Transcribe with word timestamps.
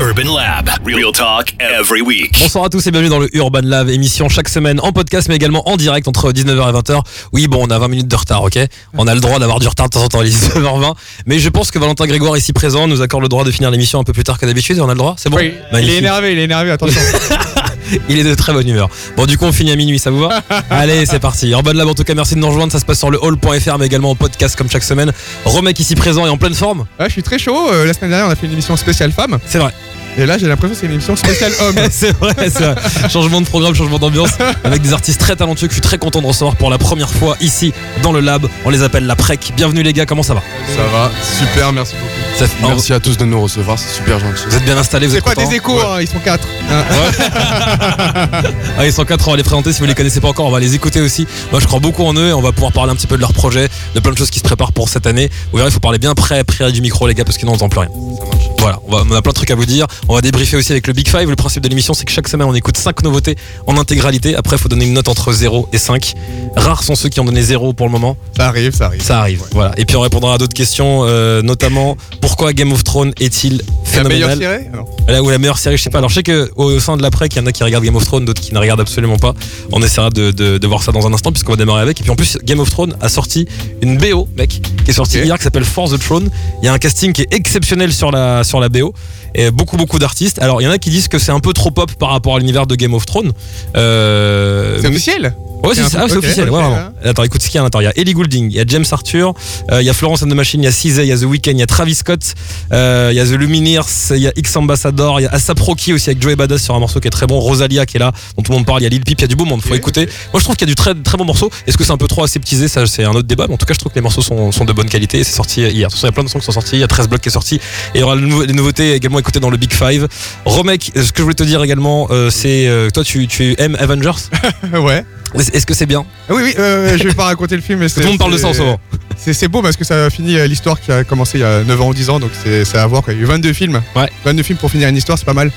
Urban 0.00 0.34
Lab. 0.34 0.70
Real 0.86 1.12
talk 1.12 1.54
every 1.60 2.00
week. 2.00 2.34
Bonsoir 2.40 2.64
à 2.64 2.68
tous 2.70 2.86
et 2.86 2.90
bienvenue 2.90 3.10
dans 3.10 3.18
le 3.18 3.28
Urban 3.36 3.60
Lab, 3.62 3.90
émission 3.90 4.30
chaque 4.30 4.48
semaine 4.48 4.80
en 4.80 4.92
podcast 4.92 5.28
mais 5.28 5.36
également 5.36 5.68
en 5.68 5.76
direct 5.76 6.08
entre 6.08 6.32
19h 6.32 6.70
et 6.70 6.72
20h. 6.72 7.02
Oui, 7.32 7.48
bon, 7.48 7.66
on 7.66 7.70
a 7.70 7.78
20 7.78 7.88
minutes 7.88 8.08
de 8.08 8.16
retard, 8.16 8.42
ok? 8.42 8.58
On 8.96 9.06
a 9.06 9.14
le 9.14 9.20
droit 9.20 9.38
d'avoir 9.38 9.60
du 9.60 9.68
retard 9.68 9.90
de 9.90 9.92
temps 9.92 10.02
en 10.02 10.08
temps, 10.08 10.22
les 10.22 10.30
19h20. 10.30 10.94
Mais 11.26 11.38
je 11.38 11.50
pense 11.50 11.70
que 11.70 11.78
Valentin 11.78 12.06
Grégoire, 12.06 12.34
ici 12.38 12.54
présent, 12.54 12.88
nous 12.88 13.02
accorde 13.02 13.22
le 13.22 13.28
droit 13.28 13.44
de 13.44 13.50
finir 13.50 13.70
l'émission 13.70 14.00
un 14.00 14.04
peu 14.04 14.14
plus 14.14 14.24
tard 14.24 14.38
que 14.38 14.46
d'habitude 14.46 14.78
et 14.78 14.80
on 14.80 14.88
a 14.88 14.94
le 14.94 14.98
droit? 14.98 15.16
C'est 15.18 15.28
bon? 15.28 15.36
Oui, 15.36 15.52
il 15.74 15.90
est 15.90 15.98
énervé, 15.98 16.32
il 16.32 16.38
est 16.38 16.44
énervé, 16.44 16.70
attention. 16.70 17.02
Il 18.08 18.18
est 18.18 18.24
de 18.24 18.34
très 18.34 18.52
bonne 18.52 18.68
humeur. 18.68 18.88
Bon, 19.16 19.26
du 19.26 19.36
coup, 19.38 19.44
on 19.44 19.52
finit 19.52 19.72
à 19.72 19.76
minuit, 19.76 19.98
ça 19.98 20.10
vous 20.10 20.20
va 20.20 20.42
Allez, 20.70 21.06
c'est 21.06 21.18
parti. 21.20 21.50
Urban 21.50 21.72
Lab, 21.72 21.88
en 21.88 21.94
tout 21.94 22.04
cas, 22.04 22.14
merci 22.14 22.34
de 22.34 22.40
nous 22.40 22.48
rejoindre. 22.48 22.72
Ça 22.72 22.78
se 22.78 22.84
passe 22.84 22.98
sur 22.98 23.10
le 23.10 23.18
hall.fr, 23.22 23.78
mais 23.78 23.86
également 23.86 24.10
en 24.10 24.14
podcast 24.16 24.56
comme 24.56 24.70
chaque 24.70 24.84
semaine. 24.84 25.12
Remec 25.44 25.78
ici 25.78 25.94
présent 25.94 26.26
et 26.26 26.30
en 26.30 26.36
pleine 26.38 26.54
forme. 26.54 26.86
Ouais, 26.98 27.06
je 27.06 27.12
suis 27.12 27.22
très 27.22 27.38
chaud. 27.38 27.70
euh, 27.72 27.84
la 27.86 27.92
semaine 27.92 28.10
dernière, 28.10 28.28
on 28.28 28.30
a 28.30 28.36
fait 28.36 28.46
une 28.46 28.52
émission 28.52 28.76
spéciale 28.76 29.12
femme. 29.12 29.38
C'est 29.46 29.58
vrai. 29.58 29.72
Et 30.20 30.26
là, 30.26 30.36
j'ai 30.36 30.46
l'impression 30.48 30.74
que 30.74 30.80
c'est 30.80 30.86
une 30.86 30.92
émission 30.92 31.16
spéciale 31.16 31.50
homme. 31.62 31.76
c'est 31.90 32.14
vrai, 32.18 32.34
c'est 32.38 32.60
vrai. 32.60 32.74
Changement 33.08 33.40
de 33.40 33.46
programme, 33.46 33.74
changement 33.74 33.98
d'ambiance 33.98 34.28
avec 34.64 34.82
des 34.82 34.92
artistes 34.92 35.18
très 35.18 35.34
talentueux 35.34 35.66
que 35.66 35.72
je 35.72 35.76
suis 35.76 35.80
très 35.80 35.96
content 35.96 36.20
de 36.20 36.26
recevoir 36.26 36.56
pour 36.56 36.68
la 36.68 36.76
première 36.76 37.08
fois 37.08 37.36
ici 37.40 37.72
dans 38.02 38.12
le 38.12 38.20
lab. 38.20 38.46
On 38.66 38.70
les 38.70 38.82
appelle 38.82 39.06
la 39.06 39.16
PREC. 39.16 39.52
Bienvenue 39.56 39.82
les 39.82 39.94
gars, 39.94 40.04
comment 40.04 40.22
ça 40.22 40.34
va? 40.34 40.42
Ça 40.76 40.82
va, 40.92 41.10
super, 41.38 41.72
merci 41.72 41.94
beaucoup. 41.94 42.38
Ça 42.38 42.46
fait- 42.46 42.66
Merci 42.66 42.92
à 42.92 43.00
tous 43.00 43.16
de 43.16 43.24
nous 43.24 43.40
recevoir, 43.40 43.78
c'est 43.78 43.94
super 43.96 44.18
gentil. 44.18 44.42
Vous 44.46 44.56
êtes 44.56 44.64
bien 44.64 44.76
installés, 44.76 45.06
vous 45.06 45.12
C'est 45.12 45.18
êtes 45.18 45.24
quoi 45.24 45.34
contents? 45.34 45.48
des 45.48 45.56
échos 45.56 45.80
hein, 45.80 45.96
Ils 46.02 46.08
sont 46.08 46.18
quatre. 46.18 46.46
Hein? 46.70 46.84
Ah, 48.78 48.86
ils 48.86 48.92
sont 48.92 49.04
quatre, 49.04 49.26
on 49.28 49.30
va 49.32 49.36
les 49.36 49.42
présenter 49.42 49.72
si 49.72 49.80
vous 49.80 49.86
les 49.86 49.94
connaissez 49.94 50.20
pas 50.20 50.28
encore, 50.28 50.46
on 50.46 50.50
va 50.50 50.60
les 50.60 50.74
écouter 50.74 51.00
aussi. 51.00 51.26
Moi 51.50 51.60
je 51.60 51.66
crois 51.66 51.80
beaucoup 51.80 52.04
en 52.04 52.14
eux 52.14 52.28
et 52.28 52.32
on 52.32 52.40
va 52.40 52.52
pouvoir 52.52 52.72
parler 52.72 52.92
un 52.92 52.94
petit 52.96 53.06
peu 53.06 53.16
de 53.16 53.20
leur 53.20 53.32
projet, 53.32 53.68
de 53.94 54.00
plein 54.00 54.12
de 54.12 54.18
choses 54.18 54.30
qui 54.30 54.38
se 54.38 54.44
préparent 54.44 54.72
pour 54.72 54.88
cette 54.88 55.06
année. 55.06 55.28
Vous 55.52 55.58
verrez, 55.58 55.68
il 55.70 55.72
faut 55.72 55.80
parler 55.80 55.98
bien 55.98 56.14
près, 56.14 56.44
près 56.44 56.70
du 56.72 56.80
micro 56.80 57.06
les 57.06 57.14
gars 57.14 57.24
parce 57.24 57.36
que 57.36 57.40
sinon 57.40 57.52
on 57.52 57.54
n'entend 57.56 57.68
plus 57.68 57.80
rien. 57.80 57.88
Ça 58.18 58.24
marche. 58.24 58.44
Voilà, 58.58 58.78
on, 58.86 58.92
va- 58.96 59.02
on 59.10 59.14
a 59.14 59.22
plein 59.22 59.30
de 59.30 59.34
trucs 59.34 59.50
à 59.50 59.54
vous 59.54 59.66
dire. 59.66 59.86
On 60.10 60.14
va 60.14 60.22
débriefer 60.22 60.56
aussi 60.56 60.72
avec 60.72 60.88
le 60.88 60.92
Big 60.92 61.08
Five. 61.08 61.30
Le 61.30 61.36
principe 61.36 61.62
de 61.62 61.68
l'émission, 61.68 61.94
c'est 61.94 62.04
que 62.04 62.10
chaque 62.10 62.26
semaine, 62.26 62.48
on 62.48 62.54
écoute 62.54 62.76
5 62.76 63.04
nouveautés 63.04 63.36
en 63.68 63.76
intégralité. 63.78 64.34
Après, 64.34 64.56
il 64.56 64.58
faut 64.58 64.68
donner 64.68 64.84
une 64.84 64.92
note 64.94 65.06
entre 65.06 65.32
0 65.32 65.68
et 65.72 65.78
5. 65.78 66.14
Rares 66.56 66.82
sont 66.82 66.96
ceux 66.96 67.08
qui 67.08 67.20
ont 67.20 67.24
donné 67.24 67.40
0 67.42 67.74
pour 67.74 67.86
le 67.86 67.92
moment. 67.92 68.16
Ça 68.36 68.48
arrive, 68.48 68.74
ça 68.74 68.86
arrive. 68.86 69.02
Ça 69.02 69.20
arrive. 69.20 69.42
Voilà. 69.52 69.70
Et 69.76 69.84
puis, 69.84 69.94
on 69.94 70.00
répondra 70.00 70.34
à 70.34 70.38
d'autres 70.38 70.52
questions, 70.54 71.02
euh, 71.04 71.42
notamment 71.42 71.96
pourquoi 72.20 72.52
Game 72.52 72.72
of 72.72 72.82
Thrones 72.82 73.12
est-il 73.20 73.62
La 73.94 74.02
meilleure 74.02 74.30
phénoménal 74.30 74.38
série? 74.72 75.12
Là 75.14 75.22
où 75.22 75.30
la 75.30 75.38
meilleure 75.38 75.58
série, 75.58 75.76
je 75.76 75.82
sais 75.84 75.90
pas. 75.90 75.98
Alors, 75.98 76.10
je 76.10 76.16
sais 76.16 76.22
que 76.24 76.50
au, 76.56 76.64
au 76.64 76.80
sein 76.80 76.96
de 76.96 77.02
l'après, 77.02 77.28
qu'il 77.28 77.40
y 77.40 77.44
en 77.44 77.46
a 77.46 77.52
qui 77.52 77.62
regardent 77.62 77.84
Game 77.84 77.94
of 77.94 78.04
Thrones, 78.04 78.24
d'autres 78.24 78.42
qui 78.42 78.52
ne 78.52 78.58
regardent 78.58 78.80
absolument 78.80 79.16
pas. 79.18 79.34
On 79.70 79.80
essaiera 79.80 80.10
de, 80.10 80.32
de- 80.32 80.58
de 80.58 80.66
voir 80.66 80.82
ça 80.82 80.90
dans 80.90 81.06
un 81.06 81.12
instant, 81.12 81.30
puisqu'on 81.30 81.52
va 81.52 81.56
démarrer 81.56 81.82
avec. 81.82 82.00
Et 82.00 82.02
puis, 82.02 82.10
en 82.10 82.16
plus, 82.16 82.36
Game 82.42 82.58
of 82.58 82.68
Thrones 82.68 82.96
a 83.00 83.08
sorti 83.08 83.46
une 83.80 83.96
BO, 83.96 84.26
mec, 84.36 84.60
qui 84.84 84.90
est 84.90 84.94
sortie 84.94 85.18
hier, 85.20 85.38
qui 85.38 85.44
s'appelle 85.44 85.64
For 85.64 85.88
the 85.88 86.00
Throne. 86.00 86.30
Il 86.62 86.66
y 86.66 86.68
a 86.68 86.72
un 86.72 86.78
casting 86.78 87.12
qui 87.12 87.22
est 87.22 87.32
exceptionnel 87.32 87.92
sur 87.92 88.10
la, 88.10 88.42
sur 88.42 88.58
la 88.58 88.68
BO. 88.68 88.92
Et 89.34 89.50
beaucoup, 89.50 89.76
beaucoup 89.76 89.98
d'artistes. 89.98 90.38
Alors, 90.40 90.60
il 90.60 90.64
y 90.64 90.68
en 90.68 90.70
a 90.72 90.78
qui 90.78 90.90
disent 90.90 91.08
que 91.08 91.18
c'est 91.18 91.32
un 91.32 91.40
peu 91.40 91.52
trop 91.52 91.70
pop 91.70 91.92
par 91.94 92.10
rapport 92.10 92.36
à 92.36 92.38
l'univers 92.38 92.66
de 92.66 92.74
Game 92.74 92.94
of 92.94 93.06
Thrones. 93.06 93.32
Euh, 93.76 94.78
C'est 94.80 94.88
officiel 94.88 95.34
Ouais, 95.62 95.74
c'est 95.74 95.82
ah, 95.82 96.06
c'est 96.08 96.16
ok, 96.16 96.24
officiel, 96.24 96.48
ouais, 96.48 96.58
vraiment. 96.58 96.74
hein. 96.74 96.92
Attends, 97.04 97.22
écoute 97.22 97.42
ce 97.42 97.48
qu'il 97.48 97.56
y 97.56 97.58
a 97.58 97.60
à 97.60 97.64
l'intérieur. 97.64 97.92
Il 97.94 97.98
y 97.98 98.00
a 98.00 98.02
Ellie 98.02 98.14
Goulding, 98.14 98.50
il 98.50 98.56
y 98.56 98.60
a 98.60 98.64
James 98.66 98.86
Arthur, 98.92 99.34
euh, 99.70 99.82
il 99.82 99.84
y 99.84 99.90
a 99.90 99.92
Florence 99.92 100.22
and 100.22 100.28
the 100.28 100.34
Machine, 100.34 100.62
il 100.62 100.64
y 100.64 100.68
a 100.68 100.70
CZ, 100.70 101.00
il 101.02 101.04
y 101.04 101.12
a 101.12 101.18
The 101.18 101.24
Weeknd, 101.24 101.50
il 101.52 101.58
y 101.58 101.62
a 101.62 101.66
Travis 101.66 101.96
Scott, 101.96 102.34
euh, 102.72 103.10
il 103.12 103.16
y 103.16 103.20
a 103.20 103.26
The 103.26 103.32
Lumineers, 103.32 103.82
il 104.12 104.22
y 104.22 104.26
a 104.26 104.32
X 104.36 104.56
Ambassador, 104.56 105.20
il 105.20 105.24
y 105.24 105.26
a 105.26 105.32
Asap 105.34 105.60
Rocky 105.60 105.92
aussi 105.92 106.08
avec 106.08 106.22
Joey 106.22 106.34
Badass 106.34 106.62
sur 106.62 106.74
un 106.74 106.78
morceau 106.78 106.98
qui 106.98 107.08
est 107.08 107.10
très 107.10 107.26
bon, 107.26 107.38
Rosalia 107.38 107.84
qui 107.84 107.98
est 107.98 108.00
là, 108.00 108.10
dont 108.38 108.42
tout 108.42 108.52
le 108.52 108.56
monde 108.56 108.64
parle, 108.64 108.80
il 108.80 108.84
y 108.84 108.86
a 108.86 108.88
Lil 108.88 109.02
Peep, 109.02 109.18
il 109.18 109.20
y 109.20 109.24
a 109.24 109.28
du 109.28 109.36
beau 109.36 109.44
monde, 109.44 109.60
faut 109.60 109.74
écouter. 109.74 110.08
Moi 110.32 110.40
je 110.40 110.44
trouve 110.44 110.56
qu'il 110.56 110.66
y 110.66 110.70
a 110.70 110.72
du 110.72 110.76
très 110.76 110.94
très 110.94 111.18
bon 111.18 111.26
morceau. 111.26 111.50
Est-ce 111.66 111.76
que 111.76 111.84
c'est 111.84 111.92
un 111.92 111.98
peu 111.98 112.08
trop 112.08 112.24
aseptisé 112.24 112.66
Ça 112.66 112.86
c'est 112.86 113.04
un 113.04 113.10
autre 113.10 113.28
débat, 113.28 113.44
mais 113.46 113.52
en 113.54 113.58
tout 113.58 113.66
cas 113.66 113.74
je 113.74 113.80
trouve 113.80 113.92
que 113.92 113.98
les 113.98 114.02
morceaux 114.02 114.22
sont, 114.22 114.52
sont 114.52 114.64
de 114.64 114.72
bonne 114.72 114.88
qualité 114.88 115.18
et 115.18 115.24
c'est 115.24 115.36
sorti 115.36 115.60
hier. 115.60 115.72
De 115.72 115.82
toute 115.82 115.92
façon, 115.92 116.06
il 116.06 116.08
y 116.08 116.08
a 116.08 116.12
plein 116.12 116.24
de 116.24 116.30
sons 116.30 116.38
qui 116.38 116.46
sont 116.46 116.52
sortis, 116.52 116.76
il 116.76 116.80
y 116.80 116.84
a 116.84 116.88
13 116.88 117.08
blocs 117.08 117.20
qui 117.20 117.28
est 117.28 117.32
sorti 117.32 117.56
et 117.56 117.60
il 117.96 118.00
y 118.00 118.02
aura 118.02 118.16
les 118.16 118.54
nouveautés 118.54 118.94
également 118.94 119.18
écoutées 119.20 119.40
dans 119.40 119.50
le 119.50 119.56
Big 119.56 119.72
Five. 119.72 120.08
Romek, 120.44 120.92
ce 120.96 121.12
que 121.12 121.18
je 121.18 121.22
voulais 121.22 121.34
te 121.34 121.42
dire 121.44 121.62
également, 121.62 122.08
euh, 122.10 122.30
c'est 122.30 122.66
euh, 122.66 122.90
toi 122.90 123.04
tu, 123.04 123.26
tu 123.28 123.54
aimes 123.58 123.76
Avengers 123.78 124.10
Ouais. 124.72 125.04
Est-ce 125.34 125.64
que 125.64 125.74
c'est 125.74 125.86
bien 125.86 126.04
Ah 126.28 126.32
Oui, 126.34 126.42
oui, 126.44 126.54
euh, 126.58 126.98
je 126.98 127.04
vais 127.04 127.14
pas 127.14 127.24
raconter 127.24 127.54
le 127.54 127.62
film, 127.62 127.78
mais 127.78 127.88
Tout 127.88 128.00
le 128.00 128.06
monde 128.06 128.18
parle 128.18 128.32
de 128.32 128.38
ça 128.38 128.48
en 128.48 128.52
ce 128.52 128.58
moment. 128.58 128.80
C'est 129.16 129.32
c'est 129.32 129.46
beau 129.48 129.62
parce 129.62 129.76
que 129.76 129.84
ça 129.84 130.06
a 130.06 130.10
fini 130.10 130.36
euh, 130.36 130.46
l'histoire 130.48 130.80
qui 130.80 130.90
a 130.90 131.04
commencé 131.04 131.38
il 131.38 131.42
y 131.42 131.44
a 131.44 131.62
9 131.62 131.80
ans 131.82 131.88
ou 131.88 131.94
10 131.94 132.10
ans, 132.10 132.18
donc 132.18 132.30
c'est 132.42 132.64
c'est 132.64 132.78
à 132.78 132.86
voir. 132.88 133.02
quoi. 133.02 133.12
Il 133.12 133.18
y 133.18 133.20
a 133.20 133.22
eu 133.22 133.26
22 133.26 133.52
films. 133.52 133.80
Ouais. 133.94 134.10
22 134.24 134.42
films 134.42 134.58
pour 134.58 134.70
finir 134.70 134.88
une 134.88 134.96
histoire, 134.96 135.18
c'est 135.18 135.24
pas 135.24 135.34
mal. 135.34 135.52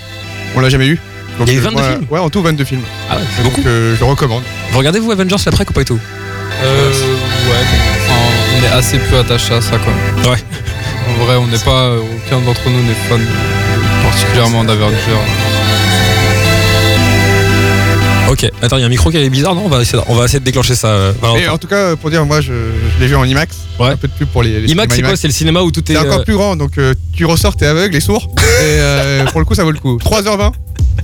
On 0.55 0.59
l'a 0.59 0.69
jamais 0.69 0.85
eu. 0.87 0.99
Donc, 1.39 1.47
Il 1.47 1.53
y 1.53 1.57
a 1.57 1.59
eu 1.59 1.61
euh, 1.61 1.69
22 1.69 1.79
moi, 1.81 1.89
films 1.89 2.07
Ouais, 2.11 2.19
en 2.19 2.29
tout 2.29 2.43
22 2.43 2.63
films. 2.65 2.81
Ah 3.09 3.15
ouais, 3.15 3.23
c'est 3.35 3.41
beaucoup. 3.43 3.61
Donc 3.61 3.65
euh, 3.67 3.95
je 3.95 3.99
le 3.99 4.05
recommande. 4.05 4.43
Vous 4.71 4.77
regardez 4.77 4.99
vous 4.99 5.09
Avengers 5.11 5.37
l'après 5.45 5.65
ou 5.67 5.73
pas 5.73 5.81
et 5.81 5.85
tout 5.85 5.99
Euh, 6.63 6.89
ouais, 6.91 7.65
enfin, 8.05 8.19
on 8.59 8.63
est 8.63 8.77
assez 8.77 8.97
peu 8.99 9.17
attaché 9.17 9.55
à 9.55 9.61
ça 9.61 9.77
quoi. 9.79 10.31
Ouais. 10.31 10.37
En 11.09 11.25
vrai, 11.25 11.35
on 11.37 11.47
n'est 11.47 11.57
pas, 11.57 11.85
euh, 11.85 12.01
aucun 12.25 12.41
d'entre 12.41 12.69
nous 12.69 12.81
n'est 12.83 12.93
fan 13.09 13.21
particulièrement 14.03 14.63
d'Avengers. 14.63 14.95
Ok, 18.29 18.49
attends, 18.61 18.77
il 18.77 18.79
y 18.79 18.83
a 18.83 18.85
un 18.87 18.89
micro 18.89 19.11
qui 19.11 19.17
est 19.17 19.29
bizarre, 19.29 19.53
non 19.53 19.63
on 19.65 19.69
va, 19.69 19.81
essayer, 19.81 20.01
on 20.07 20.15
va 20.15 20.25
essayer 20.25 20.39
de 20.39 20.45
déclencher 20.45 20.75
ça. 20.75 20.87
euh, 20.87 21.13
Valentin. 21.21 21.39
Et 21.41 21.47
en 21.49 21.57
tout 21.57 21.67
cas, 21.67 21.95
pour 21.95 22.09
dire, 22.09 22.25
moi 22.25 22.41
je, 22.41 22.51
je 22.51 22.99
l'ai 22.99 23.07
vu 23.07 23.15
en 23.15 23.23
IMAX. 23.25 23.55
Ouais. 23.79 23.89
Un 23.89 23.97
peu 23.97 24.07
de 24.07 24.13
pub 24.13 24.27
pour 24.29 24.41
les. 24.43 24.61
les 24.61 24.71
IMAX, 24.71 24.95
c'est 24.95 25.01
quoi 25.01 25.15
C'est 25.15 25.27
le 25.27 25.33
cinéma 25.33 25.61
où 25.61 25.71
tout 25.71 25.81
est. 25.91 25.93
C'est 25.95 25.99
encore 25.99 26.19
euh, 26.19 26.23
plus 26.23 26.33
grand, 26.35 26.55
donc 26.55 26.77
euh, 26.77 26.93
tu 27.13 27.25
ressors, 27.25 27.55
t'es 27.55 27.65
aveugle 27.67 27.95
et 27.95 27.99
sourd. 27.99 28.29
et 28.37 28.41
euh, 28.63 29.25
pour 29.31 29.39
le 29.39 29.45
coup, 29.45 29.53
ça 29.55 29.63
vaut 29.63 29.71
le 29.71 29.79
coup. 29.79 29.97
3h20. 29.97 30.51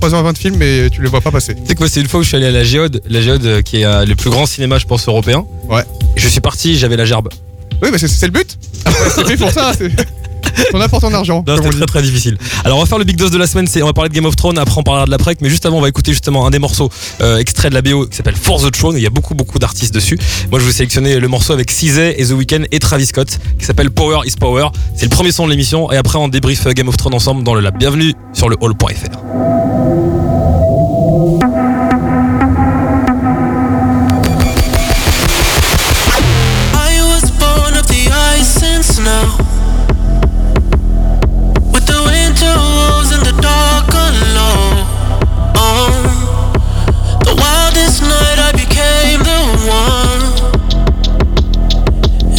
3h20 0.00 0.32
de 0.32 0.38
film, 0.38 0.56
mais 0.58 0.88
tu 0.90 1.02
le 1.02 1.08
vois 1.08 1.20
pas 1.20 1.30
passer. 1.30 1.54
Tu 1.54 1.60
sais 1.66 1.74
que 1.74 1.80
moi, 1.80 1.88
c'est 1.88 2.00
une 2.00 2.08
fois 2.08 2.20
où 2.20 2.22
je 2.22 2.28
suis 2.28 2.36
allé 2.36 2.46
à 2.46 2.50
la 2.50 2.64
Géode, 2.64 3.02
la 3.08 3.20
Géode 3.20 3.44
euh, 3.44 3.62
qui 3.62 3.82
est 3.82 3.84
euh, 3.84 4.06
le 4.06 4.14
plus 4.16 4.30
grand 4.30 4.46
cinéma, 4.46 4.78
je 4.78 4.86
pense, 4.86 5.06
européen. 5.06 5.44
Ouais. 5.68 5.82
Je 6.16 6.26
suis 6.26 6.40
parti, 6.40 6.78
j'avais 6.78 6.96
la 6.96 7.04
gerbe. 7.04 7.28
Oui, 7.82 7.90
mais 7.92 7.98
c'est 7.98 8.08
c'est 8.08 8.26
le 8.26 8.32
but. 8.32 8.58
c'est 9.14 9.26
fait 9.26 9.36
pour 9.36 9.50
ça. 9.52 9.72
c'est- 9.76 9.90
On 10.74 10.80
apporte 10.80 11.02
ton 11.02 11.12
argent. 11.14 11.44
Non, 11.46 11.56
c'était 11.56 11.70
très 11.70 11.86
très 11.86 12.02
difficile. 12.02 12.38
Alors 12.64 12.78
on 12.78 12.80
va 12.80 12.86
faire 12.86 12.98
le 12.98 13.04
big 13.04 13.16
dose 13.16 13.30
de 13.30 13.38
la 13.38 13.46
semaine, 13.46 13.66
c'est 13.66 13.82
on 13.82 13.86
va 13.86 13.92
parler 13.92 14.08
de 14.08 14.14
Game 14.14 14.26
of 14.26 14.36
Thrones, 14.36 14.58
après 14.58 14.78
on 14.78 14.82
parlera 14.82 15.06
de 15.06 15.10
la 15.10 15.18
prec, 15.18 15.38
mais 15.40 15.48
juste 15.48 15.66
avant 15.66 15.78
on 15.78 15.80
va 15.80 15.88
écouter 15.88 16.12
justement 16.12 16.46
un 16.46 16.50
des 16.50 16.58
morceaux 16.58 16.90
euh, 17.20 17.38
extraits 17.38 17.70
de 17.70 17.74
la 17.74 17.82
BO 17.82 18.06
qui 18.06 18.16
s'appelle 18.16 18.36
For 18.36 18.60
the 18.62 18.70
Throne, 18.70 18.96
il 18.96 19.02
y 19.02 19.06
a 19.06 19.10
beaucoup 19.10 19.34
beaucoup 19.34 19.58
d'artistes 19.58 19.94
dessus. 19.94 20.18
Moi 20.50 20.60
je 20.60 20.64
vais 20.64 20.72
sélectionner 20.72 21.18
le 21.18 21.28
morceau 21.28 21.52
avec 21.52 21.70
CZ 21.70 22.14
et 22.16 22.26
The 22.26 22.32
Weeknd 22.32 22.64
et 22.70 22.78
Travis 22.78 23.06
Scott 23.06 23.38
qui 23.58 23.64
s'appelle 23.64 23.90
Power 23.90 24.20
is 24.26 24.34
Power. 24.38 24.68
C'est 24.94 25.06
le 25.06 25.10
premier 25.10 25.32
son 25.32 25.46
de 25.46 25.50
l'émission 25.50 25.90
et 25.92 25.96
après 25.96 26.18
on 26.18 26.28
débrief 26.28 26.66
euh, 26.66 26.72
Game 26.72 26.88
of 26.88 26.96
Thrones 26.96 27.14
ensemble 27.14 27.42
dans 27.42 27.54
le 27.54 27.60
lab. 27.60 27.78
Bienvenue 27.78 28.14
sur 28.32 28.48
le 28.48 28.56
hall.fr. 28.60 29.20
I 38.32 39.59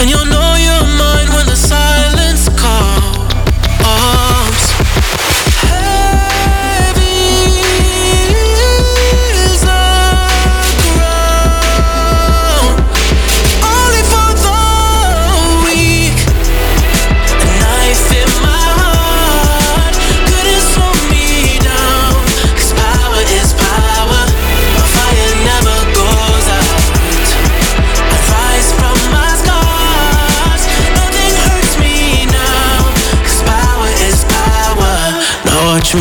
And 0.01 0.09
you'll 0.09 0.25
know 0.25 0.50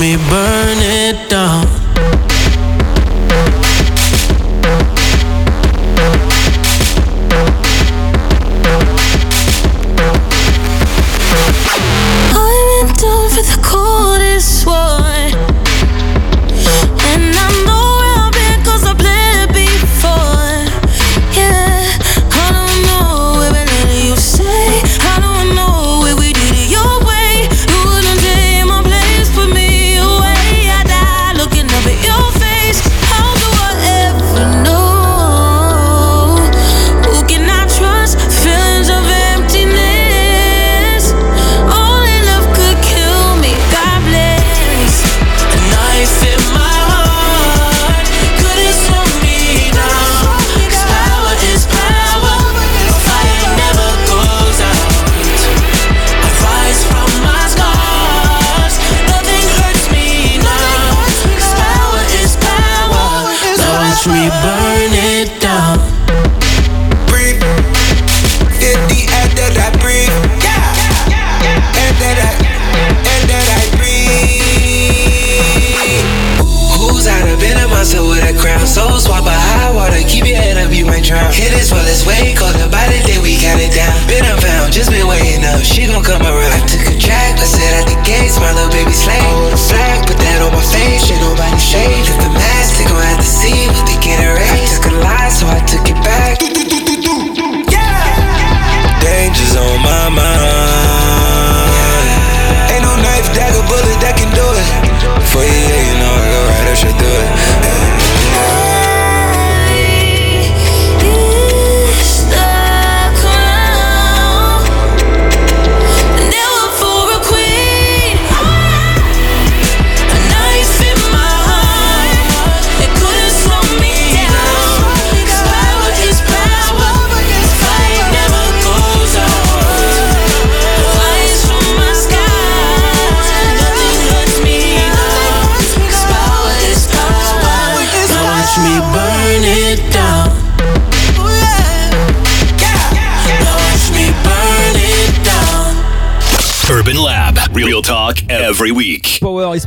me 0.00 0.16
burn 0.16 0.49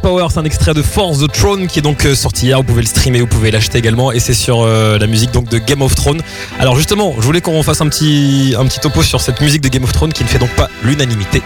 Power 0.04 0.28
c'est 0.30 0.40
un 0.40 0.44
extrait 0.44 0.74
de 0.74 0.82
Force 0.82 1.20
the 1.20 1.32
Throne 1.32 1.66
qui 1.68 1.80
est 1.80 1.82
donc 1.82 2.06
euh, 2.06 2.14
sorti 2.14 2.48
hier. 2.48 2.58
Vous 2.58 2.64
pouvez 2.64 2.82
le 2.82 2.88
streamer, 2.88 3.22
vous 3.22 3.28
pouvez 3.28 3.52
l'acheter 3.52 3.78
également, 3.78 4.12
et 4.12 4.20
c'est 4.20 4.34
sur 4.34 4.62
euh, 4.62 4.98
la 5.00 5.08
musique 5.08 5.32
donc 5.32 5.48
de 5.50 5.58
Game 5.58 5.82
of 5.82 5.96
Thrones. 5.96 6.22
Alors 6.60 6.76
justement, 6.76 7.14
je 7.18 7.22
voulais 7.24 7.40
qu'on 7.42 7.64
fasse 7.64 7.80
un 7.82 7.88
petit 7.88 8.54
un 8.60 8.66
petit 8.66 8.80
topo 8.80 9.02
sur 9.02 9.22
cette 9.22 9.40
musique 9.42 9.62
de 9.62 9.70
Game 9.70 9.84
of 9.86 9.94
Thrones 9.94 10.12
qui 10.14 10.24
ne 10.24 10.30
fait 10.30 10.40
donc 10.40 10.50
pas 10.52 10.70
l'unanimité. 10.84 11.42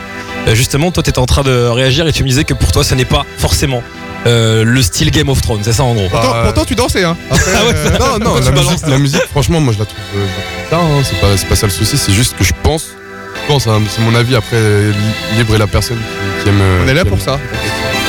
Euh, 0.48 0.56
justement, 0.56 0.92
toi, 0.92 1.04
t'étais 1.04 1.20
en 1.20 1.26
train 1.28 1.44
de 1.44 1.68
réagir 1.68 2.08
et 2.08 2.12
tu 2.12 2.24
me 2.24 2.30
disais 2.30 2.44
que 2.46 2.54
pour 2.56 2.72
toi, 2.72 2.84
ce 2.84 2.96
n'est 2.96 3.06
pas 3.06 3.26
forcément 3.38 3.84
euh, 4.26 4.64
le 4.64 4.82
style 4.82 5.12
Game 5.12 5.30
of 5.30 5.40
Thrones, 5.42 5.62
c'est 5.62 5.74
ça 5.74 5.84
en 5.84 5.94
gros? 5.94 6.08
Pourtant, 6.10 6.32
Bah, 6.32 6.42
pourtant, 6.46 6.66
tu 6.66 6.74
dansais, 6.76 7.04
hein. 7.04 7.16
Après, 7.30 7.52
Ah 7.56 7.66
ouais, 7.66 7.74
euh, 7.76 7.98
Non, 8.00 8.26
non, 8.26 8.36
la 8.36 8.42
tu 8.42 8.52
balances, 8.52 8.72
musique, 8.72 8.88
la 8.88 8.98
musique, 8.98 9.22
franchement, 9.30 9.60
moi 9.60 9.72
je 9.74 9.80
la 9.80 9.86
trouve, 9.86 10.00
euh, 10.16 10.26
bien, 10.70 10.80
hein, 10.80 11.02
c'est 11.04 11.20
pas, 11.22 11.38
c'est 11.38 11.48
pas 11.48 11.56
ça 11.56 11.68
le 11.68 11.72
souci, 11.72 11.96
c'est 11.98 12.12
juste 12.12 12.36
que 12.36 12.44
je 12.44 12.54
pense, 12.64 12.88
je 13.36 13.48
pense, 13.48 13.68
hein, 13.68 13.80
c'est 13.88 14.02
mon 14.02 14.16
avis, 14.16 14.36
après, 14.36 14.58
li- 14.60 15.38
libre 15.38 15.54
est 15.56 15.60
la 15.60 15.68
personne 15.68 15.98
qui, 15.98 16.44
qui 16.44 16.50
aime. 16.50 16.62
On 16.84 16.88
est 16.88 16.94
là 16.96 17.06
pour 17.06 17.18
aime. 17.18 17.24
ça. 17.24 17.40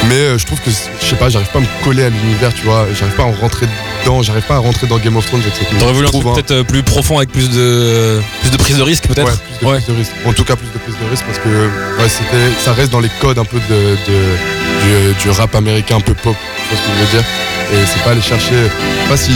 Mais 0.06 0.14
euh, 0.14 0.38
je 0.38 0.46
trouve 0.46 0.60
que, 0.60 0.70
je 0.70 1.04
sais 1.06 1.16
pas, 1.16 1.28
j'arrive 1.28 1.48
pas 1.48 1.58
à 1.58 1.62
me 1.62 1.84
coller 1.84 2.04
à 2.04 2.08
l'univers, 2.08 2.54
tu 2.54 2.62
vois, 2.64 2.86
j'arrive 2.98 3.14
pas 3.14 3.24
à 3.24 3.26
en 3.26 3.32
rentrer 3.32 3.66
dedans, 4.02 4.22
j'arrive 4.22 4.44
pas 4.44 4.54
à 4.54 4.58
rentrer 4.58 4.86
dans 4.86 4.96
Game 4.98 5.16
of 5.16 5.26
Thrones 5.26 5.42
avec 5.42 5.54
cette. 5.54 5.76
T'aurais 5.78 5.92
voulu 5.92 6.06
un 6.06 6.10
je 6.10 6.12
truc 6.12 6.26
hein. 6.28 6.32
peut-être 6.34 6.50
euh, 6.52 6.62
plus 6.64 6.82
profond 6.82 7.18
avec 7.18 7.30
plus 7.30 7.50
de 7.50 8.20
plus 8.40 8.50
de 8.50 8.56
prise 8.56 8.76
de 8.78 8.82
risque 8.82 9.06
peut-être? 9.08 9.26
Ouais, 9.26 9.34
plus 9.58 9.66
de 9.66 9.70
Ouais. 9.70 9.76
prise 9.80 9.88
de 9.88 9.98
risque. 9.98 10.12
En 10.24 10.32
tout 10.32 10.44
cas, 10.44 10.56
plus 10.56 10.68
de 10.72 10.78
prise 10.78 10.94
de 11.02 11.10
risque 11.10 11.24
parce 11.26 11.38
que 11.38 11.48
ouais, 11.48 12.08
c'était, 12.08 12.50
ça 12.64 12.72
reste 12.72 12.90
dans 12.92 13.00
les 13.00 13.10
codes 13.20 13.38
un 13.38 13.44
peu 13.44 13.58
de, 13.58 13.96
de- 14.06 15.14
du, 15.14 15.14
du 15.24 15.30
rap 15.30 15.54
américain 15.56 15.96
un 15.96 16.00
peu 16.00 16.14
pop, 16.14 16.36
tu 16.36 16.74
vois 16.74 16.78
ce 16.78 16.88
que 16.88 16.96
je 16.96 17.04
veux 17.04 17.18
dire? 17.20 17.28
Et 17.72 17.84
c'est 17.86 18.02
pas 18.02 18.12
aller 18.12 18.22
chercher, 18.22 18.54
je 18.54 19.02
sais 19.02 19.08
pas 19.08 19.16
si 19.16 19.32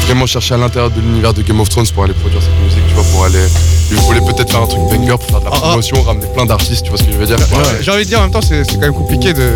vraiment 0.00 0.26
chercher 0.26 0.54
à 0.54 0.58
l'intérieur 0.58 0.90
de 0.90 1.00
l'univers 1.00 1.32
de 1.34 1.42
Game 1.42 1.60
of 1.60 1.68
Thrones 1.68 1.86
pour 1.88 2.04
aller 2.04 2.14
produire 2.14 2.40
cette 2.42 2.58
musique, 2.64 2.86
tu 2.88 2.94
vois, 2.94 3.04
pour 3.12 3.24
aller. 3.24 3.44
Ils 3.90 3.96
voulaient 3.98 4.20
peut-être 4.20 4.50
faire 4.50 4.62
un 4.62 4.66
truc 4.66 4.80
banger 4.82 5.10
pour 5.18 5.24
faire 5.24 5.40
de 5.40 5.44
la 5.44 5.50
Ah, 5.52 5.56
ah. 5.56 5.60
promotion, 5.68 6.02
ramener 6.02 6.26
plein 6.34 6.46
d'artistes, 6.46 6.84
tu 6.84 6.90
vois 6.90 6.98
ce 6.98 7.04
que 7.04 7.12
je 7.12 7.16
veux 7.18 7.26
dire? 7.26 7.36
Ouais, 7.38 7.62
J'ai 7.80 7.90
envie 7.90 8.04
de 8.04 8.08
dire 8.08 8.18
en 8.18 8.22
même 8.22 8.30
temps, 8.30 8.40
c'est 8.42 8.64
quand 8.72 8.78
même 8.80 8.94
compliqué 8.94 9.32
de, 9.32 9.50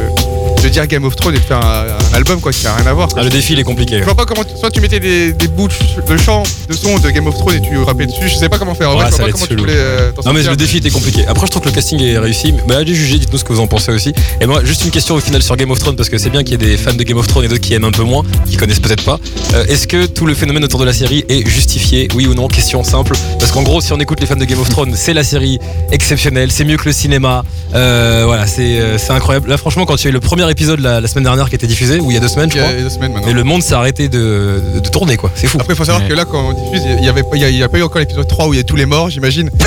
de 0.67 0.73
dire 0.73 0.87
Game 0.87 1.05
of 1.05 1.15
Thrones 1.17 1.35
et 1.35 1.39
de 1.39 1.43
faire 1.45 1.59
un, 1.65 1.87
un 2.13 2.15
album 2.17 2.41
quoi, 2.41 2.53
qui 2.53 2.67
a 2.67 2.75
rien 2.75 2.87
à 2.87 2.93
voir. 2.93 3.09
quoi. 3.09 3.19
Ah, 3.21 3.25
le 3.25 3.31
défi 3.31 3.53
il 3.55 3.59
est 3.61 3.65
compliqué. 3.65 3.99
Je 3.99 4.05
vois 4.05 4.15
pas 4.15 4.25
comment. 4.25 4.43
Soit 4.59 4.71
tu 4.71 4.81
mettais 4.81 5.01
des, 5.01 5.33
des 5.33 5.49
bouts 5.49 5.69
de 5.69 6.17
chant, 6.17 6.43
de 6.69 6.75
son 6.75 6.99
de 6.99 7.11
Game 7.11 7.27
of 7.27 7.35
Thrones 7.37 7.55
et 7.57 7.61
tu 7.61 7.77
rappais 7.79 8.07
dessus. 8.07 8.29
Je 8.29 8.35
sais 8.35 8.49
pas 8.49 8.59
comment 8.59 8.75
faire. 8.75 8.91
En 8.91 8.95
Ouais, 8.97 9.03
vrai, 9.03 9.11
je 9.11 9.17
ça 9.17 9.23
vois 9.23 9.27
pas 9.27 9.33
comment 9.33 9.47
tu 9.47 9.57
voulais. 9.57 9.73
euh, 9.77 10.11
Non 10.25 10.33
mais 10.33 10.43
le 10.43 10.57
défi 10.57 10.79
était 10.79 10.91
compliqué. 10.91 11.25
Après 11.27 11.47
je 11.47 11.51
trouve 11.51 11.63
que 11.63 11.69
le 11.69 11.75
casting 11.75 12.01
est 12.03 12.19
réussi. 12.19 12.53
Bah 12.69 12.79
allez 12.79 12.95
juger, 12.95 13.19
dites-nous 13.19 13.39
ce 13.39 13.45
que 13.45 13.53
vous 13.53 13.61
en 13.61 13.67
pensez 13.67 13.93
aussi. 13.93 14.13
Et 14.41 14.47
moi 14.47 14.65
juste 14.65 14.85
une 14.85 14.91
question 14.91 15.15
au 15.15 15.21
final 15.21 15.43
sur 15.43 15.57
Game 15.57 15.71
of 15.71 15.79
Thrones 15.79 15.97
parce 15.97 16.09
que 16.09 16.19
c'est 16.19 16.31
bien 16.31 16.43
qu'il 16.43 16.53
y 16.53 16.55
ait 16.65 16.71
des 16.71 16.77
fans 16.77 16.93
de 16.95 17.03
Game 17.03 17.19
of 17.19 17.27
Thrones 17.27 17.45
et 17.45 17.49
d'autres 17.49 17.61
qui 17.61 17.75
aiment 17.75 17.85
un 17.85 17.91
peu 17.93 18.03
moins, 18.03 18.23
qui 18.49 18.57
connaissent 18.57 18.81
peut-être 18.81 19.05
pas. 19.05 19.19
Euh, 19.55 19.65
Est-ce 19.67 19.87
que 19.87 20.07
tout 20.07 20.27
le 20.27 20.35
phénomène 20.35 20.65
autour 20.65 20.81
de 20.81 20.85
la 20.85 20.93
série 20.93 21.25
est 21.29 21.47
justifié, 21.49 22.09
oui 22.15 22.27
ou 22.27 22.35
non? 22.35 22.49
Question 22.49 22.83
simple. 22.85 23.13
Parce 23.39 23.53
qu'en 23.53 23.63
gros 23.63 23.81
si 23.81 23.93
on 23.93 24.01
écoute 24.01 24.21
les 24.21 24.27
fans 24.27 24.37
de 24.37 24.45
Game 24.45 24.61
of 24.61 24.69
Thrones, 24.69 24.95
c'est 24.97 25.15
la 25.15 25.25
série 25.25 25.59
exceptionnelle, 25.93 26.51
c'est 26.53 26.65
mieux 26.65 26.77
que 26.77 26.85
le 26.87 26.93
cinéma. 26.93 27.45
Euh, 27.75 28.23
voilà, 28.27 28.47
c'est 28.47 28.81
incroyable. 29.11 29.49
Là 29.49 29.57
franchement 29.57 29.85
quand 29.87 29.97
il 29.97 30.05
y 30.05 30.07
a 30.07 30.11
eu 30.11 30.13
le 30.13 30.21
premier 30.21 30.49
épisode 30.56 30.81
la, 30.81 31.00
la 31.00 31.08
semaine 31.08 31.25
dernière 31.25 31.49
qui 31.50 31.55
était 31.55 31.67
diffusé, 31.67 32.00
ou 32.00 32.11
il 32.11 32.14
y 32.14 32.17
a 32.17 32.20
deux 32.20 32.29
semaines 32.29 32.50
je 32.50 32.56
crois. 32.56 32.69
a 32.69 32.73
il 32.73 32.79
y 32.79 32.81
a 32.81 32.85
deux 32.85 32.91
semaines 32.91 33.12
maintenant. 33.12 33.26
Mais 33.29 33.35
le 33.35 33.44
monde 33.44 33.62
s'est 33.62 33.75
arrêté 33.75 34.08
de, 34.08 34.61
de, 34.75 34.81
de 34.81 34.88
tourner 34.88 35.17
quoi, 35.19 35.31
c'est 35.35 35.47
fou. 35.47 35.58
Après, 35.61 35.75
il 35.75 35.76
faut 35.76 35.85
savoir 35.85 36.03
Ouais. 36.03 36.08
que 36.08 36.14
là, 36.14 36.25
quand 36.25 36.49
on 36.49 36.53
diffuse, 36.53 36.82
il 36.99 37.05
y 37.05 37.08
avait 37.08 37.23
pas, 37.23 37.37
il 37.37 37.43
y 37.43 37.44
a, 37.44 37.50
y 37.50 37.62
a 37.62 37.69
pas 37.69 37.79
eu 37.79 37.82
encore 37.82 37.99
l'épisode 38.00 38.26
3 38.26 38.49
où 38.49 38.55
il 38.55 38.56
y 38.56 38.61
a 38.61 38.64
tous 38.64 38.76
les 38.76 38.87
morts, 38.87 39.11
j'imagine. 39.11 39.50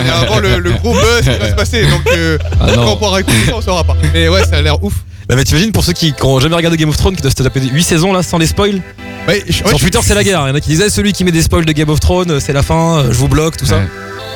Il 0.00 0.06
y 0.06 0.10
a 0.10 0.18
avant 0.20 0.38
le, 0.40 0.58
le 0.58 0.72
gros 0.72 0.92
buzz 0.94 1.20
qui 1.22 1.38
va 1.38 1.48
se 1.50 1.54
passer. 1.54 1.82
Donc, 1.82 2.02
euh, 2.16 2.38
Ah 2.60 2.66
quand 2.74 2.92
on 2.92 2.96
pourra 2.96 3.20
écouter 3.20 3.36
ça, 3.46 3.52
on 3.56 3.60
saura 3.60 3.84
pas. 3.84 3.96
Mais 4.14 4.28
ouais, 4.28 4.44
ça 4.44 4.56
a 4.56 4.62
l'air 4.62 4.82
ouf. 4.82 4.94
Non, 5.30 5.36
mais 5.36 5.44
t'imagines 5.44 5.72
pour 5.72 5.84
ceux 5.84 5.92
qui 5.94 6.14
n'ont 6.22 6.38
jamais 6.40 6.54
regardé 6.56 6.76
Game 6.76 6.88
of 6.90 6.96
Thrones 6.96 7.16
qui 7.16 7.22
doivent 7.22 7.34
se 7.36 7.42
taper 7.42 7.60
8 7.60 7.82
saisons 7.82 8.12
là 8.12 8.22
sans 8.22 8.36
les 8.38 8.46
spoils 8.46 8.80
Ouais, 9.26 9.42
je- 9.48 9.62
ouais, 9.62 9.68
Sur 9.70 9.78
je- 9.78 9.82
Twitter, 9.84 9.98
c'est 10.02 10.14
la 10.14 10.22
guerre. 10.24 10.42
Il 10.46 10.48
y 10.50 10.52
en 10.52 10.54
a 10.54 10.60
qui 10.60 10.68
disaient 10.70 10.90
celui 10.90 11.12
qui 11.14 11.24
met 11.24 11.32
des 11.32 11.40
spoils 11.42 11.64
de 11.64 11.72
Game 11.72 11.88
of 11.88 11.98
Thrones, 12.00 12.30
euh, 12.30 12.40
c'est 12.40 12.52
la 12.52 12.62
fin, 12.62 12.98
euh, 12.98 13.04
je 13.08 13.16
vous 13.16 13.28
bloque, 13.28 13.56
tout 13.56 13.64
ça. 13.66 13.80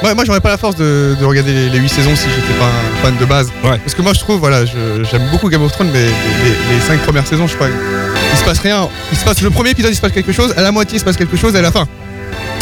Ouais. 0.02 0.14
Moi, 0.14 0.24
j'aurais 0.24 0.40
pas 0.40 0.50
la 0.50 0.58
force 0.58 0.76
de, 0.76 1.16
de 1.18 1.24
regarder 1.24 1.52
les, 1.52 1.68
les 1.70 1.78
8 1.78 1.88
saisons 1.88 2.14
si 2.14 2.26
j'étais 2.28 2.58
pas 2.58 2.66
un 2.66 3.02
fan 3.04 3.16
de 3.16 3.24
base. 3.24 3.50
Ouais. 3.64 3.78
Parce 3.78 3.94
que 3.94 4.02
moi, 4.02 4.12
je 4.14 4.20
trouve, 4.20 4.38
voilà, 4.38 4.64
je- 4.64 5.04
j'aime 5.10 5.28
beaucoup 5.30 5.48
Game 5.48 5.62
of 5.62 5.72
Thrones, 5.72 5.90
mais 5.92 6.04
les, 6.04 6.74
les, 6.74 6.80
5 6.86 7.00
premières 7.02 7.26
saisons, 7.26 7.46
je 7.46 7.54
crois, 7.56 7.68
il 8.32 8.38
se 8.38 8.44
passe 8.44 8.58
rien. 8.60 8.88
Il 9.12 9.18
se 9.18 9.24
passe 9.24 9.40
le 9.42 9.50
premier 9.50 9.70
épisode, 9.70 9.90
il 9.92 9.96
se 9.96 10.00
passe 10.00 10.12
quelque 10.12 10.32
chose, 10.32 10.54
à 10.56 10.62
la 10.62 10.70
moitié, 10.72 10.96
il 10.96 11.00
se 11.00 11.04
passe 11.04 11.16
quelque 11.16 11.36
chose, 11.36 11.54
et 11.54 11.58
à 11.58 11.62
la 11.62 11.72
fin. 11.72 11.86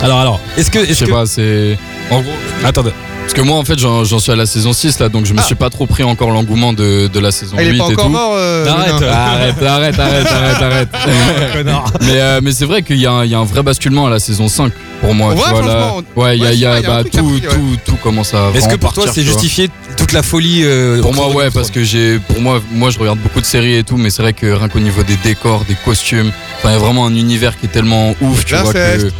Alors, 0.02 0.20
alors, 0.20 0.40
est-ce 0.56 0.70
que. 0.70 0.84
Je 0.84 0.90
Est 0.90 0.94
sais 0.94 1.04
que... 1.06 1.10
pas, 1.10 1.26
c'est. 1.26 1.78
En 2.10 2.20
gros. 2.20 2.32
Attendez. 2.64 2.90
Parce 3.22 3.34
que 3.34 3.40
moi, 3.40 3.56
en 3.56 3.64
fait, 3.64 3.76
j'en 3.76 4.04
suis 4.20 4.30
à 4.30 4.36
la 4.36 4.46
saison 4.46 4.72
6 4.72 5.00
là, 5.00 5.08
donc 5.08 5.26
je 5.26 5.32
me 5.34 5.40
Ah. 5.40 5.42
suis 5.42 5.56
pas 5.56 5.68
trop 5.68 5.86
pris 5.86 6.04
encore 6.04 6.30
l'engouement 6.30 6.72
de, 6.72 7.08
de 7.08 7.18
la 7.18 7.32
saison 7.32 7.56
il 7.58 7.70
8 7.72 7.74
est 7.74 7.78
pas 7.78 7.84
et 7.88 7.92
encore 7.94 8.04
tout. 8.04 8.10
mort. 8.12 8.32
euh, 8.36 8.66
Arrête. 8.68 9.02
Arrête, 9.02 9.62
arrête, 9.62 9.98
arrête, 9.98 10.26
arrête, 10.28 10.62
arrête. 10.62 10.88
Connard. 11.52 11.92
mais 12.02 12.20
euh, 12.20 12.40
mais 12.40 12.52
c'est 12.52 12.66
vrai 12.66 12.82
qu'il 12.82 12.98
y, 12.98 13.06
a 13.06 13.10
un- 13.10 13.24
il 13.24 13.30
y 13.32 13.34
a 13.34 13.38
un 13.38 13.44
vrai 13.44 13.64
basculement 13.64 14.06
à 14.06 14.10
la 14.10 14.20
saison 14.20 14.46
5 14.46 14.72
pour 15.00 15.12
moi. 15.12 15.30
Ouais, 15.34 15.40
tu 15.42 15.50
vois, 15.50 15.60
là. 15.62 15.66
franchement, 15.66 16.02
ouais, 16.14 16.38
il 16.38 16.44
y 16.44 16.46
a, 16.46 16.50
ouais, 16.50 16.56
y 16.56 16.66
a, 16.66 16.76
je 16.76 16.82
sais 16.82 16.84
y 16.84 16.86
bah, 16.86 17.02
tout, 17.02 17.10
pris, 17.10 17.24
ouais. 17.24 17.40
tout, 17.52 17.76
tout 17.84 17.96
commence 17.96 18.32
à. 18.32 18.50
Est-ce 18.54 18.68
que 18.68 18.76
pour 18.76 18.92
toi, 18.92 19.06
c'est 19.12 19.24
justifié 19.24 19.70
toute 19.96 20.12
la 20.12 20.22
folie 20.22 20.60
euh, 20.62 21.02
Pour 21.02 21.12
moi, 21.12 21.28
ouais, 21.30 21.50
parce 21.50 21.72
que 21.72 21.82
j'ai, 21.82 22.20
pour 22.20 22.40
moi, 22.40 22.62
moi, 22.70 22.90
je 22.90 22.98
regarde 23.00 23.18
beaucoup 23.18 23.40
de 23.40 23.46
séries 23.46 23.74
et 23.74 23.82
tout, 23.82 23.96
mais 23.96 24.10
c'est 24.10 24.22
vrai 24.22 24.34
que 24.34 24.46
rien 24.46 24.68
qu'au 24.68 24.78
niveau 24.78 25.02
des 25.02 25.16
décors, 25.16 25.64
des 25.68 25.74
costumes, 25.84 26.30
enfin, 26.58 26.68
il 26.68 26.72
y 26.74 26.76
a 26.76 26.78
vraiment 26.78 27.06
un 27.06 27.14
univers 27.16 27.58
qui 27.58 27.66
est 27.66 27.70
tellement 27.70 28.14
ouf, 28.20 28.44
tu 28.44 28.54
vois 28.54 28.72
que, 28.72 29.10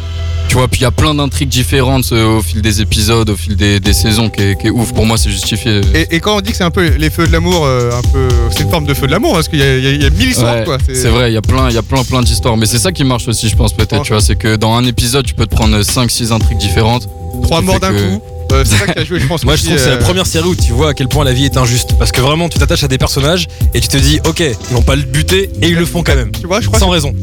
tu 0.47 0.55
vois, 0.55 0.67
puis 0.67 0.79
il 0.81 0.83
y 0.83 0.87
a 0.87 0.91
plein 0.91 1.13
d'intrigues 1.13 1.49
différentes 1.49 2.11
euh, 2.13 2.37
au 2.37 2.41
fil 2.41 2.61
des 2.61 2.81
épisodes, 2.81 3.29
au 3.29 3.35
fil 3.35 3.55
des, 3.55 3.79
des 3.79 3.93
saisons, 3.93 4.29
qui 4.29 4.41
est, 4.41 4.59
qui 4.59 4.67
est 4.67 4.69
ouf. 4.69 4.93
Pour 4.93 5.05
moi, 5.05 5.17
c'est 5.17 5.29
justifié. 5.29 5.81
Et, 5.93 6.15
et 6.15 6.19
quand 6.19 6.37
on 6.37 6.41
dit 6.41 6.51
que 6.51 6.57
c'est 6.57 6.63
un 6.63 6.71
peu 6.71 6.87
les 6.87 7.09
feux 7.09 7.27
de 7.27 7.31
l'amour, 7.31 7.65
euh, 7.65 7.91
un 7.91 8.01
peu, 8.13 8.27
c'est 8.51 8.63
une 8.63 8.69
forme 8.69 8.85
de 8.85 8.93
feu 8.93 9.07
de 9.07 9.11
l'amour 9.11 9.33
parce 9.33 9.47
qu'il 9.49 9.59
y, 9.59 9.61
y 9.61 9.65
a- 9.65 9.77
il 9.77 10.01
y 10.01 10.05
a 10.05 10.09
mille 10.09 10.29
histoires 10.29 10.55
Ouais, 10.55 10.63
quoi. 10.63 10.77
c'est 10.93 11.09
vrai, 11.09 11.29
il 11.31 11.33
y 11.33 11.37
a 11.37 11.41
plein, 11.41 11.69
il 11.69 11.75
y 11.75 11.77
a 11.77 11.81
plein, 11.83 12.03
plein 12.03 12.21
d'histoires, 12.21 12.55
mais 12.57 12.65
c'est 12.65 12.79
ça 12.79 12.91
qui 12.91 13.03
marche 13.03 13.27
aussi, 13.27 13.49
je 13.49 13.55
pense 13.55 13.73
peut-être. 13.73 14.03
Tu 14.03 14.13
vois, 14.13 14.21
c'est 14.21 14.35
que 14.37 14.55
dans 14.55 14.73
un 14.75 14.85
épisode, 14.85 15.25
tu 15.25 15.33
peux 15.33 15.45
te 15.45 15.55
prendre 15.55 15.79
5-6 15.81 16.31
intrigues 16.31 16.57
différentes. 16.59 17.07
Trois 17.47 17.61
morts 17.61 17.79
d'un 17.79 17.91
que- 17.93 18.15
coup. 18.15 18.21
Euh, 18.53 18.63
c'est 18.65 18.77
ça 18.77 18.87
qui 18.87 18.97
a 18.97 19.03
joué, 19.03 19.19
je 19.19 19.27
pense. 19.27 19.43
Moi, 19.43 19.57
je 19.57 19.63
trouve 19.63 19.75
que 19.75 19.81
c'est 19.81 19.89
la 19.89 19.95
euh, 19.95 19.99
première 19.99 20.25
série 20.25 20.47
où 20.47 20.55
tu 20.55 20.71
vois 20.71 20.91
à 20.91 20.93
quel 20.93 21.09
point 21.09 21.25
la 21.25 21.33
vie 21.33 21.43
est 21.43 21.57
injuste. 21.57 21.95
Parce 21.99 22.13
que 22.13 22.21
vraiment, 22.21 22.47
tu 22.47 22.57
t'attaches 22.57 22.85
à 22.85 22.87
des 22.87 22.97
personnages 22.97 23.49
et 23.73 23.81
tu 23.81 23.89
te 23.89 23.97
dis, 23.97 24.21
ok, 24.25 24.39
ils 24.39 24.73
vont 24.73 24.81
pas 24.81 24.95
le 24.95 25.01
buter 25.01 25.49
et 25.61 25.67
ils 25.67 25.75
le 25.75 25.85
font 25.85 26.01
quand 26.01 26.15
même. 26.15 26.31
Tu 26.31 26.47
vois, 26.47 26.61
je 26.61 26.67
crois, 26.67 26.79
Sans 26.79 26.87
raison. 26.87 27.11
que- 27.11 27.17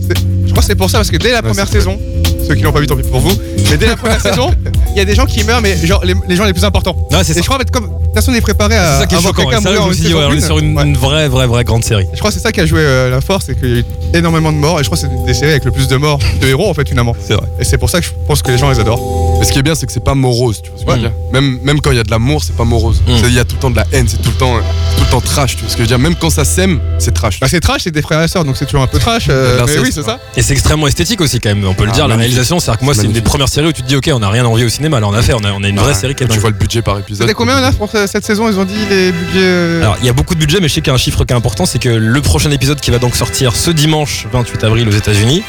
je 0.45 0.50
crois 0.50 0.61
que 0.61 0.66
c'est 0.66 0.75
pour 0.75 0.90
ça 0.90 0.99
parce 0.99 1.11
que 1.11 1.16
dès 1.16 1.33
la 1.33 1.40
première 1.40 1.66
saison, 1.66 1.99
ceux 2.47 2.54
qui 2.54 2.62
l'ont 2.62 2.73
pas 2.73 2.81
vu 2.81 2.87
tant 2.87 2.95
pis 2.97 3.04
pour 3.04 3.21
vous, 3.21 3.33
mais 3.71 3.78
dès 3.78 3.87
la 3.87 3.97
première 3.97 4.21
saison, 4.21 4.50
il 4.90 4.99
y 4.99 5.00
a 5.00 5.07
des 5.07 5.14
gens 5.14 5.25
qui 5.25 5.43
meurent, 5.45 5.62
mais 5.62 5.78
genre 5.87 6.04
les, 6.04 6.12
les 6.28 6.37
gens 6.37 6.45
les 6.45 6.52
plus 6.52 6.64
importants. 6.66 6.95
Ouais, 7.11 7.25
c'est 7.25 7.31
Et 7.33 7.35
ça. 7.37 7.40
je 7.40 7.45
crois 7.47 7.57
en 7.57 7.61
fait 7.61 7.71
comme 7.71 7.88
personne 8.14 8.35
n'est 8.35 8.40
préparé 8.40 8.76
à 8.76 8.94
C'est 8.94 9.00
ça 9.00 9.06
qui 9.06 9.14
est 9.14 9.18
avoir 9.18 9.35
choquant. 9.35 9.42
quelqu'un 9.50 9.61
Et 9.61 9.62
ça, 9.62 9.68
mourir 9.71 9.80
je 9.80 9.85
en 9.85 9.87
me 9.88 9.92
une 9.92 9.99
suis 9.99 10.06
dit, 10.09 10.14
ouais, 10.14 10.21
saison 10.21 10.33
on 10.33 10.37
est 10.37 10.40
sur 10.47 10.59
une, 10.59 10.76
Ouais. 10.76 10.83
une 10.85 10.97
vraie, 10.97 11.28
vraie, 11.28 11.47
vraie 11.47 11.64
grande 11.64 11.85
série. 11.85 12.06
Je 12.12 12.18
crois 12.18 12.30
que 12.30 12.35
c'est 12.37 12.42
ça 12.42 12.52
qui 12.52 12.61
a 12.61 12.66
joué 12.66 12.80
euh, 12.80 13.11
la 13.11 13.21
force, 13.21 13.44
c'est 13.47 13.59
qu'il 13.59 13.68
y 13.68 13.76
a 13.76 13.80
eu 13.80 13.85
énormément 14.14 14.52
de 14.52 14.56
morts 14.59 14.80
et 14.80 14.85
je 14.85 14.88
crois 14.88 14.97
que 14.97 15.06
c'est 15.06 15.25
des 15.26 15.35
séries 15.35 15.50
avec 15.52 15.64
le 15.64 15.71
plus 15.73 15.88
de 15.88 15.97
morts 15.97 16.18
de 16.40 16.47
héros 16.47 16.68
en 16.71 16.75
fait 16.75 16.88
finalement. 16.88 17.14
C'est 17.21 17.35
vrai. 17.35 17.47
Et 17.61 17.64
c'est 17.64 17.78
pour 17.78 17.90
ça 17.90 18.00
que 18.00 18.06
je 18.06 18.12
pense 18.26 18.40
que 18.42 18.50
les 18.50 18.59
gens 18.59 18.71
les 18.71 18.80
adorent. 18.80 19.37
Mais 19.40 19.44
ce 19.44 19.52
qui 19.52 19.59
est 19.59 19.62
bien, 19.62 19.75
c'est 19.75 19.87
que 19.87 19.92
c'est 19.92 20.04
pas 20.04 20.14
morose, 20.14 20.62
tu 20.62 20.71
vois 20.71 20.78
ce 20.78 20.85
que 20.85 20.90
je 20.90 20.97
veux 20.97 21.02
Ouais. 21.02 21.09
dire. 21.09 21.18
Même, 21.33 21.59
même 21.62 21.80
quand 21.80 21.90
il 21.90 21.97
y 21.97 22.00
a 22.00 22.04
de 22.04 22.11
l'amour, 22.11 22.42
c'est 22.44 22.56
pas 22.56 22.64
morose. 22.64 23.02
Mm. 23.06 23.12
C'est- 23.21 23.26
Il 23.28 23.35
y 23.35 23.38
a 23.40 23.44
tout 23.44 23.56
le 23.56 23.61
temps 23.61 23.71
de 23.71 23.76
la 23.76 23.85
haine, 23.92 24.06
c'est 24.09 24.23
tout 24.23 24.30
le 24.30 24.37
temps, 24.37 24.54
euh, 24.56 24.61
tout 24.97 25.04
le 25.04 25.11
temps 25.11 25.21
trash, 25.21 25.56
tu 25.56 25.62
vois 25.62 25.71
ce 25.71 25.75
que 25.75 25.78
je 25.78 25.83
veux 25.83 25.88
dire. 25.88 25.99
Même 25.99 26.14
quand 26.14 26.30
ça 26.30 26.44
sème, 26.44 26.78
c'est 26.99 27.12
trash. 27.12 27.40
Bah 27.40 27.49
c'est 27.50 27.59
trash, 27.61 27.83
c'est 27.83 27.90
des 27.90 28.02
frères 28.02 28.23
et 28.23 28.28
sœurs 28.28 28.44
donc 28.44 28.56
c'est 28.56 28.64
toujours 28.66 28.83
un 28.83 28.87
peu 28.87 28.99
trash. 29.00 29.26
euh, 29.28 29.61
mais 29.66 29.78
oui, 29.78 29.90
c'est 29.92 30.02
ça. 30.04 30.18
Et 30.37 30.42
c'est 30.42 30.52
extrêmement 30.52 30.87
esthétique 30.87 31.21
aussi 31.21 31.40
quand 31.40 31.49
même, 31.49 31.64
on 31.66 31.75
peut 31.75 31.85
le 31.85 31.90
Ah, 31.90 31.94
dire, 31.94 32.02
la 32.09 32.16
magnifique. 32.16 32.30
réalisation, 32.35 32.61
c'est-à-dire 32.61 32.80
que 32.80 32.85
moi 32.85 32.94
c'est 32.94 33.00
une 33.00 33.06
des 33.09 33.14
Magnifique. 33.14 33.25
premières 33.28 33.49
séries 33.49 33.66
où 33.68 33.73
tu 33.73 33.83
te 33.83 33.88
dis 33.88 33.97
ok 33.97 34.09
on 34.14 34.23
a 34.23 34.28
rien 34.30 34.44
envie 34.44 34.64
au 34.64 34.68
cinéma, 34.68 35.00
là 35.00 35.09
on 35.09 35.12
a 35.14 35.23
fait, 35.23 35.35
on 35.35 35.42
a, 35.44 35.52
on 35.52 35.62
a 35.64 35.68
une 35.68 35.78
vraie 35.78 35.88
Ouais. 35.88 35.94
série 35.94 36.14
qui 36.14 36.23
est 36.23 36.26
Quand 36.26 36.33
tu 36.35 36.37
dingue. 36.38 36.40
vois 36.42 36.50
le 36.50 36.56
budget 36.56 36.83
par 36.83 36.99
épisode. 36.99 37.23
C'était 37.26 37.35
combien 37.35 37.61
là 37.61 37.73
pour 37.73 37.90
ce- 38.06 38.12
cette 38.12 38.25
saison 38.25 38.49
Ils 38.49 38.58
ont 38.58 38.64
dit 38.64 38.75
les 38.90 39.12
budgets. 39.12 39.38
euh, 39.38 39.82
Alors 39.82 39.96
il 40.00 40.06
y 40.06 40.08
a 40.08 40.12
beaucoup 40.12 40.34
de 40.34 40.40
budget 40.40 40.58
mais 40.61 40.68
je 40.68 40.75
sais 40.75 40.80
qu'il 40.80 40.88
y 40.88 40.90
a 40.90 40.94
un 40.94 40.99
chiffre 40.99 41.25
qui 41.25 41.32
est 41.32 41.37
important, 41.37 41.66
c'est 41.66 41.78
que 41.78 41.88
le 41.88 42.20
prochain 42.23 42.50
épisode 42.50 42.80
qui 42.80 42.90
va 42.90 42.99
donc 42.99 43.14
sortir 43.16 43.54
ce 43.56 43.70
dimanche 43.70 44.26
28 44.32 44.64
avril 44.64 44.88
aux 44.88 44.92
états 44.92 45.12
unis 45.12 45.42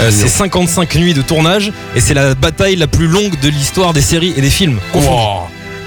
euh, 0.00 0.10
c'est 0.10 0.28
55 0.28 0.94
nuits 0.96 1.14
de 1.14 1.22
tournage 1.22 1.72
et 1.96 2.00
c'est 2.00 2.14
la 2.14 2.34
bataille 2.34 2.76
la 2.76 2.86
plus 2.86 3.06
longue 3.06 3.38
de 3.40 3.48
l'histoire 3.48 3.92
des 3.92 4.00
séries 4.02 4.32
et 4.36 4.40
des 4.40 4.50
films. 4.50 4.78
confondus. 4.92 5.22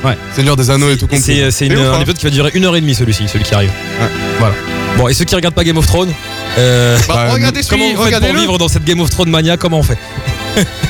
Ouais. 0.04 0.16
Seigneur 0.36 0.56
des 0.56 0.70
Anneaux 0.70 0.92
et 0.92 0.98
tout 0.98 1.06
Et 1.06 1.16
compris. 1.18 1.22
C'est 1.24 1.42
euh, 1.42 1.52
c'est 1.52 1.66
une- 1.66 1.74
C'est 1.76 1.80
ouf, 1.82 1.88
un 1.88 1.94
hein. 1.94 2.00
épisode 2.02 2.18
qui 2.18 2.26
va 2.26 2.32
durer 2.32 2.52
une 2.54 2.66
heure 2.66 2.76
et 2.76 2.82
demie 2.82 2.94
celui-ci, 2.94 3.28
celui 3.28 3.44
qui 3.44 3.56
arrive. 3.56 3.72
Ouais. 4.00 4.08
Voilà. 4.40 4.54
Bon, 4.98 5.08
et 5.08 5.14
ceux 5.14 5.26
qui 5.26 5.34
regardent 5.36 5.56
pas 5.56 5.64
Game 5.64 5.78
of 5.78 5.88
Thrones, 5.88 6.14
euh, 6.60 6.98
Bah, 7.08 7.14
Bah, 7.28 7.34
regardez 7.34 7.62
comment 7.68 7.82
celui, 7.84 7.84
on 7.86 7.90
fait 7.90 7.96
pour 7.96 8.06
regardez-le. 8.06 8.40
vivre 8.40 8.58
dans 8.60 8.68
cette 8.68 8.84
Game 8.86 9.00
of 9.00 9.10
Thrones 9.10 9.30
mania 9.30 9.58
Comment 9.58 9.80
on 9.80 9.84
fait? 9.84 9.98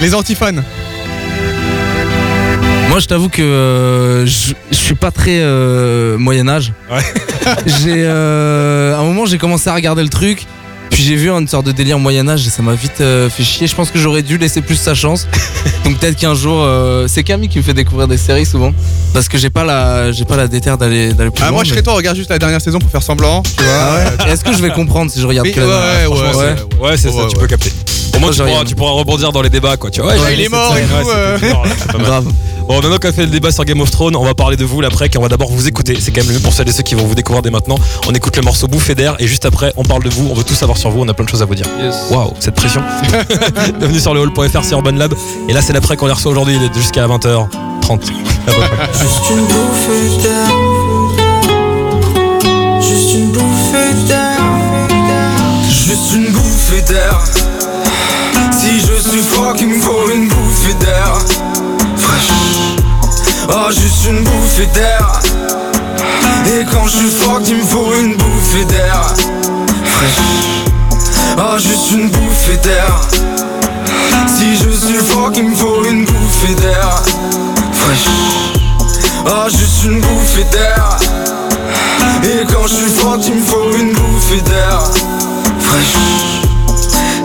Les 0.02 0.14
antifans. 0.14 0.52
Moi, 2.96 3.02
je 3.02 3.08
t'avoue 3.08 3.28
que 3.28 3.42
euh, 3.42 4.26
je, 4.26 4.54
je 4.72 4.76
suis 4.78 4.96
pas 4.96 5.12
très 5.12 5.40
euh, 5.42 6.18
Moyen 6.18 6.48
Âge. 6.48 6.72
Ouais. 6.90 7.02
j'ai 7.66 8.06
euh, 8.06 8.96
à 8.96 9.00
un 9.00 9.04
moment 9.04 9.26
j'ai 9.26 9.38
commencé 9.38 9.70
à 9.70 9.74
regarder 9.76 10.02
le 10.02 10.08
truc, 10.08 10.46
puis 10.92 11.04
j'ai 11.04 11.16
vu 11.18 11.30
une 11.30 11.46
sorte 11.46 11.66
de 11.66 11.74
délire 11.74 12.00
Moyen 12.00 12.26
Âge 12.30 12.48
et 12.48 12.50
ça 12.50 12.64
m'a 12.64 12.74
vite 12.74 13.02
euh, 13.02 13.30
fait 13.30 13.44
chier. 13.44 13.68
Je 13.68 13.76
pense 13.76 13.92
que 13.92 14.00
j'aurais 14.00 14.22
dû 14.22 14.38
laisser 14.38 14.62
plus 14.62 14.78
sa 14.78 14.94
chance. 14.96 15.28
Donc 15.84 15.98
peut-être 16.00 16.16
qu'un 16.18 16.36
jour, 16.36 16.62
euh, 16.64 17.06
c'est 17.10 17.24
Camille 17.24 17.50
qui 17.50 17.58
me 17.58 17.64
fait 17.64 17.74
découvrir 17.74 18.08
des 18.08 18.16
séries 18.16 18.46
souvent, 18.46 18.72
parce 19.14 19.28
que 19.28 19.38
j'ai 19.38 19.50
pas 19.50 19.66
la 19.66 20.14
j'ai 20.14 20.24
pas 20.24 20.38
la 20.38 20.48
déterre 20.48 20.78
d'aller 20.78 21.12
d'aller 21.14 21.32
plus 21.32 21.44
Ah, 21.44 21.48
loin. 21.48 21.56
moi, 21.56 21.64
je 21.66 21.72
mais- 21.72 21.74
serais 21.76 21.84
toi, 21.84 21.96
regarde 21.96 22.16
juste 22.16 22.30
la 22.30 22.40
dernière 22.40 22.62
saison 22.62 22.80
pour 22.80 22.90
faire 22.90 23.04
semblant. 23.04 23.44
Tu 23.44 23.62
vois. 23.62 23.74
Ah 23.78 24.24
ouais 24.26 24.32
Est-ce 24.32 24.46
que 24.46 24.54
je 24.54 24.62
vais 24.62 24.70
comprendre 24.70 25.12
si 25.12 25.20
je 25.20 25.28
regarde 25.28 25.52
que 25.52 25.60
la 25.60 25.66
ouais, 25.66 25.72
dernière? 25.74 26.12
ouais, 26.14 26.18
ouais, 26.18 26.36
ouais. 26.80 26.90
Ouais, 26.92 26.96
c'est 26.98 27.10
ça, 27.12 27.16
Ouais, 27.18 27.28
tu 27.28 27.36
ouais. 27.36 27.42
peux 27.42 27.48
capter. 27.48 27.74
Au 28.16 28.20
moins, 28.20 28.28
Moi, 28.30 28.32
tu 28.34 28.38
pourras, 28.44 28.52
rien. 28.56 28.64
tu 28.64 28.76
pourras 28.76 28.92
rebondir 28.94 29.34
dans 29.34 29.42
les 29.42 29.50
débats, 29.50 29.76
quoi. 29.76 29.92
Tu 29.92 30.00
vois, 30.00 30.14
ouais, 30.14 30.18
Ouais, 30.22 30.28
j'ai 30.30 30.34
il 30.44 30.46
est 30.46 30.50
mort 30.50 30.74
et 30.78 30.84
tout, 30.84 31.06
ouais, 31.10 31.14
euh. 31.14 31.36
c'était 31.38 31.52
fort, 31.52 31.66
là, 31.66 31.72
c'est 31.78 31.92
pas 31.92 31.98
mal. 31.98 32.08
Grave. 32.08 32.26
Bon, 32.68 32.82
maintenant 32.82 32.98
qu'on 32.98 33.10
a 33.10 33.12
fait 33.12 33.26
le 33.26 33.30
débat 33.30 33.52
sur 33.52 33.64
Game 33.64 33.80
of 33.82 33.92
Thrones, 33.92 34.16
on 34.16 34.26
va 34.26 34.34
parler 34.34 34.58
de 34.58 34.66
vous 34.66 34.82
l'après, 34.82 35.06
et 35.06 35.18
on 35.18 35.22
va 35.22 35.28
d'abord 35.30 35.52
vous 35.52 35.68
écouter. 35.68 35.96
C'est 36.00 36.12
quand 36.12 36.22
même 36.22 36.30
le 36.30 36.34
mieux 36.36 36.40
pour 36.40 36.52
celles 36.52 36.68
et 36.68 36.72
ceux 36.72 36.82
qui 36.82 36.96
vont 36.96 37.06
vous 37.06 37.14
découvrir 37.14 37.44
dès 37.44 37.52
maintenant. 37.52 37.78
On 38.08 38.14
écoute 38.14 38.36
le 38.38 38.42
morceau 38.42 38.68
Bouffé 38.68 38.96
d'air, 38.96 39.16
et 39.20 39.28
juste 39.28 39.46
après, 39.46 39.72
on 39.78 39.84
parle 39.84 40.02
de 40.02 40.10
vous. 40.10 40.28
On 40.32 40.34
veut 40.34 40.44
tout 40.44 40.56
savoir 40.56 40.76
sur 40.76 40.90
vous, 40.90 41.02
on 41.02 41.08
a 41.08 41.14
plein 41.14 41.26
de 41.26 41.30
choses 41.30 41.44
à 41.44 41.46
vous 41.46 41.54
dire. 41.54 41.68
Waouh, 42.10 42.34
cette 42.40 42.56
pression. 42.56 42.82
Bienvenue 43.80 44.00
sur 44.00 44.16
le 44.16 44.22
hall.fr, 44.22 44.64
c'est 44.64 44.72
Urban 44.72 44.94
Lab. 44.94 45.14
Et 45.48 45.54
là, 45.54 45.62
c'est 45.62 45.74
l'après 45.74 45.96
qu'on 45.96 46.08
les 46.08 46.14
reçoit 46.14 46.32
aujourd'hui, 46.32 46.56
il 46.56 46.64
est 46.64 46.74
jusqu'à 46.74 47.06
20h30. 47.08 47.20
à 47.24 47.98
peu 48.48 48.52
près. 48.52 48.90
Juste 49.00 49.30
une 49.30 49.46
bouffée 49.46 50.24
d'air. 50.24 50.50
Juste 52.82 53.14
une 53.14 53.32
bouffée 53.32 53.94
d'air. 54.08 54.40
Juste 55.70 56.14
une 56.16 56.32
bouffée 56.34 56.82
d'air. 56.82 57.22
Si 58.52 58.80
je 58.80 59.10
suis 59.10 59.22
fuck, 59.22 59.58
il 59.62 59.68
me 59.68 59.80
faut 59.80 59.95
Et 64.58 64.62
quand 66.72 66.88
je 66.88 66.98
suis 66.98 67.10
fuck, 67.10 67.42
il 67.46 67.58
me 67.58 67.64
faut 67.64 67.94
une 67.94 68.16
bouffée 68.16 68.64
d'air. 68.64 69.14
Fraîche. 69.84 70.22
Oh, 71.38 71.58
juste 71.58 71.92
une 71.92 72.10
bouffée 72.10 72.56
d'air. 72.64 73.02
Si 74.28 74.56
je 74.56 74.70
suis 74.70 74.96
fuck, 74.96 75.36
il 75.36 75.50
me 75.50 75.56
faut 75.56 75.84
une 75.84 76.06
bouffée 76.06 76.56
d'air. 76.56 77.04
Fraîche. 77.74 78.08
Ah, 79.26 79.48
juste 79.50 79.84
une 79.84 80.00
bouffée 80.00 80.46
d'air. 80.54 81.00
Et 82.24 82.46
quand 82.46 82.66
je 82.68 82.76
suis 82.76 82.92
fort, 82.92 83.20
il 83.28 83.36
me 83.36 83.44
faut 83.44 83.76
une 83.78 83.92
bouffée 83.92 84.40
d'air. 84.42 84.80
Fraîche. 85.60 85.98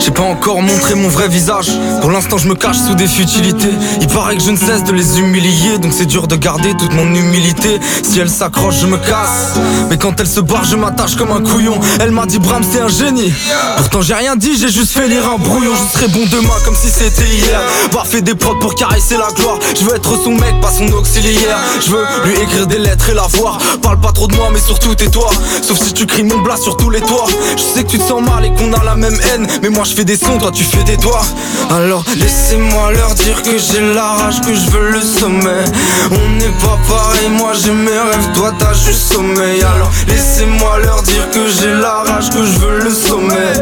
J'ai 0.03 0.09
pas 0.09 0.23
encore 0.23 0.63
montré 0.63 0.95
mon 0.95 1.09
vrai 1.09 1.27
visage. 1.27 1.67
Pour 2.01 2.09
l'instant, 2.09 2.39
je 2.39 2.47
me 2.47 2.55
cache 2.55 2.77
sous 2.77 2.95
des 2.95 3.05
futilités. 3.05 3.69
Il 4.01 4.07
paraît 4.07 4.35
que 4.35 4.41
je 4.41 4.49
ne 4.49 4.57
cesse 4.57 4.83
de 4.83 4.91
les 4.91 5.19
humilier, 5.19 5.77
donc 5.77 5.93
c'est 5.95 6.07
dur 6.07 6.25
de 6.25 6.35
garder 6.35 6.71
toute 6.75 6.91
mon 6.93 7.05
humilité. 7.13 7.79
Si 8.01 8.19
elle 8.19 8.29
s'accroche, 8.29 8.79
je 8.81 8.87
me 8.87 8.97
casse. 8.97 9.59
Mais 9.91 9.99
quand 9.99 10.19
elle 10.19 10.27
se 10.27 10.39
barre, 10.39 10.65
je 10.65 10.75
m'attache 10.75 11.15
comme 11.15 11.31
un 11.31 11.41
couillon. 11.41 11.79
Elle 11.99 12.09
m'a 12.09 12.25
dit, 12.25 12.39
Bram, 12.39 12.63
c'est 12.63 12.81
un 12.81 12.87
génie. 12.87 13.31
Pourtant, 13.77 14.01
j'ai 14.01 14.15
rien 14.15 14.35
dit, 14.35 14.57
j'ai 14.57 14.71
juste 14.71 14.91
fait 14.91 15.07
lire 15.07 15.29
un 15.29 15.37
brouillon. 15.37 15.73
Je 15.75 15.99
serai 15.99 16.07
bon 16.07 16.25
demain 16.31 16.55
comme 16.65 16.75
si 16.75 16.89
c'était 16.89 17.27
hier. 17.27 17.61
Bah, 17.93 18.03
fait 18.03 18.23
des 18.23 18.33
prods 18.33 18.55
pour 18.55 18.73
caresser 18.73 19.17
la 19.17 19.31
gloire. 19.35 19.59
Je 19.79 19.85
veux 19.85 19.95
être 19.95 20.15
son 20.23 20.31
mec, 20.31 20.59
pas 20.61 20.71
son 20.71 20.91
auxiliaire. 20.93 21.59
Je 21.79 21.91
veux 21.91 22.03
lui 22.25 22.39
écrire 22.41 22.65
des 22.65 22.79
lettres 22.79 23.09
et 23.09 23.13
la 23.13 23.27
voir. 23.27 23.59
Parle 23.83 23.99
pas 23.99 24.11
trop 24.11 24.27
de 24.27 24.35
moi, 24.35 24.49
mais 24.51 24.59
surtout 24.59 24.95
tais-toi. 24.95 25.29
Sauf 25.61 25.77
si 25.77 25.93
tu 25.93 26.07
cries 26.07 26.23
mon 26.23 26.39
blas 26.39 26.57
sur 26.57 26.75
tous 26.75 26.89
les 26.89 27.01
toits. 27.01 27.27
Je 27.55 27.61
sais 27.61 27.83
que 27.83 27.91
tu 27.91 27.99
te 27.99 28.07
sens 28.07 28.23
mal 28.23 28.45
et 28.45 28.51
qu'on 28.51 28.73
a 28.73 28.83
la 28.83 28.95
même 28.95 29.17
haine. 29.31 29.47
Mais 29.61 29.69
moi, 29.69 29.83
je 29.91 29.95
fais 29.97 30.05
des 30.05 30.15
sons, 30.15 30.37
toi, 30.37 30.51
tu 30.53 30.63
fais 30.63 30.83
des 30.83 30.95
doigts. 30.95 31.25
Alors, 31.69 32.05
laissez-moi 32.15 32.93
leur 32.93 33.13
dire 33.13 33.43
que 33.43 33.57
j'ai 33.57 33.93
la 33.93 34.13
rage, 34.13 34.39
que 34.39 34.53
je 34.55 34.69
veux 34.71 34.91
le 34.91 35.01
sommet. 35.01 35.65
On 36.11 36.29
n'est 36.37 36.57
pas 36.63 36.79
pareil, 36.87 37.29
moi 37.29 37.51
j'ai 37.53 37.73
mes 37.73 37.89
rêves, 37.89 38.31
toi 38.33 38.53
t'as 38.57 38.73
juste 38.73 39.11
sommeil. 39.11 39.61
Alors, 39.61 39.91
laissez-moi 40.07 40.79
leur 40.79 41.01
dire 41.03 41.29
que 41.31 41.45
j'ai 41.47 41.73
la 41.73 42.03
rage, 42.07 42.29
que 42.29 42.45
je 42.45 42.59
veux 42.59 42.79
le 42.79 42.91
sommet. 42.91 43.53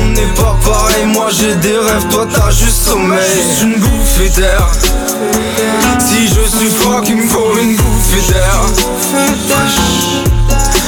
On 0.00 0.06
n'est 0.06 0.34
pas 0.34 0.56
pareil, 0.64 1.06
moi 1.06 1.28
j'ai 1.30 1.54
des 1.56 1.78
rêves, 1.78 2.08
toi 2.10 2.26
t'as 2.32 2.50
juste 2.50 2.88
sommeil. 2.88 3.20
Juste 3.48 3.62
une 3.62 3.78
bouffée 3.78 4.30
d'air. 4.30 4.68
Si 6.00 6.26
je 6.26 6.56
suis 6.56 6.70
fuck, 6.70 7.08
il 7.08 7.16
me 7.16 7.28
faut 7.28 7.56
une 7.62 7.76
bouffée 7.76 8.32
d'air. 8.32 8.62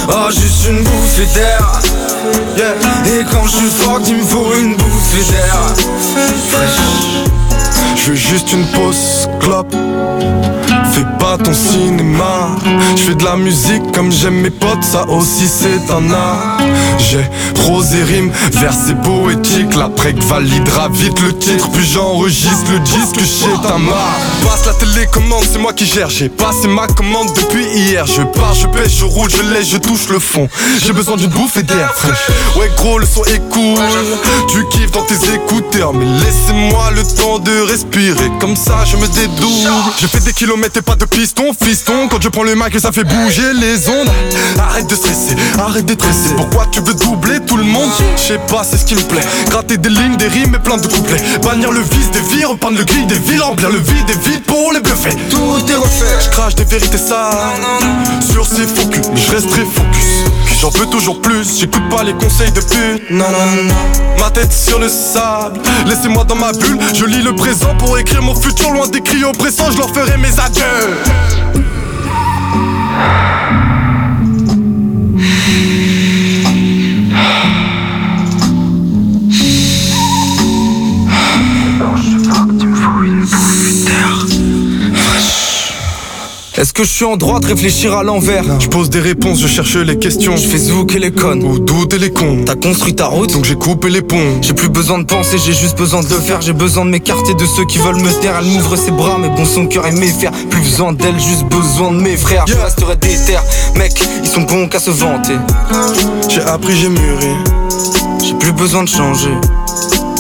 Ah, 0.09 0.29
juste 0.31 0.67
une 0.69 0.83
bouffée 0.83 1.27
d'air. 1.35 1.81
Yeah. 2.57 2.75
Et 3.07 3.25
quand 3.25 3.45
je 3.45 3.57
suis 3.57 3.71
fuck, 3.71 4.03
il 4.09 4.17
me 4.17 4.23
faut 4.23 4.55
une 4.55 4.77
bouffée 4.77 5.33
d'air. 5.33 5.75
Je 7.97 8.11
veux 8.11 8.17
juste 8.17 8.53
une 8.53 8.67
pause 8.73 9.29
clope. 9.41 9.75
Fais 10.93 11.07
pas 11.19 11.39
ton 11.39 11.53
cinéma. 11.55 12.57
Je 12.97 13.03
fais 13.03 13.15
de 13.15 13.25
la 13.25 13.37
musique 13.37 13.93
comme 13.95 14.11
j'aime 14.11 14.41
mes 14.41 14.51
potes, 14.51 14.83
ça 14.83 15.07
aussi 15.09 15.47
c'est 15.47 15.93
un 15.93 16.11
art. 16.11 16.59
J'ai 16.99 17.25
prose 17.55 17.95
et 17.95 18.03
rime, 18.03 18.31
versets 18.53 18.95
poétiques. 19.03 19.75
La 19.77 19.89
prec 19.89 20.17
validera 20.25 20.89
vite 20.89 21.21
le 21.21 21.37
titre, 21.37 21.71
puis 21.71 21.85
j'enregistre 21.85 22.71
le 22.73 22.79
disque 22.81 23.21
chez 23.21 23.53
ta 23.63 23.79
marque. 23.79 24.21
Passe 24.45 24.67
la 24.67 24.75
télécommande, 24.75 25.45
c'est 25.51 25.59
moi 25.59 25.73
qui 25.73 25.87
gère. 25.87 26.11
J'ai 26.11 26.29
passé 26.29 26.69
ma 26.69 26.87
commande 26.87 27.29
depuis 27.35 27.65
hier. 27.75 28.07
Je 28.07 28.23
pars, 28.23 28.55
je 28.55 28.67
pêche, 28.67 28.99
je 28.99 29.05
roule, 29.05 29.31
je 29.31 29.43
laisse, 29.55 29.69
je 29.69 29.77
touche 29.77 30.09
le 30.09 30.19
fond. 30.19 30.49
J'ai 30.85 30.93
besoin 30.93 31.17
d'une 31.17 31.31
bouffée 31.31 31.63
d'air 31.63 31.93
fraîche. 31.95 32.31
Ouais, 32.57 32.71
gros, 32.77 32.99
le 32.99 33.07
son 33.07 33.25
est 33.25 33.41
cool. 33.51 33.79
Tu 34.49 34.67
kiffes 34.69 34.93
dans 34.93 35.05
tes 35.05 35.35
écouteurs, 35.35 35.93
mais 35.95 36.07
laissez-moi 36.07 36.91
le 36.95 37.03
temps 37.03 37.39
de 37.39 37.61
respirer. 37.63 38.31
Comme 38.41 38.57
ça, 38.57 38.85
je 38.85 38.97
me 38.97 39.07
dédouble. 39.09 39.71
Je 40.01 40.07
fais 40.07 40.21
des 40.21 40.33
kilomètres 40.33 40.70
et 40.77 40.83
pas 40.83 40.97
de 40.97 41.05
piston, 41.05 41.53
fiston. 41.53 42.09
Quand 42.09 42.21
je 42.21 42.29
prends 42.29 42.43
le 42.43 42.55
mic, 42.55 42.79
ça 42.79 42.93
fait 42.93 43.05
bouger 43.05 43.53
les 43.55 43.89
ondes. 43.89 44.11
Arrête 44.59 44.87
de 44.87 44.95
stresser, 44.95 45.37
arrête 45.59 45.87
de 45.87 45.95
stresser. 45.95 46.35
Pourquoi 46.37 46.67
tu 46.71 46.81
veux 46.81 46.95
doubler 46.95 47.41
tout 47.41 47.57
le 47.57 47.65
monde? 47.65 47.91
Je 48.17 48.23
sais 48.23 48.39
pas, 48.49 48.63
c'est 48.63 48.77
ce 48.77 48.85
qui 48.85 48.95
me 48.95 49.03
plaît. 49.03 49.25
Gratter 49.49 49.79
des 49.79 49.89
lignes, 49.89 50.17
des 50.17 50.29
rimes 50.29 50.55
et 50.55 50.59
plein 50.59 50.77
de 50.77 50.87
couplets. 50.87 51.23
Bannir 51.43 51.73
le 51.73 51.81
vice 51.81 52.11
des 52.13 52.37
vies, 52.37 52.45
repeindre 52.45 52.79
le 52.79 52.85
gris 52.85 53.07
des 53.07 53.19
villes, 53.19 53.43
remplir 53.43 53.71
le 53.71 53.79
vide 53.79 54.07
des 54.07 54.31
vides 54.31 54.45
pour 54.45 54.73
les 54.73 54.81
bluffer. 54.81 55.17
Tout 55.31 55.61
est 55.69 55.77
refait. 55.77 56.25
Je 56.25 56.31
crache 56.31 56.55
des 56.55 56.65
vérités 56.65 56.99
sales 56.99 57.39
sur 58.33 58.47
ces 58.47 58.67
mais 59.11 59.21
je 59.21 59.31
resterai 59.31 59.65
focus. 59.65 60.30
J'en 60.61 60.69
veux 60.69 60.87
toujours 60.91 61.23
plus, 61.23 61.59
j'écoute 61.59 61.89
pas 61.89 62.03
les 62.03 62.13
conseils 62.13 62.53
de 62.53 62.61
pute. 62.61 63.11
Non. 63.11 63.25
Ma 64.19 64.31
tête 64.31 64.53
sur 64.53 64.79
le 64.79 64.91
sable, 64.91 65.59
laissez-moi 65.87 66.25
dans 66.25 66.35
ma 66.35 66.53
bulle. 66.53 66.79
Je 66.95 67.07
lis 67.07 67.23
le 67.23 67.35
présent 67.35 67.75
pour 67.79 67.99
écrire 67.99 68.21
mon 68.21 68.35
futur 68.35 68.71
loin 68.71 68.87
des 68.87 69.01
cris 69.01 69.25
oppressants. 69.25 69.71
Je 69.71 69.79
leur 69.79 69.89
ferai 69.89 70.19
mes 70.19 70.39
adieux. 70.39 70.65
Est-ce 86.61 86.75
que 86.75 86.85
je 86.85 86.91
suis 86.91 87.07
en 87.07 87.17
droit 87.17 87.41
de 87.41 87.47
réfléchir 87.47 87.97
à 87.97 88.03
l'envers 88.03 88.45
Je 88.61 88.69
pose 88.69 88.91
des 88.91 89.01
réponses, 89.01 89.41
je 89.41 89.47
cherche 89.47 89.77
les 89.77 89.99
questions. 89.99 90.37
Je 90.37 90.47
fais 90.47 90.59
zouk 90.59 90.95
et 90.95 90.99
les 90.99 91.11
connes. 91.11 91.43
Ou 91.43 91.59
doute 91.59 91.95
et 91.95 91.99
les 91.99 92.13
cons. 92.13 92.43
T'as 92.45 92.55
construit 92.55 92.95
ta 92.95 93.07
route 93.07 93.33
Donc 93.33 93.47
j'ai 93.47 93.55
coupé 93.55 93.89
les 93.89 94.03
ponts. 94.03 94.43
J'ai 94.43 94.53
plus 94.53 94.69
besoin 94.69 94.99
de 94.99 95.05
penser, 95.05 95.39
j'ai 95.39 95.55
juste 95.55 95.79
besoin 95.79 96.03
de 96.03 96.11
le 96.11 96.21
faire. 96.21 96.43
J'ai 96.43 96.53
besoin 96.53 96.85
de 96.85 96.91
m'écarter 96.91 97.33
de 97.33 97.47
ceux 97.47 97.65
qui 97.65 97.79
veulent 97.79 98.03
me 98.03 98.11
taire. 98.21 98.35
Elle 98.39 98.45
m'ouvre 98.45 98.77
ses 98.77 98.91
bras, 98.91 99.17
mais 99.19 99.31
bon, 99.31 99.47
son 99.47 99.69
cœur 99.69 99.87
est 99.87 99.93
méfaire. 99.93 100.33
Plus 100.51 100.61
besoin 100.61 100.93
d'elle, 100.93 101.19
juste 101.19 101.45
besoin 101.45 101.93
de 101.93 102.01
mes 102.03 102.19
frères. 102.19 102.45
Je 102.47 102.53
resterai 102.53 102.97
déter, 102.97 103.39
mec, 103.77 103.93
ils 104.23 104.29
sont 104.29 104.43
bons 104.43 104.69
qu'à 104.69 104.81
se 104.81 104.91
vanter. 104.91 105.37
J'ai 106.29 106.43
appris, 106.43 106.77
j'ai 106.77 106.91
mûri. 106.91 107.37
J'ai 108.23 108.35
plus 108.35 108.53
besoin 108.53 108.85
de 108.85 108.89
changer. 108.91 109.33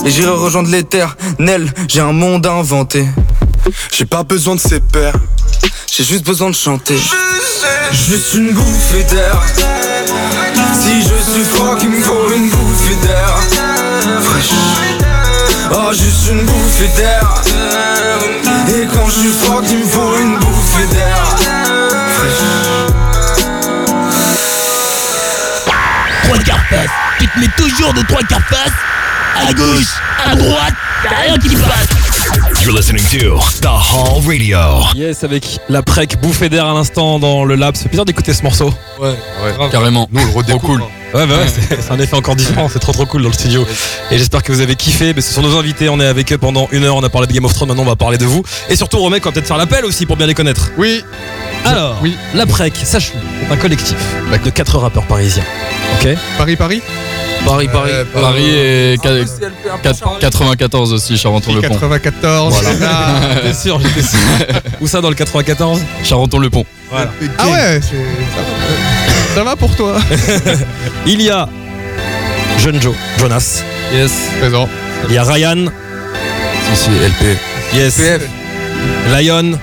Et 0.06 0.10
j'irai 0.10 0.30
rejoindre 0.30 0.70
l'éther. 0.70 1.18
Nel, 1.38 1.70
j'ai 1.86 2.00
un 2.00 2.14
monde 2.14 2.46
à 2.46 2.52
inventer. 2.52 3.04
J'ai 3.92 4.06
pas 4.06 4.22
besoin 4.22 4.54
de 4.54 4.60
ses 4.60 4.80
pères. 4.80 5.14
J'ai 5.90 6.04
juste 6.04 6.24
besoin 6.24 6.50
de 6.50 6.54
chanter. 6.54 6.98
Juste 7.92 8.34
une 8.34 8.52
bouffée 8.52 9.04
d'air. 9.04 9.42
Si 10.72 11.02
je 11.02 11.32
suis 11.32 11.44
froid, 11.44 11.76
il 11.82 11.90
me 11.90 12.00
faut 12.00 12.32
une 12.34 12.48
bouffée 12.48 12.96
d'air. 13.06 13.36
Fraîche. 14.22 14.50
Oh, 15.72 15.92
juste 15.92 16.30
une 16.30 16.44
bouffée 16.44 16.90
d'air. 16.96 17.34
Et 18.68 18.86
quand 18.86 19.06
je 19.06 19.20
suis 19.20 19.32
froid, 19.32 19.62
il 19.68 19.78
me 19.78 19.84
faut 19.84 20.16
une 20.18 20.38
bouffée 20.38 20.86
d'air. 20.94 21.36
Fraîche. 22.16 22.44
Trois 26.24 26.38
quarts. 26.38 26.60
Tu 27.18 27.28
te 27.28 27.38
mets 27.38 27.50
toujours 27.56 27.92
de 27.92 28.02
trois 28.02 28.22
quarts 28.22 28.46
face. 28.48 28.72
À 29.36 29.52
gauche, 29.52 29.86
à 30.24 30.34
droite, 30.34 30.74
y'a 31.04 31.18
rien 31.18 31.38
qui 31.38 31.54
passe. 31.56 32.19
You're 32.62 32.72
listening 32.76 33.02
to 33.10 33.38
The 33.60 33.66
Hall 33.66 34.22
Radio. 34.24 34.58
Yes, 34.94 35.24
avec 35.24 35.58
la 35.68 35.82
prec 35.82 36.20
bouffée 36.20 36.48
d'air 36.48 36.66
à 36.66 36.74
l'instant 36.74 37.18
dans 37.18 37.44
le 37.44 37.56
lab. 37.56 37.74
C'est 37.76 37.88
bizarre 37.90 38.04
d'écouter 38.04 38.32
ce 38.34 38.42
morceau. 38.44 38.72
Ouais, 39.00 39.14
carrément. 39.72 40.08
Nous, 40.12 40.24
le 40.24 40.30
redécouvre. 40.30 40.60
cool. 40.62 40.82
hein. 40.82 40.86
Ouais, 41.18 41.26
bah 41.26 41.34
ouais, 41.38 41.46
c'est 41.48 41.82
c'est 41.82 41.90
un 41.90 41.98
effet 41.98 42.14
encore 42.14 42.36
différent. 42.36 42.68
C'est 42.72 42.78
trop 42.78 42.92
trop 42.92 43.04
cool 43.06 43.22
dans 43.22 43.28
le 43.28 43.34
studio. 43.34 43.66
Et 44.12 44.18
j'espère 44.18 44.44
que 44.44 44.52
vous 44.52 44.60
avez 44.60 44.76
kiffé. 44.76 45.12
Mais 45.14 45.22
ce 45.22 45.32
sont 45.34 45.42
nos 45.42 45.58
invités. 45.58 45.88
On 45.88 45.98
est 45.98 46.06
avec 46.06 46.32
eux 46.32 46.38
pendant 46.38 46.68
une 46.70 46.84
heure. 46.84 46.94
On 46.96 47.02
a 47.02 47.08
parlé 47.08 47.26
de 47.26 47.32
Game 47.32 47.44
of 47.44 47.52
Thrones. 47.52 47.68
Maintenant, 47.68 47.82
on 47.82 47.86
va 47.86 47.96
parler 47.96 48.18
de 48.18 48.26
vous. 48.26 48.44
Et 48.68 48.76
surtout, 48.76 48.98
Romek, 48.98 49.24
on 49.26 49.30
va 49.30 49.32
peut-être 49.32 49.48
faire 49.48 49.58
l'appel 49.58 49.84
aussi 49.84 50.06
pour 50.06 50.16
bien 50.16 50.26
les 50.28 50.34
connaître. 50.34 50.70
Oui, 50.78 51.02
Alors, 51.64 51.96
Oui. 52.00 52.16
la 52.34 52.46
prec, 52.46 52.74
sache-le, 52.82 53.52
un 53.52 53.56
collectif 53.56 53.96
de 54.44 54.50
quatre 54.50 54.78
rappeurs 54.78 55.06
parisiens. 55.06 55.44
Ok 56.00 56.08
Paris, 56.38 56.56
Paris? 56.56 56.82
Paris, 57.44 57.68
Paris. 57.72 57.90
Euh, 57.92 58.04
Paris 58.12 58.44
et 58.50 58.94
Ah, 58.98 59.02
qua- 59.02 59.12
oui, 59.14 59.24
c'est 59.26 59.44
LP 59.46 59.66
un 59.72 59.76
peu 59.76 59.82
quatre- 59.82 59.98
chargé. 59.98 60.20
94 60.20 60.92
aussi, 60.92 61.16
Charenton-le-Pont. 61.18 61.68
94. 61.74 62.54
Voilà. 62.54 62.78
là. 62.78 63.20
J'étais 63.42 63.54
sûr, 63.54 63.80
j'étais 63.80 64.02
sûr. 64.06 64.18
Où 64.80 64.86
ça 64.86 65.00
dans 65.00 65.08
le 65.08 65.14
94 65.14 65.80
Charenton-le-pont. 66.04 66.64
Voilà. 66.90 67.10
Ah 67.38 67.48
ouais, 67.48 67.80
c'est- 67.80 67.96
ça 67.96 68.40
va. 68.40 69.34
Ça 69.34 69.44
va 69.44 69.56
pour 69.56 69.74
toi 69.76 69.96
Il 71.06 71.22
y 71.22 71.30
a 71.30 71.48
Jeune 72.58 72.80
Joe, 72.80 72.94
Jonas. 73.18 73.62
Yes. 73.92 74.12
Présent. 74.40 74.68
Il 75.08 75.14
y 75.14 75.18
a 75.18 75.24
Ryan. 75.24 75.66
Si, 76.74 76.76
si, 76.84 76.90
LP. 76.90 77.38
Yes. 77.74 77.94
PF. 77.96 78.22
Lion. 79.12 79.58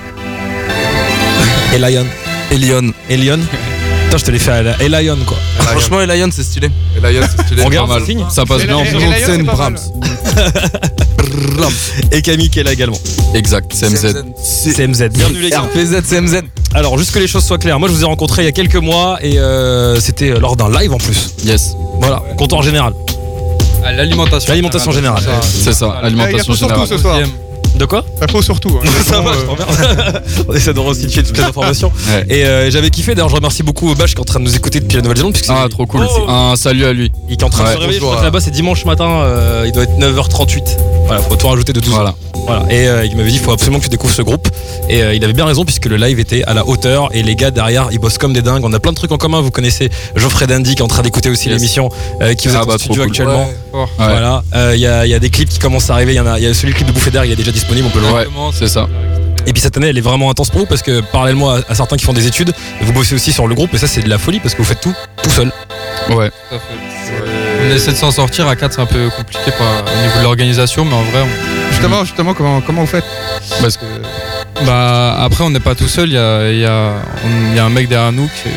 Et 1.74 1.78
Lion. 1.78 2.06
Et 2.50 2.56
Lyon. 2.56 2.92
Et 3.08 3.16
Lion. 3.16 3.38
Putain, 4.08 4.16
je 4.18 4.24
te 4.24 4.30
l'ai 4.30 4.38
fait 4.38 4.50
à 4.52 4.62
la 4.62 4.82
et 4.82 4.88
Lion 4.88 5.18
quoi. 5.26 5.36
Franchement, 5.60 6.00
et 6.00 6.06
Lyon, 6.06 6.30
c'est 6.32 6.42
stylé. 6.42 6.70
Et 6.96 7.00
là, 7.00 7.10
c'est 7.30 7.42
stylé. 7.44 7.62
Regarde, 7.62 7.88
Pas 7.88 7.94
mal. 7.94 8.00
ça 8.00 8.06
signe. 8.06 8.24
Ça 8.30 8.46
passe 8.46 8.62
Et 8.62 8.66
bien 8.66 8.76
en 8.78 8.82
la- 8.84 9.18
Scène 9.18 9.42
Brahms. 9.44 9.76
Et 12.10 12.22
Camille 12.22 12.48
qui 12.48 12.60
est 12.60 12.62
là 12.62 12.72
également. 12.72 12.96
Exact, 13.34 13.70
CMZ. 13.74 14.24
CMZ. 14.42 15.08
Bienvenue 15.10 15.40
les 15.40 15.50
gars. 15.50 15.60
RPZ, 15.60 16.02
CMZ. 16.08 16.40
Alors, 16.72 16.96
juste 16.96 17.12
que 17.12 17.18
les 17.18 17.26
choses 17.26 17.44
soient 17.44 17.58
claires, 17.58 17.78
moi 17.78 17.88
je 17.88 17.92
vous 17.94 18.00
ai 18.02 18.06
rencontré 18.06 18.42
il 18.42 18.44
y 18.46 18.48
a 18.48 18.52
quelques 18.52 18.76
mois 18.76 19.18
et 19.20 19.38
euh, 19.38 20.00
c'était 20.00 20.30
lors 20.40 20.56
d'un 20.56 20.70
live 20.70 20.92
en 20.94 20.98
plus. 20.98 21.34
Yes, 21.44 21.74
Voilà, 22.00 22.22
comptoir 22.38 22.62
général. 22.62 22.94
L'alimentation. 23.94 24.50
L'alimentation 24.50 24.90
générale. 24.90 25.22
c'est 25.42 25.72
ça, 25.74 25.98
Ah, 26.02 26.06
alimentation 26.06 26.54
surtout 26.54 26.74
générale. 26.86 27.26
De 27.76 27.84
quoi 27.84 28.04
Ça 28.20 28.26
faut 28.28 28.42
surtout. 28.42 28.78
hein. 28.82 28.86
Ça 29.06 29.20
va, 29.20 29.32
t'emmerde. 29.36 30.22
On 30.48 30.54
essaie 30.54 30.74
de 30.74 30.80
restituer 30.80 31.22
toutes 31.22 31.36
les 31.38 31.44
informations. 31.50 31.92
Ouais. 32.08 32.26
Et 32.28 32.44
euh, 32.44 32.70
j'avais 32.70 32.90
kiffé, 32.90 33.14
d'ailleurs 33.14 33.28
je 33.28 33.36
remercie 33.36 33.62
beaucoup 33.62 33.94
Bash 33.94 34.10
qui 34.14 34.16
est 34.16 34.20
en 34.20 34.24
train 34.24 34.40
de 34.40 34.44
nous 34.44 34.56
écouter 34.56 34.80
depuis 34.80 34.96
la 34.96 35.02
Nouvelle-Zélande. 35.02 35.32
puisque 35.34 35.50
Ah, 35.50 35.66
trop 35.70 35.86
cool. 35.86 36.00
Oh. 36.08 36.28
Un 36.28 36.56
salut 36.56 36.84
à 36.84 36.92
lui. 36.92 37.12
Il 37.28 37.32
est 37.34 37.42
en 37.44 37.50
train 37.50 37.64
de 37.64 37.68
se 37.74 37.76
réveiller, 37.78 37.98
je 38.00 38.04
crois 38.04 38.16
à- 38.16 38.18
que 38.20 38.24
là-bas 38.24 38.40
c'est 38.40 38.50
dimanche 38.50 38.84
matin, 38.84 39.08
euh, 39.08 39.64
il 39.66 39.72
doit 39.72 39.84
être 39.84 39.96
9h38. 39.98 40.76
Voilà, 41.06 41.22
faut 41.22 41.36
tout 41.36 41.46
rajouter 41.48 41.72
de 41.72 41.80
12 41.80 41.94
Voilà. 41.94 42.14
Voilà. 42.46 42.62
Et 42.70 42.88
euh, 42.88 43.04
il 43.04 43.16
m'avait 43.16 43.30
dit 43.30 43.36
il 43.36 43.42
faut 43.42 43.52
absolument 43.52 43.78
que 43.78 43.84
tu 43.84 43.90
découvres 43.90 44.12
ce 44.14 44.22
groupe. 44.22 44.48
Et 44.88 45.02
euh, 45.02 45.14
il 45.14 45.22
avait 45.24 45.32
bien 45.32 45.44
raison 45.46 45.64
puisque 45.64 45.86
le 45.86 45.96
live 45.96 46.18
était 46.18 46.42
à 46.44 46.54
la 46.54 46.66
hauteur 46.66 47.10
et 47.12 47.22
les 47.22 47.36
gars 47.36 47.50
derrière 47.50 47.88
ils 47.92 47.98
bossent 47.98 48.18
comme 48.18 48.32
des 48.32 48.42
dingues. 48.42 48.64
On 48.64 48.72
a 48.72 48.80
plein 48.80 48.92
de 48.92 48.96
trucs 48.96 49.12
en 49.12 49.18
commun. 49.18 49.40
Vous 49.40 49.50
connaissez 49.50 49.90
Geoffrey 50.16 50.46
Dandy 50.46 50.74
qui 50.74 50.80
est 50.80 50.84
en 50.84 50.88
train 50.88 51.02
d'écouter 51.02 51.28
aussi 51.30 51.48
Yes. 51.48 51.56
l'émission 51.56 51.88
euh, 52.22 52.34
qui 52.34 52.48
vous 52.48 52.56
Ah 52.56 52.62
êtes 52.62 52.68
bah, 52.68 52.78
studio 52.78 53.02
cool. 53.02 53.10
actuellement. 53.10 53.44
Ouais. 53.46 53.56
Voilà. 53.98 54.42
Euh, 54.54 54.72
Il 54.74 54.80
y, 54.80 54.86
a, 54.86 55.04
il 55.06 55.10
y 55.10 55.14
a 55.14 55.18
des 55.18 55.30
clips 55.30 55.48
qui 55.48 55.58
commencent 55.58 55.90
à 55.90 55.94
arriver. 55.94 56.12
Il 56.12 56.16
y 56.16 56.20
en 56.20 56.26
a, 56.26 56.38
il 56.38 56.44
y 56.44 56.46
a 56.46 56.54
celui 56.54 56.72
le 56.72 56.74
clip 56.76 56.86
de 56.88 56.92
Bouffée 56.92 57.10
d'air, 57.10 57.24
il 57.24 57.32
est 57.32 57.36
déjà 57.36 57.52
disponible, 57.52 57.86
on 57.86 57.90
peut 57.90 58.00
le 58.00 58.06
voir. 58.06 58.22
Ouais, 58.22 58.28
c'est 58.52 58.68
ça. 58.68 58.88
Et 59.46 59.52
puis 59.52 59.62
cette 59.62 59.76
année, 59.76 59.88
elle 59.88 59.96
est 59.98 60.02
vraiment 60.02 60.30
intense 60.30 60.50
pour 60.50 60.60
vous 60.60 60.66
parce 60.66 60.82
que 60.82 61.00
parallèlement 61.00 61.50
à, 61.52 61.60
à 61.68 61.74
certains 61.74 61.96
qui 61.96 62.04
font 62.04 62.12
des 62.12 62.26
études, 62.26 62.52
vous 62.82 62.92
bossez 62.92 63.14
aussi 63.14 63.32
sur 63.32 63.46
le 63.46 63.54
groupe 63.54 63.72
et 63.72 63.78
ça 63.78 63.86
c'est 63.86 64.02
de 64.02 64.08
la 64.08 64.18
folie 64.18 64.40
parce 64.40 64.54
que 64.54 64.58
vous 64.58 64.68
faites 64.68 64.80
tout 64.80 64.94
tout 65.22 65.30
seul. 65.30 65.50
Ouais. 66.10 66.30
Tout 66.50 66.56
à 66.56 66.58
fait. 66.58 67.64
On 67.70 67.74
essaie 67.74 67.92
de 67.92 67.96
s'en 67.96 68.10
sortir. 68.10 68.46
À 68.46 68.56
4, 68.56 68.74
c'est 68.74 68.80
un 68.80 68.86
peu 68.86 69.08
compliqué 69.16 69.50
par- 69.56 69.84
au 69.94 70.02
niveau 70.06 70.18
de 70.18 70.22
l'organisation, 70.24 70.84
mais 70.84 70.94
en 70.94 71.02
vrai, 71.02 71.22
on- 71.22 71.70
Justement, 71.70 72.04
justement, 72.04 72.34
comment, 72.34 72.60
comment 72.60 72.80
vous 72.82 72.86
faites? 72.88 73.04
Parce 73.60 73.76
que 73.76 73.84
bah, 74.66 75.16
après, 75.20 75.44
on 75.44 75.50
n'est 75.50 75.60
pas 75.60 75.74
tout 75.74 75.86
seul. 75.88 76.08
Il 76.08 76.14
y 76.14 76.18
a, 76.18 76.50
il 76.50 76.58
y, 76.58 76.64
a, 76.64 76.92
on- 77.24 77.50
il 77.52 77.56
y 77.56 77.58
a 77.58 77.64
un 77.64 77.70
mec 77.70 77.88
derrière 77.88 78.10
nous 78.12 78.26
qui 78.28 78.48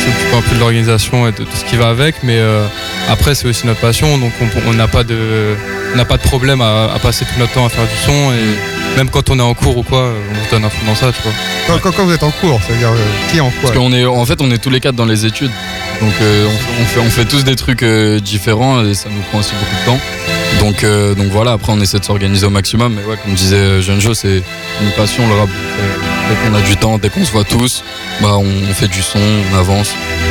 s'occupe 0.00 0.34
un 0.34 0.42
peu 0.42 0.54
de 0.54 0.60
l'organisation 0.60 1.26
et 1.28 1.32
de 1.32 1.38
tout 1.38 1.56
ce 1.56 1.64
qui 1.64 1.76
va 1.76 1.88
avec. 1.88 2.16
Mais 2.22 2.38
euh, 2.38 2.64
après, 3.08 3.34
c'est 3.34 3.46
aussi 3.46 3.66
notre 3.66 3.80
passion. 3.80 4.18
Donc, 4.18 4.32
on 4.66 4.72
n'a 4.74 4.88
pas, 4.88 5.04
de- 5.04 5.54
on 5.92 5.96
n'a 5.96 6.04
pas 6.04 6.16
de 6.16 6.22
problème 6.22 6.60
à, 6.60 6.92
à 6.94 6.98
passer 6.98 7.24
tout 7.24 7.38
notre 7.38 7.52
temps 7.52 7.66
à 7.66 7.68
faire 7.68 7.84
du 7.84 7.96
son. 8.04 8.32
Et 8.32 8.96
même 8.96 9.08
quand 9.10 9.30
on 9.30 9.38
est 9.38 9.42
en 9.42 9.54
cours 9.54 9.76
ou 9.78 9.82
quoi, 9.82 10.12
on 10.32 10.44
se 10.44 10.50
donne 10.50 10.64
à 10.64 10.70
fond 10.70 10.84
dans 10.86 10.94
ça, 10.94 11.12
tu 11.12 11.22
vois. 11.22 11.32
quand, 11.66 11.78
quand, 11.80 11.92
quand 11.96 12.04
vous 12.04 12.12
êtes 12.12 12.22
en 12.22 12.30
cours, 12.30 12.60
c'est-à-dire 12.66 12.88
euh, 12.90 13.30
qui 13.30 13.36
est 13.38 13.40
en 13.40 13.50
quoi 13.50 13.70
Parce 13.70 13.76
qu'on 13.76 13.92
est, 13.92 14.04
en 14.04 14.24
fait, 14.26 14.40
on 14.40 14.50
est 14.50 14.58
tous 14.58 14.70
les 14.70 14.80
quatre 14.80 14.96
dans 14.96 15.06
les 15.06 15.26
études. 15.26 15.50
Donc, 16.00 16.12
euh, 16.22 16.46
on, 16.46 16.50
fait, 16.50 16.80
on, 16.80 16.84
fait, 16.86 17.00
on 17.00 17.10
fait 17.10 17.24
tous 17.26 17.44
des 17.44 17.56
trucs 17.56 17.82
euh, 17.82 18.20
différents 18.20 18.84
et 18.84 18.94
ça 18.94 19.08
nous 19.10 19.20
prend 19.30 19.38
aussi 19.40 19.52
beaucoup 19.52 19.80
de 19.80 19.84
temps. 19.86 20.00
Donc, 20.64 20.82
euh, 20.82 21.14
donc 21.14 21.26
voilà, 21.28 21.52
après, 21.52 21.72
on 21.72 21.80
essaie 21.80 21.98
de 21.98 22.04
s'organiser 22.04 22.46
au 22.46 22.50
maximum. 22.50 22.94
Mais 22.94 23.04
ouais, 23.10 23.16
comme 23.22 23.34
disait 23.34 23.80
Jeune 23.82 24.00
Joe, 24.00 24.16
c'est 24.18 24.42
une 24.82 24.90
passion 24.96 25.26
le 25.28 25.34
rap. 25.34 25.48
Euh, 26.30 26.34
dès 26.34 26.48
qu'on 26.50 26.54
a 26.56 26.60
du 26.62 26.76
temps, 26.76 26.98
dès 26.98 27.08
qu'on 27.10 27.24
se 27.24 27.32
voit 27.32 27.44
tous, 27.44 27.82
bah, 28.20 28.36
on, 28.38 28.72
fait 28.74 28.88
du 28.88 29.02
son, 29.02 29.18
on 29.52 29.56
avance. 29.58 29.88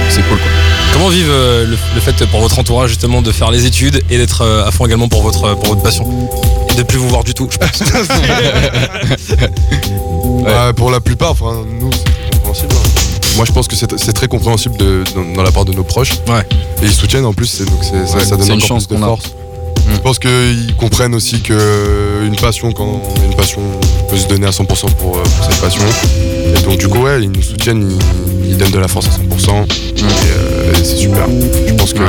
C'est 0.10 0.22
cool, 0.28 0.38
quoi. 0.38 0.48
Comment 0.94 1.10
vivent 1.10 1.28
euh, 1.30 1.66
le, 1.66 1.78
le 1.96 2.02
fait 2.02 2.26
pour 2.28 2.40
votre 2.42 2.58
entourage 2.60 2.90
justement 2.90 3.22
de 3.22 3.32
faire 3.32 3.52
les 3.52 3.66
études 3.66 4.02
et 4.10 4.18
d'être 4.18 4.42
euh, 4.42 4.66
à 4.66 4.72
fond 4.72 4.86
également 4.86 5.08
pour 5.08 5.22
votre 5.22 5.54
pour 5.56 5.70
votre 5.70 5.84
passion? 5.84 6.06
Et 6.70 6.74
de 6.74 6.84
plus 6.84 6.98
vous 6.98 7.10
voir 7.10 7.24
du 7.24 7.34
tout, 7.34 7.48
je 7.52 7.58
pense. 7.58 7.84
Bah, 10.44 10.74
pour 10.74 10.90
la 10.90 11.00
plupart, 11.02 11.32
enfin, 11.32 11.64
nous, 11.80 11.90
c'est 11.92 12.32
compréhensible. 12.34 12.74
hein. 12.74 12.90
Moi, 13.36 13.46
je 13.46 13.52
pense 13.52 13.68
que 13.68 13.76
c'est 13.76 13.98
c'est 14.00 14.14
très 14.14 14.28
compréhensible 14.28 14.78
de- 14.78 15.04
dans, 15.16 15.36
dans 15.36 15.44
la 15.44 15.52
part 15.52 15.66
de 15.66 15.74
nos 15.74 15.84
proches. 15.84 16.14
Ouais. 16.28 16.42
Et 16.82 16.86
ils 16.86 16.92
soutiennent 16.94 17.26
en 17.26 17.34
plus, 17.34 17.62
donc 17.62 17.84
ça, 17.84 17.92
Ouais, 18.18 18.24
ça 18.26 18.36
donne 18.38 18.48
une 18.48 18.54
encore 18.54 18.68
chance 18.68 18.88
plus 18.88 18.96
de 18.98 19.02
force. 19.04 19.34
Je 19.94 20.00
pense 20.00 20.20
qu'ils 20.20 20.76
comprennent 20.78 21.16
aussi 21.16 21.42
que 21.42 22.24
une 22.26 22.36
passion, 22.36 22.72
quand 22.72 22.86
on 22.86 23.26
une 23.26 23.36
passion, 23.36 23.62
on 23.62 24.10
peut 24.10 24.18
se 24.18 24.28
donner 24.28 24.48
à 24.48 24.52
100% 24.52 24.92
pour, 24.96 25.18
euh, 25.18 25.24
pour 25.24 25.46
cette 25.46 25.62
passion. 25.62 25.82
Et 26.56 26.62
donc, 26.64 26.78
du 26.78 26.88
coup, 26.88 27.00
ouais, 27.00 27.22
ils 27.22 27.32
nous 27.32 27.42
soutiennent, 27.42 27.90
ils, 28.48 28.58
donnent 28.58 28.72
de 28.72 28.80
la 28.80 28.88
force 28.88 29.08
à 29.08 29.12
100%. 29.12 29.66
Et, 29.66 30.04
euh, 30.04 30.72
et 30.72 30.76
c'est 30.84 30.98
super. 30.98 31.28
Je 31.68 31.74
pense 31.74 31.94
que. 31.94 32.02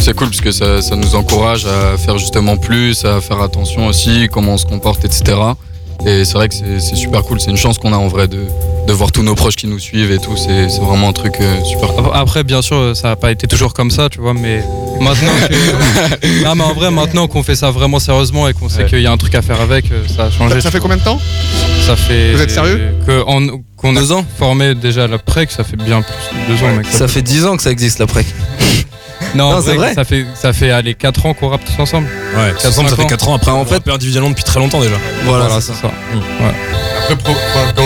C'est 0.00 0.14
cool 0.14 0.28
parce 0.30 0.40
que 0.40 0.50
ça 0.50 0.96
nous 0.96 1.14
encourage 1.14 1.66
à 1.66 1.98
faire 1.98 2.16
justement 2.16 2.56
plus, 2.56 3.04
à 3.04 3.20
faire 3.20 3.40
attention 3.42 3.86
aussi, 3.86 4.28
comment 4.32 4.54
on 4.54 4.58
se 4.58 4.64
comporte, 4.64 5.04
etc. 5.04 5.36
Et 6.06 6.24
c'est 6.24 6.34
vrai 6.34 6.48
que 6.48 6.54
c'est 6.54 6.96
super 6.96 7.22
cool. 7.22 7.40
C'est 7.40 7.50
une 7.50 7.56
chance 7.56 7.78
qu'on 7.78 7.92
a 7.92 7.96
en 7.96 8.08
vrai 8.08 8.26
de, 8.28 8.46
de 8.86 8.92
voir 8.92 9.12
tous 9.12 9.22
nos 9.22 9.34
proches 9.34 9.56
qui 9.56 9.66
nous 9.66 9.78
suivent 9.78 10.10
et 10.12 10.18
tout. 10.18 10.36
C'est 10.36 10.66
vraiment 10.80 11.08
un 11.10 11.12
truc 11.12 11.34
euh, 11.40 11.62
super 11.64 11.92
cool. 11.94 12.06
Après, 12.14 12.42
bien 12.44 12.62
sûr, 12.62 12.96
ça 12.96 13.08
n'a 13.08 13.16
pas 13.16 13.30
été 13.30 13.46
toujours 13.46 13.74
comme 13.74 13.90
ça, 13.90 14.08
tu 14.08 14.20
vois, 14.20 14.32
mais 14.34 14.64
maintenant 15.00 15.30
que... 15.48 16.42
non, 16.44 16.54
mais 16.54 16.64
en 16.64 16.72
vrai, 16.74 16.90
maintenant 16.90 17.26
qu'on 17.28 17.42
fait 17.42 17.54
ça 17.54 17.70
vraiment 17.70 17.98
sérieusement 17.98 18.48
et 18.48 18.54
qu'on 18.54 18.68
sait 18.68 18.80
Ouais. 18.80 18.86
qu'il 18.86 19.00
y 19.02 19.06
a 19.06 19.12
un 19.12 19.16
truc 19.18 19.34
à 19.34 19.42
faire 19.42 19.60
avec, 19.60 19.92
euh, 19.92 20.02
ça 20.08 20.24
a 20.24 20.30
changé. 20.30 20.54
ça, 20.54 20.60
ça 20.62 20.70
fait 20.70 20.80
combien 20.80 20.96
de 20.96 21.02
temps? 21.02 21.20
Ça 21.86 21.96
fait... 21.96 22.32
Vous 22.32 22.40
êtes 22.40 22.50
sérieux? 22.50 22.94
Qu'on 23.76 23.96
a 23.96 24.00
deux 24.00 24.12
ans 24.12 24.24
formé 24.38 24.74
déjà 24.74 25.06
la 25.06 25.18
PREC, 25.18 25.50
ça 25.50 25.64
fait 25.64 25.76
bien 25.76 26.02
plus 26.02 26.38
de 26.38 26.54
deux 26.56 26.64
ans, 26.64 26.74
mec. 26.76 26.86
Ça 26.86 27.08
fait 27.08 27.22
10 27.22 27.46
ans 27.46 27.56
que 27.56 27.62
ça 27.62 27.70
existe 27.70 27.98
la 27.98 28.06
PREC. 28.06 28.26
Non, 29.34 29.52
Non, 29.52 29.62
c'est 29.62 29.74
vrai. 29.74 29.94
Ça 29.94 30.04
fait, 30.04 30.26
ça 30.34 30.52
fait 30.52 30.70
allez, 30.70 30.94
4 30.94 31.26
ans 31.26 31.34
qu'on 31.34 31.48
rappe 31.48 31.64
tous 31.64 31.80
ensemble. 31.80 32.08
Ouais, 32.36 32.52
ça, 32.58 32.70
cinq 32.72 32.88
ça 32.88 32.96
fait 32.96 33.02
ans. 33.02 33.06
4 33.06 33.28
ans 33.28 33.34
après. 33.34 33.50
en 33.52 33.64
fait- 33.64 33.82
fait, 33.84 33.90
individuellement 33.90 34.30
depuis 34.30 34.44
très 34.44 34.58
longtemps 34.60 34.80
déjà. 34.80 34.96
Voilà, 35.24 35.60
c'est 35.60 35.72
ça. 35.74 35.90
Après, 37.02 37.16
pro- 37.16 37.32
enfin, 37.32 37.72
quand, 37.76 37.84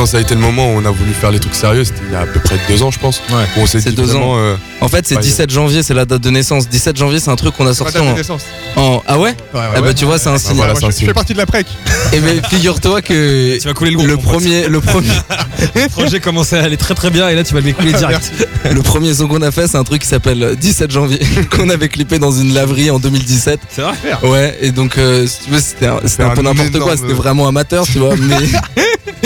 quand 0.00 0.06
ça 0.06 0.16
a 0.16 0.20
été 0.22 0.34
le 0.34 0.40
moment 0.40 0.72
où 0.72 0.78
on 0.78 0.84
a 0.86 0.90
voulu 0.90 1.12
faire 1.12 1.30
les 1.30 1.38
trucs 1.38 1.54
sérieux, 1.54 1.84
c'était 1.84 2.00
il 2.08 2.12
y 2.12 2.16
a 2.16 2.20
à 2.20 2.26
peu 2.26 2.40
près 2.40 2.56
deux 2.70 2.82
ans, 2.82 2.90
je 2.90 2.98
pense. 2.98 3.20
Ouais. 3.28 3.44
Où 3.58 3.60
on 3.60 3.66
s'est 3.66 3.82
C'est 3.82 3.90
dit 3.90 3.96
deux 3.96 4.04
vraiment, 4.04 4.38
euh, 4.38 4.56
En 4.80 4.88
fait, 4.88 5.06
c'est 5.06 5.16
Ouais, 5.16 5.20
17 5.20 5.50
janvier, 5.50 5.82
c'est 5.82 5.92
la 5.92 6.06
date 6.06 6.22
de 6.22 6.30
naissance. 6.30 6.70
17 6.70 6.96
janvier, 6.96 7.20
c'est 7.20 7.28
un 7.30 7.36
truc 7.36 7.54
qu'on 7.54 7.66
a 7.66 7.74
sorti 7.74 7.92
date 7.92 8.02
en. 8.04 8.12
de 8.12 8.16
naissance. 8.16 8.40
en- 8.76 9.02
Ah 9.06 9.18
ouais? 9.18 9.34
Eh 9.76 9.80
bah, 9.82 9.92
tu 9.92 10.06
vois, 10.06 10.18
c'est 10.18 10.30
un 10.30 10.38
signe. 10.38 10.56
voilà, 10.56 10.74
c'est 10.74 10.84
un 10.84 10.88
je, 10.88 10.92
je 10.92 10.96
signe. 11.00 11.08
fais 11.08 11.12
partie 11.12 11.34
de 11.34 11.38
la 11.38 11.44
PREC. 11.44 11.66
Et 12.14 12.20
ben, 12.20 12.40
figure-toi 12.48 13.02
que. 13.02 13.58
Tu 13.60 13.68
vas 13.68 13.74
couler 13.74 13.90
le 13.90 13.98
groupe. 13.98 14.08
Le 14.08 14.16
premier, 14.16 14.68
le 14.68 14.80
premier, 14.80 15.10
Le 15.74 15.88
projet 15.90 16.18
commençait 16.18 16.56
à 16.56 16.62
aller 16.62 16.78
très 16.78 16.94
très 16.94 17.10
bien 17.10 17.28
et 17.28 17.34
là 17.34 17.44
tu 17.44 17.52
vas 17.52 17.60
le 17.60 17.70
couler 17.74 17.92
direct. 17.92 18.32
le 18.72 18.80
premier 18.80 19.12
son 19.12 19.28
qu'on 19.28 19.42
a 19.42 19.50
fait, 19.50 19.68
c'est 19.68 19.76
un 19.76 19.84
truc 19.84 20.00
qui 20.00 20.08
s'appelle 20.08 20.56
17 20.58 20.90
janvier, 20.90 21.18
qu'on 21.54 21.68
avait 21.68 21.90
clippé 21.90 22.18
dans 22.18 22.32
une 22.32 22.54
laverie 22.54 22.90
en 22.90 22.98
2017. 22.98 23.60
C'est 23.68 23.82
vrai? 23.82 23.92
Ouais, 24.22 24.56
et 24.62 24.70
donc, 24.70 24.96
euh, 24.96 25.26
si 25.26 25.44
tu 25.44 25.50
veux, 25.50 25.60
c'était 25.60 25.88
un, 25.88 25.98
c'était 26.06 26.22
un 26.22 26.30
un 26.30 26.34
peu 26.34 26.40
n'importe 26.40 26.78
quoi, 26.78 26.96
c'était 26.96 27.12
vraiment 27.12 27.46
amateur, 27.48 27.84
tu 27.84 27.98
vois, 27.98 28.14
mais 28.16 28.36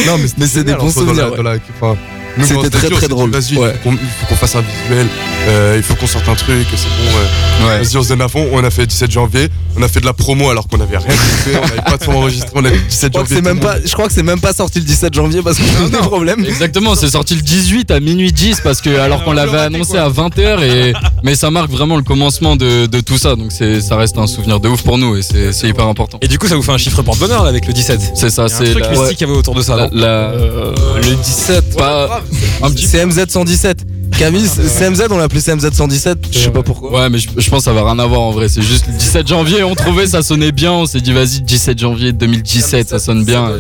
Non, 0.07 0.19
mais, 0.19 0.29
Mais 0.39 0.47
c'est 0.49 0.64
des 0.65 0.75
bons 0.75 0.87
entre- 0.89 0.95
dans 1.05 1.13
la- 1.13 1.15
souvenirs, 1.15 1.37
dans 1.37 1.43
la- 1.43 1.57
enfin, 1.81 1.97
nous, 1.97 2.24
C'était 2.43 2.71
très, 2.71 2.89
très 2.91 3.09
drôle. 3.09 3.31
Vas-y, 3.31 3.57
Ouais. 3.57 3.73
il 3.85 3.91
faut 3.91 4.27
qu'on- 4.29 4.35
fasse 4.37 4.57
un 4.57 4.63
visuel, 4.63 5.07
euh, 5.49 5.75
il 5.77 5.83
faut 5.83 5.95
qu'on 5.95 6.07
sorte 6.07 6.29
un 6.29 6.35
truc, 6.35 6.67
c'est 6.75 6.89
bon. 6.89 7.65
ouais. 7.67 7.69
Ouais. 7.69 7.79
Vas-y, 7.85 7.97
on 7.97 8.03
se 8.03 8.09
donne 8.09 8.23
à 8.23 8.29
fond. 8.29 8.47
On 8.53 8.65
a 8.65 8.71
fait 8.71 8.87
17 8.87 9.11
janvier, 9.11 9.49
on 9.79 9.83
a 9.83 9.89
fait 9.89 10.01
de 10.01 10.07
la 10.07 10.13
promo 10.13 10.51
alors 10.51 10.67
qu'on 10.67 10.81
avait 10.81 10.99
rien 10.99 11.09
fait, 11.11 11.57
on 11.57 11.61
n'avait 11.61 11.83
pas 11.83 11.97
de 11.97 12.05
son 12.05 12.13
enregistré, 12.13 12.51
on 12.55 12.65
a 12.65 12.69
fait 12.71 12.79
17 12.89 13.13
je 13.13 13.19
crois 13.19 13.23
que 13.23 13.29
janvier. 13.29 13.37
c'est 13.37 13.43
même 13.43 13.57
le 13.57 13.61
pas, 13.63 13.77
je 13.85 13.93
crois 13.93 14.07
que 14.09 14.13
c'est 14.13 14.23
même 14.25 14.41
pas 14.41 14.53
sorti 14.53 14.81
le 14.81 14.85
17 14.85 15.15
janvier 15.15 15.43
parce 15.43 15.59
qu'on 15.59 15.85
a 15.85 15.87
eu 15.87 15.91
des 15.91 15.97
problèmes. 15.99 16.45
Exactement, 16.45 16.95
c'est 16.97 17.09
sorti 17.11 17.35
le 17.37 17.43
18 17.43 17.91
à 17.93 18.01
minuit 18.01 18.33
10 18.33 18.61
parce 18.63 18.81
que 18.81 18.91
alors 18.99 19.23
qu'on 19.25 19.33
l'avait 19.33 19.59
annoncé 19.59 19.97
à 19.97 20.09
20h 20.09 20.63
et 20.63 20.93
mais 21.23 21.35
ça 21.37 21.51
marque 21.51 21.71
vraiment 21.71 21.97
le 21.97 22.03
commencement 22.03 22.57
de, 22.57 22.87
de 22.87 23.01
tout 23.01 23.17
ça 23.19 23.37
donc 23.37 23.51
c'est 23.53 23.81
ça 23.81 23.97
reste 23.97 24.19
un 24.19 24.27
souvenir 24.27 24.59
de 24.61 24.69
ouf 24.69 24.83
pour 24.83 24.99
nous 24.99 25.17
et 25.17 25.23
c'est 25.23 25.53
c'est 25.53 25.69
hyper 25.69 25.87
important. 25.87 26.19
Et 26.23 26.29
du 26.29 26.39
coup 26.39 26.49
ça 26.49 26.57
vous 26.57 26.63
fait 26.63 26.73
un 26.73 26.79
chiffre 26.79 27.03
porte-bonheur 27.03 27.45
là 27.45 27.49
avec 27.49 27.67
le 27.67 27.73
17. 27.73 28.01
C'est 28.15 28.31
ça, 28.31 28.47
Il 28.47 28.51
y 28.51 28.53
a 28.53 28.57
un 28.57 28.59
c'est 28.67 28.71
truc 28.73 28.85
la, 28.85 28.91
mystique 28.91 29.19
qu'il 29.19 29.27
y 29.27 29.31
avait 29.31 29.39
autour 29.39 29.55
de 29.55 29.63
ça. 29.63 29.89
la- 29.93 30.33
le 30.35 31.15
17 31.23 31.77
pas 31.77 32.23
un 32.63 32.71
petit 32.71 32.87
CMZ 32.87 33.27
117. 33.29 33.87
Camille, 34.19 34.47
CMZ, 34.47 35.03
on 35.11 35.17
l'appelait 35.19 35.41
CMZ 35.41 35.71
117, 35.73 36.19
je 36.31 36.39
sais 36.39 36.51
pas 36.51 36.63
pourquoi. 36.63 36.93
Ouais, 37.03 37.11
mais 37.11 37.19
je, 37.19 37.29
je 37.37 37.51
pense 37.51 37.61
que 37.61 37.65
ça 37.65 37.73
va 37.73 37.83
rien 37.85 37.99
avoir 37.99 38.21
en 38.21 38.31
vrai. 38.31 38.49
C'est 38.49 38.63
juste 38.63 38.87
le 38.87 38.93
17 38.93 39.27
janvier, 39.27 39.65
on 39.65 39.75
trouvait 39.75 40.07
ça 40.07 40.23
sonnait 40.23 40.53
bien. 40.53 40.71
On 40.71 40.87
s'est 40.87 41.01
dit, 41.01 41.13
vas-y, 41.13 41.41
17 41.41 41.77
janvier 41.81 42.13
2017, 42.13 42.89
ça 42.91 43.01
sonne 43.01 43.25
bien. 43.25 43.51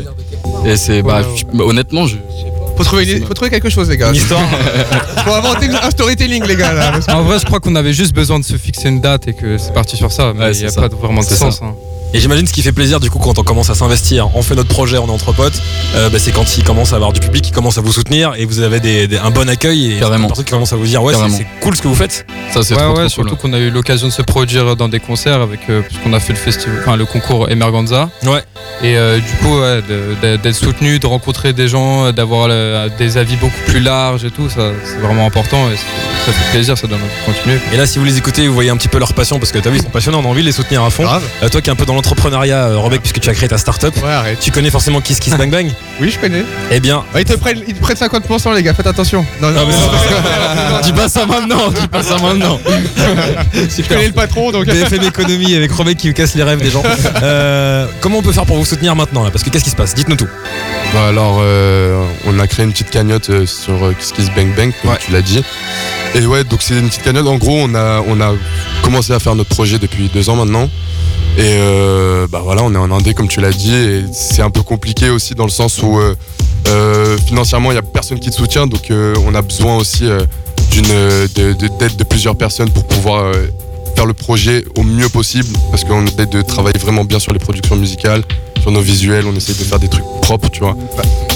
Et, 0.64 0.70
et 0.70 0.76
c'est, 0.76 1.02
bah, 1.02 1.22
je- 1.34 1.60
honnêtement, 1.60 2.06
je. 2.06 2.16
Faut 2.76 2.84
trouver, 2.84 3.04
une- 3.10 3.24
faut 3.26 3.34
trouver 3.34 3.50
quelque 3.50 3.68
chose, 3.68 3.88
les 3.90 3.96
gars. 3.96 4.10
Une 4.10 4.16
histoire. 4.16 4.42
Faut 5.24 5.32
inventer 5.32 5.68
un 5.70 5.90
storytelling, 5.90 6.44
les 6.44 6.56
gars, 6.56 6.72
là. 6.72 6.90
parce 6.92 7.06
que- 7.06 7.12
En 7.12 7.22
vrai, 7.22 7.38
je 7.38 7.44
crois 7.44 7.58
qu'on 7.60 7.74
avait 7.76 7.92
juste 7.92 8.12
besoin 8.14 8.38
de 8.40 8.44
se 8.44 8.56
fixer 8.56 8.88
une 8.88 9.00
date 9.00 9.26
et 9.28 9.32
que 9.32 9.58
c'est 9.58 9.72
parti 9.72 9.96
sur 9.96 10.10
ça. 10.12 10.32
Mais 10.34 10.40
Ouais, 10.44 10.50
il 10.50 10.54
c'est 10.54 10.60
n'y 10.62 10.66
a 10.66 10.70
ça. 10.70 10.80
pas 10.82 10.88
vraiment 10.88 11.20
de 11.20 11.26
C'est 11.26 11.36
sens. 11.36 11.58
ça. 11.60 11.64
hein. 11.66 11.74
Et 12.16 12.20
j'imagine 12.20 12.46
ce 12.46 12.52
qui 12.52 12.62
fait 12.62 12.70
plaisir 12.72 13.00
du 13.00 13.10
coup 13.10 13.18
quand 13.18 13.38
on 13.38 13.42
commence 13.42 13.70
à 13.70 13.74
s'investir, 13.74 14.28
on 14.36 14.42
fait 14.42 14.54
notre 14.54 14.68
projet, 14.68 14.98
on 14.98 15.08
est 15.08 15.10
entre 15.10 15.32
potes, 15.32 15.60
euh, 15.96 16.08
bah, 16.10 16.18
c'est 16.20 16.30
quand 16.30 16.56
il 16.56 16.62
commence 16.62 16.92
à 16.92 16.96
avoir 16.96 17.12
du 17.12 17.18
public 17.18 17.42
qui 17.44 17.50
commence 17.50 17.76
à 17.76 17.80
vous 17.80 17.92
soutenir 17.92 18.34
et 18.38 18.44
vous 18.44 18.60
avez 18.60 18.78
des, 18.78 19.08
des- 19.08 19.18
un 19.18 19.30
bon 19.32 19.48
accueil 19.48 19.94
et 19.94 19.98
Carrément. 19.98 20.28
des 20.28 20.34
qui 20.34 20.44
commencent 20.44 20.72
à 20.72 20.76
vous 20.76 20.86
dire 20.86 21.02
ouais 21.02 21.12
c'est- 21.28 21.44
cool 21.60 21.74
ce 21.76 21.82
que 21.82 21.88
vous 21.88 21.94
faites. 21.96 22.24
Ça, 22.52 22.62
c'est 22.62 22.74
Ouais, 22.74 22.80
trop, 22.82 22.90
ouais, 22.90 22.94
trop 22.94 23.02
cool. 23.02 23.10
surtout 23.10 23.36
qu'on 23.36 23.52
a 23.52 23.58
eu 23.58 23.70
l'occasion 23.70 24.06
de 24.06 24.12
se 24.12 24.22
produire 24.22 24.76
dans 24.76 24.88
des 24.88 25.00
concerts 25.00 25.40
avec, 25.40 25.60
euh, 25.68 25.82
puisqu'on 25.82 26.12
a 26.12 26.20
fait 26.20 26.32
le 26.34 26.38
festival, 26.38 26.78
enfin 26.82 26.94
le 26.96 27.04
concours 27.04 27.50
Emerganza. 27.50 28.08
Ouais. 28.24 28.44
Et 28.84 28.96
euh, 28.96 29.18
du 29.18 29.32
coup, 29.42 29.58
ouais, 29.58 29.80
d'être 30.38 30.54
soutenu, 30.54 31.00
de 31.00 31.06
rencontrer 31.08 31.52
des 31.52 31.66
gens, 31.66 32.12
d'avoir 32.12 32.46
euh, 32.50 32.88
des 32.96 33.16
avis 33.18 33.34
beaucoup 33.36 33.60
plus 33.66 33.80
larges 33.80 34.24
et 34.24 34.30
tout, 34.30 34.48
ça 34.48 34.70
c'est 34.84 35.00
vraiment 35.00 35.26
important 35.26 35.68
et 35.70 35.76
ça 35.76 36.32
fait 36.32 36.50
plaisir, 36.52 36.78
ça 36.78 36.86
donne 36.86 37.00
envie 37.00 37.10
de 37.26 37.32
continuer. 37.32 37.58
Et 37.72 37.76
là 37.76 37.86
si 37.86 37.98
vous 37.98 38.04
les 38.04 38.18
écoutez 38.18 38.46
vous 38.46 38.54
voyez 38.54 38.70
un 38.70 38.76
petit 38.76 38.88
peu 38.88 38.98
leur 38.98 39.12
passion 39.14 39.38
parce 39.40 39.50
que 39.52 39.58
t'as 39.58 39.70
vu 39.70 39.78
ils 39.78 39.82
sont 39.82 39.90
passionnants, 39.90 40.20
on 40.20 40.24
a 40.24 40.28
envie 40.28 40.42
de 40.42 40.46
les 40.46 40.52
soutenir 40.52 40.82
à 40.84 40.90
fond. 40.90 41.02
Grave. 41.02 41.22
Euh, 41.42 41.48
toi 41.48 41.60
qui 41.60 41.68
es 41.70 41.72
un 41.72 41.76
peu 41.76 41.86
dans 41.86 41.94
l'entrepreneuriat 42.04 42.64
euh, 42.68 42.78
Robec 42.78 43.00
puisque 43.00 43.20
tu 43.20 43.30
as 43.30 43.34
créé 43.34 43.48
ta 43.48 43.58
start-up, 43.58 43.94
Ouais, 44.02 44.10
arrête. 44.12 44.38
tu 44.38 44.50
connais 44.50 44.70
forcément 44.70 45.00
Kiss 45.00 45.18
Kiss 45.20 45.34
Bang 45.36 45.50
Bang 45.50 45.66
Oui, 46.00 46.10
je 46.10 46.18
connais. 46.18 46.44
Eh 46.70 46.80
bien 46.80 47.04
Ouais, 47.14 47.22
ils, 47.22 47.24
te 47.24 47.34
prennent, 47.34 47.62
ils 47.66 47.74
te 47.74 47.80
prennent 47.80 47.96
50%, 47.96 48.54
les 48.54 48.62
gars, 48.62 48.74
faites 48.74 48.86
attention. 48.86 49.24
Non, 49.40 49.50
non, 49.50 49.60
Ah, 49.62 49.64
mais 49.66 50.72
non, 50.74 50.80
Dis 50.82 50.92
pas 50.92 51.08
ça 51.08 51.24
maintenant, 51.26 51.70
dis 51.70 51.86
pas 51.88 52.02
ça 52.02 52.16
maintenant. 52.18 52.60
je 53.54 53.82
connais 53.88 54.06
le 54.08 54.12
patron, 54.12 54.50
donc. 54.52 54.66
BFM 54.66 55.04
économie 55.04 55.54
avec 55.54 55.72
Robec 55.72 55.96
qui 55.98 56.12
casse 56.12 56.34
les 56.34 56.42
rêves 56.42 56.60
des 56.62 56.70
gens. 56.70 56.82
Euh, 57.22 57.86
comment 58.00 58.18
on 58.18 58.22
peut 58.22 58.32
faire 58.32 58.44
pour 58.44 58.56
vous 58.56 58.64
soutenir 58.64 58.94
maintenant 58.96 59.22
là 59.24 59.30
Parce 59.30 59.42
que 59.44 59.48
qu'est-ce 59.50 59.64
qui 59.64 59.70
se 59.70 59.76
passe 59.76 59.94
Dites-nous 59.94 60.16
tout. 60.16 60.28
Bah 60.92 61.08
alors, 61.08 61.38
euh, 61.40 62.04
on 62.26 62.38
a 62.38 62.46
créé 62.46 62.64
une 62.66 62.72
petite 62.72 62.90
cagnotte 62.90 63.30
euh, 63.30 63.46
sur 63.46 63.92
Kiss 63.98 64.12
Kiss 64.12 64.30
Bang 64.34 64.54
Bang, 64.54 64.72
comme 64.82 64.90
Ouais. 64.90 64.98
tu 65.04 65.10
l'as 65.12 65.22
dit. 65.22 65.42
Et 66.14 66.26
ouais, 66.26 66.44
donc 66.44 66.60
c'est 66.60 66.74
une 66.78 66.88
petite 66.88 67.02
cagnotte. 67.02 67.26
En 67.26 67.36
gros, 67.36 67.56
on 67.62 67.74
a, 67.74 68.02
on 68.06 68.20
a 68.20 68.32
commencé 68.82 69.12
à 69.12 69.18
faire 69.20 69.34
notre 69.36 69.48
projet 69.50 69.78
depuis 69.78 70.10
deux 70.12 70.28
ans 70.28 70.36
maintenant. 70.36 70.68
Et 71.36 71.40
euh, 71.58 72.26
bah 72.28 72.42
voilà, 72.44 72.62
on 72.62 72.72
est 72.72 72.78
en 72.78 72.90
Indé, 72.92 73.12
comme 73.14 73.28
tu 73.28 73.40
l'as 73.40 73.50
dit. 73.52 73.74
Et 73.74 74.04
c'est 74.12 74.42
un 74.42 74.50
peu 74.50 74.62
compliqué 74.62 75.10
aussi 75.10 75.34
dans 75.34 75.44
le 75.44 75.50
sens 75.50 75.82
où 75.82 75.98
euh, 75.98 76.14
euh, 76.68 77.18
financièrement, 77.26 77.70
il 77.72 77.74
n'y 77.74 77.78
a 77.78 77.82
personne 77.82 78.20
qui 78.20 78.30
te 78.30 78.36
soutient. 78.36 78.66
Donc 78.66 78.90
on 78.90 79.34
a 79.34 79.42
besoin 79.42 79.76
aussi 79.76 80.06
euh, 80.06 80.20
de- 80.76 81.52
de- 81.54 81.68
d'aide 81.78 81.96
de 81.96 82.04
plusieurs 82.04 82.36
personnes 82.36 82.70
pour 82.70 82.84
pouvoir 82.86 83.32
faire 83.96 84.06
le 84.06 84.14
projet 84.14 84.64
au 84.76 84.82
mieux 84.84 85.08
possible. 85.08 85.48
Parce 85.70 85.84
qu'on 85.84 86.04
essaie 86.06 86.26
de 86.26 86.42
travailler 86.42 86.78
vraiment 86.78 87.04
bien 87.04 87.18
sur 87.18 87.32
les 87.32 87.38
productions 87.40 87.76
musicales, 87.76 88.22
sur 88.64 88.70
nos 88.72 88.80
visuels. 88.80 89.26
On 89.26 89.36
essaie 89.36 89.52
de 89.52 89.58
faire 89.62 89.78
des 89.78 89.88
trucs 89.88 90.04
propres, 90.22 90.48
tu 90.50 90.60
vois. 90.60 90.74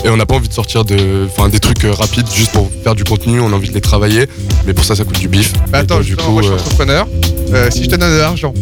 Et 0.02 0.08
on 0.08 0.16
n'a 0.16 0.24
pas 0.24 0.34
envie 0.36 0.48
de 0.48 0.52
sortir 0.54 0.82
de, 0.86 1.28
enfin, 1.30 1.50
des 1.50 1.60
trucs 1.60 1.84
euh, 1.84 1.92
rapides 1.92 2.26
juste 2.34 2.52
pour 2.52 2.70
faire 2.82 2.94
du 2.94 3.04
contenu. 3.04 3.38
On 3.40 3.52
a 3.52 3.56
envie 3.56 3.68
de 3.68 3.74
les 3.74 3.82
travailler, 3.82 4.26
mais 4.66 4.72
pour 4.72 4.82
ça, 4.86 4.96
ça 4.96 5.04
coûte 5.04 5.18
du 5.18 5.28
bif. 5.28 5.52
Bah, 5.68 5.80
attends, 5.80 5.96
donc, 5.96 6.04
du 6.04 6.16
coup, 6.16 6.30
moi, 6.30 6.40
je 6.40 6.46
suis 6.48 6.56
euh, 6.56 6.58
entrepreneur. 6.58 7.06
Euh, 7.52 7.70
si 7.70 7.84
je 7.84 7.90
te 7.90 7.96
donne 7.96 8.10
de 8.10 8.16
l'argent, 8.18 8.54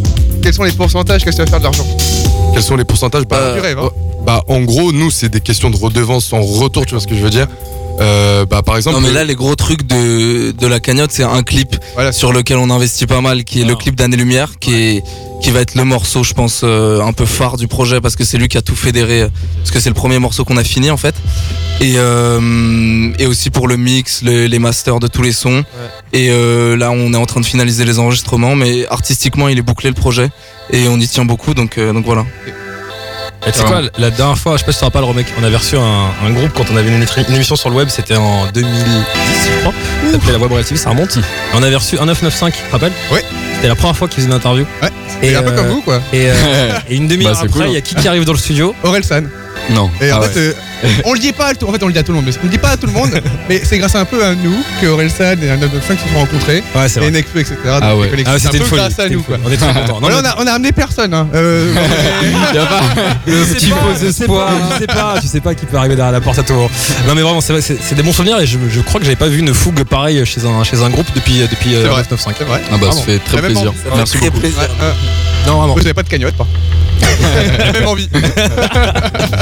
quels 0.42 0.52
sont 0.52 0.64
les 0.64 0.72
pourcentages? 0.72 1.24
Qu'est-ce 1.24 1.36
que 1.36 1.42
tu 1.42 1.48
vas 1.48 1.50
faire 1.50 1.60
de 1.60 1.64
l'argent? 1.64 1.86
Quels 2.54 2.62
sont 2.64 2.74
les 2.76 2.84
pourcentages? 2.84 3.22
Bah, 3.28 3.54
Du 3.54 3.60
rêve, 3.60 3.78
hein. 3.78 3.90
bah, 4.26 4.42
en 4.48 4.60
gros, 4.62 4.90
nous, 4.90 5.12
c'est 5.12 5.28
des 5.28 5.40
questions 5.40 5.70
de 5.70 5.76
redevance 5.76 6.32
en 6.32 6.40
retour. 6.42 6.86
Tu 6.86 6.94
vois 6.94 7.00
ce 7.00 7.06
que 7.06 7.14
je 7.14 7.22
veux 7.22 7.30
dire? 7.30 7.46
Euh, 8.00 8.44
Bah, 8.46 8.62
par 8.62 8.76
exemple. 8.76 8.96
Non 8.96 9.02
mais 9.06 9.12
là 9.12 9.24
les 9.24 9.34
gros 9.34 9.54
trucs 9.56 9.86
de, 9.86 10.50
de 10.52 10.66
la 10.66 10.80
cagnotte 10.80 11.10
c'est 11.12 11.22
un 11.22 11.42
clip 11.42 11.76
Voilà. 11.94 12.12
sur 12.12 12.32
lequel 12.32 12.58
on 12.58 12.70
investit 12.70 13.06
pas 13.06 13.20
mal 13.20 13.44
qui 13.44 13.60
est 13.62 13.64
le 13.64 13.74
clip 13.74 13.94
d'Année 13.96 14.16
Lumière 14.16 14.58
qui 14.60 14.74
est 14.74 15.02
qui 15.42 15.50
va 15.50 15.60
être 15.60 15.74
le 15.74 15.84
morceau 15.84 16.22
je 16.24 16.32
pense 16.32 16.62
euh, 16.64 17.00
un 17.02 17.12
peu 17.12 17.26
phare 17.26 17.56
du 17.58 17.68
projet 17.68 18.00
parce 18.00 18.16
que 18.16 18.24
c'est 18.24 18.38
lui 18.38 18.48
qui 18.48 18.56
a 18.56 18.62
tout 18.62 18.74
fédéré 18.76 19.22
euh, 19.22 19.28
parce 19.58 19.70
que 19.70 19.80
c'est 19.80 19.90
le 19.90 19.94
premier 19.94 20.18
morceau 20.18 20.44
qu'on 20.44 20.56
a 20.56 20.64
fini 20.64 20.90
en 20.90 20.96
fait. 20.96 21.14
Et 21.80 21.94
euh, 21.96 23.10
et 23.18 23.26
aussi 23.26 23.50
pour 23.50 23.68
le 23.68 23.76
mix 23.76 24.22
le- 24.22 24.46
les 24.46 24.58
masters 24.58 24.98
de 25.00 25.08
tous 25.08 25.22
les 25.22 25.32
sons. 25.32 25.64
Et 26.12 26.28
euh, 26.30 26.76
là 26.76 26.90
on 26.90 27.12
est 27.12 27.16
en 27.18 27.26
train 27.26 27.40
de 27.40 27.46
finaliser 27.46 27.84
les 27.84 27.98
enregistrements 27.98 28.56
mais 28.56 28.86
artistiquement 28.88 29.48
il 29.48 29.58
est 29.58 29.62
bouclé 29.62 29.88
le 29.90 29.94
projet 29.94 30.28
et 30.70 30.88
on 30.88 30.98
y 30.98 31.06
tient 31.08 31.24
beaucoup 31.24 31.54
donc 31.54 31.78
euh, 31.78 31.92
donc 31.92 32.04
voilà 32.04 32.24
Et 33.46 33.52
tu 33.52 33.60
sais 33.60 33.64
quoi, 33.64 33.80
la 33.96 34.10
dernière 34.10 34.36
fois, 34.36 34.54
je 34.54 34.58
sais 34.58 34.64
pas 34.64 34.72
si 34.72 34.78
tu 34.78 34.80
te 34.80 34.84
rappelles, 34.86 35.04
Romek, 35.04 35.26
on 35.38 35.44
avait 35.44 35.56
reçu 35.56 35.76
un, 35.76 36.10
un 36.24 36.30
groupe 36.32 36.50
quand 36.52 36.64
on 36.72 36.76
avait 36.76 36.88
une, 36.88 37.06
émission 37.34 37.54
sur 37.54 37.70
le 37.70 37.76
web, 37.76 37.88
c'était 37.88 38.16
en 38.16 38.46
2010, 38.50 38.74
je 38.74 39.60
crois. 39.60 39.72
Ça 40.06 40.12
s'appelait 40.12 40.32
la 40.32 40.38
Web 40.38 40.52
Real 40.52 40.64
TV, 40.64 40.76
ça 40.76 40.90
remonte. 40.90 41.16
Et 41.16 41.20
on 41.54 41.62
avait 41.62 41.76
reçu 41.76 41.96
un 41.98 42.06
995, 42.06 42.52
tu 42.52 42.66
te 42.66 42.72
rappelles? 42.72 42.92
Ouais. 43.12 43.24
C'était 43.54 43.68
la 43.68 43.76
première 43.76 43.96
fois 43.96 44.08
qu'ils 44.08 44.16
faisaient 44.16 44.28
une 44.28 44.34
interview. 44.34 44.66
Ouais, 44.82 44.90
Et, 45.22 45.36
un 45.36 45.42
peu 45.42 45.50
euh, 45.50 45.56
comme 45.56 45.68
vous, 45.68 45.80
quoi. 45.82 46.02
Et, 46.12 46.28
euh, 46.28 46.34
et 46.90 46.96
une 46.96 47.06
demi-heure 47.06 47.34
Bah, 47.34 47.38
c'est 47.40 47.46
après, 47.46 47.60
cool, 47.60 47.68
il 47.68 47.74
y 47.74 47.76
a 47.76 47.80
qui 47.80 47.94
qui 47.94 48.08
arrive 48.08 48.24
dans 48.24 48.32
le 48.32 48.38
studio? 48.38 48.74
Aurel 48.82 49.04
San. 49.04 49.30
Non. 49.70 49.90
Et 50.00 50.12
en 50.12 50.20
Ah 50.22 50.28
fait, 50.28 50.38
euh, 50.38 50.52
on 51.04 51.12
le 51.14 51.18
dit 51.18 51.32
pas 51.32 51.46
à 51.46 51.54
tout, 51.54 51.66
en 51.66 51.72
fait, 51.72 51.82
on 51.82 51.86
le 51.86 51.92
dit 51.92 51.98
à 51.98 52.02
tout 52.02 52.12
le 52.12 52.16
monde, 52.16 52.26
mais 52.26 52.32
on 52.40 52.44
le 52.44 52.50
dit 52.50 52.58
pas 52.58 52.70
à 52.70 52.76
tout 52.76 52.86
le 52.86 52.92
monde, 52.92 53.10
mais 53.48 53.60
c'est 53.64 53.78
grâce 53.78 53.94
un 53.96 54.04
peu 54.04 54.24
à 54.24 54.34
nous 54.34 54.54
que 54.80 54.86
Aurel 54.86 55.10
San 55.10 55.42
et 55.42 55.50
un 55.50 55.56
995 55.56 55.98
se 55.98 56.08
sont 56.12 56.18
rencontrés, 56.20 56.62
Ouais, 56.74 56.88
c'est 56.88 56.98
et 57.00 57.02
vrai. 57.02 57.10
Nekfeu, 57.10 57.40
etc. 57.40 57.56
Ah 57.66 57.80
donc 57.90 58.00
ouais. 58.02 58.10
les. 58.16 58.24
Ah, 58.26 58.32
c'est 58.34 58.44
c'était 58.44 58.48
un 58.48 58.58
une 58.58 58.62
peu 58.64 58.68
folie. 58.68 58.80
grâce 58.82 58.98
à 58.98 59.08
nous, 59.08 59.22
quoi. 59.22 59.36
On 59.44 59.50
est 59.50 59.56
très 59.56 59.72
contents. 59.74 60.00
Non, 60.00 60.08
mais- 60.08 60.14
on, 60.14 60.24
a, 60.24 60.34
on 60.38 60.46
a 60.46 60.52
amené 60.52 60.72
personne, 60.72 61.12
hein. 61.14 61.26
Euh, 61.34 61.72
Y 62.54 62.58
a 62.58 62.66
pas- 62.66 62.82
Le 63.26 63.44
petit 63.54 63.70
faux 63.70 64.04
espoir. 64.06 64.50
Tu 64.72 64.78
sais 64.78 64.86
pas, 64.86 65.14
tu 65.20 65.26
sais 65.26 65.40
pas 65.40 65.54
qui 65.54 65.66
peut 65.66 65.76
arriver 65.78 65.96
derrière 65.96 66.12
la 66.12 66.20
porte 66.20 66.38
à 66.38 66.42
tout 66.42 66.52
moment. 66.54 66.70
Non 67.08 67.14
mais 67.14 67.22
vraiment, 67.22 67.40
c'est 67.40 67.52
vrai, 67.54 67.62
c'est 67.62 67.78
c'est 67.82 67.94
des 67.94 68.02
bons 68.02 68.12
souvenirs 68.12 68.38
et 68.40 68.46
je, 68.46 68.58
je 68.70 68.80
crois 68.80 69.00
que 69.00 69.04
j'avais 69.06 69.16
pas 69.16 69.28
vu 69.28 69.38
une 69.40 69.52
fougue 69.54 69.82
pareille 69.84 70.24
chez 70.26 70.42
un, 70.46 70.62
chez 70.62 70.82
un 70.82 70.90
groupe 70.90 71.06
depuis, 71.14 71.38
depuis 71.50 71.74
euh, 71.74 71.82
C'est 71.82 71.88
vrai. 71.88 72.02
995. 72.02 72.34
c'est 72.38 72.44
vrai. 72.44 72.60
Ah 72.72 72.76
bah, 72.80 72.92
ça 72.92 73.02
fait 73.02 73.18
très 73.18 73.40
plaisir. 73.42 73.72
Merci 73.96 74.18
très 74.18 74.30
beaucoup. 74.30 74.46
euh, 74.46 74.92
Non 75.46 75.58
vraiment. 75.58 75.74
vous 75.74 75.80
avez 75.80 75.94
pas 75.94 76.02
de 76.02 76.08
cagnotte, 76.08 76.34
pas 76.36 76.46
J'ai 77.00 77.72
même 77.72 77.88
envie. 77.88 78.08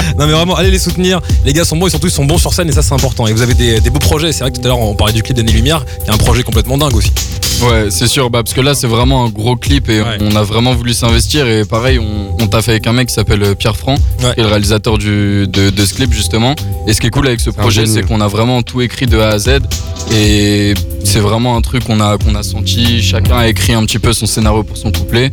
Non 0.18 0.26
mais 0.26 0.32
vraiment, 0.32 0.54
allez 0.56 0.70
les 0.70 0.78
soutenir. 0.78 1.20
Les 1.44 1.52
gars 1.52 1.64
sont 1.64 1.76
bons, 1.76 1.88
sont 1.88 1.98
tous 1.98 2.08
ils 2.08 2.10
sont 2.10 2.24
bons 2.24 2.38
sur 2.38 2.52
scène 2.52 2.68
et 2.68 2.72
ça 2.72 2.82
c'est 2.82 2.94
important. 2.94 3.26
Et 3.26 3.32
vous 3.32 3.42
avez 3.42 3.54
des, 3.54 3.80
des 3.80 3.90
beaux 3.90 3.98
projets. 3.98 4.32
C'est 4.32 4.40
vrai 4.40 4.50
que 4.52 4.56
tout 4.58 4.64
à 4.64 4.68
l'heure 4.68 4.78
on 4.78 4.94
parlait 4.94 5.12
du 5.12 5.22
clip 5.22 5.36
d'Année 5.36 5.52
Lumière, 5.52 5.84
qui 6.04 6.10
est 6.10 6.14
un 6.14 6.16
projet 6.18 6.42
complètement 6.42 6.78
dingue 6.78 6.94
aussi. 6.94 7.10
Ouais, 7.62 7.86
c'est 7.90 8.06
sûr, 8.06 8.30
bah, 8.30 8.42
parce 8.42 8.54
que 8.54 8.60
là 8.60 8.74
c'est 8.74 8.86
vraiment 8.86 9.24
un 9.24 9.28
gros 9.28 9.56
clip 9.56 9.88
et 9.88 10.00
Ouais. 10.02 10.18
on 10.20 10.34
a 10.36 10.42
vraiment 10.42 10.74
voulu 10.74 10.92
s'investir 10.92 11.46
et 11.46 11.64
pareil, 11.64 11.98
on, 11.98 12.36
on 12.42 12.46
t'a 12.46 12.60
fait 12.62 12.72
avec 12.72 12.86
un 12.86 12.92
mec 12.92 13.08
qui 13.08 13.14
s'appelle 13.14 13.42
euh, 13.42 13.54
Pierre 13.54 13.76
Franc, 13.76 13.94
Ouais. 14.22 14.34
qui 14.34 14.40
est 14.40 14.42
le 14.42 14.48
réalisateur 14.48 14.98
du, 14.98 15.46
de, 15.48 15.70
de 15.70 15.84
ce 15.86 15.94
clip 15.94 16.12
justement. 16.12 16.54
Et 16.86 16.92
ce 16.92 17.00
qui 17.00 17.06
est 17.06 17.10
cool 17.10 17.26
avec 17.26 17.40
ce 17.40 17.50
projet, 17.50 17.86
c'est 17.86 18.02
qu'on 18.02 18.20
a 18.20 18.28
vraiment 18.28 18.62
tout 18.62 18.80
écrit 18.82 19.06
de 19.06 19.18
A 19.18 19.28
à 19.30 19.38
Z 19.38 19.60
et 20.12 20.74
c'est 21.04 21.20
vraiment 21.20 21.56
un 21.56 21.60
truc 21.62 21.84
qu'on 21.84 22.00
a, 22.00 22.18
qu'on 22.18 22.34
a 22.34 22.42
senti. 22.42 23.02
Chacun 23.02 23.38
a 23.38 23.48
écrit 23.48 23.72
un 23.72 23.84
petit 23.84 23.98
peu 23.98 24.12
son 24.12 24.26
scénario 24.26 24.62
pour 24.62 24.76
son 24.76 24.90
couplet 24.92 25.30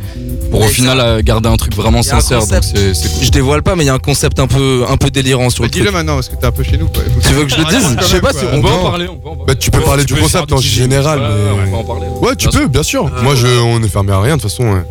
pour 0.50 0.60
au 0.60 0.68
final 0.68 1.00
euh, 1.00 1.22
garder 1.24 1.48
un 1.48 1.56
truc 1.56 1.74
vraiment 1.74 2.02
sincère. 2.02 2.40
Donc 2.46 2.62
c'est 2.62 2.92
cool. 2.92 3.24
je 3.24 3.30
dévoile 3.30 3.62
pas 3.62 3.74
mais 3.74 3.84
il 3.84 3.86
y 3.86 3.90
a 3.90 3.94
un 3.94 3.98
concept 3.98 4.38
un 4.38 4.46
peu 4.46 4.84
un 4.88 4.96
peu 4.96 5.10
délirant 5.10 5.48
sur 5.50 5.62
Mais 5.62 5.68
le 5.68 5.72
Dis-le 5.72 5.90
maintenant, 5.90 6.14
parce 6.16 6.28
que 6.28 6.36
t'es 6.36 6.46
un 6.46 6.50
peu 6.52 6.62
chez 6.62 6.76
nous, 6.78 6.86
quoi. 6.88 7.02
Tu 7.26 7.32
veux 7.32 7.44
que 7.44 7.50
je 7.50 7.56
le 7.56 7.64
dise 7.64 7.96
je 8.00 8.04
sais 8.04 8.20
pas 8.20 8.32
si 8.32 8.44
On 8.52 8.58
on 8.58 8.62
peut 8.62 8.68
en 8.68 8.82
parler, 8.82 9.06
on 9.10 9.16
peut 9.16 9.28
en 9.28 9.36
parler. 9.36 9.44
bah, 9.46 9.54
tu 9.54 9.70
peux 9.70 9.80
parler 9.80 10.04
du 10.04 10.14
peux 10.14 10.20
concept 10.20 10.52
en 10.52 10.58
du 10.58 10.66
général, 10.66 11.20
on 11.22 11.70
peut 11.70 11.76
en 11.76 11.84
parler. 11.84 12.06
Ouais, 12.20 12.36
tu 12.36 12.48
Bien 12.48 12.60
peux, 12.60 12.68
bien 12.68 12.82
sûr. 12.82 13.10
Moi, 13.22 13.34
je, 13.34 13.46
on 13.46 13.80
n'est 13.80 13.88
fermé 13.88 14.12
à 14.12 14.20
rien, 14.20 14.36
de 14.36 14.42
toute 14.42 14.50
façon. 14.50 14.64
ouais. 14.64 14.82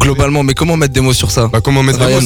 globalement 0.00 0.42
mais 0.42 0.54
comment 0.54 0.78
mettre 0.78 0.94
des 0.94 1.00
mots 1.02 1.12
sur 1.12 1.30
ça 1.30 1.48
Bah, 1.52 1.60
comment 1.62 1.82
mettre 1.82 1.98
des 1.98 2.14
mots, 2.14 2.20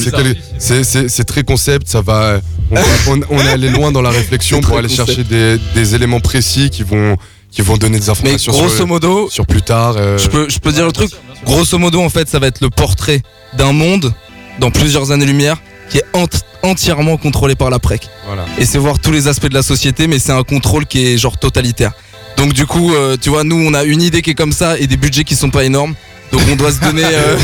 c'est 0.59 1.25
très 1.25 1.43
concept, 1.43 1.89
ça 1.89 2.01
va. 2.03 2.41
On, 2.71 2.75
va- 2.77 2.83
on, 3.09 3.21
on 3.31 3.39
est 3.41 3.49
allé 3.49 3.69
loin 3.69 3.91
dans 3.93 4.01
la 4.03 4.11
réflexion 4.11 4.61
pour 4.63 4.79
aller 4.79 4.89
concept. 4.89 5.07
chercher 5.09 5.25
des, 5.25 5.59
des 5.75 5.95
éléments 5.95 6.21
précis 6.21 6.71
qui 6.71 6.83
vont, 6.85 7.17
qui 7.51 7.63
vont 7.63 7.77
donner 7.77 7.99
des 7.99 8.05
mais 8.07 8.11
informations 8.11 8.53
grosso 8.53 8.77
sur, 8.77 8.87
modo 8.87 9.29
sur 9.29 9.47
plus 9.47 9.63
tard. 9.63 9.97
euh, 9.99 10.17
Je 10.19 10.29
peux, 10.29 10.49
je 10.49 10.59
peux 10.61 10.73
dire 10.73 10.87
le 10.87 10.93
truc. 10.93 11.11
Grosso 11.45 11.77
modo, 11.79 12.01
en 12.01 12.09
fait, 12.09 12.29
ça 12.29 12.39
va 12.39 12.47
être 12.47 12.61
le 12.61 12.71
portrait 12.71 13.23
d'un 13.59 13.73
monde 13.73 14.13
dans 14.61 14.71
plusieurs 14.71 15.11
années-lumière 15.11 15.57
qui 15.91 15.99
est 15.99 16.05
ent- 16.15 16.27
entièrement 16.63 17.17
contrôlé 17.19 17.55
par 17.57 17.69
la 17.71 17.79
PREC. 17.79 18.09
Voilà. 18.27 18.45
Et 18.59 18.65
c'est 18.65 18.79
voir 18.79 18.99
tous 18.99 19.11
les 19.11 19.29
aspects 19.29 19.49
de 19.49 19.55
la 19.55 19.63
société, 19.63 20.07
mais 20.07 20.19
c'est 20.19 20.33
un 20.33 20.43
contrôle 20.45 20.87
qui 20.87 21.07
est 21.07 21.19
genre 21.19 21.37
totalitaire. 21.39 21.93
Donc 22.37 22.53
du 22.53 22.67
coup, 22.67 22.93
euh, 22.93 23.17
tu 23.21 23.31
vois, 23.31 23.45
nous, 23.45 23.57
on 23.57 23.75
a 23.75 23.85
une 23.85 24.03
idée 24.03 24.23
qui 24.23 24.31
est 24.31 24.35
comme 24.35 24.53
ça 24.53 24.79
et 24.79 24.87
des 24.87 24.97
budgets 24.97 25.25
qui 25.25 25.37
sont 25.37 25.51
pas 25.51 25.65
énormes. 25.65 25.95
Donc 26.33 26.43
on 26.51 26.57
doit 26.57 26.73
se 26.73 26.81
donner, 26.81 27.05
euh, 27.13 27.37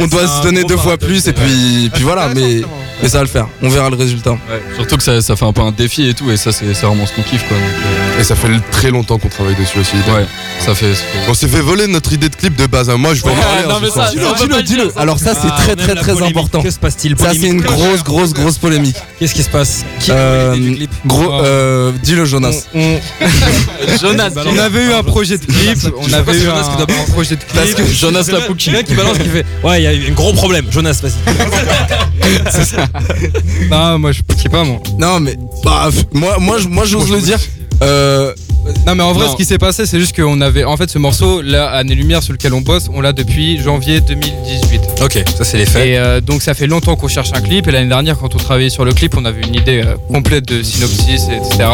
on 0.00 0.06
doit 0.06 0.26
se 0.26 0.42
donner 0.42 0.64
deux 0.64 0.76
fois 0.76 0.96
plus 0.98 1.26
et 1.28 1.32
puis, 1.32 1.90
puis 1.94 2.02
voilà. 2.02 2.28
Mais, 2.34 2.62
mais 3.02 3.08
ça 3.08 3.18
va 3.18 3.24
le 3.24 3.30
faire. 3.30 3.46
On 3.62 3.68
verra 3.68 3.88
le 3.90 3.96
résultat. 3.96 4.32
Ouais, 4.32 4.38
Surtout 4.76 4.96
que 4.96 5.02
ça, 5.02 5.20
ça 5.22 5.36
fait 5.36 5.44
un 5.44 5.52
peu 5.52 5.62
un 5.62 5.70
défi 5.72 6.08
et 6.08 6.14
tout, 6.14 6.30
et 6.30 6.36
ça 6.36 6.50
c'est 6.52 6.72
c'est 6.74 6.86
vraiment 6.86 7.06
ce 7.06 7.12
qu'on 7.12 7.22
kiffe 7.22 7.46
quoi. 7.46 7.56
Donc, 7.56 7.66
euh, 7.66 8.20
Et 8.20 8.24
ça 8.24 8.34
fait 8.34 8.48
très 8.72 8.90
longtemps 8.90 9.18
qu'on 9.18 9.28
travaille 9.28 9.54
dessus 9.54 9.78
aussi. 9.78 9.94
ouais, 9.96 10.26
ça 10.60 10.74
fait. 10.74 10.94
ça 10.94 11.02
fait- 11.02 11.30
On 11.30 11.34
s'est 11.34 11.48
fait 11.48 11.60
voler 11.60 11.86
notre 11.86 12.12
idée 12.12 12.28
de 12.28 12.34
clip 12.36 12.56
de 12.56 12.66
base. 12.66 12.90
hein. 12.90 12.96
Moi, 12.96 13.14
je 13.14 13.22
vais 13.22 13.30
en 13.30 13.34
parler. 13.34 13.62
non, 13.68 13.74
hein, 13.76 14.08
Dis-le, 14.10 14.34
dis-le, 14.36 14.48
pas 14.56 14.62
dis-le. 14.62 14.92
Alors 14.96 15.18
ça, 15.18 15.34
c'est 15.34 15.48
Ah, 15.50 15.56
très 15.62 15.76
très 15.76 15.94
très 15.94 16.20
important. 16.22 16.62
Que 16.62 16.70
se 16.70 16.78
passe-t-il? 16.78 17.16
Ça, 17.18 17.30
c'est 17.32 17.46
une 17.46 17.60
grosse 17.60 18.02
grosse 18.02 18.32
grosse 18.32 18.58
polémique. 18.58 18.96
Qu'est-ce 19.18 19.34
qui 19.34 19.42
se 19.42 19.50
passe? 19.50 19.84
Qui 20.00 20.10
a 20.10 20.14
Euh, 20.16 20.54
l'idée 20.54 20.70
du 20.70 20.76
clip? 20.76 20.90
Gros, 21.06 21.32
dis-le 22.02 22.24
Jonas. 22.24 22.66
Jonas, 24.00 24.30
On 24.46 24.58
avait 24.58 24.84
eu 24.86 24.92
un 24.92 25.02
projet 25.02 25.38
de 25.38 25.44
clip, 25.44 25.78
on 25.96 26.12
avait 26.12 26.38
eu 26.38 26.48
un, 26.48 27.12
projet 27.12 27.36
de 27.36 27.42
clip. 27.44 27.54
Parce 27.54 27.74
que 27.74 27.84
Jonas 27.92 28.21
le 28.28 28.32
gars- 28.34 28.38
Lapouki. 28.40 28.70
Le 28.70 28.76
gars 28.76 28.82
qui 28.82 28.94
balance 28.94 29.18
qui 29.18 29.28
fait 29.28 29.44
Ouais, 29.64 29.80
il 29.80 29.84
y 29.84 29.86
a 29.86 29.94
eu 29.94 30.08
un 30.08 30.12
gros 30.12 30.32
problème. 30.32 30.66
Jonas, 30.70 31.00
vas-y. 31.02 31.12
Non, 33.70 33.98
moi 33.98 34.12
je 34.12 34.20
sais 34.36 34.48
pas 34.48 34.64
moi. 34.64 34.78
Non 34.98 35.20
mais 35.20 35.36
bah 35.64 35.88
moi 36.12 36.36
moi 36.38 36.58
je- 36.58 36.68
moi 36.68 36.84
j'ose 36.84 37.10
le 37.10 37.20
dire. 37.20 37.38
Euh, 37.82 38.32
Non 38.86 38.94
mais 38.94 39.02
en 39.02 39.12
vrai 39.12 39.26
Non. 39.26 39.32
ce 39.32 39.36
qui 39.36 39.44
s'est 39.44 39.58
passé 39.58 39.86
c'est 39.86 39.98
juste 39.98 40.14
qu'on 40.14 40.40
avait 40.40 40.62
en 40.62 40.76
fait 40.76 40.88
ce 40.88 40.96
morceau 40.98 41.42
là 41.42 41.68
Année 41.70 41.96
Lumière 41.96 42.22
sur 42.22 42.32
lequel 42.32 42.54
on 42.54 42.60
bosse 42.60 42.88
on 42.94 43.00
l'a 43.00 43.12
depuis 43.12 43.60
janvier 43.60 44.00
2018 44.00 44.80
Ok, 45.02 45.24
ça 45.36 45.42
c'est 45.42 45.56
les 45.58 45.66
faits. 45.66 45.84
et 45.86 45.98
euh, 45.98 46.20
donc 46.20 46.42
ça 46.42 46.54
fait 46.54 46.68
longtemps 46.68 46.94
qu'on 46.94 47.08
cherche 47.08 47.30
un 47.34 47.40
clip 47.40 47.66
et 47.66 47.72
l'année 47.72 47.88
dernière 47.88 48.16
quand 48.18 48.36
on 48.36 48.38
travaillait 48.38 48.70
sur 48.70 48.84
le 48.84 48.92
clip 48.92 49.16
on 49.16 49.24
avait 49.24 49.42
une 49.42 49.56
idée 49.56 49.82
euh, 49.84 49.96
complète 50.12 50.46
de 50.46 50.62
synopsis 50.62 51.22
etc 51.28 51.68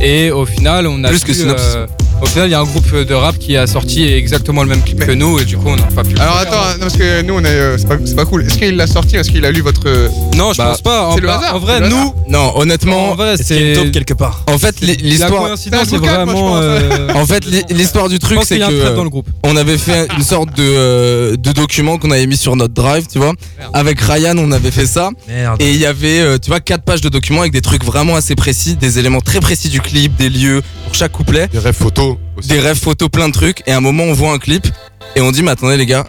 et 0.00 0.30
au 0.30 0.46
final 0.46 0.86
on 0.86 1.04
a 1.04 1.08
Plus 1.10 1.24
que 1.24 1.34
synopsis. 1.34 1.74
euh, 1.76 1.86
au 2.22 2.26
final 2.26 2.48
il 2.48 2.52
y 2.52 2.54
a 2.54 2.60
un 2.60 2.64
groupe 2.64 2.94
de 2.94 3.14
rap 3.14 3.38
qui 3.38 3.56
a 3.56 3.66
sorti 3.66 4.04
exactement 4.04 4.62
le 4.62 4.68
même 4.68 4.82
clip 4.82 4.98
que 5.04 5.12
nous 5.12 5.38
et 5.40 5.44
du 5.44 5.56
coup 5.56 5.68
on 5.68 5.76
n'a 5.76 5.82
pas 5.84 6.02
pu 6.04 6.14
le 6.14 6.20
Alors 6.20 6.36
attends, 6.38 6.72
non, 6.74 6.80
parce 6.80 6.96
que 6.96 7.22
nous 7.22 7.34
on 7.34 7.40
est, 7.44 7.46
euh, 7.48 7.78
c'est 7.78 7.86
pas, 7.88 7.96
c'est 8.04 8.16
pas 8.16 8.24
cool. 8.24 8.44
Est-ce 8.46 8.58
qu'il 8.58 8.76
l'a 8.76 8.86
sorti 8.86 9.16
Est-ce 9.16 9.30
qu'il 9.30 9.44
a 9.44 9.50
lu 9.50 9.60
votre. 9.60 9.82
euh, 9.86 10.08
non 10.36 10.52
je 10.52 10.58
bah, 10.58 10.68
pense 10.70 10.82
pas 10.82 11.06
en, 11.08 11.14
c'est 11.14 11.20
le 11.20 11.26
bah, 11.26 11.38
hasard, 11.38 11.56
en 11.56 11.58
vrai 11.58 11.78
c'est 11.82 11.88
nous 11.88 12.14
Non, 12.28 12.52
honnêtement, 12.56 13.10
en 13.10 13.14
vrai 13.14 13.30
a 13.30 13.32
une 13.32 13.38
c'est 13.42 13.72
taupe 13.74 13.90
quelque 13.92 14.14
part 14.14 14.42
en 14.46 14.58
fait, 14.58 14.80
l'histoire. 14.80 15.42
coïncidence 15.44 15.80
C'est 15.84 15.90
c'est 15.90 15.96
vraiment 15.98 16.56
euh, 16.58 17.08
En 17.14 17.26
fait, 17.26 17.44
l'hi- 17.46 17.64
l'histoire 17.70 18.08
du 18.08 18.18
truc, 18.18 18.40
c'est 18.44 18.58
que 18.58 18.64
euh, 18.64 18.94
dans 18.96 19.04
le 19.04 19.10
groupe 19.10 19.26
on 19.42 19.56
avait 19.56 19.78
fait 19.78 20.08
une 20.16 20.22
sorte 20.22 20.56
de, 20.56 20.62
euh, 20.62 21.36
de 21.36 21.52
document 21.52 21.98
qu'on 21.98 22.10
avait 22.10 22.26
mis 22.26 22.36
sur 22.36 22.56
notre 22.56 22.74
drive, 22.74 23.06
tu 23.10 23.18
vois. 23.18 23.32
Avec 23.72 24.00
Ryan, 24.00 24.34
on 24.38 24.52
avait 24.52 24.70
fait 24.70 24.86
ça. 24.86 25.10
Merde. 25.28 25.60
Et 25.60 25.70
il 25.70 25.76
y 25.78 25.86
avait, 25.86 26.38
tu 26.38 26.50
vois, 26.50 26.60
quatre 26.60 26.82
pages 26.84 27.00
de 27.00 27.08
documents 27.08 27.40
avec 27.40 27.52
des 27.52 27.60
trucs 27.62 27.84
vraiment 27.84 28.16
assez 28.16 28.34
précis, 28.34 28.76
des 28.76 28.98
éléments 28.98 29.20
très 29.20 29.40
précis 29.40 29.68
du 29.68 29.80
clip, 29.80 30.16
des 30.16 30.28
lieux 30.28 30.62
pour 30.86 30.94
chaque 30.94 31.12
couplet, 31.12 31.48
Des 31.48 31.58
rêves 31.58 31.74
photos 31.74 32.03
aussi. 32.36 32.48
des 32.48 32.60
rêves 32.60 32.78
photos, 32.78 33.08
plein 33.08 33.28
de 33.28 33.32
trucs. 33.34 33.62
Et 33.66 33.72
à 33.72 33.76
un 33.76 33.80
moment, 33.80 34.04
on 34.04 34.12
voit 34.12 34.32
un 34.32 34.38
clip 34.38 34.66
et 35.16 35.20
on 35.20 35.30
dit, 35.32 35.42
mais 35.42 35.50
attendez 35.52 35.76
les 35.76 35.86
gars, 35.86 36.04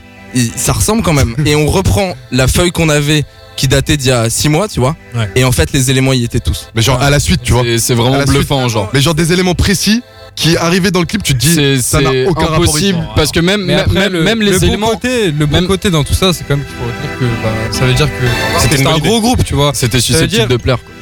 ça 0.55 0.73
ressemble 0.73 1.01
quand 1.03 1.13
même. 1.13 1.35
et 1.45 1.55
on 1.55 1.67
reprend 1.67 2.15
la 2.31 2.47
feuille 2.47 2.71
qu'on 2.71 2.89
avait 2.89 3.23
qui 3.55 3.67
datait 3.69 3.95
d'il 3.95 4.09
y 4.09 4.11
a 4.11 4.29
six 4.29 4.49
mois, 4.49 4.67
tu 4.67 4.79
vois. 4.81 4.95
Ouais. 5.15 5.29
Et 5.35 5.43
en 5.45 5.51
fait, 5.53 5.71
les 5.71 5.89
éléments 5.89 6.11
y 6.13 6.23
étaient 6.25 6.41
tous. 6.41 6.67
Mais 6.75 6.81
genre 6.81 7.01
à 7.01 7.09
la 7.09 7.19
suite, 7.21 7.41
tu 7.41 7.53
vois. 7.53 7.63
C'est- 7.77 7.93
vraiment 7.93 8.21
bluffant, 8.23 8.67
genre. 8.67 8.89
Mais 8.93 8.99
genre 9.01 9.15
des 9.15 9.31
éléments 9.31 9.55
précis 9.55 10.01
qui 10.35 10.57
arrivaient 10.57 10.91
dans 10.91 10.99
le 10.99 11.05
clip, 11.05 11.23
tu 11.23 11.33
te 11.33 11.37
dis, 11.39 11.53
C'est 11.55 11.81
ça 11.81 12.01
n'a 12.01 12.09
aucun 12.27 12.41
rapport 12.47 12.63
impossible 12.63 12.99
parce 13.15 13.31
que 13.31 13.39
même, 13.39 13.69
après, 13.69 14.09
le, 14.09 14.21
même 14.23 14.41
le 14.41 14.51
les 14.51 14.59
bon 14.59 14.67
éléments, 14.67 14.87
côté, 14.89 15.31
le 15.31 15.45
bon 15.45 15.55
même- 15.59 15.67
côté 15.67 15.89
dans 15.89 16.03
tout 16.03 16.13
ça, 16.13 16.33
c'est 16.33 16.43
quand 16.45 16.57
même 16.57 16.65
qu'il 16.65 16.75
faut 16.75 17.17
que 17.19 17.23
bah, 17.41 17.53
ça 17.71 17.85
veut 17.85 17.93
dire 17.93 18.07
que 18.07 18.25
C'était 18.59 18.85
un 18.85 18.97
gros 18.97 19.21
groupe, 19.21 19.45
tu 19.45 19.53
vois. 19.55 19.71
c'était 19.73 20.01
susceptible 20.01 20.29
dire- 20.41 20.47
de 20.49 20.57
plaire. 20.57 20.79
quoi. 20.83 20.93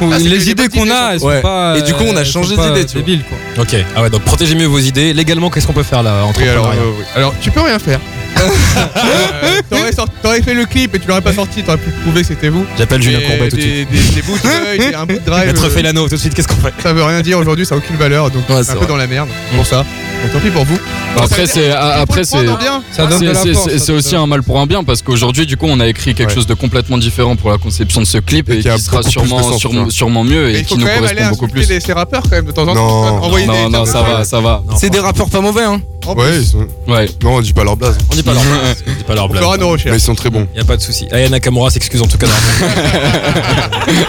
Ah, 0.00 0.18
les 0.18 0.50
idées 0.50 0.68
qu'on 0.68 0.90
a, 0.90 1.12
elles 1.14 1.20
Ouais. 1.22 1.36
sont 1.36 1.42
pas. 1.42 1.76
Et 1.78 1.82
du 1.82 1.94
coup, 1.94 2.04
on 2.06 2.16
a 2.16 2.24
changé 2.24 2.56
d'idée, 2.56 2.84
tu 2.86 2.92
vois. 2.94 3.02
débiles, 3.02 3.24
quoi. 3.24 3.62
Ok, 3.62 3.76
ah 3.96 4.02
ouais, 4.02 4.10
donc 4.10 4.22
protégez 4.22 4.54
mieux 4.54 4.66
vos 4.66 4.78
idées. 4.78 5.12
Légalement, 5.12 5.50
qu'est-ce 5.50 5.66
qu'on 5.66 5.72
peut 5.72 5.82
faire 5.82 6.02
là 6.02 6.24
entre 6.24 6.40
Oui, 6.42 6.48
alors, 6.48 6.66
euh, 6.68 6.74
oui. 6.98 7.04
alors 7.14 7.34
tu 7.40 7.50
peux 7.50 7.60
rien 7.60 7.78
faire. 7.78 8.00
Euh, 8.38 8.48
t'aurais, 9.70 9.92
sorti- 9.92 10.12
t'aurais 10.22 10.42
fait 10.42 10.54
le 10.54 10.64
clip 10.64 10.94
et 10.94 10.98
tu 10.98 11.08
l'aurais 11.08 11.20
pas 11.20 11.32
sorti, 11.32 11.62
t'aurais 11.62 11.78
pu 11.78 11.90
prouver 12.02 12.22
que 12.22 12.26
c'était 12.28 12.48
vous. 12.48 12.64
J'appelle 12.78 13.02
Julien 13.02 13.20
Courbet 13.20 13.48
tout 13.48 13.56
de 13.56 13.60
suite. 13.60 13.88
des, 13.90 13.98
des 14.14 14.22
bouts 14.22 14.36
de 14.38 14.94
un 14.96 15.06
bout 15.06 15.14
de 15.14 15.24
drive. 15.26 15.48
Euh, 15.56 15.70
Felano, 15.70 16.08
tout 16.08 16.14
de 16.14 16.20
suite, 16.20 16.34
qu'est-ce 16.34 16.48
qu'on 16.48 16.54
fait 16.56 16.72
ça 16.82 16.92
veut 16.92 17.02
rien 17.04 17.20
dire 17.22 17.38
aujourd'hui, 17.38 17.66
ça 17.66 17.74
a 17.74 17.78
aucune 17.78 17.96
valeur, 17.96 18.30
donc 18.30 18.48
Ouais, 18.48 18.68
un 18.70 18.76
peu 18.76 18.86
dans 18.86 18.96
la 18.96 19.06
merde 19.06 19.28
pour 19.54 19.66
ça. 19.66 19.84
Donc 20.22 20.32
tant 20.32 20.40
pis 20.40 20.50
pour 20.50 20.64
vous. 20.64 20.78
Bah, 21.16 21.22
Après, 21.24 21.46
c'est 21.46 21.70
a- 21.70 22.00
après 22.00 22.24
c'est. 22.24 22.46
Ça 22.92 23.08
c'est- 23.34 23.78
ça 23.78 23.92
aussi 23.94 24.14
un 24.16 24.26
mal 24.26 24.42
pour 24.42 24.60
un 24.60 24.66
bien 24.66 24.84
parce 24.84 25.00
qu'aujourd'hui, 25.02 25.46
du 25.46 25.56
coup, 25.56 25.66
on 25.68 25.80
a 25.80 25.88
écrit 25.88 26.14
quelque 26.14 26.28
Ouais. 26.28 26.34
chose 26.34 26.46
de 26.46 26.54
complètement 26.54 26.98
différent 26.98 27.36
pour 27.36 27.50
la 27.50 27.56
conception 27.58 28.00
de 28.02 28.06
ce 28.06 28.18
clip 28.18 28.48
Et 28.50 28.58
et, 28.58 28.62
qui 28.62 28.78
sera 28.80 29.00
beaucoup 29.00 29.26
sûrement, 29.90 30.24
mieux 30.24 30.50
et 30.50 30.60
il 30.60 30.64
faut 30.64 30.74
qui 30.74 30.74
quand 30.74 30.80
nous 30.80 30.86
même 30.86 31.04
aller 31.04 31.14
correspond 31.16 31.30
beaucoup 31.30 31.44
insulter 31.46 31.66
plus. 31.66 31.74
les, 31.74 31.80
ces 31.80 31.92
rappeurs 31.92 32.22
quand 32.22 32.30
même 32.30 32.44
de 32.46 32.52
temps 32.52 32.62
en 32.62 32.74
temps. 32.74 33.20
Non. 33.30 33.70
Non, 33.70 33.84
ça 33.84 34.02
va, 34.02 34.24
ça 34.24 34.40
va. 34.40 34.62
C'est 34.76 34.90
des 34.90 35.00
rappeurs 35.00 35.28
pas 35.28 35.40
mauvais, 35.40 35.64
hein. 35.64 35.80
En 36.06 36.14
plus, 36.14 36.22
Ouais, 36.22 36.36
ils 36.38 36.44
sont... 36.46 36.66
Ouais. 36.88 37.08
non, 37.22 37.36
on 37.36 37.40
dit 37.40 37.52
pas 37.52 37.62
leur 37.64 37.76
blase. 37.76 37.96
On 38.10 38.14
dit 38.14 38.22
pas 38.22 38.32
leur 38.32 38.42
blague. 38.42 38.76
On 38.86 38.90
dit 38.92 39.04
pas 39.04 39.14
leur 39.14 39.24
On 39.26 39.28
blague. 39.28 39.42
fera 39.42 39.56
nos 39.58 39.66
Mais 39.66 39.72
recherches. 39.72 39.96
ils 39.96 40.00
sont 40.00 40.14
très 40.14 40.30
bons. 40.30 40.46
Y 40.56 40.60
a 40.60 40.64
pas 40.64 40.76
de 40.76 40.82
souci. 40.82 41.06
Aya 41.12 41.28
Nakamura 41.28 41.70
s'excuse 41.70 42.00
en 42.02 42.06
tout 42.06 42.18
cas. 42.18 42.26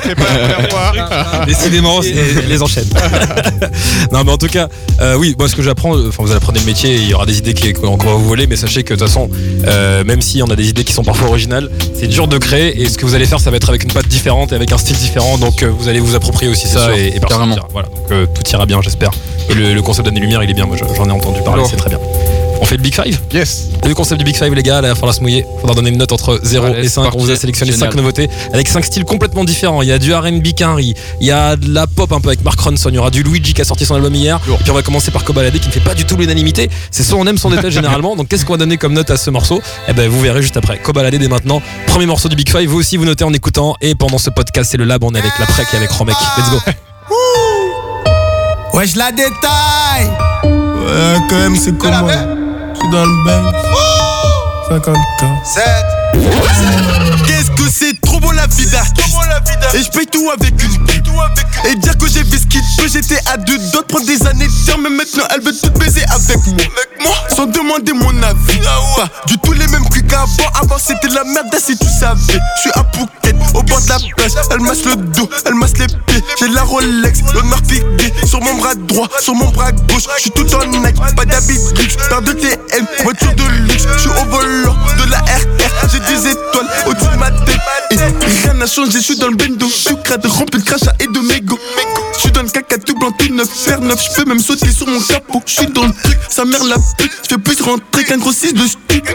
C'est 0.04 0.16
pas 0.16 0.24
la. 0.34 1.46
Décidément, 1.46 2.00
les 2.48 2.62
enchaîne. 2.62 2.88
non, 4.12 4.24
mais 4.24 4.32
en 4.32 4.38
tout 4.38 4.48
cas, 4.48 4.68
euh, 5.02 5.16
oui, 5.16 5.36
moi 5.38 5.48
ce 5.48 5.56
que 5.56 5.62
j'apprends, 5.62 5.94
enfin 6.08 6.24
vous 6.24 6.32
apprenez 6.32 6.60
le 6.60 6.66
métier, 6.66 6.96
il 6.96 7.10
y 7.10 7.14
aura 7.14 7.26
des 7.26 7.38
idées 7.38 7.54
qui 7.54 7.74
qu'on 7.74 7.98
va 7.98 8.14
vous 8.14 8.28
voler, 8.28 8.48
mais 8.48 8.56
sachez 8.56 8.84
que 8.84 8.94
de 8.94 9.00
toute 9.00 9.08
façon, 9.08 9.30
euh, 9.68 10.04
même 10.04 10.22
si 10.22 10.42
on 10.44 10.50
a 10.50 10.56
des 10.56 10.70
idées 10.70 10.84
qui 10.84 10.94
sont 10.94 11.04
parfois 11.04 11.28
originales, 11.30 11.70
c'est 11.98 12.08
dur 12.08 12.28
de 12.28 12.38
créer 12.38 12.82
et 12.82 12.90
ce 12.90 12.98
que 12.98 13.06
vous 13.06 13.16
allez 13.16 13.26
faire, 13.26 13.40
ça 13.40 13.50
va 13.52 13.58
être 13.58 13.70
avec 13.70 13.84
une 13.84 13.92
patte 13.92 14.08
différente 14.08 14.52
et 14.52 14.56
avec 14.56 14.72
un 14.72 14.78
style 14.78 14.98
différent, 14.98 15.38
donc 15.38 15.64
euh, 15.64 15.68
vous 15.78 15.88
allez 15.88 16.00
vous 16.00 16.16
approprier 16.16 16.52
aussi 16.52 16.68
ça 16.68 16.86
sûr, 16.86 16.94
et, 16.94 17.08
et 17.08 17.20
dira. 17.20 17.46
Voilà, 17.72 17.88
donc 17.90 18.12
euh, 18.12 18.26
tout 18.34 18.50
ira 18.52 18.66
bien, 18.66 18.82
j'espère. 18.82 19.12
Et 19.50 19.54
le, 19.54 19.74
le 19.74 19.82
concept 19.82 20.06
d'année 20.08 20.20
lumière, 20.20 20.44
il 20.44 20.50
est 20.50 20.54
bien, 20.54 20.66
moi 20.66 20.78
j'en 20.78 21.06
ai 21.06 21.12
entendu 21.12 21.42
parler, 21.44 21.64
c'est 21.70 21.76
très 21.78 21.90
bien. 21.90 22.00
On 22.64 22.66
fait 22.66 22.78
le 22.78 22.84
Big 22.84 22.94
Five 22.94 23.20
Yes. 23.34 23.70
le 23.84 23.94
concept 23.96 24.20
du 24.20 24.24
Big 24.24 24.36
Five, 24.36 24.54
les 24.54 24.62
gars, 24.62 24.82
là, 24.82 24.90
il 24.90 24.92
va 24.92 24.96
falloir 24.96 25.16
se 25.16 25.22
mouiller. 25.22 25.44
Il 25.58 25.62
faudra 25.62 25.74
donner 25.76 25.90
une 25.90 25.98
note 25.98 26.12
entre 26.12 26.40
0 26.44 26.64
Allez, 26.68 26.80
et 26.82 26.84
c'est 26.84 26.90
5. 26.90 27.16
On 27.16 27.18
vous 27.18 27.32
a 27.32 27.36
sélectionné 27.36 27.72
Génial. 27.72 27.90
5 27.90 27.96
nouveautés 27.98 28.30
avec 28.54 28.68
5 28.68 28.86
styles 28.86 29.04
complètement 29.04 29.44
différents. 29.44 29.82
Il 29.82 29.88
y 29.88 29.92
a 29.92 29.98
du 29.98 30.14
RB 30.14 30.44
Quinry, 30.56 30.94
il 31.20 31.26
y 31.28 31.32
a 31.32 31.56
de 31.56 31.74
la 31.74 31.88
pop 31.88 32.12
un 32.12 32.20
peu 32.22 32.28
avec 32.30 32.44
Mark 32.44 32.60
Ronson, 32.60 32.90
il 32.90 32.96
y 32.96 32.98
aura 33.00 33.10
du 33.10 33.24
Luigi 33.24 33.56
qui 33.56 33.62
a 33.62 33.66
sorti 33.66 33.84
son 33.84 33.96
album 33.96 34.14
hier. 34.14 34.40
Et 34.48 34.62
puis 34.62 34.70
on 34.70 34.76
va 34.76 34.84
commencer 34.84 35.10
par 35.10 35.24
Kobalade 35.24 35.58
qui 35.58 35.68
ne 35.70 35.74
fait 35.74 35.80
pas 35.80 35.96
du 35.96 36.06
tout 36.06 36.16
l'unanimité. 36.18 36.70
C'est 36.92 37.02
soit 37.02 37.18
on 37.18 37.26
aime 37.26 37.40
son 37.40 37.50
détail 37.50 37.72
généralement. 37.72 38.16
Donc 38.16 38.28
qu'est-ce 38.28 38.46
qu'on 38.46 38.54
va 38.54 38.58
donner 38.60 38.78
comme 38.78 38.94
note 38.94 39.10
à 39.10 39.18
ce 39.18 39.32
morceau? 39.32 39.60
Eh 39.88 39.94
ben 39.94 40.08
vous 40.08 40.22
verrez 40.22 40.44
juste 40.44 40.56
après. 40.58 40.78
Kobalade 40.78 41.16
dès 41.16 41.28
maintenant. 41.28 41.64
Premier 41.88 42.06
morceau 42.06 42.30
du 42.30 42.36
Big 42.36 42.48
Five. 42.48 42.70
Vous 42.70 42.78
aussi 42.78 42.96
vous 42.96 43.06
notez 43.06 43.24
en 43.24 43.34
écoutant. 43.34 43.76
Et 43.82 43.96
pendant 43.96 44.20
ce 44.20 44.30
podcast, 44.30 44.70
c'est 44.70 44.78
le 44.78 44.86
lab. 44.86 45.04
On 45.04 45.16
est 45.16 45.20
avec 45.20 45.32
la 45.40 45.48
Prec 45.48 45.66
et 45.74 45.78
avec 45.78 45.90
Romek. 45.90 46.16
Let's 46.38 46.52
go. 46.52 46.58
Ouais, 48.74 48.88
je 48.88 48.98
la 48.98 49.12
détaille. 49.12 50.10
Ouais, 50.44 51.18
quand 51.30 51.36
même, 51.36 51.56
c'est 51.56 51.78
comment? 51.78 52.08
Je 52.08 52.80
suis 52.80 52.90
dans 52.90 53.06
le 53.06 53.26
Benz. 53.26 53.54
50K. 54.70 55.26
Qu'est-ce 57.28 57.52
que 57.52 57.70
c'est 57.70 58.00
la 58.34 58.48
vie 58.48 58.66
d'artiste 58.68 59.16
Et 59.74 59.84
je 59.84 59.90
paye 59.90 60.08
tout 60.08 60.30
avec 60.32 60.52
une 60.62 60.86
pipe 60.86 61.08
Et 61.66 61.76
dire 61.76 61.98
que 61.98 62.08
j'ai 62.08 62.24
vu 62.24 62.38
ce 62.38 62.48
qu'il 62.48 62.62
peut 62.78 62.88
J'étais 62.92 63.20
à 63.32 63.38
deux 63.38 63.58
d'autres 63.72 63.88
prendre 63.88 64.06
des 64.06 64.26
années 64.28 64.48
de 64.48 64.82
Mais 64.82 64.90
maintenant 64.90 65.24
elle 65.30 65.42
veut 65.42 65.54
tout 65.54 65.72
baiser 65.72 66.04
avec 66.10 66.38
moi. 67.00 67.16
Sans 67.36 67.46
demander 67.46 67.94
mon 67.94 68.10
avis. 68.24 68.60
Pas 68.96 69.10
du 69.28 69.38
tout 69.40 69.54
les 69.54 69.68
mêmes 69.68 69.88
cuits 69.90 70.06
qu'avant. 70.06 70.50
Avant 70.62 70.78
c'était 70.78 71.08
de 71.08 71.16
la 71.16 71.24
merde 71.24 71.48
si 71.58 71.78
tu 71.78 71.88
savais 71.88 72.20
Je 72.58 72.62
suis 72.62 72.72
à 72.76 72.84
Phuket 72.94 73.36
au 73.54 73.64
bord 73.64 73.82
de 73.82 73.90
la 73.90 73.98
plage. 74.16 74.32
Elle 74.52 74.62
masse 74.62 74.86
le 74.86 74.96
dos, 74.96 75.30
elle 75.46 75.56
masse 75.56 75.78
les 75.78 75.88
pieds. 75.88 76.24
J'ai 76.40 76.48
la 76.50 76.64
Rolex, 76.64 77.20
l'honneur 77.34 77.62
piqué 77.64 78.14
Sur 78.26 78.42
mon 78.42 78.56
bras 78.56 78.76
droit, 78.76 79.08
sur 79.20 79.36
mon 79.36 79.50
bras 79.50 79.72
gauche. 79.72 80.04
Je 80.18 80.22
suis 80.22 80.32
tout 80.32 80.48
en 80.56 80.66
Nike, 80.66 80.98
pas 81.16 81.26
d'habit 81.26 81.58
luxe. 81.78 81.98
Paire 82.10 82.22
de 82.22 82.34
TM, 82.34 82.86
voiture 83.04 83.34
de 83.36 83.44
luxe. 83.68 83.86
Je 83.96 84.00
suis 84.00 84.10
au 84.10 84.26
volant 84.26 84.76
de 84.98 85.10
la 85.10 85.20
RR 85.20 85.90
J'ai 85.92 86.00
des 86.00 86.30
étoiles 86.30 86.68
au-dessus 86.88 87.08
de 87.12 87.18
ma 87.18 87.32
tête 87.32 87.62
rien 88.26 88.54
n'a 88.54 88.68
changé, 88.68 88.94
je 88.94 89.00
suis 89.00 89.18
dans 89.18 89.28
le 89.28 89.36
bendo. 89.36 89.68
Je 89.68 89.74
suis 89.74 89.96
crade, 90.04 90.26
rempli 90.26 90.60
de 90.60 90.66
crachat 90.66 90.94
et 91.00 91.08
de 91.08 91.20
mégots. 91.20 91.60
Je 92.16 92.20
suis 92.20 92.32
dans 92.32 92.44
le 92.44 92.50
caca 92.50 92.78
tout 92.78 92.96
blanc, 92.96 93.12
tout 93.12 93.34
neuf, 93.34 93.50
fer 93.50 93.80
neuf. 93.82 94.00
Je 94.04 94.16
peux 94.16 94.30
même 94.30 94.40
sauter 94.40 94.72
sur 94.72 94.88
mon 94.88 95.00
capot. 95.00 95.42
Je 95.46 95.52
suis 95.52 95.68
dans 95.68 95.86
le 95.86 95.94
truc, 96.04 96.18
sa 96.30 96.46
mère 96.46 96.64
la 96.64 96.76
pute 96.98 97.12
Je 97.24 97.30
fais 97.30 97.38
plus 97.38 97.62
rentrer 97.62 98.04
qu'un 98.06 98.18
gros 98.18 98.32
6 98.32 98.54
de 98.54 98.66
stick 98.68 99.06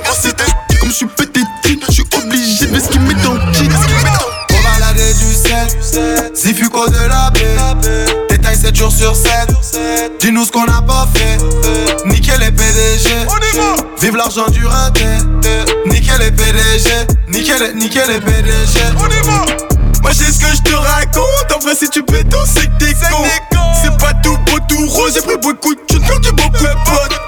Comme 0.81 0.91
je 0.91 0.95
suis 0.95 1.07
pété 1.07 1.41
je 1.89 1.93
suis 1.93 2.05
obligé 2.17 2.67
de 2.67 2.79
ce 2.79 2.89
qu'il 2.89 3.01
met 3.01 3.15
dans 3.15 3.35
le 3.35 3.41
On 3.41 4.81
va 4.81 4.93
du 4.93 5.35
7 5.35 6.37
Zifuco 6.37 6.89
de 6.89 7.09
la 7.09 7.31
baie 7.31 8.36
Détail 8.57 8.73
7 8.73 8.77
jours 8.77 8.93
sur 8.93 9.17
7 9.17 9.31
Dis-nous 10.21 10.45
ce 10.45 10.53
qu'on 10.53 10.65
n'a 10.65 10.81
pas 10.83 11.07
fait. 11.15 11.39
Nickel 12.07 12.41
les 12.41 12.51
PDG 12.51 13.09
Vive 14.01 14.17
l'argent 14.17 14.47
du 14.49 14.65
raté. 14.65 15.05
Nickel 15.87 16.19
les 16.21 16.31
PDG 16.31 16.91
Nickel, 17.29 17.77
nickel 17.77 18.09
les 18.09 18.21
PDG 18.21 18.81
Moi 20.03 20.11
j'ai 20.13 20.33
ce 20.33 20.39
que 20.39 20.57
je 20.57 20.63
te 20.63 20.75
raconte. 20.75 21.53
En 21.55 21.59
vrai 21.59 21.75
si 21.75 21.89
tu 21.91 22.03
tout 22.05 22.37
c'est 22.47 22.67
que 22.67 22.79
t'es 22.79 22.93
con. 23.11 23.25
C'est 23.83 23.97
pas 23.99 24.15
tout 24.23 24.37
beau 24.47 24.59
tout 24.69 24.87
rose. 24.89 25.13
J'ai 25.15 25.21
pris 25.21 25.39
beaucoup 25.43 25.75
de 25.75 25.81
thunes. 25.87 26.03
Perdu 26.07 26.31
beaucoup 26.33 26.65
de 26.65 26.91
potes 26.91 27.26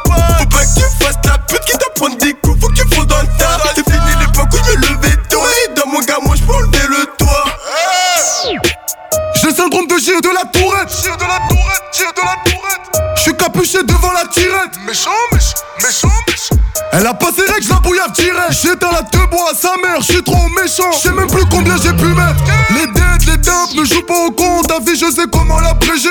Elle 16.99 17.07
a 17.07 17.15
pas 17.15 17.31
ses 17.31 17.43
règles, 17.43 17.63
je 17.63 17.71
la 17.71 17.77
bouillave. 17.77 18.13
J'ai 18.51 18.75
dans 18.75 18.91
la 18.91 19.03
deux 19.03 19.27
bois 19.31 19.53
à 19.53 19.55
sa 19.55 19.77
mère, 19.77 20.01
je 20.01 20.15
suis 20.15 20.23
trop 20.23 20.49
méchant. 20.61 20.91
Je 20.93 20.99
sais 20.99 21.13
même 21.13 21.29
plus 21.29 21.45
combien 21.49 21.77
j'ai 21.77 21.93
pu 21.93 22.07
mettre. 22.07 22.43
Les 22.71 22.87
dettes, 22.87 23.27
les 23.29 23.37
dumps 23.37 23.75
ne 23.77 23.85
jouent 23.85 24.03
pas 24.03 24.27
au 24.27 24.33
compte. 24.33 24.67
Ta 24.67 24.81
vie, 24.81 24.99
je 24.99 25.09
sais 25.09 25.27
comment 25.31 25.61
l'abréger. 25.61 26.09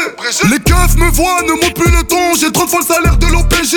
Les 0.50 0.60
keufs 0.60 0.95
me 0.95 1.10
voient, 1.12 1.41
ne 1.43 1.52
montent 1.52 1.73
plus 1.73 1.91
le 1.91 2.04
ton. 2.04 2.36
J'ai 2.39 2.54
trop 2.54 2.67
fois 2.67 2.80
le 2.80 2.86
salaire 2.86 3.17
de 3.17 3.26
l'OPJ. 3.26 3.76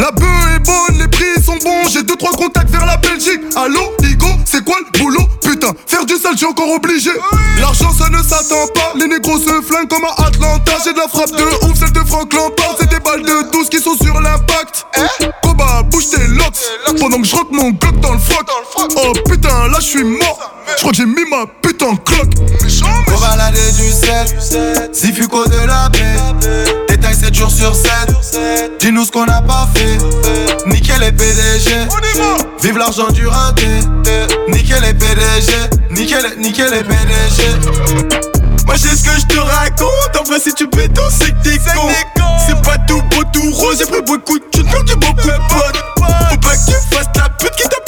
La 0.00 0.10
bœuf 0.12 0.56
est 0.56 0.60
bonne, 0.60 0.98
les 0.98 1.08
prix 1.08 1.42
sont 1.44 1.58
bons. 1.62 1.88
J'ai 1.92 2.02
deux, 2.02 2.16
trois 2.16 2.32
contacts 2.32 2.70
vers 2.70 2.86
la 2.86 2.96
Belgique. 2.96 3.40
Allô, 3.54 3.92
Igo, 4.02 4.28
c'est 4.46 4.64
quoi 4.64 4.76
le 4.80 4.98
boulot? 4.98 5.28
Putain, 5.42 5.72
faire 5.86 6.06
du 6.06 6.14
sale, 6.14 6.32
je 6.32 6.38
suis 6.38 6.46
encore 6.46 6.70
obligé. 6.70 7.10
L'argent, 7.60 7.92
ça 7.92 8.08
ne 8.08 8.22
s'attend 8.22 8.66
pas. 8.74 8.92
Les 8.94 9.08
négros 9.08 9.38
se 9.38 9.60
flinguent 9.60 9.88
comme 9.88 10.04
à 10.04 10.26
Atlanta. 10.26 10.72
J'ai 10.82 10.94
de 10.94 10.98
la 10.98 11.08
frappe 11.08 11.32
de 11.32 11.66
ouf, 11.66 11.78
celle 11.78 11.92
de 11.92 12.00
Frank 12.00 12.32
Lampard. 12.32 12.76
C'est 12.80 12.88
des 12.88 13.00
balles 13.00 13.22
de 13.22 13.50
12 13.52 13.68
qui 13.68 13.78
sont 13.78 13.96
sur 13.96 14.18
l'impact. 14.20 14.86
Bouche 15.90 16.10
tes 16.10 16.26
locks. 16.28 16.56
Pendant 16.98 17.20
que 17.20 17.26
je 17.26 17.36
rock 17.36 17.48
mon 17.50 17.70
glock 17.70 18.00
dans 18.00 18.12
le 18.12 18.18
froc. 18.18 18.46
Oh 18.96 19.12
putain, 19.28 19.68
là 19.68 19.78
je 19.78 19.86
suis 19.86 20.04
mort. 20.04 20.52
Je 20.68 20.80
crois 20.80 20.90
que 20.90 20.96
j'ai 20.96 21.06
mis 21.06 21.24
ma 21.30 21.46
putain 21.62 21.86
en 21.86 21.96
cloque. 21.96 22.34
Pour 23.06 23.20
balader 23.20 23.72
du 23.72 23.90
sel, 23.90 24.26
si 24.92 25.12
Fuco 25.12 25.46
de 25.46 25.66
la 25.66 25.90
paix. 25.90 26.86
Détail 26.88 27.14
7 27.14 27.34
jours 27.34 27.50
sur 27.50 27.74
7. 27.74 27.90
Dis-nous 28.80 29.04
ce 29.04 29.12
qu'on 29.12 29.26
n'a 29.26 29.42
pas 29.42 29.68
fait. 29.74 29.98
Nickel 30.66 31.00
les 31.00 31.12
PDG. 31.12 31.70
Vive 32.62 32.78
l'argent 32.78 33.08
du 33.08 33.26
raté. 33.26 33.66
Nickel 34.48 34.82
les 34.82 34.94
PDG. 34.94 35.52
Nickel, 35.90 36.34
nickel 36.38 36.70
les 36.70 36.82
PDG. 36.82 37.42
Moi 38.66 38.74
j'ai 38.76 38.88
ce 38.88 39.04
que 39.04 39.20
je 39.20 39.26
te 39.26 39.38
raconte. 39.38 40.16
En 40.20 40.24
vrai, 40.24 40.40
si 40.40 40.52
tu 40.52 40.66
béton, 40.66 41.02
c'est 41.10 41.30
que 41.30 41.42
t'es 41.42 41.58
con. 41.58 41.88
C'est 42.46 42.60
pas 42.62 42.78
tout 42.88 43.00
beau, 43.10 43.22
tout 43.32 43.50
rose. 43.52 43.78
J'ai 43.78 43.86
pris 43.86 44.02
beaucoup 44.02 44.38
de 44.38 44.44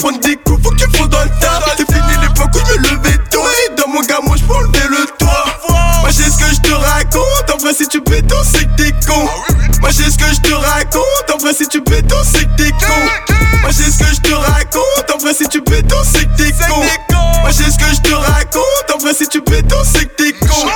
t'apprend 0.09 0.19
des 0.19 0.37
coups. 0.37 0.63
Faut 0.63 0.75
tu 0.75 0.85
fasses 0.97 1.09
dans 1.09 1.23
le 1.23 1.31
tas. 1.41 1.61
C'est 1.77 1.87
fini 1.93 2.17
l'époque 2.23 2.51
où 2.55 2.59
je 2.59 2.79
me 2.79 2.89
levais 2.89 3.19
tôt. 3.31 3.43
Et 3.43 3.75
dans 3.75 3.89
mon 3.89 4.01
moi 4.27 4.37
je 4.37 4.45
peux 4.45 4.55
enlever 4.55 4.89
le 4.91 5.07
toit. 5.19 5.45
Moi 6.01 6.11
j'ai 6.11 6.31
ce 6.31 6.39
que 6.39 6.55
je 6.55 6.61
te 6.61 6.73
raconte. 6.73 7.51
En 7.55 7.59
vrai, 7.59 7.75
si 7.75 7.89
tu 7.89 8.01
béton, 8.01 8.37
c'est 8.45 8.65
que 8.65 8.83
t'es 8.83 8.93
con. 9.07 9.29
Moi 9.81 9.91
j'ai 9.91 10.11
ce 10.11 10.19
que 10.19 10.33
je 10.33 10.41
te 10.41 10.55
raconte. 10.55 11.31
En 11.35 11.39
vrai, 11.39 11.55
si 11.55 11.69
tu 11.69 11.81
béton, 11.81 12.17
c'est 12.25 12.45
que 12.45 12.57
t'es 12.57 12.71
con. 12.71 13.35
Moi 13.63 13.71
j'ai 13.71 13.91
ce 13.91 13.99
que 13.99 14.15
je 14.15 14.21
te 14.21 14.33
raconte. 14.33 15.11
En 15.15 15.19
vrai, 15.19 15.35
si 15.35 15.49
tu 15.49 15.61
béton, 15.61 15.97
c'est 16.05 16.25
que 16.25 16.37
t'es 16.37 16.53
con. 16.53 16.83
Moi 17.41 17.51
j'ai 17.51 17.71
ce 17.71 17.79
que 17.79 17.95
je 17.95 18.01
te 18.01 18.15
raconte. 18.15 18.91
En 18.95 18.99
vrai, 18.99 19.15
si 19.15 19.29
tu 19.29 19.41
béton, 19.41 19.83
c'est 19.85 20.07
que 20.07 20.23
t'es 20.23 20.33
con. 20.33 20.69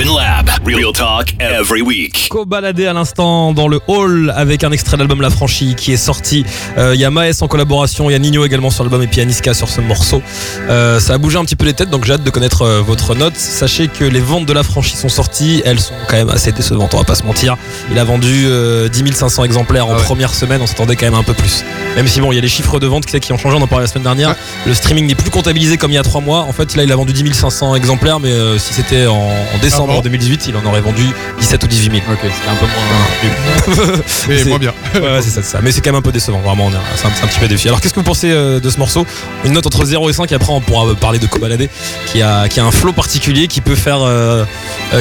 Urban 0.00 0.14
Lab. 0.14 0.29
Real 0.72 0.92
talk 0.92 1.34
every 1.40 1.82
week. 1.82 2.28
Co-baladé 2.30 2.86
à 2.86 2.92
l'instant 2.92 3.52
dans 3.52 3.66
le 3.66 3.80
hall 3.88 4.32
avec 4.36 4.62
un 4.62 4.70
extrait 4.70 4.96
de 4.96 5.02
l'album 5.02 5.20
La 5.20 5.30
Franchie 5.30 5.74
qui 5.74 5.92
est 5.92 5.96
sorti. 5.96 6.44
Euh, 6.78 6.94
Il 6.94 7.00
y 7.00 7.04
a 7.04 7.10
Maes 7.10 7.32
en 7.40 7.48
collaboration, 7.48 8.08
il 8.08 8.12
y 8.12 8.16
a 8.16 8.20
Nino 8.20 8.44
également 8.44 8.70
sur 8.70 8.84
l'album 8.84 9.02
et 9.02 9.08
puis 9.08 9.16
il 9.16 9.20
y 9.20 9.22
a 9.22 9.24
Niska 9.24 9.52
sur 9.52 9.68
ce 9.68 9.80
morceau. 9.80 10.22
Euh, 10.68 11.00
ça 11.00 11.14
a 11.14 11.18
bougé 11.18 11.38
un 11.38 11.44
petit 11.44 11.56
peu 11.56 11.64
les 11.64 11.72
têtes 11.74 11.90
donc 11.90 12.04
j'ai 12.04 12.12
hâte 12.12 12.22
de 12.22 12.30
connaître 12.30 12.62
euh, 12.62 12.82
votre 12.82 13.16
note. 13.16 13.36
Sachez 13.36 13.88
que 13.88 14.04
les 14.04 14.20
ventes 14.20 14.46
de 14.46 14.52
La 14.52 14.62
Franchie 14.62 14.96
sont 14.96 15.08
sorties, 15.08 15.60
elles 15.64 15.80
sont 15.80 15.94
quand 16.08 16.16
même 16.16 16.30
assez 16.30 16.52
décevantes, 16.52 16.94
on 16.94 16.98
va 16.98 17.04
pas 17.04 17.16
se 17.16 17.24
mentir. 17.24 17.56
Il 17.90 17.98
a 17.98 18.04
vendu 18.04 18.44
euh, 18.46 18.88
10 18.88 19.12
500 19.12 19.42
exemplaires 19.44 19.88
en 19.88 19.96
première 19.96 20.32
semaine, 20.32 20.60
on 20.62 20.66
s'attendait 20.66 20.94
quand 20.94 21.06
même 21.06 21.14
un 21.14 21.24
peu 21.24 21.34
plus. 21.34 21.64
Même 21.96 22.06
si 22.06 22.20
bon, 22.20 22.30
il 22.30 22.36
y 22.36 22.38
a 22.38 22.42
les 22.42 22.48
chiffres 22.48 22.78
de 22.78 22.86
vente 22.86 23.06
qui, 23.06 23.18
qui 23.18 23.32
ont 23.32 23.38
changé, 23.38 23.56
on 23.58 23.62
en 23.62 23.66
parlait 23.66 23.86
la 23.86 23.90
semaine 23.90 24.04
dernière. 24.04 24.36
Le 24.66 24.74
streaming 24.74 25.06
n'est 25.08 25.16
plus 25.16 25.30
comptabilisé 25.30 25.78
comme 25.78 25.90
il 25.90 25.94
y 25.94 25.98
a 25.98 26.02
3 26.04 26.20
mois. 26.20 26.42
En 26.42 26.52
fait, 26.52 26.76
là, 26.76 26.84
il 26.84 26.92
a 26.92 26.96
vendu 26.96 27.12
10 27.12 27.32
500 27.32 27.74
exemplaires, 27.74 28.20
mais 28.20 28.30
euh, 28.30 28.56
si 28.58 28.72
c'était 28.72 29.06
en, 29.06 29.16
en 29.16 29.58
décembre 29.60 29.88
Ah 29.94 29.96
bon 29.96 30.02
2018, 30.02 30.46
il 30.48 30.56
en 30.56 30.59
aurait 30.66 30.80
vendu 30.80 31.04
17 31.38 31.64
ou 31.64 31.66
18 31.66 31.90
000. 31.92 32.02
Ok, 32.12 32.18
c'était 32.22 32.48
un 32.50 32.54
peu 32.54 32.66
moins. 32.66 33.94
Mais 34.28 34.38
C'est- 34.42 34.48
moins 34.48 34.58
bien. 34.58 34.72
Ouais, 34.94 35.20
c'est 35.22 35.30
ça, 35.30 35.42
c'est 35.42 35.50
ça. 35.50 35.60
Mais 35.62 35.72
c'est 35.72 35.80
quand 35.80 35.90
même 35.90 35.98
un 35.98 36.02
peu 36.02 36.12
décevant, 36.12 36.40
vraiment. 36.40 36.66
on 36.66 36.70
est- 36.70 36.76
C'est 36.96 37.06
un, 37.06 37.10
c'est 37.14 37.24
un 37.24 37.28
petit 37.28 37.38
peu 37.40 37.48
défi. 37.48 37.68
Alors, 37.68 37.80
qu'est-ce 37.80 37.94
que 37.94 38.00
vous 38.00 38.04
pensez 38.06 38.30
euh, 38.30 38.60
de 38.60 38.70
ce 38.70 38.78
morceau? 38.78 39.06
Une 39.44 39.52
note 39.52 39.66
entre 39.66 39.84
0 39.84 40.10
et 40.10 40.12
5, 40.12 40.30
et 40.32 40.34
après, 40.34 40.52
on 40.52 40.60
pourra 40.60 40.86
euh, 40.86 40.94
parler 40.94 41.18
de 41.18 41.26
Kobalade, 41.26 41.68
qui 42.06 42.22
a, 42.22 42.48
qui 42.48 42.60
a 42.60 42.64
un 42.64 42.70
flow 42.70 42.92
particulier, 42.92 43.46
qui 43.48 43.60
peut 43.60 43.74
faire. 43.74 43.98
euh, 44.02 44.44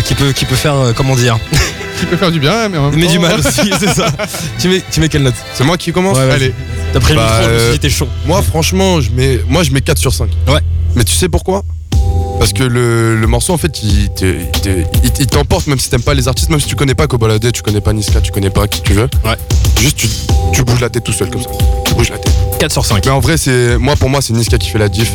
qui, 0.06 0.16
peut, 0.16 0.32
qui 0.32 0.46
peut 0.46 0.56
faire. 0.56 0.76
comment 0.96 1.16
dire? 1.16 1.38
Tu 2.00 2.06
peux 2.06 2.16
faire 2.18 2.32
du 2.32 2.40
bien, 2.40 2.70
mais 2.70 2.78
en 2.78 2.92
même 2.92 3.00
Mais 3.00 3.08
temps- 3.08 3.12
du 3.12 3.20
mal 3.20 3.40
aussi, 3.40 3.72
c'est 3.80 3.90
ça. 3.94 4.08
tu, 4.58 4.70
mets, 4.70 4.82
tu 4.90 5.02
mets 5.02 5.10
quelle 5.10 5.24
note? 5.24 5.34
C'est 5.54 5.66
moi 5.66 5.76
qui 5.78 5.92
commence 5.92 6.18
Ouais. 6.18 6.32
Allez. 6.32 6.54
T'as 6.94 7.00
pris 7.02 7.14
le 7.14 7.20
Bah, 7.20 7.26
micro, 7.40 7.44
je 7.44 7.54
me 7.54 7.60
suis 7.60 7.68
euh, 7.68 7.72
dit, 7.74 7.80
t'es 7.80 7.90
chaud. 7.90 8.08
Moi, 8.26 8.42
franchement, 8.42 9.02
je 9.02 9.12
mets, 9.12 9.42
moi, 9.50 9.64
je 9.64 9.72
mets 9.72 9.82
4 9.82 9.98
sur 9.98 10.14
5. 10.14 10.30
Ouais. 10.48 10.60
Mais 10.96 11.04
tu 11.04 11.14
sais 11.14 11.28
pourquoi? 11.30 11.64
Parce 12.40 12.54
que 12.54 12.64
le, 12.64 13.16
le 13.20 13.28
morceau, 13.28 13.54
en 13.54 13.58
fait, 13.58 13.84
il 13.84 14.10
te- 14.10 14.26
il 14.26 14.62
te- 14.62 14.70
il- 15.04 15.12
il 15.20 15.28
t'emporte, 15.28 15.68
même 15.68 15.78
si 15.78 15.90
t'aimes 15.90 16.02
pas 16.02 16.14
les 16.14 16.28
artistes, 16.28 16.50
même 16.50 16.60
si 16.60 16.68
tu 16.68 16.76
connais 16.76 16.96
pas 16.96 17.06
Kobalade, 17.06 17.52
tu 17.52 17.62
connais 17.62 17.82
pas 17.82 17.92
Niska, 17.94 18.22
tu 18.22 18.32
connais 18.32 18.50
pas 18.50 18.68
qui 18.68 18.82
tu 18.82 18.94
veux. 18.94 19.10
Ouais. 19.26 19.36
Juste, 19.80 19.98
tu, 19.98 20.08
tu 20.54 20.64
bouges 20.64 20.80
la 20.80 20.90
tête 20.90 21.04
tout 21.04 21.12
seul, 21.12 21.30
comme 21.30 21.42
ça. 21.44 21.50
Tu 21.86 21.94
bouges 21.94 22.10
la 22.10 22.18
tête. 22.18 22.34
4 22.60 22.72
sur 22.72 22.86
5. 22.86 23.06
Mais 23.06 23.12
en 23.12 23.20
vrai, 23.20 23.38
c'est 23.38 23.78
moi 23.78 23.96
pour 23.98 24.10
moi, 24.10 24.22
c'est 24.22 24.34
Niska 24.34 24.58
qui 24.58 24.70
fait 24.70 24.80
la 24.80 24.90
diff. 24.90 25.12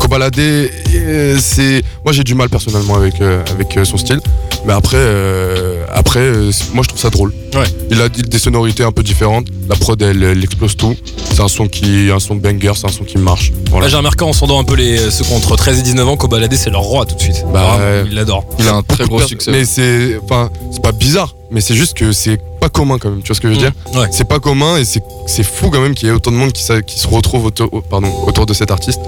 Kobalade, 0.00 0.38
euh, 0.38 1.38
c'est 1.40 1.82
moi 2.04 2.12
j'ai 2.12 2.24
du 2.24 2.34
mal 2.34 2.48
personnellement 2.48 2.94
avec 2.96 3.20
euh, 3.20 3.42
avec 3.50 3.76
euh, 3.76 3.84
son 3.84 3.96
style. 3.98 4.20
Mais 4.66 4.72
après, 4.72 4.96
euh, 4.98 5.84
après, 5.92 6.20
euh, 6.20 6.50
moi 6.74 6.82
je 6.82 6.88
trouve 6.88 7.00
ça 7.00 7.10
drôle. 7.10 7.32
Ouais. 7.54 7.64
Il 7.90 8.00
a 8.00 8.08
des 8.08 8.38
sonorités 8.38 8.82
un 8.84 8.92
peu 8.92 9.02
différentes. 9.02 9.46
La 9.68 9.76
prod, 9.76 10.00
elle, 10.02 10.22
elle 10.22 10.42
explose 10.44 10.76
tout. 10.76 10.94
C'est 11.32 11.40
un 11.40 11.48
son 11.48 11.68
qui, 11.68 12.10
un 12.10 12.18
son 12.20 12.34
banger, 12.36 12.72
c'est 12.74 12.86
un 12.86 12.92
son 12.92 13.04
qui 13.04 13.18
marche. 13.18 13.52
Voilà. 13.70 13.86
Là, 13.86 13.90
j'ai 13.90 13.96
remarqué 13.96 14.24
en 14.24 14.32
sondant 14.32 14.60
un 14.60 14.64
peu 14.64 14.74
les, 14.74 15.10
ceux 15.10 15.24
qui 15.24 15.32
ont 15.32 15.36
entre 15.36 15.56
13 15.56 15.78
et 15.78 15.82
19 15.82 16.08
ans, 16.08 16.16
Kobalade, 16.16 16.54
c'est 16.54 16.70
leur 16.70 16.82
roi 16.82 17.06
tout 17.06 17.14
de 17.14 17.20
suite. 17.20 17.44
Bah, 17.52 17.76
Vraiment, 17.78 18.06
il 18.10 18.14
l'adore. 18.14 18.44
Il 18.58 18.68
a 18.68 18.74
un 18.74 18.82
très 18.82 19.04
gros 19.06 19.20
succès. 19.22 19.50
Mais 19.50 19.64
c'est, 19.64 20.18
enfin, 20.24 20.50
c'est 20.72 20.82
pas 20.82 20.92
bizarre. 20.92 21.34
Mais 21.50 21.60
c'est 21.62 21.74
juste 21.74 21.94
que 21.96 22.12
c'est 22.12 22.38
pas 22.60 22.68
commun 22.68 22.98
quand 22.98 23.08
même. 23.10 23.22
Tu 23.22 23.28
vois 23.28 23.36
ce 23.36 23.40
que 23.40 23.48
je 23.48 23.54
veux 23.54 23.58
dire? 23.58 23.72
Ouais. 23.94 24.08
C'est 24.10 24.28
pas 24.28 24.38
commun 24.38 24.76
et 24.76 24.84
c'est, 24.84 25.02
c'est 25.26 25.42
fou 25.44 25.70
quand 25.70 25.80
même 25.80 25.94
qu'il 25.94 26.08
y 26.08 26.10
ait 26.10 26.14
autant 26.14 26.30
de 26.30 26.36
monde 26.36 26.52
qui, 26.52 26.62
se 26.62 27.06
retrouve 27.08 27.46
autour, 27.46 27.72
au- 27.72 27.80
pardon, 27.80 28.12
autour 28.26 28.44
de 28.44 28.52
cet 28.52 28.70
artiste. 28.70 29.00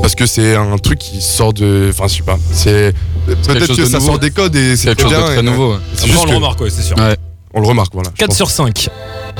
Parce 0.00 0.14
que 0.14 0.24
c'est 0.26 0.54
un 0.54 0.78
truc 0.78 0.98
qui 1.00 1.20
sort 1.20 1.52
de, 1.52 1.88
enfin, 1.90 2.06
je 2.08 2.16
sais 2.16 2.22
pas. 2.22 2.38
C'est 2.52 2.94
peut-être 3.26 3.74
que 3.76 3.84
ça 3.86 3.98
nouveau. 3.98 4.06
sort 4.12 4.18
des 4.18 4.30
codes 4.30 4.54
et 4.56 4.76
c'est 4.76 4.86
quelque 4.88 5.02
chose 5.02 5.10
de 5.12 5.16
très 5.16 5.38
et- 5.40 5.42
nouveau. 5.42 5.72
ouais. 5.72 5.78
C'est 5.94 6.06
On 6.20 6.24
le 6.24 6.30
que- 6.30 6.34
remarque, 6.36 6.60
ouais, 6.60 6.70
c'est 6.70 6.82
sûr. 6.82 6.96
Ouais. 6.96 7.16
On 7.52 7.60
le 7.60 7.66
remarque, 7.66 7.92
voilà. 7.92 8.10
je 8.14 8.18
4 8.18 8.28
pense. 8.28 8.36
sur 8.36 8.50
5. 8.50 8.88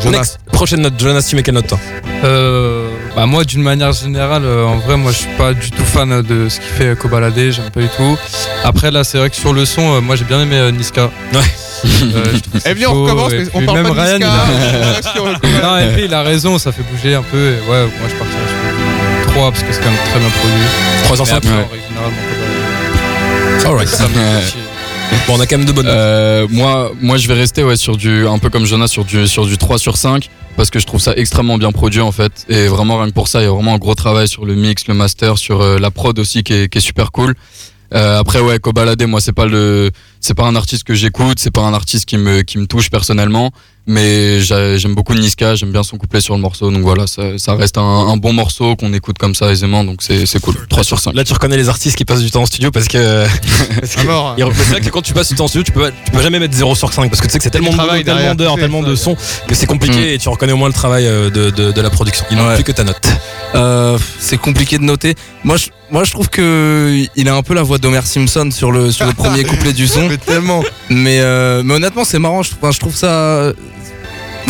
Jonas. 0.02 0.18
Next. 0.18 0.38
Prochaine 0.52 0.80
note. 0.80 0.94
Jonas, 0.98 1.26
tu 1.28 1.36
mets 1.36 1.42
quelle 1.42 1.54
note, 1.54 1.66
toi 1.68 1.78
Euh, 2.24 2.88
bah 3.16 3.26
moi 3.26 3.44
d'une 3.44 3.62
manière 3.62 3.92
générale 3.92 4.44
euh, 4.44 4.64
en 4.66 4.76
vrai 4.78 4.96
moi 4.96 5.10
je 5.10 5.16
suis 5.18 5.34
pas 5.38 5.52
du 5.54 5.70
tout 5.70 5.84
fan 5.84 6.20
de 6.22 6.48
ce 6.48 6.56
qu'il 6.60 6.68
fait 6.68 6.96
Kobalade 6.98 7.34
j'aime 7.50 7.70
pas 7.70 7.80
du 7.80 7.88
tout 7.88 8.16
après 8.62 8.90
là 8.90 9.04
c'est 9.04 9.16
vrai 9.18 9.30
que 9.30 9.36
sur 9.36 9.52
le 9.54 9.64
son 9.64 9.94
euh, 9.96 10.00
moi 10.02 10.16
j'ai 10.16 10.24
bien 10.24 10.40
aimé 10.40 10.56
euh, 10.56 10.70
Niska 10.70 11.10
Ouais. 11.32 11.40
Euh, 12.14 12.32
Eh 12.66 12.74
bien, 12.74 12.90
on 12.90 13.02
recommence, 13.04 13.32
et 13.32 13.38
mais 13.38 13.46
on 13.54 13.58
puis 13.58 13.66
parle 13.66 13.78
même 13.82 13.94
pas 13.94 13.94
de 13.94 14.00
Ryan, 14.00 14.18
Niska. 14.18 15.12
il 15.16 15.20
a- 15.56 15.62
non 15.66 15.78
et 15.78 15.92
puis 15.94 16.04
il 16.04 16.14
a 16.14 16.22
raison 16.22 16.58
ça 16.58 16.72
fait 16.72 16.82
bouger 16.82 17.14
un 17.14 17.22
peu 17.22 17.38
et 17.54 17.70
ouais 17.70 17.86
moi 17.98 18.08
je 18.08 18.14
partirais 18.16 18.48
sur 19.24 19.32
3 19.32 19.50
parce 19.50 19.62
que 19.62 19.72
c'est 19.72 19.80
quand 19.80 19.90
même 19.90 19.98
très 20.10 20.18
bien 20.20 20.28
produit 20.28 20.66
3 21.04 21.16
sur 21.16 21.24
mais 21.24 21.30
5. 21.30 21.36
après 21.38 21.50
Ouais. 21.50 21.66
Alright. 23.66 23.88
ça 23.88 24.04
me 24.08 24.14
fait 24.14 24.46
chier. 24.50 24.60
Bon, 25.27 25.37
on 25.37 25.40
a 25.40 25.46
quand 25.46 25.59
même 25.59 25.66
de 25.66 25.73
bonnes. 25.73 25.87
Euh, 25.88 26.46
moi, 26.51 26.92
moi, 27.01 27.16
je 27.16 27.29
vais 27.29 27.35
rester 27.35 27.64
ouais, 27.64 27.77
sur 27.77 27.96
du, 27.96 28.27
un 28.27 28.38
peu 28.38 28.51
comme 28.51 28.64
Jonas, 28.64 28.88
sur 28.88 29.05
du, 29.05 29.27
sur 29.27 29.46
du 29.46 29.59
3 29.59 29.79
sur 29.79 29.96
5, 29.96 30.29
parce 30.57 30.70
que 30.70 30.79
je 30.79 30.87
trouve 30.87 31.01
ça 31.01 31.14
extrêmement 31.16 31.59
bien 31.59 31.73
produit 31.73 32.01
en 32.01 32.12
fait. 32.12 32.46
Et 32.49 32.66
vraiment, 32.66 32.99
rien 32.99 33.09
que 33.09 33.14
pour 33.14 33.29
ça, 33.29 33.40
il 33.40 33.44
y 33.44 33.46
a 33.46 33.51
vraiment 33.51 33.75
un 33.75 33.79
gros 33.79 33.94
travail 33.94 34.29
sur 34.29 34.44
le 34.44 34.55
mix, 34.55 34.87
le 34.87 34.94
master, 34.94 35.38
sur 35.38 35.61
euh, 35.61 35.79
la 35.79 35.90
prod 35.90 36.18
aussi 36.18 36.42
qui 36.42 36.53
est, 36.53 36.68
qui 36.68 36.79
est 36.79 36.81
super 36.81 37.12
cool. 37.12 37.35
Euh, 37.92 38.18
après, 38.18 38.40
ouais, 38.40 38.59
Kobalade, 38.59 39.03
moi, 39.05 39.20
c'est 39.20 39.33
pas 39.33 39.46
le, 39.46 39.90
c'est 40.20 40.35
pas 40.35 40.44
un 40.44 40.55
artiste 40.55 40.85
que 40.85 40.94
j'écoute, 40.94 41.38
c'est 41.40 41.51
pas 41.51 41.62
un 41.62 41.75
artiste 41.75 42.07
qui 42.07 42.16
me, 42.16 42.42
qui 42.42 42.59
me 42.59 42.66
touche 42.66 42.90
personnellement, 42.90 43.51
mais 43.90 44.40
j'a- 44.40 44.76
j'aime 44.76 44.94
beaucoup 44.94 45.14
Niska, 45.14 45.57
j'aime 45.57 45.72
bien 45.72 45.83
son 45.83 45.96
couplet 45.98 46.20
sur 46.20 46.35
le 46.35 46.40
morceau, 46.40 46.70
donc 46.70 46.83
voilà, 46.83 47.07
ça, 47.07 47.37
ça 47.38 47.55
reste 47.55 47.76
un, 47.76 47.83
un 47.83 48.16
bon 48.16 48.33
morceau 48.33 48.76
qu'on 48.76 48.92
écoute 48.94 49.18
comme 49.18 49.35
ça 49.35 49.50
aisément, 49.50 49.83
donc 49.85 50.00
c'est 50.00 50.26
c'est 50.26 50.40
cool. 50.40 50.55
3 50.68 50.85
sur 50.85 50.98
5. 51.00 51.14
Là, 51.14 51.24
tu 51.24 51.33
reconnais 51.33 51.57
les 51.57 51.68
artistes 51.68 51.96
qui 51.96 52.05
passent 52.05 52.22
du 52.22 52.31
temps 52.31 52.42
en 52.42 52.46
studio 52.46 52.70
parce 52.70 52.87
que. 52.88 53.26
parce 53.81 53.94
que- 53.96 54.00
À 54.00 54.05
mort. 54.05 54.37
C'est 54.38 54.70
vrai 54.70 54.81
que 54.81 54.88
quand 54.90 55.03
tu 55.03 55.12
passes 55.12 55.29
du 55.29 55.35
temps 55.35 55.44
en 55.44 55.48
studio, 55.48 55.64
tu 55.64 55.72
peux, 55.72 55.90
tu 56.05 56.11
peux 56.12 56.22
jamais 56.22 56.38
mettre 56.38 56.55
0 56.55 56.74
sur 56.74 56.92
5 56.92 57.11
parce 57.11 57.20
que 57.20 57.26
tu 57.26 57.33
sais 57.33 57.38
que 57.38 57.44
c'est 57.44 57.50
tellement 57.50 57.70
de 57.70 57.76
travail 57.76 58.05
boulot, 58.05 58.16
tellement 58.16 58.35
d'heures, 58.37 58.57
tellement 58.57 58.83
de 58.83 58.94
sons 58.94 59.16
que 59.48 59.55
c'est 59.55 59.66
compliqué 59.66 60.14
et 60.14 60.18
tu 60.18 60.29
reconnais 60.29 60.53
au 60.53 60.57
moins 60.57 60.68
le 60.68 60.74
travail 60.74 61.07
euh, 61.07 61.29
de, 61.31 61.50
de, 61.50 61.72
de 61.72 61.81
la 61.81 61.90
production. 61.90 62.24
Il 62.31 62.37
manque 62.37 62.46
Ouais. 62.48 62.55
plus 62.55 62.64
que 62.64 62.73
ta 62.73 62.85
note. 62.85 63.00
Euh, 63.56 63.98
c'est 64.21 64.38
compliqué 64.38 64.79
de 64.79 64.85
noter. 64.85 65.14
Moi, 65.44 65.56
je, 65.56 65.67
moi, 65.90 66.04
je 66.04 66.12
trouve 66.12 66.29
que 66.29 67.04
il 67.17 67.29
a 67.29 67.35
un 67.35 67.42
peu 67.42 67.54
la 67.54 67.62
voix 67.62 67.79
d'Homer 67.79 68.02
Simpson 68.04 68.48
sur 68.52 68.71
le 68.71 68.92
sur 68.92 69.06
le 69.06 69.12
premier 69.12 69.42
couplet 69.44 69.73
du 69.73 69.87
son. 69.88 70.06
Mais 70.08 70.17
tellement. 70.19 70.62
Mais, 70.88 71.19
euh, 71.21 71.62
mais 71.64 71.75
honnêtement, 71.75 72.04
c'est 72.04 72.19
marrant. 72.21 72.42
Je, 72.42 72.50
enfin, 72.60 72.71
je 72.71 72.79
trouve 72.79 72.94
ça. 72.94 73.52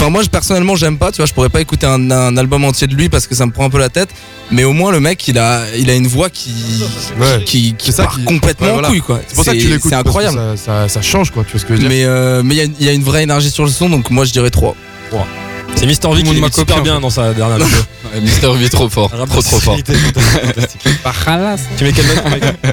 Enfin, 0.00 0.08
moi, 0.08 0.22
je, 0.22 0.30
personnellement, 0.30 0.76
j'aime 0.76 0.96
pas. 0.96 1.12
Tu 1.12 1.18
vois, 1.18 1.26
je 1.26 1.34
pourrais 1.34 1.50
pas 1.50 1.60
écouter 1.60 1.84
un, 1.84 2.10
un 2.10 2.34
album 2.38 2.64
entier 2.64 2.86
de 2.86 2.94
lui 2.94 3.10
parce 3.10 3.26
que 3.26 3.34
ça 3.34 3.44
me 3.44 3.52
prend 3.52 3.66
un 3.66 3.70
peu 3.70 3.78
la 3.78 3.90
tête. 3.90 4.08
Mais 4.50 4.64
au 4.64 4.72
moins, 4.72 4.92
le 4.92 4.98
mec, 4.98 5.28
il 5.28 5.38
a, 5.38 5.64
il 5.76 5.90
a 5.90 5.94
une 5.94 6.06
voix 6.06 6.30
qui, 6.30 6.50
Ouais. 7.20 7.44
qui, 7.44 7.74
qui 7.76 7.92
ça 7.92 8.04
part 8.04 8.14
qui- 8.16 8.24
complètement 8.24 8.66
Ouais, 8.68 8.72
voilà. 8.72 8.88
couille, 8.88 9.02
quoi. 9.02 9.20
C'est 9.28 9.34
pour 9.34 9.44
ça 9.44 9.52
que 9.52 9.58
tu 9.58 9.68
l'écoutes. 9.68 9.90
C'est 9.90 9.96
incroyable. 9.96 10.38
Ça, 10.38 10.56
ça, 10.56 10.88
ça 10.88 11.02
change 11.02 11.30
quoi. 11.32 11.44
Tu 11.44 11.50
vois 11.52 11.60
ce 11.60 11.66
que 11.66 11.76
je 11.76 11.82
veux 11.82 11.88
dire 11.88 11.90
Mais 11.90 12.04
euh, 12.06 12.42
mais 12.42 12.54
il 12.54 12.58
y 12.58 12.60
a- 12.62 12.86
y, 12.86 12.88
a 12.88 12.92
une 12.92 13.02
vraie 13.04 13.24
énergie 13.24 13.50
sur 13.50 13.64
le 13.64 13.70
son, 13.70 13.90
donc 13.90 14.08
moi, 14.08 14.24
je 14.24 14.32
dirais 14.32 14.48
3. 14.48 14.74
C'est 15.76 15.86
Mister 15.86 16.08
V 16.12 16.22
qui 16.22 16.40
m'a 16.40 16.50
super 16.52 16.82
bien 16.82 17.00
dans 17.00 17.08
sa 17.08 17.32
dernière 17.32 17.56
vidéo. 17.64 17.80
Mister 18.20 18.48
V 18.54 18.68
trop 18.68 18.88
fort, 18.90 19.10
trop 19.10 19.40
trop 19.42 19.60
fort. 19.60 19.76
Tu 21.78 21.84
mets 21.84 21.92
quelle 21.92 22.06
note 22.06 22.22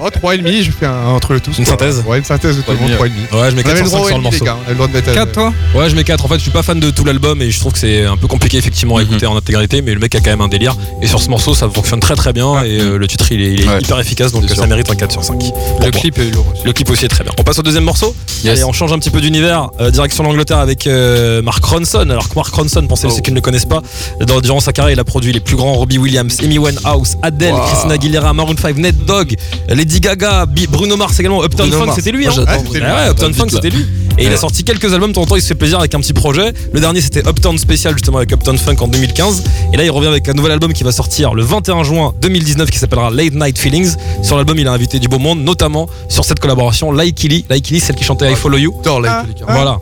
Oh, 0.02 0.08
3,5, 0.10 0.64
je 0.64 0.72
fais 0.72 0.86
un 0.86 1.08
entre 1.08 1.34
le 1.34 1.40
tous. 1.40 1.58
Une 1.58 1.66
synthèse 1.66 2.04
Ouais, 2.08 2.18
une 2.18 2.24
synthèse 2.24 2.58
de 2.58 2.62
tout 2.62 2.72
le 2.72 2.78
monde, 2.78 2.92
3,5. 2.92 3.00
Ouais, 3.00 3.52
je 3.52 3.56
mets 3.56 3.62
On 3.62 3.64
4 3.64 3.70
avait 3.70 3.90
sur 3.90 4.06
5 4.08 4.16
le 4.16 4.22
morceau. 4.22 4.46
On 4.46 4.70
le 4.70 4.76
droit 4.76 4.88
de 4.88 4.94
mettre. 4.94 5.14
4 5.14 5.32
toi 5.32 5.54
Ouais, 5.76 5.90
je 5.90 5.96
mets 5.96 6.04
4. 6.04 6.26
En 6.26 6.28
fait, 6.28 6.36
je 6.36 6.42
suis 6.42 6.52
pas 6.52 6.64
fan 6.64 6.80
de 6.80 6.90
tout 6.92 7.06
l'album 7.06 7.42
et 7.42 7.50
je 7.52 7.60
trouve 7.60 7.72
que 7.74 7.80
c'est 7.80 8.04
un 8.06 8.18
peu 8.18 8.28
compliqué 8.28 8.58
effectivement 8.58 8.98
à 8.98 9.02
Mhm. 9.04 9.08
écouter 9.10 9.26
en 9.26 9.38
intégralité, 9.38 9.82
mais 9.82 9.94
le 9.94 10.00
mec 10.00 10.14
a 10.16 10.20
quand 10.20 10.30
même 10.32 10.42
un 10.42 10.48
délire. 10.48 10.76
Et 11.02 11.08
sur 11.08 11.22
ce 11.22 11.30
morceau, 11.30 11.54
ça 11.54 11.70
fonctionne 11.70 12.00
très 12.00 12.16
très 12.16 12.34
bien 12.34 12.64
et 12.64 12.80
euh, 12.82 12.98
le 12.98 13.08
titre 13.08 13.32
il 13.32 13.42
est, 13.42 13.54
hyper 13.82 14.00
efficace 14.00 14.32
donc 14.34 14.50
ça 14.50 14.66
mérite 14.68 14.90
un 14.90 14.96
4 14.96 15.12
sur 15.12 15.24
5. 15.24 15.42
le 15.84 15.92
clip 15.92 16.18
est 16.20 16.32
lourd 16.32 16.46
aussi. 16.54 16.64
Le 16.66 16.74
clip 16.74 16.90
aussi 16.90 17.06
est 17.06 17.10
très 17.10 17.24
bien. 17.24 17.32
On 17.40 17.44
passe 17.44 17.60
au 17.60 17.64
deuxième 17.64 17.84
morceau. 17.86 18.16
Allez, 18.46 18.64
on 18.64 18.74
change 18.74 18.92
un 18.92 19.00
petit 19.00 19.10
peu 19.12 19.22
d'univers. 19.22 19.70
Euh, 19.80 19.92
direction 19.92 20.24
l'Angleterre 20.24 20.60
avec 20.60 20.88
euh, 20.88 21.42
Mark 21.42 21.64
Ronson. 21.64 22.10
Alors 22.10 22.28
que 22.30 22.36
Mark 22.36 22.54
Ronson, 22.54 22.86
John, 22.88 22.96
pensez 22.96 23.08
oh. 23.08 23.14
ceux 23.16 23.22
qui 23.22 23.32
ne 23.32 23.36
le 23.36 23.42
connaissent 23.42 23.66
pas. 23.66 23.82
Dans, 24.26 24.42
durant 24.42 24.60
sa 24.60 24.74
carrière, 24.74 24.94
il 24.94 25.00
a 25.00 25.04
produit 25.04 25.34
les 25.34 25.40
plus 25.40 25.56
grands 25.56 25.74
Robbie 25.74 25.98
Williams, 25.98 26.38
Amy 26.44 26.58
Winehouse, 26.58 27.18
Adele, 27.22 27.54
wow. 27.54 27.66
Christina 27.68 27.94
Aguilera, 27.94 28.34
Maroon 28.34 28.56
5, 28.58 28.78
Ned 28.78 29.06
Dog, 29.06 29.36
Lady 29.70 30.00
Gaga, 30.00 30.46
Bruno 30.70 30.98
Mars 30.98 31.20
également. 31.20 31.44
Uptown 31.44 31.72
Funk, 31.72 31.94
c'était 31.96 32.12
lui. 32.12 32.28
Hein. 32.28 33.12
Uptown 33.12 33.34
Funk, 33.34 33.50
c'était 33.50 33.70
lui. 33.70 33.86
Et 34.18 34.26
il 34.26 34.34
a 34.34 34.38
sorti 34.38 34.64
quelques 34.64 34.92
albums, 34.94 35.12
de 35.12 35.20
il 35.36 35.42
se 35.42 35.48
fait 35.48 35.56
plaisir 35.56 35.80
avec 35.80 35.94
un 35.94 36.00
petit 36.00 36.14
projet. 36.14 36.52
Le 36.74 36.80
dernier, 36.80 37.02
c'était 37.02 37.28
Uptown 37.28 37.58
Special, 37.58 37.94
justement, 37.94 38.18
avec 38.18 38.32
Uptown 38.32 38.58
Funk 38.58 38.78
en 38.80 38.88
2015. 38.88 39.44
Et 39.74 39.78
là, 39.78 39.84
il 39.84 39.92
revient 39.92 40.08
avec 40.08 40.28
un 40.28 40.34
nouvel 40.34 40.54
album 40.54 40.74
qui 40.74 40.84
va 40.84 40.92
sortir 40.92 41.36
le 41.36 41.44
21 41.44 41.84
juin 41.84 42.14
2019 42.22 42.72
qui 42.72 42.80
s'appellera 42.80 43.12
Late 43.12 43.34
Night 43.34 43.60
Feelings. 43.60 43.96
Sur 44.24 44.38
l'album, 44.38 44.58
il 44.58 44.68
a 44.68 44.72
invité 44.72 44.98
du 44.98 45.08
beau 45.08 45.20
monde, 45.20 45.42
notamment 45.42 45.88
sur 46.10 46.26
cette 46.26 46.40
collaboration 46.40 46.92
Laikili, 46.92 47.46
Laikili, 47.48 47.80
celle 47.80 47.96
qui 47.96 48.04
chantait 48.04 48.32
I 48.32 48.36
Follow 48.36 48.58
You. 48.58 48.74
Ah, 48.86 49.24
ah, 49.48 49.54
voilà, 49.54 49.80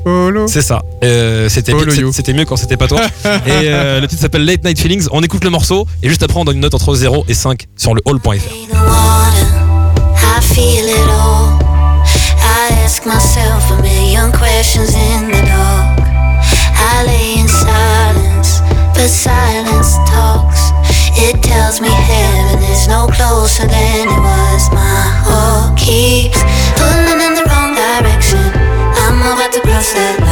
c'est 0.47 0.61
ça. 0.61 0.81
Euh, 1.03 1.47
c'était 1.49 2.33
mieux 2.33 2.45
quand 2.45 2.57
c'était 2.57 2.77
pas 2.77 2.87
toi 2.87 2.94
d'accord 2.95 3.41
Et 3.47 3.67
euh, 3.67 3.99
le 3.99 4.07
titre 4.07 4.21
s'appelle 4.21 4.45
Late 4.45 4.63
Night 4.63 4.79
Feelings. 4.79 5.07
On 5.11 5.21
écoute 5.21 5.43
le 5.43 5.49
morceau 5.49 5.87
et 6.01 6.09
juste 6.09 6.23
après 6.23 6.39
on 6.39 6.45
donne 6.45 6.55
une 6.55 6.61
note 6.61 6.73
entre 6.73 6.95
0 6.95 7.25
et 7.27 7.33
5 7.33 7.65
sur 7.75 7.93
le 7.93 8.01
hall.fr. 8.05 8.29
in 8.29 8.37
the 8.69 8.73
water 8.73 9.45
I 10.17 10.41
feel 10.41 10.85
It 21.17 21.41
tells 21.41 21.79
me 21.79 21.87
heaven 21.87 22.61
is 22.63 22.87
no 22.87 23.07
closer 23.07 23.65
than 23.65 24.07
it 24.09 24.19
was. 24.19 24.69
My 24.71 25.01
heart 25.25 25.77
keeps 25.77 26.37
pulling 26.75 27.21
in 27.21 27.33
the 27.35 27.45
wrong 27.47 27.73
direction. 27.73 28.43
I'm 28.99 29.21
about 29.21 29.53
to 29.53 29.61
cross 29.61 29.93
that. 29.93 30.24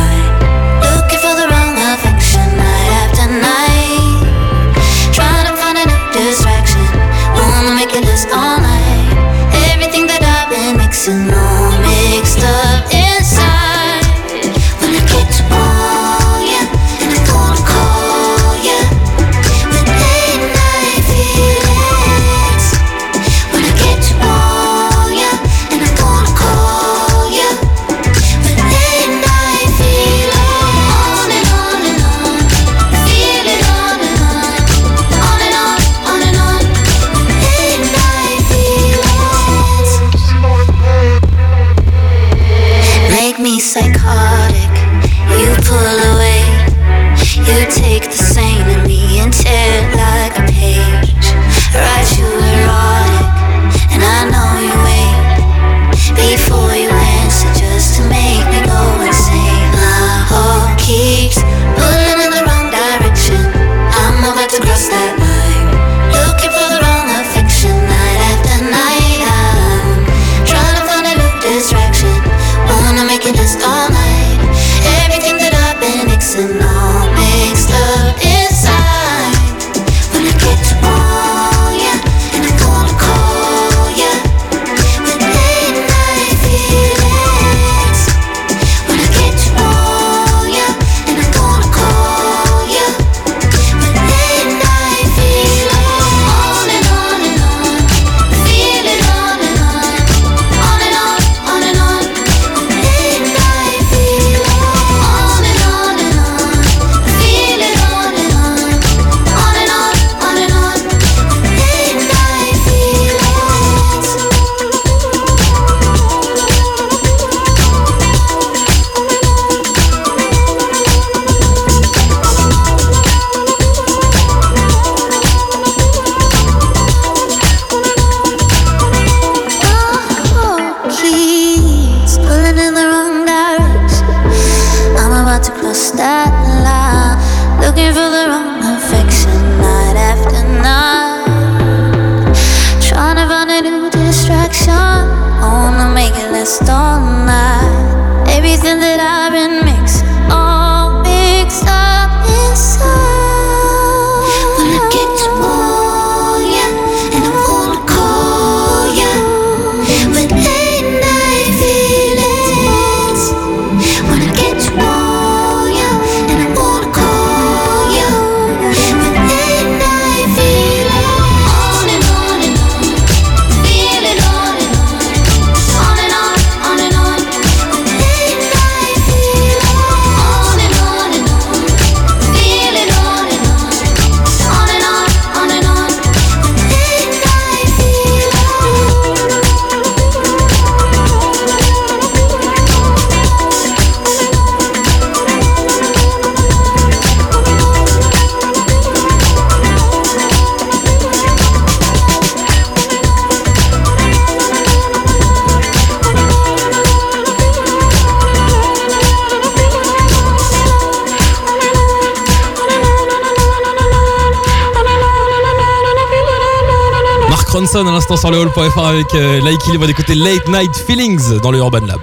Anderson 217.74 217.88
à 217.88 217.91
l'instant 217.91 218.17
sur 218.17 218.30
le 218.30 218.38
hall.fr 218.39 218.86
avec 218.86 219.07
euh, 219.15 219.41
Like 219.41 219.59
On 219.74 219.78
va 219.80 219.88
écouter 219.88 220.13
Late 220.15 220.47
Night 220.47 220.71
Feelings 220.86 221.39
dans 221.41 221.49
le 221.49 221.57
Urban 221.57 221.80
Lab. 221.86 221.99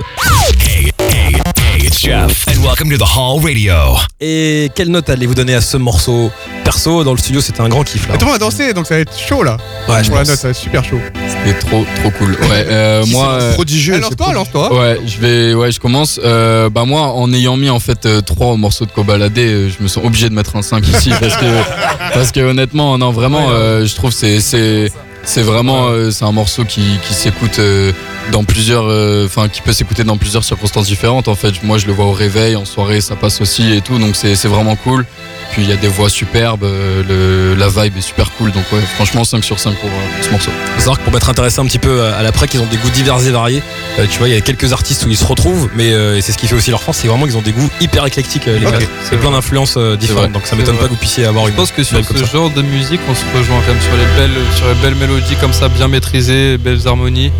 Hey, 0.66 0.90
hey, 0.98 1.34
hey, 1.58 1.86
it's 1.86 2.00
Jeff 2.00 2.48
and 2.48 2.60
welcome 2.64 2.90
to 2.90 2.96
the 2.96 3.08
Hall 3.08 3.40
Radio. 3.40 3.74
Et 4.20 4.70
quelle 4.74 4.88
note 4.88 5.08
allez-vous 5.08 5.34
donner 5.34 5.54
à 5.54 5.60
ce 5.60 5.76
morceau 5.76 6.30
Perso, 6.64 7.04
dans 7.04 7.12
le 7.12 7.18
studio, 7.18 7.40
c'était 7.40 7.60
un 7.60 7.68
grand 7.68 7.84
kiff 7.84 8.08
là. 8.08 8.14
Tout 8.14 8.26
le 8.26 8.32
monde 8.32 8.36
a 8.36 8.38
dansé, 8.38 8.72
donc 8.72 8.86
ça 8.86 8.94
va 8.94 9.00
être 9.00 9.16
chaud 9.16 9.44
là. 9.44 9.58
Ouais, 9.88 10.02
je 10.02 10.10
la 10.10 10.18
note, 10.18 10.26
ça 10.26 10.48
va 10.48 10.50
être 10.50 10.56
super 10.56 10.84
chaud. 10.84 10.98
C'était 11.28 11.58
trop 11.58 11.84
trop 11.96 12.10
cool. 12.18 12.30
Ouais, 12.32 12.66
euh, 12.66 13.04
moi 13.06 13.28
euh, 13.40 13.54
prodigieux. 13.54 14.00
Lance-toi, 14.00 14.32
lance-toi. 14.32 14.74
Ouais, 14.74 15.00
je 15.06 15.18
vais 15.18 15.54
ouais, 15.54 15.70
je 15.70 15.78
commence 15.78 16.18
Euh, 16.24 16.68
bah 16.68 16.84
moi 16.84 17.12
en 17.12 17.32
ayant 17.32 17.56
mis 17.56 17.70
en 17.70 17.80
fait 17.80 18.06
euh, 18.06 18.20
trois 18.22 18.56
morceaux 18.56 18.86
de 18.86 18.90
Kobalade, 18.90 19.38
euh, 19.38 19.70
je 19.70 19.82
me 19.82 19.88
sens 19.88 20.04
obligé 20.04 20.28
de 20.28 20.34
mettre 20.34 20.56
un 20.56 20.62
5 20.62 20.86
ici 20.88 21.10
parce 21.20 21.36
que 21.36 21.46
parce 22.14 22.32
que 22.32 22.40
honnêtement 22.40 22.98
non 22.98 23.10
vraiment 23.12 23.50
euh, 23.50 23.86
je 23.86 23.94
trouve 23.94 24.10
c'est 24.10 24.40
c'est 24.40 24.90
c'est 25.22 25.42
vraiment, 25.42 25.88
euh, 25.88 26.10
c'est 26.10 26.24
un 26.24 26.32
morceau 26.32 26.64
qui, 26.64 26.82
qui 27.06 27.14
s'écoute 27.14 27.58
euh, 27.58 27.92
dans 28.32 28.44
plusieurs, 28.44 28.84
euh, 28.86 29.28
qui 29.52 29.60
peut 29.60 29.72
s'écouter 29.72 30.04
dans 30.04 30.16
plusieurs 30.16 30.44
circonstances 30.44 30.86
différentes. 30.86 31.28
En 31.28 31.34
fait, 31.34 31.62
moi, 31.62 31.78
je 31.78 31.86
le 31.86 31.92
vois 31.92 32.06
au 32.06 32.12
réveil, 32.12 32.56
en 32.56 32.64
soirée, 32.64 33.00
ça 33.00 33.16
passe 33.16 33.40
aussi 33.40 33.72
et 33.72 33.80
tout, 33.80 33.98
donc 33.98 34.16
c'est 34.16 34.46
vraiment 34.46 34.76
cool. 34.76 35.06
Puis 35.52 35.62
il 35.62 35.68
y 35.68 35.72
a 35.72 35.76
des 35.76 35.88
voix 35.88 36.08
superbes, 36.08 36.62
euh, 36.64 37.02
le, 37.08 37.54
la 37.58 37.68
vibe 37.68 37.96
est 37.96 38.00
super 38.02 38.30
cool, 38.32 38.52
donc 38.52 38.62
ouais, 38.72 38.80
franchement 38.94 39.24
5 39.24 39.42
sur 39.42 39.58
5 39.58 39.74
pour, 39.76 39.88
euh, 39.88 39.92
pour 40.16 40.24
ce 40.24 40.30
morceau. 40.30 40.50
Que 40.96 41.02
pour 41.02 41.12
m'être 41.12 41.28
intéressé 41.28 41.60
un 41.60 41.64
petit 41.66 41.78
peu 41.78 41.88
euh, 41.90 42.18
à 42.18 42.22
l'après, 42.22 42.46
qu'ils 42.48 42.60
ont 42.60 42.66
des 42.66 42.76
goûts 42.76 42.90
divers 42.90 43.18
et 43.26 43.30
variés. 43.30 43.62
Euh, 43.98 44.06
tu 44.10 44.18
vois, 44.18 44.28
il 44.28 44.34
y 44.34 44.36
a 44.36 44.40
quelques 44.40 44.72
artistes 44.72 45.04
où 45.06 45.08
ils 45.08 45.16
se 45.16 45.24
retrouvent, 45.24 45.68
mais 45.74 45.92
euh, 45.92 46.20
c'est 46.20 46.32
ce 46.32 46.38
qui 46.38 46.46
fait 46.46 46.54
aussi 46.54 46.70
leur 46.70 46.82
force, 46.82 46.98
c'est 46.98 47.08
vraiment 47.08 47.26
qu'ils 47.26 47.36
ont 47.36 47.42
des 47.42 47.52
goûts 47.52 47.68
hyper 47.80 48.06
éclectiques, 48.06 48.46
les 48.46 48.60
quatre. 48.64 48.86
C'est 49.08 49.16
plein 49.18 49.30
d'influences 49.32 49.76
différentes, 49.98 50.32
donc 50.32 50.46
ça 50.46 50.54
m'étonne 50.56 50.76
pas 50.76 50.84
que 50.84 50.90
vous 50.90 50.96
puissiez 50.96 51.24
avoir 51.24 51.44
Je 51.46 51.50
une. 51.50 51.56
pense 51.56 51.72
que 51.72 51.82
sur 51.82 51.98
ce 52.04 52.24
genre 52.24 52.50
de 52.50 52.62
musique, 52.62 53.00
on 53.08 53.14
se 53.14 53.24
rejoint 53.36 53.60
quand 53.66 53.72
même 53.72 53.82
sur 53.82 53.96
les 53.96 54.06
belles, 54.20 54.42
sur 54.56 54.68
les 54.68 54.74
belles 54.74 54.94
mélodies 54.94 55.36
comme 55.40 55.52
ça, 55.52 55.68
bien 55.68 55.88
maîtrisées, 55.88 56.58
belles 56.58 56.86
harmonies. 56.86 57.32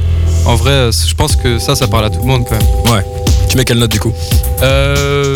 En 0.47 0.57
vrai, 0.57 0.91
je 0.93 1.15
pense 1.15 1.37
que 1.37 1.59
ça, 1.59 1.75
ça 1.77 1.87
parle 1.87 2.07
à 2.07 2.11
tout 2.11 2.21
le 2.21 2.27
monde 2.27 2.45
quand 2.49 2.57
même. 2.57 3.03
Tu 3.49 3.57
mets 3.57 3.65
quelle 3.65 3.79
note 3.79 3.91
du 3.91 3.99
coup? 3.99 4.13
Euh, 4.63 5.35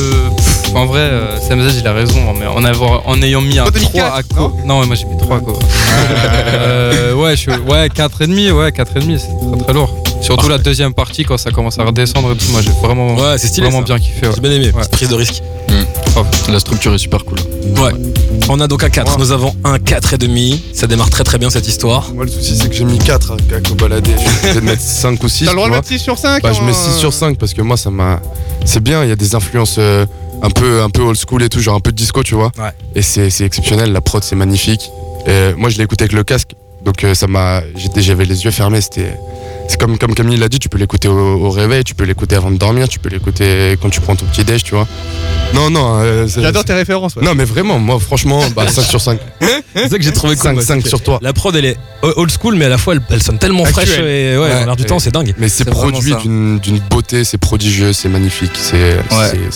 en 0.75 0.87
vrai, 0.87 1.01
euh, 1.01 1.37
SMZ 1.41 1.79
il 1.81 1.87
a 1.87 1.93
raison, 1.93 2.21
mais 2.39 2.47
en, 2.47 2.65
avoir, 2.65 3.07
en 3.09 3.21
ayant 3.23 3.41
mis 3.41 3.59
un 3.59 3.65
Toi, 3.65 3.73
t'as 3.75 3.81
mis 3.81 3.87
3 3.87 4.01
quatre, 4.03 4.15
à 4.17 4.23
co. 4.23 4.53
Non, 4.67 4.81
ouais, 4.81 4.87
moi 4.87 4.97
j'ai 4.97 5.05
mis 5.07 5.17
3 5.17 5.41
quoi. 5.41 5.55
euh, 6.49 7.15
ouais, 7.15 7.37
je, 7.37 7.51
ouais, 7.51 7.89
4,5, 7.89 8.51
ouais, 8.53 8.71
4,5, 8.71 9.19
c'est 9.19 9.57
très 9.57 9.65
très 9.65 9.73
lourd. 9.73 9.95
Surtout 10.21 10.49
la 10.49 10.59
deuxième 10.59 10.95
partie 10.95 11.25
quand 11.25 11.37
ça 11.37 11.51
commence 11.51 11.79
à 11.79 11.85
redescendre 11.85 12.33
et 12.33 12.37
tout, 12.37 12.51
moi 12.51 12.63
j'ai 12.63 12.71
vraiment, 12.83 13.15
Ouais, 13.15 13.37
c'est 13.39 13.49
stylé. 13.49 13.67
vraiment 13.67 13.81
ça. 13.87 13.95
bien 13.95 13.99
kiffé. 13.99 14.27
Ouais. 14.27 14.33
J'ai 14.35 14.41
bien 14.41 14.51
aimé, 14.53 14.73
Ouais. 14.75 14.83
prise 14.91 15.09
de 15.09 15.15
risque. 15.15 15.43
Grave. 16.15 16.27
La 16.49 16.61
structure 16.61 16.95
est 16.95 16.99
super 16.99 17.25
cool. 17.25 17.39
Ouais. 17.83 17.91
On 18.49 18.61
a 18.61 18.69
donc 18.69 18.85
un 18.85 18.89
4, 18.91 19.19
nous 19.19 19.33
avons 19.33 19.53
un 19.65 19.79
4,5. 19.79 20.61
Ça 20.73 20.87
démarre 20.87 21.11
très 21.11 21.25
très 21.25 21.39
bien 21.39 21.51
cette 21.51 21.67
histoire. 21.67 22.11
Moi, 22.15 22.25
le 22.25 22.31
souci, 22.31 22.57
c'est 22.57 22.69
que 22.69 22.75
j'ai 22.75 22.85
mis 22.85 22.99
4 22.99 23.33
à 23.55 23.61
Kobalade. 23.61 24.07
Je 24.45 24.49
vais 24.53 24.61
mettre 24.61 24.81
5 24.83 25.23
ou 25.25 25.29
6. 25.29 25.45
T'as 25.47 25.51
le 25.51 25.57
droit 25.57 25.69
de 25.69 25.75
mettre 25.75 25.89
6 25.89 25.99
sur 25.99 26.17
5 26.17 26.43
Bah, 26.43 26.53
je 26.53 26.63
mets 26.63 26.73
6 26.73 26.99
sur 26.99 27.13
5 27.13 27.37
parce 27.39 27.53
que 27.53 27.63
moi, 27.63 27.77
ça 27.77 27.91
m'a. 27.91 28.21
C'est 28.65 28.83
bien, 28.83 29.03
il 29.03 29.09
y 29.09 29.13
a 29.13 29.17
des 29.17 29.35
influences 29.35 29.77
euh, 29.79 30.07
un, 30.45 30.51
peu, 30.51 30.83
un 30.83 30.91
peu 30.91 31.03
old 31.03 31.19
school 31.19 31.43
et 31.43 31.49
tout, 31.49 31.61
genre 31.61 31.75
un 31.75 31.81
peu 31.81 31.91
de 31.91 31.97
disco, 31.97 32.23
tu 32.23 32.35
vois. 32.35 32.53
Ouais. 32.59 32.71
Et 32.95 33.03
c'est 33.03 33.41
exceptionnel, 33.41 33.93
la 33.93 34.01
prod, 34.01 34.23
c'est 34.23 34.37
magnifique. 34.37 34.91
Et 35.27 35.55
moi, 35.57 35.71
je 35.71 35.79
l'ai 35.79 35.85
écouté 35.85 36.05
avec 36.05 36.13
le 36.13 36.23
casque, 36.23 36.51
donc 36.85 37.03
euh, 37.05 37.15
ça 37.15 37.27
m'a. 37.27 37.63
j'étais- 37.77 38.03
J'avais 38.03 38.25
les 38.25 38.45
yeux 38.45 38.51
fermés, 38.51 38.81
c'était. 38.81 39.17
C'est 39.67 39.81
comme, 39.81 39.97
comme 39.97 40.15
Camille 40.15 40.37
l'a 40.37 40.51
dit, 40.51 40.59
tu 40.59 40.69
peux 40.69 40.77
l'écouter 40.77 41.09
au, 41.09 41.17
au 41.47 41.51
réveil, 41.51 41.85
tu 41.85 41.95
peux 41.95 42.05
l'écouter 42.05 42.37
avant 42.37 42.51
de 42.51 42.59
dormir, 42.59 42.87
tu 42.87 42.99
peux 42.99 43.09
l'écouter 43.09 43.79
quand 43.81 43.89
tu 43.89 44.03
prends 44.03 44.15
ton 44.15 44.27
petit 44.27 44.45
déj, 44.45 44.63
tu 44.63 44.75
vois. 44.75 44.87
Non, 45.55 45.71
non. 45.71 46.01
euh, 46.03 46.27
c'est- 46.29 46.43
J'adore 46.43 46.67
tes 46.67 46.75
références. 46.75 47.17
ouais. 47.17 47.25
Non, 47.25 47.35
mais 47.35 47.45
vraiment, 47.45 47.79
moi, 47.79 47.99
franchement, 47.99 48.43
bah, 48.55 48.67
5 48.69 48.83
sur 48.83 49.01
5. 49.01 49.19
C'est 49.75 49.89
ça 49.89 49.97
que 49.97 50.05
j'ai 50.05 50.13
trouvé 50.13 50.35
cool. 50.35 50.43
5, 50.43 50.57
ouais, 50.59 50.63
5 50.63 50.81
c'est 50.83 50.89
sur 50.91 51.01
toi. 51.03 51.19
La 51.23 51.33
prod 51.33 51.57
elle 51.57 51.65
est 51.65 51.77
old 52.03 52.31
school, 52.31 52.57
mais 52.57 52.67
à 52.67 52.69
la 52.69 52.77
fois 52.77 52.93
elle, 52.95 53.01
elle 53.11 53.23
sonne 53.23 53.39
tellement 53.39 53.65
Actuelle. 53.65 53.87
fraîche 53.87 53.99
et 54.01 54.37
ouais, 54.37 54.51
dans 54.51 54.67
l'air 54.67 54.77
du 54.77 54.83
Ouais. 54.83 54.89
temps, 54.89 54.99
c'est 54.99 55.13
dingue. 55.13 55.35
Mais 55.39 55.49
c'est 55.49 55.65
produit 55.65 56.15
d'une 56.23 56.59
d'une 56.59 56.79
beauté, 56.91 57.25
c'est 57.25 57.39
prodigieux, 57.39 57.95
c'est 57.95 58.11
magnifique, 58.11 58.53
c'est 58.55 58.99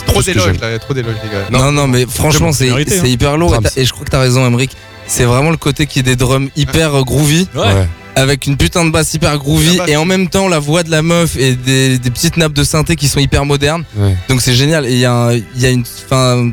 Trop 0.06 0.22
d'éloges, 0.22 0.56
trop 0.80 0.94
d'éloges, 0.94 1.14
les 1.22 1.30
gars. 1.30 1.44
Non, 1.58 1.70
non, 1.70 1.86
mais 1.86 2.06
franchement, 2.08 2.52
c'est 2.52 2.70
hein. 2.70 2.78
hyper 3.04 3.36
lourd. 3.36 3.54
Et, 3.76 3.84
je 3.84 3.92
crois 3.92 4.06
que 4.06 4.10
t'as 4.10 4.20
raison, 4.20 4.46
Emric. 4.46 4.74
C'est 5.08 5.24
vraiment 5.24 5.50
le 5.50 5.56
côté 5.56 5.86
qui 5.86 5.98
est 5.98 6.02
des 6.02 6.16
drums 6.16 6.50
hyper 6.56 7.02
groovy, 7.04 7.48
Ouais. 7.54 7.88
Avec 8.14 8.46
une 8.48 8.56
putain 8.56 8.84
de 8.84 8.90
basse 8.90 9.14
hyper 9.14 9.38
groovy, 9.38 9.76
basse. 9.78 9.88
et 9.88 9.96
en 9.96 10.04
même 10.04 10.28
temps 10.28 10.48
la 10.48 10.58
voix 10.58 10.82
de 10.82 10.90
la 10.90 11.02
meuf 11.02 11.36
et 11.36 11.54
des, 11.54 11.98
des 11.98 12.10
petites 12.10 12.36
nappes 12.36 12.52
de 12.52 12.64
synthé 12.64 12.96
qui 12.96 13.06
sont 13.06 13.20
hyper 13.20 13.44
modernes. 13.44 13.84
Ouais. 13.96 14.16
Donc 14.28 14.40
c'est 14.42 14.54
génial. 14.54 14.86
Et 14.86 14.92
il 14.94 14.98
y, 14.98 15.06
a 15.06 15.34
y 15.34 15.66
une. 15.72 15.84
Fin, 15.84 16.50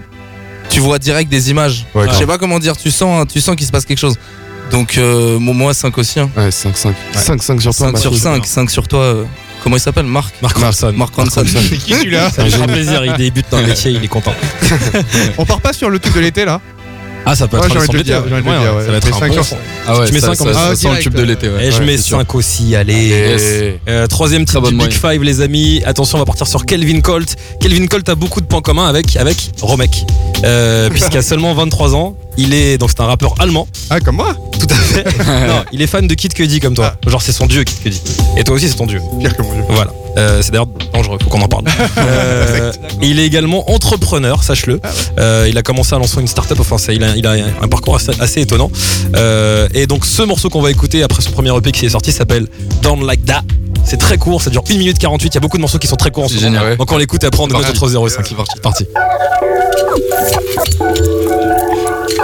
tu 0.69 0.79
vois 0.79 0.99
direct 0.99 1.29
des 1.31 1.49
images. 1.49 1.85
Ouais, 1.95 2.05
Je 2.07 2.13
sais 2.13 2.27
pas 2.27 2.37
comment 2.37 2.59
dire, 2.59 2.77
tu 2.77 2.91
sens, 2.91 3.21
hein, 3.21 3.25
tu 3.31 3.41
sens 3.41 3.55
qu'il 3.55 3.65
se 3.65 3.71
passe 3.71 3.85
quelque 3.85 3.97
chose. 3.97 4.15
Donc 4.71 4.97
euh, 4.99 5.39
moi 5.39 5.73
5 5.73 5.97
aussi. 5.97 6.19
Hein. 6.19 6.29
Ouais, 6.37 6.51
5, 6.51 6.77
5. 6.77 6.95
5, 7.13 7.41
5 7.43 7.61
sur 7.61 7.73
toi. 7.75 7.87
5 7.91 7.97
sur 7.97 8.11
Mathieu. 8.11 8.23
5, 8.23 8.45
5 8.45 8.69
sur 8.69 8.87
toi. 8.87 8.99
euh, 8.99 9.23
comment 9.63 9.75
il 9.77 9.79
s'appelle? 9.79 10.05
Marc 10.05 10.35
Marc 10.43 10.57
Ronson. 10.57 10.93
Marc 10.95 11.15
Ronson. 11.15 11.43
C'est 11.47 11.77
qui 11.77 11.93
celui-là? 11.93 12.29
Ça 12.29 12.45
fera 12.45 12.67
plaisir, 12.67 13.03
il 13.05 13.13
débute 13.13 13.47
dans 13.49 13.59
le 13.61 13.67
métier, 13.67 13.91
il 13.91 14.03
est 14.03 14.07
content. 14.07 14.33
On 15.39 15.45
part 15.45 15.61
pas 15.61 15.73
sur 15.73 15.89
le 15.89 15.97
truc 15.97 16.13
de 16.15 16.19
l'été 16.19 16.45
là? 16.45 16.61
Ah, 17.25 17.35
ça 17.35 17.47
peut 17.47 17.57
Ouais, 17.57 17.65
être 17.65 17.75
un 17.75 17.79
envie 17.79 17.87
de 17.89 17.97
le 17.97 18.03
dire, 18.03 18.23
ouais, 18.23 18.31
ouais, 18.31 18.39
ouais. 18.41 18.85
Ça 18.85 18.91
va 18.91 18.97
être 18.97 19.05
Mais 19.07 19.13
un 19.15 19.19
cinq 19.19 19.27
bon 19.29 19.33
sur 19.33 19.45
son. 19.45 19.57
Ah 19.87 19.99
ouais, 19.99 20.07
Tu 20.07 20.13
mets 20.13 20.19
ça, 20.19 20.27
cinq 20.35 20.47
ça, 20.47 20.53
ça. 20.53 20.75
sent 20.75 20.87
le 20.95 20.99
tube 20.99 21.13
de 21.13 21.23
direct, 21.23 21.41
l'été. 21.43 21.55
Ouais. 21.55 21.65
Et 21.67 21.71
je 21.71 21.79
Ouais, 21.79 21.85
mets 21.85 21.97
c'est 21.97 22.03
sûr. 22.03 22.17
5 22.19 22.35
aussi, 22.35 22.75
allez. 22.75 23.77
Euh, 23.87 24.07
troisième 24.07 24.45
titre 24.45 24.61
du 24.69 24.75
Big. 24.75 24.91
Five, 24.91 25.23
les 25.23 25.41
amis. 25.41 25.81
Attention, 25.85 26.17
on 26.17 26.21
va 26.21 26.25
partir 26.25 26.47
sur 26.47 26.65
Kelvin 26.65 27.01
Colt. 27.01 27.35
Kelvin 27.59 27.87
Colt 27.87 28.07
a 28.09 28.15
beaucoup 28.15 28.41
de 28.41 28.45
points 28.45 28.61
communs 28.61 28.87
avec, 28.87 29.15
avec 29.17 29.37
Romek. 29.61 30.05
Euh, 30.43 30.89
Puisqu'il 30.89 31.17
a 31.17 31.21
seulement 31.23 31.53
23 31.53 31.95
ans. 31.95 32.15
Il 32.37 32.53
est, 32.53 32.77
donc 32.77 32.89
c'est 32.89 33.01
un 33.01 33.05
rappeur 33.05 33.35
allemand. 33.39 33.67
Ah, 33.89 33.99
comme 33.99 34.17
moi 34.17 34.35
Tout 34.59 34.67
à 34.69 34.75
fait. 34.75 35.03
non, 35.47 35.63
il 35.71 35.81
est 35.81 35.87
fan 35.87 36.07
de 36.07 36.13
Kid 36.13 36.33
Cudi 36.33 36.59
comme 36.59 36.73
toi. 36.73 36.95
Genre, 37.07 37.21
c'est 37.21 37.31
son 37.31 37.45
dieu, 37.45 37.63
Kid 37.63 37.79
Cudi. 37.81 38.01
Et 38.37 38.43
toi 38.43 38.55
aussi, 38.55 38.67
c'est 38.69 38.75
ton 38.75 38.85
dieu. 38.85 39.01
Pire 39.19 39.35
que 39.35 39.41
mon 39.41 39.53
dieu. 39.53 39.63
Voilà. 39.69 39.91
Euh, 40.17 40.41
c'est 40.41 40.51
d'ailleurs 40.51 40.67
dangereux, 40.93 41.17
faut 41.21 41.29
qu'on 41.29 41.41
en 41.41 41.47
parle. 41.47 41.65
Euh, 41.97 42.71
il 43.01 43.19
est 43.19 43.25
également 43.25 43.69
entrepreneur, 43.71 44.43
sache-le. 44.43 44.79
Euh, 45.17 45.47
il 45.49 45.57
a 45.57 45.61
commencé 45.63 45.95
à 45.95 45.97
lancer 45.97 46.19
une 46.19 46.27
start-up, 46.27 46.59
enfin, 46.59 46.77
ça, 46.77 46.93
il, 46.93 47.03
a, 47.03 47.15
il 47.15 47.25
a 47.25 47.31
un 47.61 47.67
parcours 47.67 47.95
assez, 47.95 48.11
assez 48.19 48.41
étonnant. 48.41 48.69
Euh, 49.15 49.67
et 49.73 49.87
donc, 49.87 50.05
ce 50.05 50.21
morceau 50.21 50.49
qu'on 50.49 50.61
va 50.61 50.71
écouter 50.71 51.03
après 51.03 51.21
son 51.21 51.31
premier 51.31 51.55
EP 51.55 51.71
qui 51.71 51.85
est 51.85 51.89
sorti 51.89 52.11
s'appelle 52.11 52.47
Down 52.81 53.05
Like 53.05 53.25
That. 53.25 53.43
C'est 53.83 53.97
très 53.97 54.17
court, 54.17 54.41
ça 54.41 54.49
dure 54.49 54.63
1 54.69 54.77
minute 54.77 54.97
48. 54.99 55.27
Il 55.27 55.35
y 55.35 55.37
a 55.37 55.41
beaucoup 55.41 55.57
de 55.57 55.61
morceaux 55.61 55.79
qui 55.79 55.87
sont 55.87 55.95
très 55.95 56.11
courts 56.11 56.25
en 56.25 56.27
ce 56.27 56.35
moment. 56.43 56.75
Donc, 56.77 56.91
on 56.91 56.97
l'écoute 56.97 57.23
et 57.23 57.27
après, 57.27 57.41
on 57.43 57.47
donne 57.47 57.61
Parti. 57.61 57.79
notre 57.79 58.09
05. 58.09 58.25
C'est 58.27 58.35
parti. 58.35 58.59
parti. 58.61 58.85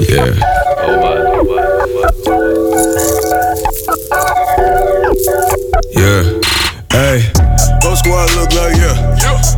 Yeah. 0.02 0.34
Yeah. 5.94 6.24
Hey. 6.90 7.32
Go 7.82 7.96
squad 7.96 8.34
look 8.34 8.54
like 8.54 8.78
yeah. 8.78 8.98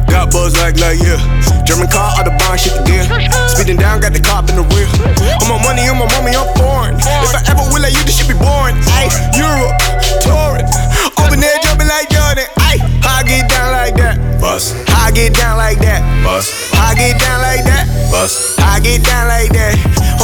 Got 0.07 0.31
buzz 0.31 0.55
like 0.59 0.79
like 0.79 0.99
yeah. 0.99 1.19
German 1.63 1.87
car 1.87 2.11
out 2.19 2.25
the 2.25 2.35
bond 2.39 2.59
shit 2.59 2.75
again. 2.79 3.07
Speeding 3.47 3.77
down, 3.77 4.01
got 4.01 4.11
the 4.11 4.19
cop 4.19 4.49
in 4.49 4.55
the 4.55 4.63
rear. 4.75 4.87
On 5.43 5.47
my 5.47 5.59
money, 5.63 5.87
on 5.87 5.97
my 5.99 6.07
mommy, 6.11 6.35
I'm 6.35 6.47
foreign. 6.59 6.95
If 6.99 7.35
I 7.35 7.41
ever 7.47 7.63
will 7.71 7.79
let 7.79 7.91
you, 7.95 8.03
this 8.03 8.19
shit 8.19 8.27
be 8.27 8.35
boring. 8.35 8.75
Ay, 8.95 9.07
Europe, 9.35 9.79
touring. 10.23 10.67
Open 11.23 11.39
there, 11.39 11.55
jumping 11.63 11.87
like 11.87 12.11
Jordan. 12.11 12.47
Ay, 12.59 12.83
how 12.99 13.19
I 13.19 13.23
get 13.23 13.47
down 13.47 13.71
like 13.71 13.95
that? 13.95 14.19
Bust. 14.39 14.75
How 14.87 15.07
I 15.07 15.11
get 15.11 15.33
down 15.33 15.57
like 15.57 15.79
that? 15.79 16.03
Bust. 16.23 16.51
How 16.75 16.91
I 16.91 16.95
get 16.95 17.19
down 17.19 17.41
like 17.41 17.63
that? 17.63 17.87
Bust. 18.11 18.59
How 18.59 18.75
I 18.75 18.79
get 18.79 19.03
down 19.03 19.27
like 19.27 19.51
that? 19.51 19.72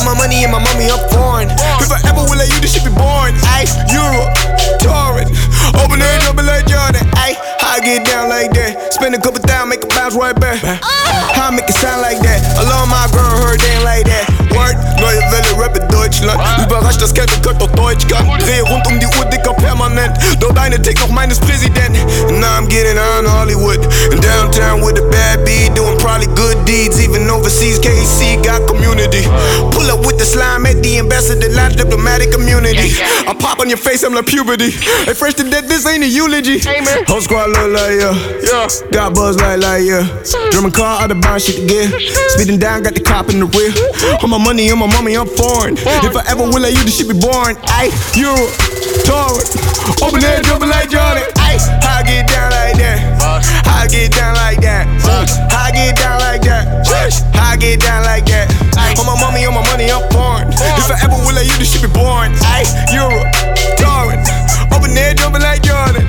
My 0.09 0.17
money 0.17 0.41
and 0.41 0.51
my 0.51 0.57
mommy, 0.57 0.89
I'm 0.89 0.97
foreign. 1.13 1.53
If 1.77 1.93
I 1.93 2.01
ever 2.09 2.25
will 2.25 2.33
let 2.33 2.49
you, 2.49 2.57
this 2.57 2.73
shit 2.73 2.81
be 2.81 2.89
boring. 2.89 3.37
Ay, 3.45 3.69
Europe, 3.93 4.33
touring. 4.81 5.29
Open 5.77 6.01
there, 6.01 6.17
jumping 6.25 6.49
like 6.49 6.65
Jordan. 6.65 7.05
Ay, 7.13 7.37
how 7.61 7.77
I 7.77 7.79
get 7.79 8.09
down 8.09 8.25
like 8.25 8.49
that? 8.57 8.89
Spend 8.89 9.13
a 9.13 9.21
couple 9.21 9.37
thousand, 9.45 9.69
make 9.69 9.85
a 9.85 9.87
bounce 9.93 10.17
right 10.17 10.33
back. 10.33 10.65
How 10.65 11.49
I 11.49 11.51
make 11.53 11.69
it 11.69 11.77
sound 11.77 12.01
like 12.01 12.17
that? 12.25 12.41
I 12.57 12.65
love 12.65 12.89
my 12.89 13.05
girl, 13.13 13.29
her 13.45 13.53
dance 13.53 13.85
like 13.85 14.09
that. 14.09 14.25
Word, 14.49 14.81
neue 14.97 15.21
Welle, 15.29 15.61
Rap 15.61 15.77
in 15.77 15.85
Deutschland. 15.93 16.41
Überrascht, 16.57 17.05
das 17.05 17.13
Kevin 17.13 17.37
Kurt 17.45 17.61
auf 17.61 17.71
Deutsch 17.77 18.07
kann. 18.09 18.25
Dreh 18.41 18.65
rund 18.65 18.87
um 18.89 18.97
die 18.97 19.05
Uhr, 19.05 19.25
dicker 19.89 19.99
permanent. 19.99 20.41
Dort 20.41 20.57
eine 20.57 20.81
Tick 20.81 20.99
noch 20.99 21.09
meines 21.09 21.39
Präsidenten. 21.39 22.01
And 22.27 22.39
now 22.39 22.57
I'm 22.57 22.67
getting 22.67 22.97
on 22.97 23.25
Hollywood. 23.25 23.79
In 24.11 24.19
downtown 24.21 24.81
with 24.81 24.97
a 24.97 25.09
bad 25.09 25.45
beat, 25.45 25.75
doing 25.75 25.97
probably 25.99 26.27
good 26.35 26.57
deeds. 26.65 27.01
Even 27.01 27.29
overseas, 27.29 27.79
KC 27.79 28.43
got 28.43 28.67
community. 28.67 29.23
Pull 29.71 29.89
up 29.91 30.05
with 30.05 30.17
the 30.17 30.25
slime 30.25 30.65
at 30.65 30.81
the 30.81 30.99
ambassador 30.99 31.49
lounge, 31.49 31.75
diplomatic 31.75 32.33
immunity. 32.33 32.91
I 33.27 33.35
pop 33.37 33.59
on 33.59 33.69
your 33.69 33.77
face, 33.77 34.03
I'm 34.03 34.13
like 34.13 34.27
puberty. 34.27 34.71
Hey, 34.71 35.13
fresh 35.13 35.33
to 35.35 35.43
death, 35.43 35.67
this 35.67 35.85
ain't 35.85 36.03
a 36.03 36.07
eulogy. 36.07 36.59
Whole 37.07 37.21
squad 37.21 37.49
look 37.49 37.71
like 37.73 37.99
yeah. 37.99 38.15
Yeah. 38.43 38.67
Got 38.91 39.15
buzz 39.15 39.37
like 39.37 39.59
like 39.61 39.83
yeah. 39.83 40.05
German 40.51 40.71
car 40.71 41.01
out 41.01 41.11
of 41.11 41.21
bond 41.21 41.41
shit 41.41 41.63
again. 41.63 41.91
Speeding 42.35 42.59
down, 42.59 42.83
got 42.83 42.93
the 42.93 43.01
cop 43.01 43.29
in 43.29 43.39
the 43.39 43.45
rear. 43.45 43.71
On 44.23 44.29
my 44.29 44.37
money, 44.37 44.69
on 44.71 44.79
my 44.79 44.87
mommy, 44.87 45.15
I'm 45.15 45.27
foreign. 45.27 45.75
If 45.77 46.15
I 46.15 46.23
ever 46.29 46.43
will 46.43 46.61
let 46.61 46.73
you, 46.73 46.83
this 46.83 46.97
shit 46.97 47.07
be 47.07 47.19
boring. 47.19 47.57
Ay, 47.63 47.91
Europe, 48.15 48.51
touring. 49.05 49.78
Open 50.01 50.23
air, 50.23 50.41
jumping 50.41 50.69
like 50.69 50.89
Jordan. 50.89 51.23
Ay, 51.37 51.57
I 51.83 52.03
get 52.03 52.27
down 52.27 52.51
like 52.51 52.77
that? 52.77 52.99
I 53.65 53.87
get 53.87 54.11
down 54.11 54.35
like 54.35 54.61
that? 54.61 54.87
How 55.51 55.67
I 55.67 55.71
get 55.71 55.95
down 55.95 56.19
like 56.19 56.41
that? 56.43 56.85
How 57.33 57.53
I 57.53 57.57
get 57.57 57.79
down 57.79 58.03
like 58.03 58.25
that? 58.25 58.47
On 58.99 59.05
my 59.05 59.15
mommy, 59.19 59.45
on 59.45 59.53
my 59.53 59.63
money, 59.71 59.91
I'm 59.91 60.03
foreign. 60.11 60.51
If 60.51 60.91
I 60.91 60.99
ever 61.03 61.15
will 61.15 61.33
let 61.33 61.45
you, 61.45 61.55
this 61.57 61.71
shit 61.71 61.81
be 61.81 61.87
boring. 61.87 62.33
Ay, 62.43 62.63
Europe, 62.91 63.27
touring. 63.77 64.23
Open 64.71 64.97
air, 64.97 65.13
jumping 65.13 65.41
like 65.41 65.61
Jordan. 65.63 66.05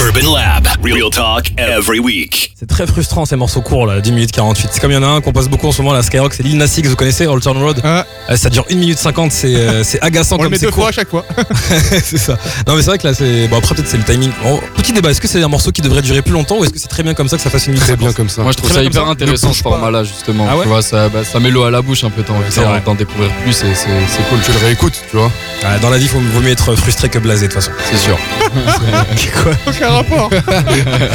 Urban 0.00 0.34
Lab. 0.34 0.66
Real 0.82 1.10
talk 1.10 1.52
every 1.58 2.00
week. 2.00 2.52
C'est 2.58 2.66
très 2.68 2.86
frustrant 2.86 3.24
ces 3.24 3.36
morceaux 3.36 3.60
courts 3.60 3.86
là, 3.86 4.00
10 4.00 4.12
minutes 4.12 4.32
48. 4.32 4.70
C'est 4.72 4.80
comme 4.80 4.90
il 4.90 4.94
y 4.94 4.96
en 4.96 5.02
a 5.02 5.06
un 5.06 5.20
qu'on 5.20 5.32
passe 5.32 5.48
beaucoup 5.48 5.68
en 5.68 5.72
ce 5.72 5.80
moment 5.82 5.94
là, 5.94 6.02
Skyrock, 6.02 6.34
c'est 6.34 6.42
Lil 6.42 6.56
Nas 6.56 6.66
X, 6.76 6.88
vous 6.88 6.96
connaissez, 6.96 7.26
Old 7.26 7.42
Town 7.42 7.56
Road 7.58 7.80
Ah. 7.84 8.04
Euh, 8.30 8.36
Ça 8.36 8.50
dure 8.50 8.64
1 8.70 8.74
minute 8.74 8.98
50, 8.98 9.30
c'est 9.32 9.54
euh, 9.54 9.84
c'est 9.84 10.00
agaçant 10.02 10.36
On 10.36 10.38
le 10.38 10.44
comme 10.44 10.52
met 10.52 10.58
c'est 10.58 10.66
deux 10.66 10.72
court. 10.72 10.82
fois 10.84 10.88
à 10.88 10.92
chaque 10.92 11.08
fois. 11.10 11.24
c'est 12.02 12.18
ça. 12.18 12.36
Non 12.66 12.74
mais 12.74 12.82
c'est 12.82 12.88
vrai 12.90 12.98
que 12.98 13.06
là 13.06 13.14
c'est. 13.14 13.46
Bon 13.48 13.58
après 13.58 13.74
peut-être 13.74 13.88
c'est 13.88 13.98
le 13.98 14.04
timing. 14.04 14.30
Bon, 14.42 14.60
petit 14.76 14.92
débat, 14.92 15.10
est-ce 15.10 15.20
que 15.20 15.28
c'est 15.28 15.42
un 15.42 15.48
morceau 15.48 15.70
qui 15.70 15.82
devrait 15.82 16.02
durer 16.02 16.22
plus 16.22 16.32
longtemps 16.32 16.58
ou 16.58 16.64
est-ce 16.64 16.72
que 16.72 16.78
c'est 16.80 16.88
très 16.88 17.02
bien 17.04 17.14
comme 17.14 17.28
ça 17.28 17.36
que 17.36 17.42
ça 17.42 17.50
fasse 17.50 17.66
une 17.66 17.74
minute 17.74 17.84
Très 17.84 17.92
50? 17.92 18.06
bien 18.08 18.12
comme 18.14 18.28
ça. 18.28 18.42
Moi 18.42 18.52
je 18.52 18.56
trouve 18.56 18.70
Très 18.70 18.80
ça 18.80 18.84
hyper 18.84 19.06
intéressant 19.08 19.52
ce 19.52 19.62
bouge 19.62 19.62
pas. 19.62 19.70
format-là 19.70 20.02
justement. 20.04 20.46
Ah 20.50 20.56
ouais 20.56 20.62
tu 20.62 20.68
vois, 20.68 20.82
ça, 20.82 21.08
bah, 21.08 21.24
ça 21.24 21.38
met 21.40 21.50
l'eau 21.50 21.62
à 21.64 21.70
la 21.70 21.82
bouche 21.82 22.02
un 22.04 22.10
peu, 22.10 22.22
t'as 22.22 22.32
envie 22.32 22.82
d'en 22.84 22.94
découvrir 22.94 23.30
plus 23.42 23.52
et 23.62 23.74
c'est 23.74 23.86
c'est 24.08 24.28
cool. 24.28 24.38
Tu 24.44 24.52
le 24.52 24.58
réécoutes, 24.58 25.00
tu 25.10 25.16
vois. 25.16 25.30
Ah, 25.64 25.78
dans 25.78 25.90
la 25.90 25.98
vie, 25.98 26.06
il 26.12 26.28
vaut 26.30 26.40
mieux 26.40 26.50
être 26.50 26.74
frustré 26.76 27.08
que 27.08 27.18
blasé 27.18 27.35
de 27.42 27.46
toute 27.46 27.54
façon. 27.54 27.70
C'est 27.90 27.96
sûr. 27.98 28.16
Quoi 29.42 29.52
Aucun 29.66 29.90
rapport. 29.90 30.30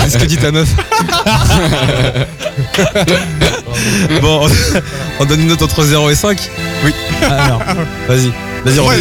Qu'est-ce 0.03 0.17
que 0.17 0.25
dit 0.25 0.37
ta 0.37 0.51
meuf 0.51 0.69
Bon, 4.21 4.47
on- 4.47 4.51
on 5.19 5.25
donne 5.25 5.41
une 5.41 5.47
note 5.47 5.61
entre 5.61 5.83
0 5.83 6.09
et 6.09 6.15
5 6.15 6.37
Oui. 6.85 6.93
Alors, 7.29 7.61
vas-y. 8.07 8.31
Vas-y, 8.65 8.79
Ouais, 8.79 8.95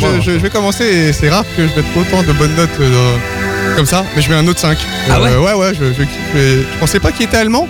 je, 0.00 0.20
je- 0.20 0.22
je 0.22 0.30
vais 0.38 0.50
commencer 0.50 0.84
et 0.84 1.12
c'est 1.12 1.28
rare 1.28 1.44
que 1.56 1.62
je 1.68 1.74
mette 1.76 1.84
autant 1.96 2.22
de 2.22 2.32
bonnes 2.32 2.54
notes 2.54 2.70
euh, 2.80 3.16
comme 3.76 3.84
ça, 3.86 4.04
mais 4.16 4.22
je 4.22 4.30
mets 4.30 4.36
un 4.36 4.46
autre 4.46 4.60
5. 4.60 4.78
Ah 5.10 5.20
ouais 5.20 5.36
Ouais, 5.36 5.52
ouais, 5.52 5.72
je, 5.74 5.84
je 5.92 6.02
kiffe. 6.02 6.08
mais 6.34 6.56
Je 6.62 6.78
pensais 6.80 6.98
pas 7.00 7.12
qu'il 7.12 7.26
était 7.26 7.36
allemand. 7.36 7.68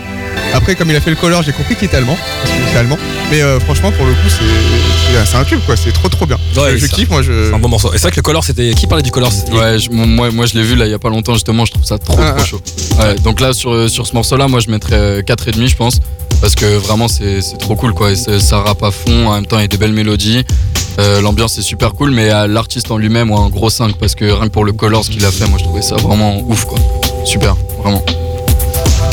Après, 0.54 0.74
comme 0.74 0.90
il 0.90 0.96
a 0.96 1.00
fait 1.00 1.10
le 1.10 1.16
color, 1.16 1.42
j'ai 1.42 1.52
compris 1.52 1.74
qu'il 1.76 1.86
était 1.86 1.96
allemand. 1.96 2.16
Parce 2.42 2.50
que 2.50 2.56
c'est 2.72 2.78
allemand. 2.78 2.98
Mais 3.30 3.40
euh, 3.42 3.58
franchement, 3.60 3.90
pour 3.92 4.04
le 4.06 4.12
coup, 4.12 4.28
c'est- 4.28 5.36
un 5.36 5.44
tube, 5.44 5.60
quoi. 5.66 5.76
C'est 5.76 5.92
trop, 5.92 6.08
trop 6.08 6.26
bien. 6.26 6.38
Ouais, 6.56 6.76
je 6.78 6.86
kiffe, 6.86 7.08
moi. 7.10 7.22
Je... 7.22 7.48
C'est 7.48 7.54
un 7.54 7.58
bon 7.58 7.68
morceau. 7.68 7.88
Et 7.92 7.96
c'est 7.96 8.02
vrai 8.02 8.10
que 8.10 8.16
le 8.16 8.22
color, 8.22 8.44
c'était. 8.44 8.72
Qui 8.74 8.86
parlait 8.86 9.02
du 9.02 9.10
color 9.10 9.32
C'était- 9.32 9.52
Ouais, 9.52 9.78
je- 9.78 9.90
moi, 9.90 10.30
moi 10.30 10.46
je 10.46 10.54
l'ai 10.54 10.62
vu 10.62 10.74
là 10.76 10.86
il 10.86 10.90
y 10.90 10.94
a 10.94 10.98
pas 10.98 11.08
longtemps 11.10 11.34
justement, 11.34 11.64
je 11.64 11.72
trouve 11.72 11.84
ça 11.84 11.98
trop 11.98 12.16
Ah, 12.20 12.30
trop 12.32 12.40
ah. 12.40 12.44
chaud. 12.44 12.60
Ouais, 12.98 13.14
donc 13.16 13.40
là 13.40 13.52
sur, 13.52 13.88
sur 13.90 14.06
ce 14.06 14.14
morceau 14.14 14.36
là, 14.36 14.48
moi 14.48 14.60
je 14.60 14.70
mettrais 14.70 14.96
euh, 14.96 15.22
4,5 15.22 15.66
je 15.68 15.76
pense. 15.76 16.00
Parce 16.40 16.54
que 16.54 16.64
vraiment 16.76 17.08
c'est 17.08 17.40
c'est 17.40 17.56
trop 17.58 17.76
cool 17.76 17.92
quoi. 17.94 18.10
Et 18.12 18.16
ça 18.16 18.58
rappe 18.60 18.82
à 18.82 18.90
fond, 18.90 19.28
en 19.28 19.34
même 19.34 19.46
temps 19.46 19.58
il 19.58 19.62
y 19.62 19.64
a 19.64 19.68
des 19.68 19.76
belles 19.78 19.92
mélodies. 19.92 20.44
Euh, 20.98 21.20
L'ambiance 21.22 21.56
est 21.58 21.62
super 21.62 21.92
cool, 21.92 22.10
mais 22.10 22.28
à 22.30 22.46
l'artiste 22.46 22.90
en 22.90 22.98
lui-même, 22.98 23.30
ouais, 23.30 23.38
un 23.38 23.48
gros 23.48 23.70
5 23.70 23.96
parce 23.98 24.14
que 24.14 24.24
rien 24.26 24.44
que 24.48 24.52
pour 24.52 24.64
le 24.64 24.72
color, 24.72 25.04
ce 25.04 25.10
qu'il 25.10 25.24
a 25.24 25.30
fait, 25.30 25.46
moi 25.46 25.58
je 25.58 25.64
trouvais 25.64 25.82
ça 25.82 25.96
vraiment 25.96 26.38
ouf 26.48 26.64
quoi. 26.64 26.78
Super, 27.24 27.54
vraiment. 27.82 28.02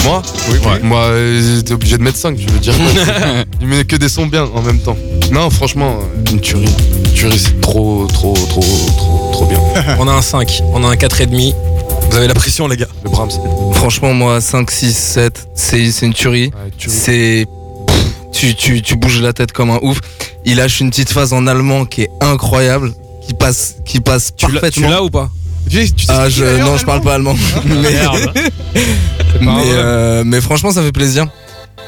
Moi 0.05 0.21
Oui, 0.49 0.57
Moi, 0.83 0.99
euh, 0.99 1.61
t'es 1.61 1.73
obligé 1.73 1.97
de 1.97 2.03
mettre 2.03 2.17
5, 2.17 2.37
je 2.39 2.47
veux 2.49 2.59
dire. 2.59 2.73
Il 3.61 3.67
met 3.67 3.83
que 3.85 3.95
des 3.95 4.09
sons 4.09 4.25
bien 4.27 4.43
en 4.53 4.61
même 4.61 4.79
temps. 4.79 4.97
Non, 5.31 5.49
franchement, 5.49 5.97
euh, 6.01 6.31
une 6.31 6.39
tuerie. 6.41 6.65
Une 7.05 7.11
tuerie, 7.13 7.39
c'est 7.39 7.59
trop, 7.61 8.07
trop, 8.07 8.33
trop, 8.33 8.61
trop, 8.97 9.29
trop 9.33 9.45
bien. 9.45 9.59
On 9.99 10.07
a 10.07 10.11
un 10.11 10.21
5, 10.21 10.61
on 10.73 10.83
a 10.83 10.87
un 10.87 10.95
4,5. 10.95 11.53
Vous 12.09 12.17
avez 12.17 12.27
la 12.27 12.33
pression, 12.33 12.67
les 12.67 12.77
gars. 12.77 12.87
Le 13.03 13.09
Brahms. 13.09 13.29
Franchement, 13.73 14.13
moi, 14.13 14.41
5, 14.41 14.71
6, 14.71 14.93
7, 14.97 15.47
c'est 15.53 15.91
une 16.01 16.13
tuerie. 16.13 16.45
Ouais, 16.47 16.71
tuerie. 16.77 16.95
C'est. 16.95 17.45
Tu, 18.31 18.55
tu, 18.55 18.81
tu 18.81 18.95
bouges 18.95 19.21
la 19.21 19.33
tête 19.33 19.51
comme 19.51 19.69
un 19.69 19.79
ouf. 19.81 19.99
Il 20.45 20.57
lâche 20.57 20.79
une 20.79 20.89
petite 20.89 21.11
phase 21.11 21.33
en 21.33 21.45
allemand 21.45 21.85
qui 21.85 22.03
est 22.03 22.09
incroyable, 22.21 22.93
qui 23.27 23.33
passe, 23.33 23.75
qui 23.85 23.99
passe 23.99 24.31
Tu 24.35 24.45
l'as- 24.45 24.51
tu 24.53 24.59
parfaitement. 24.81 24.89
l'as 24.89 25.03
ou 25.03 25.09
pas? 25.09 25.29
Tu- 25.69 25.91
tu 25.93 26.05
sais 26.05 26.11
Ah, 26.13 26.29
je, 26.29 26.43
non, 26.61 26.77
je 26.77 26.85
parle 26.85 27.01
pas 27.01 27.13
allemand. 27.15 27.35
mais, 27.65 27.91
mais, 29.41 29.51
euh, 29.73 30.23
mais 30.25 30.41
franchement, 30.41 30.71
ça 30.71 30.81
fait 30.81 30.91
plaisir. 30.91 31.27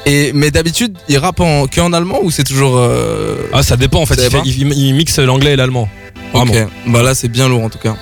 Et, 0.06 0.32
mais 0.34 0.50
d'habitude, 0.50 0.96
il 1.08 1.18
rappe 1.18 1.40
en, 1.40 1.66
que 1.66 1.80
en 1.80 1.92
allemand 1.92 2.18
ou 2.22 2.30
c'est 2.30 2.44
toujours. 2.44 2.76
euh, 2.76 3.36
Ah, 3.52 3.62
ça 3.62 3.76
dépend 3.76 4.00
en 4.00 4.06
fait. 4.06 4.14
Il, 4.14 4.20
fait- 4.22 4.28
dépend 4.30 4.42
il- 4.44 4.72
il 4.72 4.94
mixe 4.94 5.18
l'anglais 5.18 5.52
et 5.52 5.56
l'allemand. 5.56 5.88
Ok, 6.34 6.50
bah 6.86 7.02
là, 7.02 7.14
c'est 7.14 7.28
bien 7.28 7.48
lourd 7.48 7.62
en 7.64 7.68
tout 7.68 7.78
cas. 7.78 7.94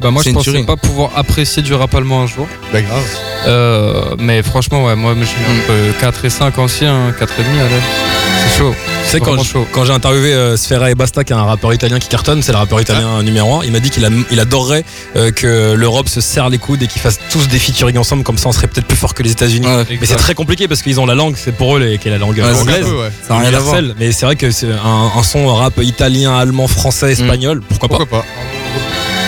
Bah 0.00 0.12
moi 0.12 0.22
je 0.24 0.30
pensais 0.30 0.52
tuerie. 0.52 0.62
pas 0.64 0.76
pouvoir 0.76 1.10
apprécier 1.16 1.60
du 1.60 1.74
rap 1.74 1.92
allemand 1.92 2.22
un 2.22 2.26
jour. 2.28 2.46
Bah, 2.72 2.80
grave. 2.80 3.02
Euh, 3.48 4.14
mais 4.16 4.44
franchement 4.44 4.84
ouais, 4.84 4.94
moi 4.94 5.12
je 5.14 5.18
mets 5.18 5.58
entre 5.90 5.98
4 6.00 6.24
et 6.24 6.30
5 6.30 6.56
ancien, 6.58 7.12
4 7.18 7.32
et 7.40 7.42
demi 7.42 7.58
allez. 7.58 7.70
C'est 7.74 8.37
chaud. 8.58 8.74
Sais, 9.06 9.20
quand, 9.20 9.42
chaud. 9.42 9.66
quand 9.72 9.84
j'ai 9.84 9.92
interviewé 9.92 10.32
euh, 10.34 10.56
Sfera 10.56 10.90
et 10.90 10.94
Basta, 10.94 11.24
qui 11.24 11.32
est 11.32 11.36
un 11.36 11.44
rappeur 11.44 11.72
italien 11.72 11.98
qui 11.98 12.08
cartonne, 12.08 12.42
c'est 12.42 12.52
le 12.52 12.58
rappeur 12.58 12.80
italien 12.80 13.22
numéro 13.22 13.60
1, 13.60 13.64
il 13.64 13.72
m'a 13.72 13.80
dit 13.80 13.90
qu'il 13.90 14.06
il 14.30 14.40
adorerait 14.40 14.84
euh, 15.16 15.30
que 15.30 15.74
l'Europe 15.74 16.08
se 16.08 16.20
serre 16.20 16.48
les 16.50 16.58
coudes 16.58 16.82
et 16.82 16.86
qu'ils 16.86 17.00
fassent 17.00 17.20
tous 17.30 17.48
des 17.48 17.58
featuring 17.58 17.96
ensemble, 17.98 18.22
comme 18.24 18.36
ça 18.38 18.48
on 18.48 18.52
serait 18.52 18.66
peut-être 18.66 18.86
plus 18.86 18.96
fort 18.96 19.14
que 19.14 19.22
les 19.22 19.32
États-Unis. 19.32 19.66
Ouais, 19.66 19.84
Mais 20.00 20.06
c'est 20.06 20.16
très 20.16 20.34
compliqué 20.34 20.68
parce 20.68 20.82
qu'ils 20.82 21.00
ont 21.00 21.06
la 21.06 21.14
langue, 21.14 21.36
c'est 21.36 21.52
pour 21.52 21.76
eux 21.76 21.80
les- 21.80 21.98
qui 21.98 22.08
est 22.08 22.10
la 22.10 22.18
langue 22.18 22.36
Ouais, 22.38 22.44
c'est 22.52 22.60
anglaise. 22.60 22.86
Peu, 22.86 23.00
ouais. 23.02 23.10
ça 23.26 23.38
rien 23.38 23.48
à 23.54 23.58
voir. 23.60 23.74
universelle. 23.76 23.94
Mais 23.98 24.12
c'est 24.12 24.26
vrai 24.26 24.36
que 24.36 24.50
c'est 24.50 24.72
un, 24.72 25.10
un 25.18 25.22
son 25.22 25.46
rap 25.54 25.74
italien, 25.82 26.36
allemand, 26.36 26.66
français, 26.68 27.12
espagnol, 27.12 27.62
pourquoi 27.68 27.88
pas? 27.88 27.96
Pourquoi 27.98 28.20
pas? 28.20 28.26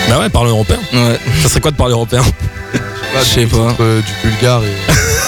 Bah 0.09 0.19
ouais, 0.19 0.29
parle 0.29 0.47
européen. 0.47 0.77
Ça 1.41 1.49
serait 1.49 1.61
quoi 1.61 1.71
de 1.71 1.77
parler 1.77 1.93
européen? 1.93 2.21
je 3.19 3.25
sais 3.25 3.45
pas. 3.45 3.57
Entre, 3.57 3.81
euh, 3.81 4.01
du 4.01 4.29
bulgare 4.29 4.63
et. 4.63 4.75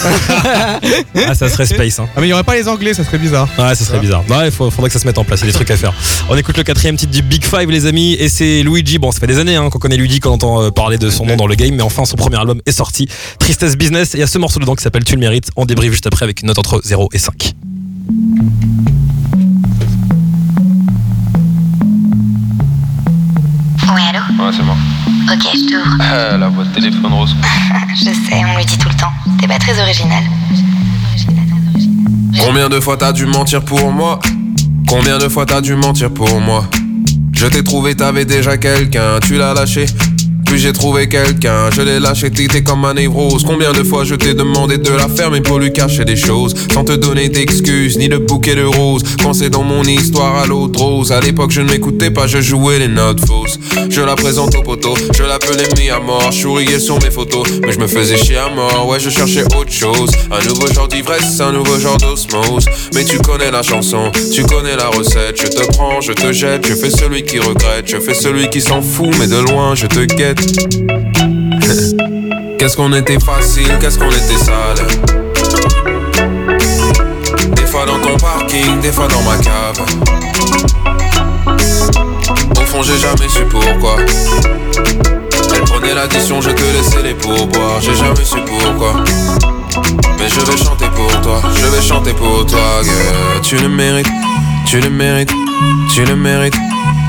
Ah, 1.27 1.33
ça 1.33 1.47
serait 1.47 1.65
space. 1.65 1.99
Hein. 1.99 2.07
Ah, 2.15 2.19
mais 2.19 2.27
il 2.27 2.29
y 2.31 2.33
aurait 2.33 2.43
pas 2.43 2.55
les 2.55 2.67
anglais, 2.67 2.93
ça 2.93 3.05
serait 3.05 3.17
bizarre. 3.17 3.47
Ouais, 3.57 3.73
ça 3.73 3.85
serait 3.85 3.99
bizarre. 3.99 4.23
Ouais, 4.29 4.47
il 4.47 4.51
faut- 4.51 4.69
faudrait 4.69 4.89
que 4.89 4.93
ça 4.93 4.99
se 4.99 5.07
mette 5.07 5.17
en 5.17 5.23
place. 5.23 5.39
Il 5.41 5.45
y 5.45 5.49
a 5.49 5.51
des 5.51 5.53
trucs 5.55 5.71
à 5.71 5.77
faire. 5.77 5.93
On 6.29 6.35
écoute 6.35 6.57
le 6.57 6.63
quatrième 6.63 6.97
titre 6.97 7.11
du 7.13 7.21
Big 7.21 7.43
Five, 7.45 7.69
les 7.69 7.85
amis, 7.85 8.13
et 8.19 8.27
c'est 8.27 8.63
Luigi. 8.63 8.97
Bon, 8.97 9.11
ça 9.11 9.21
fait 9.21 9.27
des 9.27 9.39
années 9.39 9.55
hein, 9.55 9.69
qu'on 9.69 9.79
connaît 9.79 9.95
Luigi, 9.95 10.19
qu'on 10.19 10.31
entend 10.31 10.61
euh, 10.61 10.71
parler 10.71 10.97
de 10.97 11.09
son 11.09 11.25
nom 11.25 11.37
dans 11.37 11.47
le 11.47 11.55
game, 11.55 11.73
mais 11.75 11.83
enfin, 11.83 12.03
son 12.03 12.17
premier 12.17 12.37
album 12.37 12.59
est 12.65 12.71
sorti. 12.73 13.07
Tristesse 13.39 13.77
Business, 13.77 14.13
et 14.13 14.17
il 14.17 14.19
y 14.21 14.23
a 14.23 14.27
ce 14.27 14.37
morceau 14.39 14.59
dedans 14.59 14.75
qui 14.75 14.83
s'appelle 14.83 15.05
Tu 15.05 15.13
le 15.13 15.19
mérites. 15.21 15.51
On 15.55 15.65
débriefe 15.65 15.91
juste 15.91 16.07
après 16.07 16.23
avec 16.25 16.41
une 16.41 16.47
note 16.47 16.59
entre 16.59 16.81
0 16.83 17.07
et 17.13 17.17
5. 17.19 17.53
Oui, 23.95 24.01
allô? 24.09 24.19
Ouais, 24.43 24.51
c'est 24.55 24.63
moi. 24.63 24.75
Ok, 25.33 25.49
je 25.53 25.65
t'ouvre. 25.67 25.97
Ah, 25.99 26.37
la 26.37 26.47
voix 26.49 26.63
de 26.63 26.69
téléphone 26.69 27.11
rose. 27.11 27.35
Je 27.95 28.03
sais, 28.03 28.13
on 28.35 28.53
me 28.53 28.59
le 28.59 28.65
dit 28.65 28.77
tout 28.77 28.89
le 28.89 28.95
temps. 28.95 29.11
T'es 29.39 29.47
pas 29.47 29.57
très 29.57 29.81
original. 29.81 30.23
Combien 32.39 32.69
de 32.69 32.79
fois 32.79 32.97
t'as 32.97 33.13
dû 33.13 33.25
mentir 33.25 33.63
pour 33.63 33.91
moi? 33.91 34.19
Combien 34.87 35.17
de 35.17 35.27
fois 35.27 35.45
t'as 35.45 35.61
dû 35.61 35.75
mentir 35.75 36.11
pour 36.13 36.39
moi? 36.39 36.65
Je 37.31 37.47
t'ai 37.47 37.63
trouvé, 37.63 37.95
t'avais 37.95 38.25
déjà 38.25 38.57
quelqu'un, 38.57 39.19
tu 39.21 39.37
l'as 39.37 39.53
lâché. 39.55 39.85
Puis 40.53 40.61
j'ai 40.61 40.71
trouvé 40.71 41.09
quelqu'un, 41.09 41.71
je 41.71 41.81
l'ai 41.81 41.99
lâché, 41.99 42.29
t'étais 42.29 42.61
comme 42.61 42.85
un 42.85 42.93
névrose. 42.93 43.43
Combien 43.43 43.71
de 43.71 43.83
fois 43.83 44.03
je 44.03 44.13
t'ai 44.13 44.35
demandé 44.35 44.77
de 44.77 44.91
la 44.91 45.09
fermer 45.09 45.41
pour 45.41 45.57
lui 45.57 45.73
cacher 45.73 46.05
des 46.05 46.15
choses, 46.15 46.53
sans 46.71 46.83
te 46.83 46.91
donner 46.91 47.27
d'excuses 47.27 47.97
ni 47.97 48.07
de 48.07 48.17
bouquet 48.17 48.53
de 48.53 48.63
roses. 48.63 49.01
C'est 49.33 49.49
dans 49.49 49.63
mon 49.63 49.81
histoire 49.81 50.35
à 50.35 50.45
l'autre 50.45 50.79
rose, 50.79 51.11
à 51.11 51.19
l'époque 51.21 51.49
je 51.49 51.61
ne 51.61 51.71
m'écoutais 51.71 52.11
pas, 52.11 52.27
je 52.27 52.39
jouais 52.39 52.77
les 52.77 52.87
notes 52.87 53.25
fausses. 53.25 53.57
Je 53.89 54.01
la 54.01 54.15
présente 54.15 54.53
au 54.53 54.61
poteau, 54.61 54.93
je 55.17 55.23
l'appelais 55.23 55.67
mis 55.75 55.89
à 55.89 55.99
mort, 55.99 56.31
souriais 56.31 56.79
sur 56.79 57.01
mes 57.01 57.09
photos, 57.09 57.47
mais 57.65 57.71
je 57.71 57.79
me 57.79 57.87
faisais 57.87 58.15
chier 58.15 58.37
à 58.37 58.49
mort. 58.49 58.87
Ouais, 58.87 58.99
je 58.99 59.09
cherchais 59.09 59.45
autre 59.55 59.71
chose, 59.71 60.11
un 60.29 60.47
nouveau 60.47 60.67
genre 60.71 60.87
d'ivresse, 60.87 61.41
un 61.41 61.51
nouveau 61.51 61.79
genre 61.79 61.97
d'osmose. 61.97 62.67
Mais 62.93 63.03
tu 63.03 63.17
connais 63.17 63.49
la 63.49 63.63
chanson, 63.63 64.11
tu 64.31 64.43
connais 64.43 64.75
la 64.75 64.89
recette. 64.89 65.41
Je 65.41 65.47
te 65.47 65.65
prends, 65.71 65.99
je 65.99 66.13
te 66.13 66.31
jette, 66.31 66.67
je 66.67 66.75
fais 66.75 66.91
celui 66.91 67.23
qui 67.23 67.39
regrette, 67.39 67.87
je 67.87 67.97
fais 67.97 68.13
celui 68.13 68.51
qui 68.51 68.61
s'en 68.61 68.83
fout, 68.83 69.09
mais 69.19 69.25
de 69.25 69.37
loin 69.37 69.73
je 69.73 69.87
te 69.87 70.01
guette. 70.01 70.42
Qu'est-ce 72.57 72.75
qu'on 72.75 72.93
était 72.93 73.19
facile, 73.19 73.77
qu'est-ce 73.79 73.97
qu'on 73.97 74.09
était 74.09 74.37
sale? 74.37 74.85
Des 77.55 77.65
fois 77.65 77.85
dans 77.85 77.99
ton 77.99 78.17
parking, 78.17 78.79
des 78.81 78.91
fois 78.91 79.07
dans 79.07 79.21
ma 79.21 79.37
cave. 79.37 79.79
Au 82.51 82.65
fond, 82.65 82.83
j'ai 82.83 82.97
jamais 82.97 83.29
su 83.29 83.45
pourquoi. 83.49 83.97
Elle 85.55 85.61
prenait 85.61 85.93
l'addition, 85.93 86.41
je 86.41 86.49
te 86.49 86.61
laissais 86.61 87.01
les 87.03 87.13
pourboires. 87.13 87.79
J'ai 87.81 87.95
jamais 87.95 88.25
su 88.25 88.37
pourquoi. 88.45 89.03
Mais 90.19 90.27
je 90.29 90.39
vais 90.39 90.57
chanter 90.57 90.89
pour 90.95 91.21
toi, 91.21 91.41
je 91.55 91.67
vais 91.67 91.81
chanter 91.81 92.13
pour 92.13 92.45
toi, 92.45 92.81
girl. 92.83 93.41
Tu 93.41 93.57
le 93.57 93.69
mérites, 93.69 94.07
tu 94.65 94.79
le 94.79 94.89
mérites, 94.89 95.31
tu 95.93 96.03
le 96.05 96.15
mérites, 96.15 96.55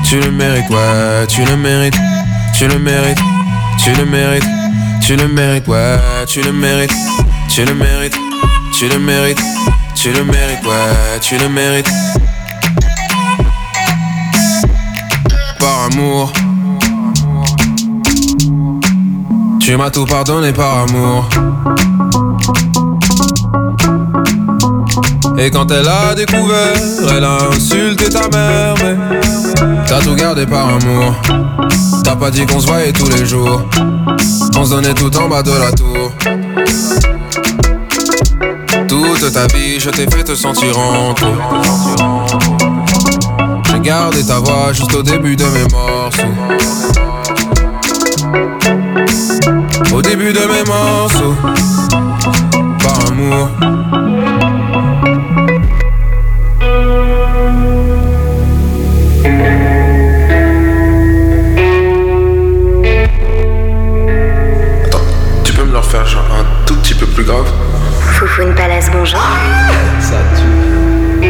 tu 0.07 0.19
le 0.19 0.31
mérites, 0.31 0.69
ouais, 0.69 1.27
tu 1.27 1.43
le 1.45 1.55
mérites, 1.55 1.95
tu 2.57 2.67
le 2.69 2.79
mérites, 2.79 3.19
tu 3.77 3.91
le 3.91 4.05
mérites, 4.05 4.45
tu 5.05 5.17
le 5.17 5.27
mérites, 5.27 5.67
ouais, 5.67 5.99
tu 6.25 6.41
le 6.41 6.53
mérites, 6.53 6.93
tu 7.49 7.65
le 7.65 7.73
mérites, 7.73 8.15
tu 8.71 8.87
le 8.87 8.97
mérites, 8.97 9.41
tu 9.93 10.11
le 10.13 10.23
mérites, 10.23 10.63
ouais, 10.65 11.19
tu 11.19 11.37
le 11.37 11.49
mérites. 11.49 11.91
Par 15.59 15.89
amour. 15.91 16.31
Tu 19.59 19.75
m'as 19.75 19.89
tout 19.89 20.05
pardonné 20.05 20.53
par 20.53 20.83
amour. 20.83 21.27
Et 25.37 25.51
quand 25.51 25.69
elle 25.71 25.89
a 25.89 26.15
découvert, 26.15 26.73
elle 27.17 27.23
a 27.25 27.37
insulté 27.51 28.09
ta 28.09 28.29
mère, 28.29 28.75
t'as 29.87 29.99
tout 29.99 30.15
gardé 30.15 30.45
par 30.45 30.67
amour. 30.67 31.13
T'as 32.03 32.15
pas 32.15 32.31
dit 32.31 32.45
qu'on 32.45 32.59
se 32.59 32.67
voyait 32.67 32.91
tous 32.91 33.09
les 33.09 33.25
jours. 33.25 33.61
On 34.57 34.65
se 34.65 34.69
donnait 34.71 34.93
tout 34.93 35.15
en 35.17 35.27
bas 35.27 35.41
de 35.43 35.51
la 35.51 35.71
tour. 35.71 36.11
Toute 38.87 39.33
ta 39.33 39.47
vie, 39.47 39.79
je 39.79 39.89
t'ai 39.89 40.05
fait 40.05 40.23
te 40.23 40.35
sentir 40.35 40.77
en 40.77 41.13
trop. 41.13 41.35
J'ai 43.71 43.79
gardé 43.79 44.25
ta 44.25 44.39
voix 44.39 44.71
juste 44.73 44.93
au 44.93 45.03
début 45.03 45.35
de 45.35 45.45
mes 45.45 45.67
morceaux. 45.71 46.23
Au 49.93 50.01
début 50.01 50.33
de 50.33 50.39
mes 50.39 50.63
morceaux, 50.65 51.35
par 52.83 53.11
amour. 53.11 53.49
Grave 67.25 67.51
Foufoune 68.19 68.53
Palace, 68.53 68.89
bonjour. 68.91 69.19
Ça 69.99 70.21
tue. 70.35 71.25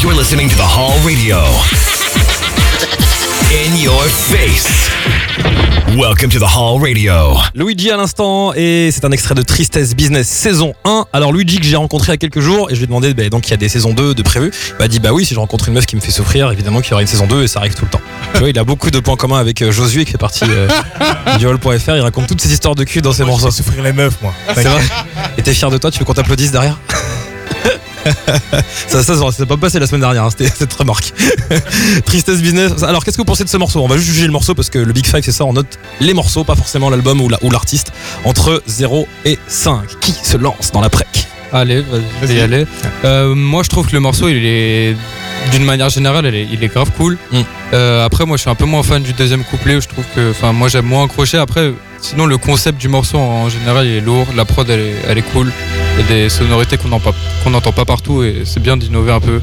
You're 0.00 0.14
listening 0.14 0.48
to 0.48 0.56
the 0.56 0.62
Hall 0.62 0.98
Radio. 1.04 1.38
In 3.50 3.76
your 3.80 4.02
face. 4.08 4.90
Welcome 5.98 6.30
to 6.30 6.38
the 6.38 6.46
Hall 6.46 6.80
Radio. 6.80 7.36
Luigi 7.54 7.90
à 7.90 7.96
l'instant 7.96 8.54
et 8.54 8.90
c'est 8.92 9.04
un 9.04 9.12
extrait 9.12 9.34
de 9.34 9.42
Tristesse 9.42 9.94
Business 9.94 10.28
saison 10.28 10.74
1. 10.84 11.01
Alors 11.14 11.32
Luigi 11.32 11.58
que 11.58 11.66
j'ai 11.66 11.76
rencontré 11.76 12.12
il 12.12 12.14
y 12.14 12.14
a 12.14 12.16
quelques 12.16 12.40
jours 12.40 12.70
et 12.70 12.74
je 12.74 12.78
lui 12.78 12.84
ai 12.84 12.86
demandé 12.86 13.12
bah, 13.12 13.28
donc 13.28 13.46
il 13.46 13.50
y 13.50 13.54
a 13.54 13.58
des 13.58 13.68
saisons 13.68 13.92
2 13.92 14.14
de 14.14 14.22
prévues. 14.22 14.50
Il 14.70 14.74
m'a 14.78 14.88
dit 14.88 14.98
bah 14.98 15.12
oui 15.12 15.26
si 15.26 15.34
je 15.34 15.40
rencontre 15.40 15.68
une 15.68 15.74
meuf 15.74 15.84
qui 15.84 15.94
me 15.94 16.00
fait 16.00 16.10
souffrir 16.10 16.50
évidemment 16.50 16.80
qu'il 16.80 16.90
y 16.90 16.94
aura 16.94 17.02
une 17.02 17.08
saison 17.08 17.26
2 17.26 17.42
et 17.42 17.48
ça 17.48 17.58
arrive 17.58 17.74
tout 17.74 17.84
le 17.84 17.90
temps. 17.90 18.00
tu 18.32 18.40
vois 18.40 18.48
il 18.48 18.58
a 18.58 18.64
beaucoup 18.64 18.90
de 18.90 18.98
points 18.98 19.16
communs 19.16 19.38
avec 19.38 19.60
euh, 19.60 19.70
Josué 19.72 20.04
qui 20.04 20.12
fait 20.12 20.18
partie 20.18 20.44
euh, 20.48 20.68
du 21.38 21.46
hall.fr. 21.46 21.96
Il 21.96 22.00
raconte 22.00 22.28
toutes 22.28 22.40
ces 22.40 22.52
histoires 22.52 22.74
de 22.74 22.84
cul 22.84 23.02
dans 23.02 23.12
ses 23.12 23.24
morceaux. 23.24 23.50
souffrir 23.50 23.82
les 23.82 23.92
meufs 23.92 24.20
moi. 24.22 24.32
C'est 24.54 24.64
vrai 24.64 24.82
Et 25.38 25.42
t'es 25.42 25.52
fier 25.52 25.70
de 25.70 25.78
toi? 25.78 25.90
Tu 25.90 25.98
veux 25.98 26.04
qu'on 26.04 26.14
t'applaudisse 26.14 26.50
derrière? 26.50 26.78
ça, 28.88 29.02
ça, 29.02 29.16
ça 29.16 29.32
s'est 29.32 29.46
pas 29.46 29.56
passé 29.56 29.78
la 29.78 29.86
semaine 29.86 30.00
dernière, 30.02 30.24
hein, 30.24 30.30
cette 30.58 30.72
remarque. 30.72 31.12
Tristesse 32.04 32.40
business. 32.40 32.82
Alors, 32.82 33.04
qu'est-ce 33.04 33.16
que 33.16 33.22
vous 33.22 33.26
pensez 33.26 33.44
de 33.44 33.48
ce 33.48 33.56
morceau? 33.56 33.80
On 33.80 33.88
va 33.88 33.96
juste 33.96 34.08
juger 34.10 34.26
le 34.26 34.32
morceau 34.32 34.54
parce 34.54 34.70
que 34.70 34.78
le 34.78 34.92
Big 34.92 35.06
Five, 35.06 35.22
c'est 35.24 35.32
ça, 35.32 35.44
on 35.44 35.52
note 35.52 35.78
les 36.00 36.14
morceaux, 36.14 36.44
pas 36.44 36.56
forcément 36.56 36.90
l'album 36.90 37.20
ou 37.20 37.28
la- 37.28 37.38
ou 37.42 37.50
l'artiste, 37.50 37.92
entre 38.24 38.62
0 38.66 39.06
et 39.24 39.38
5. 39.48 39.98
Qui 40.00 40.12
se 40.12 40.36
lance 40.36 40.70
dans 40.72 40.80
la 40.80 40.90
prec? 40.90 41.06
Allez, 41.52 41.80
vas-y, 41.82 42.02
je 42.22 42.26
vais 42.26 42.34
y 42.34 42.40
aller. 42.40 42.66
Euh, 43.04 43.34
moi, 43.34 43.62
je 43.62 43.68
trouve 43.68 43.86
que 43.86 43.92
le 43.92 44.00
morceau, 44.00 44.28
il 44.28 44.44
est 44.44 44.96
d'une 45.50 45.64
manière 45.64 45.90
générale, 45.90 46.26
il 46.26 46.34
est, 46.34 46.48
il 46.50 46.64
est 46.64 46.68
grave 46.68 46.90
cool. 46.96 47.18
Mm. 47.30 47.40
Euh, 47.74 48.04
après, 48.04 48.24
moi, 48.24 48.36
je 48.36 48.42
suis 48.42 48.50
un 48.50 48.54
peu 48.54 48.64
moins 48.64 48.82
fan 48.82 49.02
du 49.02 49.12
deuxième 49.12 49.44
couplet. 49.44 49.76
où 49.76 49.80
Je 49.80 49.88
trouve 49.88 50.04
que, 50.14 50.30
enfin, 50.30 50.52
moi, 50.52 50.68
j'aime 50.68 50.86
moins 50.86 51.04
accrocher. 51.04 51.38
Après, 51.38 51.72
sinon, 52.00 52.26
le 52.26 52.38
concept 52.38 52.80
du 52.80 52.88
morceau 52.88 53.18
en 53.18 53.48
général, 53.48 53.86
il 53.86 53.92
est 53.92 54.00
lourd. 54.00 54.26
La 54.36 54.44
prod, 54.44 54.68
elle 54.70 54.80
est, 54.80 54.94
elle 55.08 55.18
est 55.18 55.30
cool. 55.32 55.52
Il 55.98 56.02
y 56.02 56.04
a 56.04 56.08
des 56.08 56.28
sonorités 56.30 56.78
qu'on 56.78 56.88
n'entend 56.88 57.10
pas, 57.12 57.18
qu'on 57.44 57.50
n'entend 57.50 57.72
pas 57.72 57.84
partout 57.84 58.22
et 58.22 58.42
c'est 58.44 58.60
bien 58.62 58.78
d'innover 58.78 59.12
un 59.12 59.20
peu. 59.20 59.40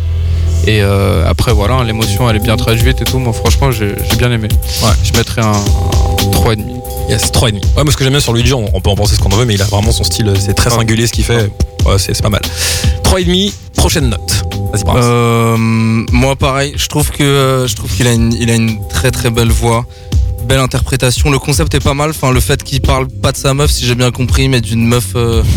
Et 0.66 0.82
euh, 0.82 1.30
après, 1.30 1.53
voilà, 1.53 1.84
l'émotion, 1.84 2.30
elle 2.30 2.38
est 2.38 2.43
bien 2.43 2.57
traduite 2.57 3.01
et 3.01 3.05
tout. 3.05 3.20
Moi, 3.20 3.34
franchement, 3.34 3.72
j'ai 3.72 3.93
bien 4.18 4.32
aimé. 4.32 4.47
Ouais. 4.84 4.89
Je 5.03 5.14
mettrais 5.14 5.41
un, 5.41 5.51
un 5.51 6.32
3,5. 6.32 6.60
Yes, 7.10 7.32
3,5. 7.32 7.53
Ouais, 7.53 7.84
moi 7.84 7.91
ce 7.91 7.97
que 7.97 8.03
j'aime 8.03 8.14
bien 8.14 8.20
sur 8.20 8.34
Luigi, 8.34 8.53
on, 8.53 8.70
on 8.74 8.82
peut 8.82 8.89
en 8.89 8.95
penser 8.95 9.16
ce 9.16 9.20
qu'on 9.20 9.32
en 9.32 9.36
veut, 9.38 9.45
mais 9.45 9.55
il 9.55 9.62
a 9.62 9.66
vraiment 9.66 9.91
son 9.91 10.03
style, 10.03 10.32
c'est 10.38 10.53
très 10.53 10.70
singulier 10.70 11.07
ce 11.07 11.14
qu'il 11.14 11.24
fait. 11.24 11.38
Ouais, 11.38 11.49
c'est 11.97 12.13
c'est 12.13 12.21
pas 12.23 12.30
mal. 12.30 12.41
3,5, 13.03 13.53
prochaine 13.75 14.09
note. 14.09 14.43
Vas-y. 14.73 14.84
Euh, 14.97 15.57
moi 15.57 16.36
pareil, 16.36 16.73
je 16.75 16.88
trouve 16.88 17.09
que 17.11 17.23
euh, 17.23 17.67
je 17.67 17.75
trouve 17.75 17.91
qu'il 17.91 18.07
a 18.07 18.13
une 18.13 18.34
il 18.34 18.49
a 18.51 18.55
une 18.55 18.77
très 18.88 19.11
très 19.11 19.30
belle 19.30 19.49
voix, 19.49 19.86
belle 20.47 20.59
interprétation. 20.59 21.32
Le 21.32 21.39
concept 21.39 21.73
est 21.73 21.80
pas 21.80 21.93
mal. 21.95 22.11
Enfin 22.11 22.32
le 22.32 22.39
fait 22.39 22.63
qu'il 22.63 22.82
parle 22.82 23.07
pas 23.07 23.32
de 23.32 23.38
sa 23.38 23.53
meuf, 23.53 23.71
si 23.71 23.86
j'ai 23.86 23.95
bien 23.95 24.11
compris, 24.11 24.47
mais 24.47 24.61
d'une 24.61 24.86
meuf. 24.86 25.07
euh, 25.15 25.43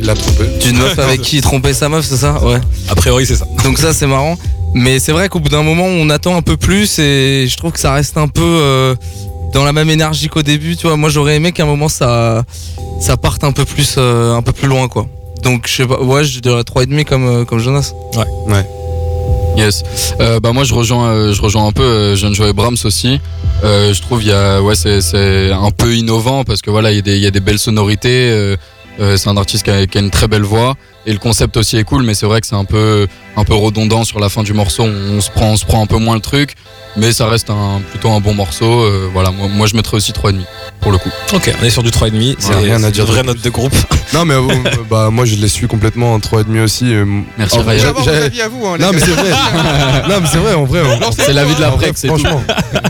Il 0.00 0.06
l'a 0.06 0.14
trompé. 0.14 0.44
D'une 0.62 0.78
meuf 0.78 0.96
avec 1.00 1.22
qui 1.22 1.38
il 1.38 1.42
trompait 1.42 1.74
sa 1.74 1.88
meuf, 1.88 2.06
c'est 2.06 2.18
ça? 2.18 2.40
Ouais. 2.44 2.60
A 2.88 2.94
priori, 2.94 3.26
c'est 3.26 3.34
ça. 3.34 3.46
Donc 3.64 3.78
ça 3.78 3.92
c'est 3.92 4.06
marrant. 4.06 4.38
Mais 4.74 4.98
c'est 5.00 5.10
vrai 5.12 5.28
qu'au 5.28 5.40
bout 5.40 5.48
d'un 5.48 5.62
moment, 5.64 5.86
on 5.86 6.08
attend 6.10 6.36
un 6.36 6.42
peu 6.42 6.56
plus 6.56 6.98
et 7.00 7.46
je 7.50 7.56
trouve 7.56 7.72
que 7.72 7.80
ça 7.80 7.92
reste 7.92 8.16
un 8.16 8.28
peu 8.28 8.42
euh, 8.44 8.94
dans 9.52 9.64
la 9.64 9.72
même 9.72 9.90
énergie 9.90 10.28
qu'au 10.28 10.42
début. 10.42 10.76
Tu 10.76 10.86
vois, 10.86 10.96
moi 10.96 11.08
j'aurais 11.08 11.34
aimé 11.36 11.50
qu'à 11.52 11.64
un 11.64 11.66
moment 11.66 11.88
ça 11.88 12.44
ça 13.00 13.16
parte 13.16 13.42
un 13.44 13.50
peu 13.52 13.64
plus 13.64 13.96
euh, 13.98 14.34
un 14.36 14.42
peu 14.42 14.52
plus 14.52 14.68
loin 14.68 14.86
quoi. 14.88 15.08
Donc 15.42 15.66
je 15.66 15.74
sais 15.74 15.86
pas, 15.86 16.00
ouais, 16.00 16.24
je 16.24 16.40
dirais 16.40 16.62
3,5 16.62 17.04
comme 17.04 17.26
euh, 17.26 17.44
comme 17.44 17.58
Jonas. 17.58 17.92
Ouais. 18.16 18.24
Yes. 19.56 19.82
Euh, 20.20 20.38
bah 20.40 20.52
moi 20.52 20.62
je 20.64 20.72
rejoins, 20.74 21.08
euh, 21.08 21.32
je 21.32 21.42
rejoins 21.42 21.66
un 21.66 21.72
peu 21.72 21.82
euh, 21.82 22.16
Jeune 22.16 22.34
Joe 22.34 22.48
et 22.48 22.52
Brahms 22.52 22.76
aussi. 22.84 23.20
Euh, 23.64 23.92
je 23.92 24.00
trouve 24.02 24.22
il 24.22 24.28
y 24.28 24.32
a, 24.32 24.62
ouais 24.62 24.76
c'est, 24.76 25.00
c'est 25.00 25.50
un 25.50 25.70
peu 25.72 25.96
innovant 25.96 26.44
parce 26.44 26.62
que 26.62 26.70
voilà 26.70 26.92
il 26.92 26.96
y 26.96 26.98
a 27.00 27.02
des, 27.02 27.16
il 27.16 27.22
y 27.22 27.26
a 27.26 27.30
des 27.32 27.40
belles 27.40 27.58
sonorités. 27.58 28.56
Euh, 29.00 29.16
c'est 29.16 29.28
un 29.28 29.36
artiste 29.36 29.64
qui 29.64 29.70
a, 29.70 29.86
qui 29.86 29.98
a 29.98 30.00
une 30.00 30.10
très 30.10 30.28
belle 30.28 30.42
voix 30.42 30.74
et 31.06 31.12
le 31.12 31.18
concept 31.18 31.56
aussi 31.56 31.76
est 31.76 31.84
cool 31.84 32.02
mais 32.02 32.14
c'est 32.14 32.26
vrai 32.26 32.40
que 32.40 32.46
c'est 32.46 32.56
un 32.56 32.64
peu 32.64 33.06
un 33.36 33.44
peu 33.44 33.54
redondant 33.54 34.04
sur 34.04 34.18
la 34.20 34.28
fin 34.28 34.42
du 34.42 34.52
morceau. 34.52 34.84
On, 34.84 35.20
se 35.20 35.30
prend 35.30 35.50
on 35.52 35.56
se 35.56 35.64
prend 35.64 35.82
un 35.82 35.86
peu 35.86 35.96
moins 35.98 36.14
le 36.14 36.20
truc 36.20 36.54
mais 36.96 37.12
ça 37.12 37.26
reste 37.28 37.50
un 37.50 37.80
plutôt 37.90 38.10
un 38.10 38.20
bon 38.20 38.34
morceau. 38.34 38.80
Euh, 38.80 39.08
voilà 39.12 39.30
moi, 39.30 39.46
moi 39.48 39.66
je 39.66 39.76
mettrais 39.76 39.96
aussi 39.96 40.12
3,5 40.12 40.40
pour 40.80 40.90
le 40.92 40.98
coup. 40.98 41.10
Ok, 41.34 41.52
on 41.60 41.64
est 41.64 41.70
sur 41.70 41.82
du 41.82 41.90
3,5. 41.90 42.36
C'est 42.38 42.54
Ouais, 42.54 42.62
rien 42.62 42.82
à 42.82 42.90
dire 42.90 43.04
une 43.04 43.10
vraie 43.12 43.22
de 43.22 43.26
note 43.28 43.40
de 43.40 43.50
groupe. 43.50 43.74
Non, 44.14 44.24
mais 44.24 44.34
euh, 44.34 44.48
bah, 44.90 45.10
moi, 45.10 45.26
je 45.26 45.34
les 45.36 45.48
suis 45.48 45.66
complètement 45.66 46.14
en 46.14 46.18
3,5 46.18 46.60
aussi. 46.62 46.94
euh, 46.94 47.04
Merci 47.36 47.58
en- 47.58 47.68
avis 47.68 48.40
à 48.40 48.48
vous. 48.48 48.66
Hein, 48.66 48.78
Non, 48.80 48.88
mais 48.90 49.00
c'est 49.00 49.10
vrai. 49.10 49.30
non, 50.08 50.20
mais 50.22 50.26
c'est 50.32 50.38
vrai, 50.38 50.54
en 50.54 50.64
vrai. 50.64 50.80
C'est 51.12 51.34
la 51.34 51.44
vie 51.44 51.54
de 51.54 51.60
la 51.60 51.72
prec, 51.72 51.92
c'est 51.94 52.08
tout. 52.08 52.16
franchement. 52.16 52.42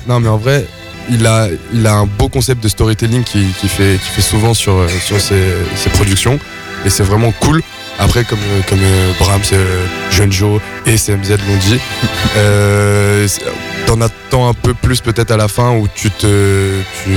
non, 0.06 0.20
mais 0.20 0.28
en 0.28 0.36
vrai, 0.36 0.64
il 1.10 1.26
a, 1.26 1.48
il 1.72 1.86
a 1.86 1.94
un 1.94 2.06
beau 2.06 2.28
concept 2.28 2.62
de 2.62 2.68
storytelling 2.68 3.22
qui, 3.24 3.46
qui 3.60 3.68
fait, 3.68 3.98
qui 4.02 4.08
fait 4.10 4.22
souvent 4.22 4.54
sur, 4.54 4.86
sur 5.04 5.20
ses, 5.20 5.42
ses 5.76 5.90
productions. 5.90 6.38
Et 6.84 6.90
c'est 6.90 7.02
vraiment 7.02 7.32
cool. 7.40 7.62
Après, 8.00 8.22
comme, 8.22 8.38
comme 8.68 8.78
euh, 8.80 9.12
Brahms, 9.18 9.40
euh, 9.52 9.84
Jeune 10.12 10.30
Joe 10.30 10.60
et 10.86 10.96
CMZ 10.96 11.30
l'ont 11.30 11.56
dit, 11.60 11.78
euh, 12.36 13.26
t'en 13.86 14.00
attends 14.00 14.48
un 14.48 14.54
peu 14.54 14.74
plus 14.74 15.00
peut-être 15.00 15.32
à 15.32 15.36
la 15.36 15.48
fin 15.48 15.72
où 15.72 15.88
tu 15.94 16.08
te, 16.10 16.80
tu, 17.02 17.10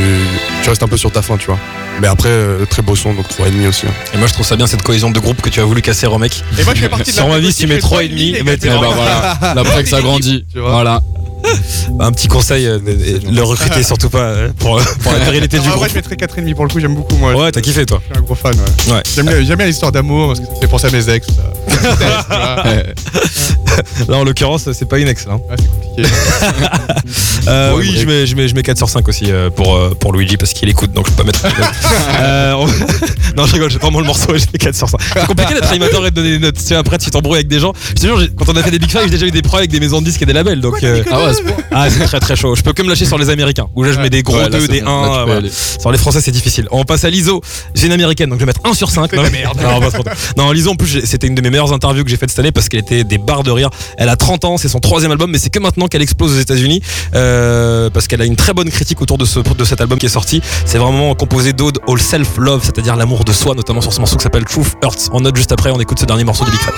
tu 0.63 0.69
restes 0.69 0.81
un 0.81 0.87
peu 0.87 0.97
sur 0.97 1.11
ta 1.11 1.21
fin, 1.21 1.37
tu 1.37 1.45
vois. 1.47 1.59
Mais 2.01 2.07
après, 2.07 2.29
euh, 2.29 2.65
très 2.65 2.81
beau 2.81 2.95
son, 2.95 3.13
donc 3.13 3.27
3,5 3.27 3.67
aussi. 3.67 3.85
hein. 3.85 3.91
Et 4.15 4.17
moi 4.17 4.25
je 4.25 4.33
trouve 4.33 4.45
ça 4.45 4.55
bien 4.55 4.65
cette 4.65 4.81
cohésion 4.81 5.11
de 5.11 5.19
groupe 5.19 5.39
que 5.41 5.49
tu 5.49 5.59
as 5.59 5.65
voulu 5.65 5.83
casser, 5.83 6.07
Romek. 6.07 6.43
Et 6.57 6.63
moi, 6.63 6.73
je 6.73 6.81
fais 6.81 6.89
partie 6.89 7.11
de 7.11 7.15
la 7.17 7.21
Sur 7.23 7.29
ma 7.31 7.37
vie, 7.37 7.51
si 7.53 7.61
tu 7.61 7.67
mets 7.67 7.75
je 7.79 7.85
fais 7.85 7.95
3,5, 8.07 8.09
3,5, 8.09 8.35
eh 8.39 8.43
ben, 8.43 8.51
les 8.51 8.57
t'es 8.57 8.67
gars, 8.69 8.73
Eh 8.73 8.77
vraiment- 8.79 8.95
bah 9.03 9.37
voilà, 9.53 9.63
la 9.63 9.85
s'agrandit. 9.85 10.45
Tu 10.51 10.59
vois. 10.59 10.71
Voilà. 10.71 11.01
Un 11.99 12.11
petit 12.11 12.27
conseil, 12.27 12.67
euh, 12.67 12.79
le 12.83 13.41
recruter 13.41 13.83
surtout 13.83 14.09
pas 14.09 14.19
euh, 14.19 14.49
pour, 14.57 14.81
pour 15.03 15.11
la 15.11 15.19
pérennité 15.19 15.59
du 15.59 15.69
groupe. 15.69 15.87
je 15.89 15.95
mettrais 15.95 16.15
4,5 16.15 16.55
pour 16.55 16.65
le 16.65 16.71
coup, 16.71 16.79
j'aime 16.79 16.95
beaucoup 16.95 17.15
moi. 17.15 17.33
Ouais, 17.35 17.51
t'as 17.51 17.61
kiffé 17.61 17.85
toi. 17.85 18.01
Je 18.07 18.13
suis 18.13 18.21
un 18.21 18.25
gros 18.25 18.35
fan. 18.35 18.53
Ouais. 18.53 18.93
Ouais. 18.93 19.01
J'aime 19.43 19.57
bien, 19.57 19.65
l'histoire 19.67 19.91
d'amour 19.91 20.27
parce 20.27 20.39
que 20.39 20.45
ça 20.45 20.53
fait 20.61 20.67
penser 20.67 20.87
à 20.87 20.91
mes 20.91 21.09
ex. 21.09 21.27
ça. 21.27 22.63
Là 24.07 24.17
en 24.17 24.23
l'occurrence, 24.23 24.69
c'est 24.71 24.87
pas 24.87 24.99
une 24.99 25.07
ex. 25.07 25.25
Hein. 25.29 25.39
Ouais, 25.49 25.55
c'est 25.57 25.67
compliqué. 25.69 26.09
Euh, 27.47 27.73
oui, 27.75 27.91
je 27.97 28.05
mets, 28.05 28.27
je, 28.27 28.35
mets, 28.35 28.47
je 28.47 28.53
mets 28.53 28.61
4 28.61 28.77
sur 28.77 28.87
5 28.87 29.07
aussi 29.09 29.25
euh, 29.31 29.49
pour, 29.49 29.75
euh, 29.75 29.95
pour 29.99 30.13
Luigi 30.13 30.37
parce 30.37 30.53
qu'il 30.53 30.69
écoute 30.69 30.91
donc 30.93 31.07
je 31.07 31.11
peux 31.11 31.23
pas 31.23 31.23
mettre. 31.23 31.41
Euh, 32.21 32.53
on- 32.53 32.67
non, 33.35 33.47
je 33.47 33.53
rigole, 33.53 33.71
j'ai 33.71 33.79
vraiment 33.79 33.99
le 33.99 34.05
morceau 34.05 34.35
et 34.35 34.39
je 34.39 34.45
mets 34.53 34.59
4 34.59 34.75
sur 34.75 34.87
5. 34.87 34.99
C'est 35.13 35.25
compliqué 35.25 35.53
d'être 35.55 35.69
animateur 35.71 36.05
et 36.05 36.11
de 36.11 36.15
donner 36.15 36.31
des 36.33 36.39
notes. 36.39 36.57
Tu 36.57 36.61
sais, 36.63 36.75
après, 36.75 36.97
tu 36.99 37.09
t'embrouilles 37.09 37.37
avec 37.37 37.47
des 37.47 37.59
gens. 37.59 37.73
Je 37.89 37.93
te 37.93 38.01
jure, 38.05 38.21
quand 38.37 38.45
on 38.49 38.55
a 38.55 38.61
fait 38.61 38.69
des 38.69 38.77
Big 38.77 38.91
Five, 38.91 39.01
j'ai 39.05 39.09
déjà 39.09 39.25
eu 39.25 39.31
des 39.31 39.41
problèmes 39.41 39.61
avec 39.61 39.71
des 39.71 39.79
maisons 39.79 40.01
de 40.01 40.05
disques 40.05 40.21
et 40.21 40.25
des 40.27 40.33
labels. 40.33 40.61
Donc, 40.61 40.83
euh, 40.83 41.03
Ah 41.11 41.25
ouais, 41.25 41.31
ah, 41.71 41.89
c'est 41.89 42.03
très 42.05 42.19
très 42.19 42.35
chaud. 42.35 42.53
Je 42.55 42.61
peux 42.61 42.73
que 42.73 42.83
me 42.83 42.89
lâcher 42.89 43.05
sur 43.05 43.17
les 43.17 43.29
américains 43.29 43.67
où 43.75 43.83
là 43.83 43.91
je 43.91 43.99
mets 43.99 44.09
des 44.11 44.21
gros 44.21 44.35
Ouais, 44.35 44.43
là, 44.43 44.49
2, 44.49 44.59
c'est 44.59 44.67
des 44.67 44.81
1. 44.81 44.83
bon. 44.85 45.01
Là, 45.01 45.07
tu 45.07 45.09
peux 45.17 45.23
voilà. 45.23 45.35
aller. 45.37 45.51
Sur 45.79 45.91
les 45.91 45.97
français, 45.97 46.21
c'est 46.21 46.31
difficile. 46.31 46.67
On 46.71 46.83
passe 46.83 47.03
à 47.05 47.09
l'ISO. 47.09 47.41
J'ai 47.73 47.87
une 47.87 47.93
américaine 47.93 48.29
donc 48.29 48.37
je 48.39 48.45
vais 48.45 48.47
mettre 48.47 48.61
1 48.65 48.73
sur 48.73 48.91
5. 48.91 49.13
Non, 49.13 49.23
merde. 49.31 49.57
Non, 50.37 50.51
l'ISO 50.51 50.71
en 50.71 50.75
plus, 50.75 51.01
c'était 51.05 51.27
une 51.27 51.35
de 51.35 51.41
mes 51.41 51.49
meilleures 51.49 51.73
interviews 51.73 52.03
que 52.03 52.09
j'ai 52.09 52.17
faites 52.17 52.29
cette 52.29 52.39
année 52.39 52.51
parce 52.51 52.69
qu'elle 52.69 52.81
était 52.81 53.03
des 53.03 53.17
barres 53.17 53.43
de 53.43 53.51
rire. 53.51 53.60
Elle 53.97 54.09
a 54.09 54.15
30 54.15 54.45
ans, 54.45 54.57
c'est 54.57 54.69
son 54.69 54.79
troisième 54.79 55.11
album, 55.11 55.31
mais 55.31 55.37
c'est 55.37 55.49
que 55.49 55.59
maintenant 55.59 55.87
qu'elle 55.87 56.01
explose 56.01 56.35
aux 56.35 56.39
États-Unis 56.39 56.81
euh, 57.15 57.89
parce 57.89 58.07
qu'elle 58.07 58.21
a 58.21 58.25
une 58.25 58.35
très 58.35 58.53
bonne 58.53 58.69
critique 58.69 59.01
autour 59.01 59.17
de, 59.17 59.25
ce, 59.25 59.39
de 59.39 59.65
cet 59.65 59.81
album 59.81 59.99
qui 59.99 60.05
est 60.05 60.09
sorti. 60.09 60.41
C'est 60.65 60.77
vraiment 60.77 61.13
composé 61.15 61.53
d'ode 61.53 61.79
all 61.87 61.99
self-love, 61.99 62.63
c'est-à-dire 62.63 62.95
l'amour 62.95 63.25
de 63.25 63.33
soi, 63.33 63.55
notamment 63.55 63.81
sur 63.81 63.93
ce 63.93 63.99
morceau 63.99 64.17
qui 64.17 64.23
s'appelle 64.23 64.45
Truth 64.45 64.73
Hurts. 64.83 65.09
On 65.13 65.21
note 65.21 65.35
juste 65.35 65.51
après, 65.51 65.71
on 65.71 65.79
écoute 65.79 65.99
ce 65.99 66.05
dernier 66.05 66.23
morceau 66.23 66.45
de 66.45 66.51
Big 66.51 66.59
Fat. 66.59 66.73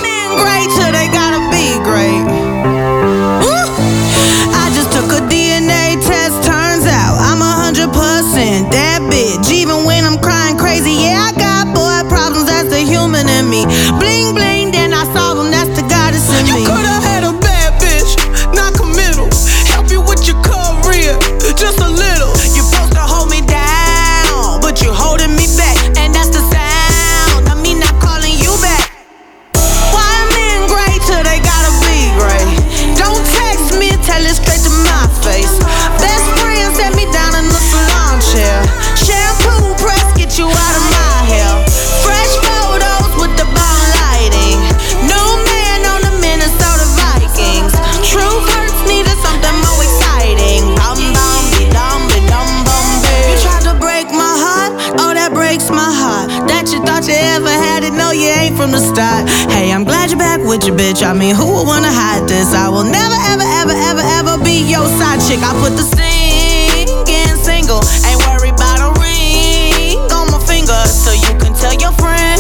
from 58.64 58.72
the 58.72 58.80
start. 58.80 59.28
Hey, 59.52 59.74
I'm 59.74 59.84
glad 59.84 60.10
you're 60.10 60.18
back 60.18 60.40
with 60.40 60.64
your 60.66 60.78
bitch. 60.78 61.04
I 61.04 61.12
mean, 61.12 61.36
who 61.36 61.44
would 61.52 61.68
wanna 61.68 61.92
hide 61.92 62.30
this? 62.30 62.56
I 62.56 62.70
will 62.70 62.88
never, 62.88 63.20
ever, 63.28 63.44
ever, 63.60 63.76
ever, 63.76 64.04
ever 64.16 64.42
be 64.42 64.64
your 64.64 64.88
side 64.96 65.20
chick. 65.20 65.44
I 65.44 65.52
put 65.60 65.76
the 65.76 65.84
singing 65.84 67.36
single. 67.44 67.84
Ain't 68.08 68.24
worried 68.24 68.56
a 68.56 68.88
ring 69.04 70.00
on 70.16 70.32
my 70.32 70.40
finger. 70.48 70.80
So 70.88 71.12
you 71.12 71.36
can 71.44 71.52
tell 71.60 71.76
your 71.76 71.92
friend. 72.00 72.40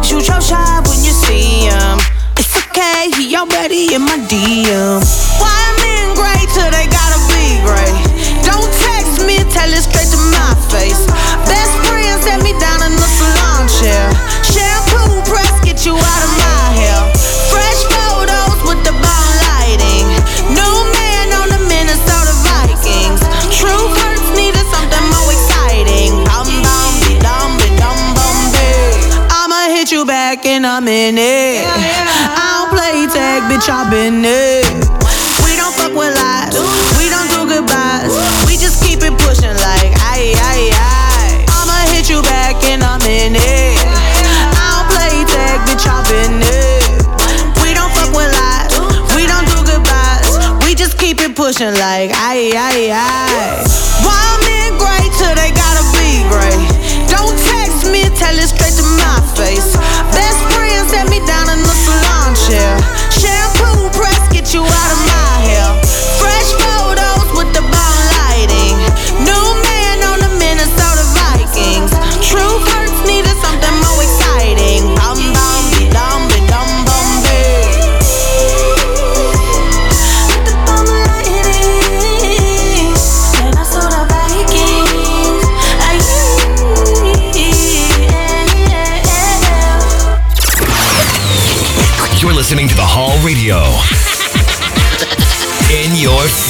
Shoot 0.00 0.32
your 0.32 0.40
shot 0.40 0.88
when 0.88 1.04
you 1.04 1.12
see 1.12 1.68
him. 1.68 2.00
It's 2.40 2.56
okay, 2.56 3.12
he 3.20 3.36
already 3.36 3.92
in 3.92 4.00
my 4.00 4.16
DM. 4.32 5.19
It. 33.92 34.66
We 35.42 35.56
don't 35.56 35.74
fuck 35.74 35.90
with 35.92 36.14
lies. 36.14 36.54
We 36.98 37.10
don't 37.10 37.26
do 37.30 37.42
goodbyes. 37.46 38.14
We 38.46 38.56
just 38.56 38.82
keep 38.84 39.02
it 39.02 39.18
pushing 39.18 39.50
like 39.50 39.90
aye 40.06 40.34
aye 40.38 40.70
aye. 40.70 41.44
I'ma 41.50 41.90
hit 41.90 42.08
you 42.08 42.22
back 42.22 42.62
in 42.64 42.82
a 42.82 42.98
minute. 43.02 43.82
I 44.54 44.62
don't 44.78 44.88
play 44.94 45.24
tag, 45.26 45.58
bitch, 45.66 45.86
I 45.90 46.06
been 46.06 46.38
it. 46.38 46.86
We 47.62 47.74
don't 47.74 47.90
fuck 47.90 48.14
with 48.14 48.30
lies. 48.30 48.70
We 49.16 49.26
don't 49.26 49.46
do 49.50 49.58
goodbyes. 49.66 50.38
We 50.64 50.74
just 50.74 50.96
keep 50.96 51.20
it 51.20 51.34
pushing 51.34 51.74
like 51.74 52.10
aye 52.14 52.52
aye 52.54 52.90
aye. 52.92 53.29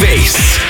Face. 0.01 0.70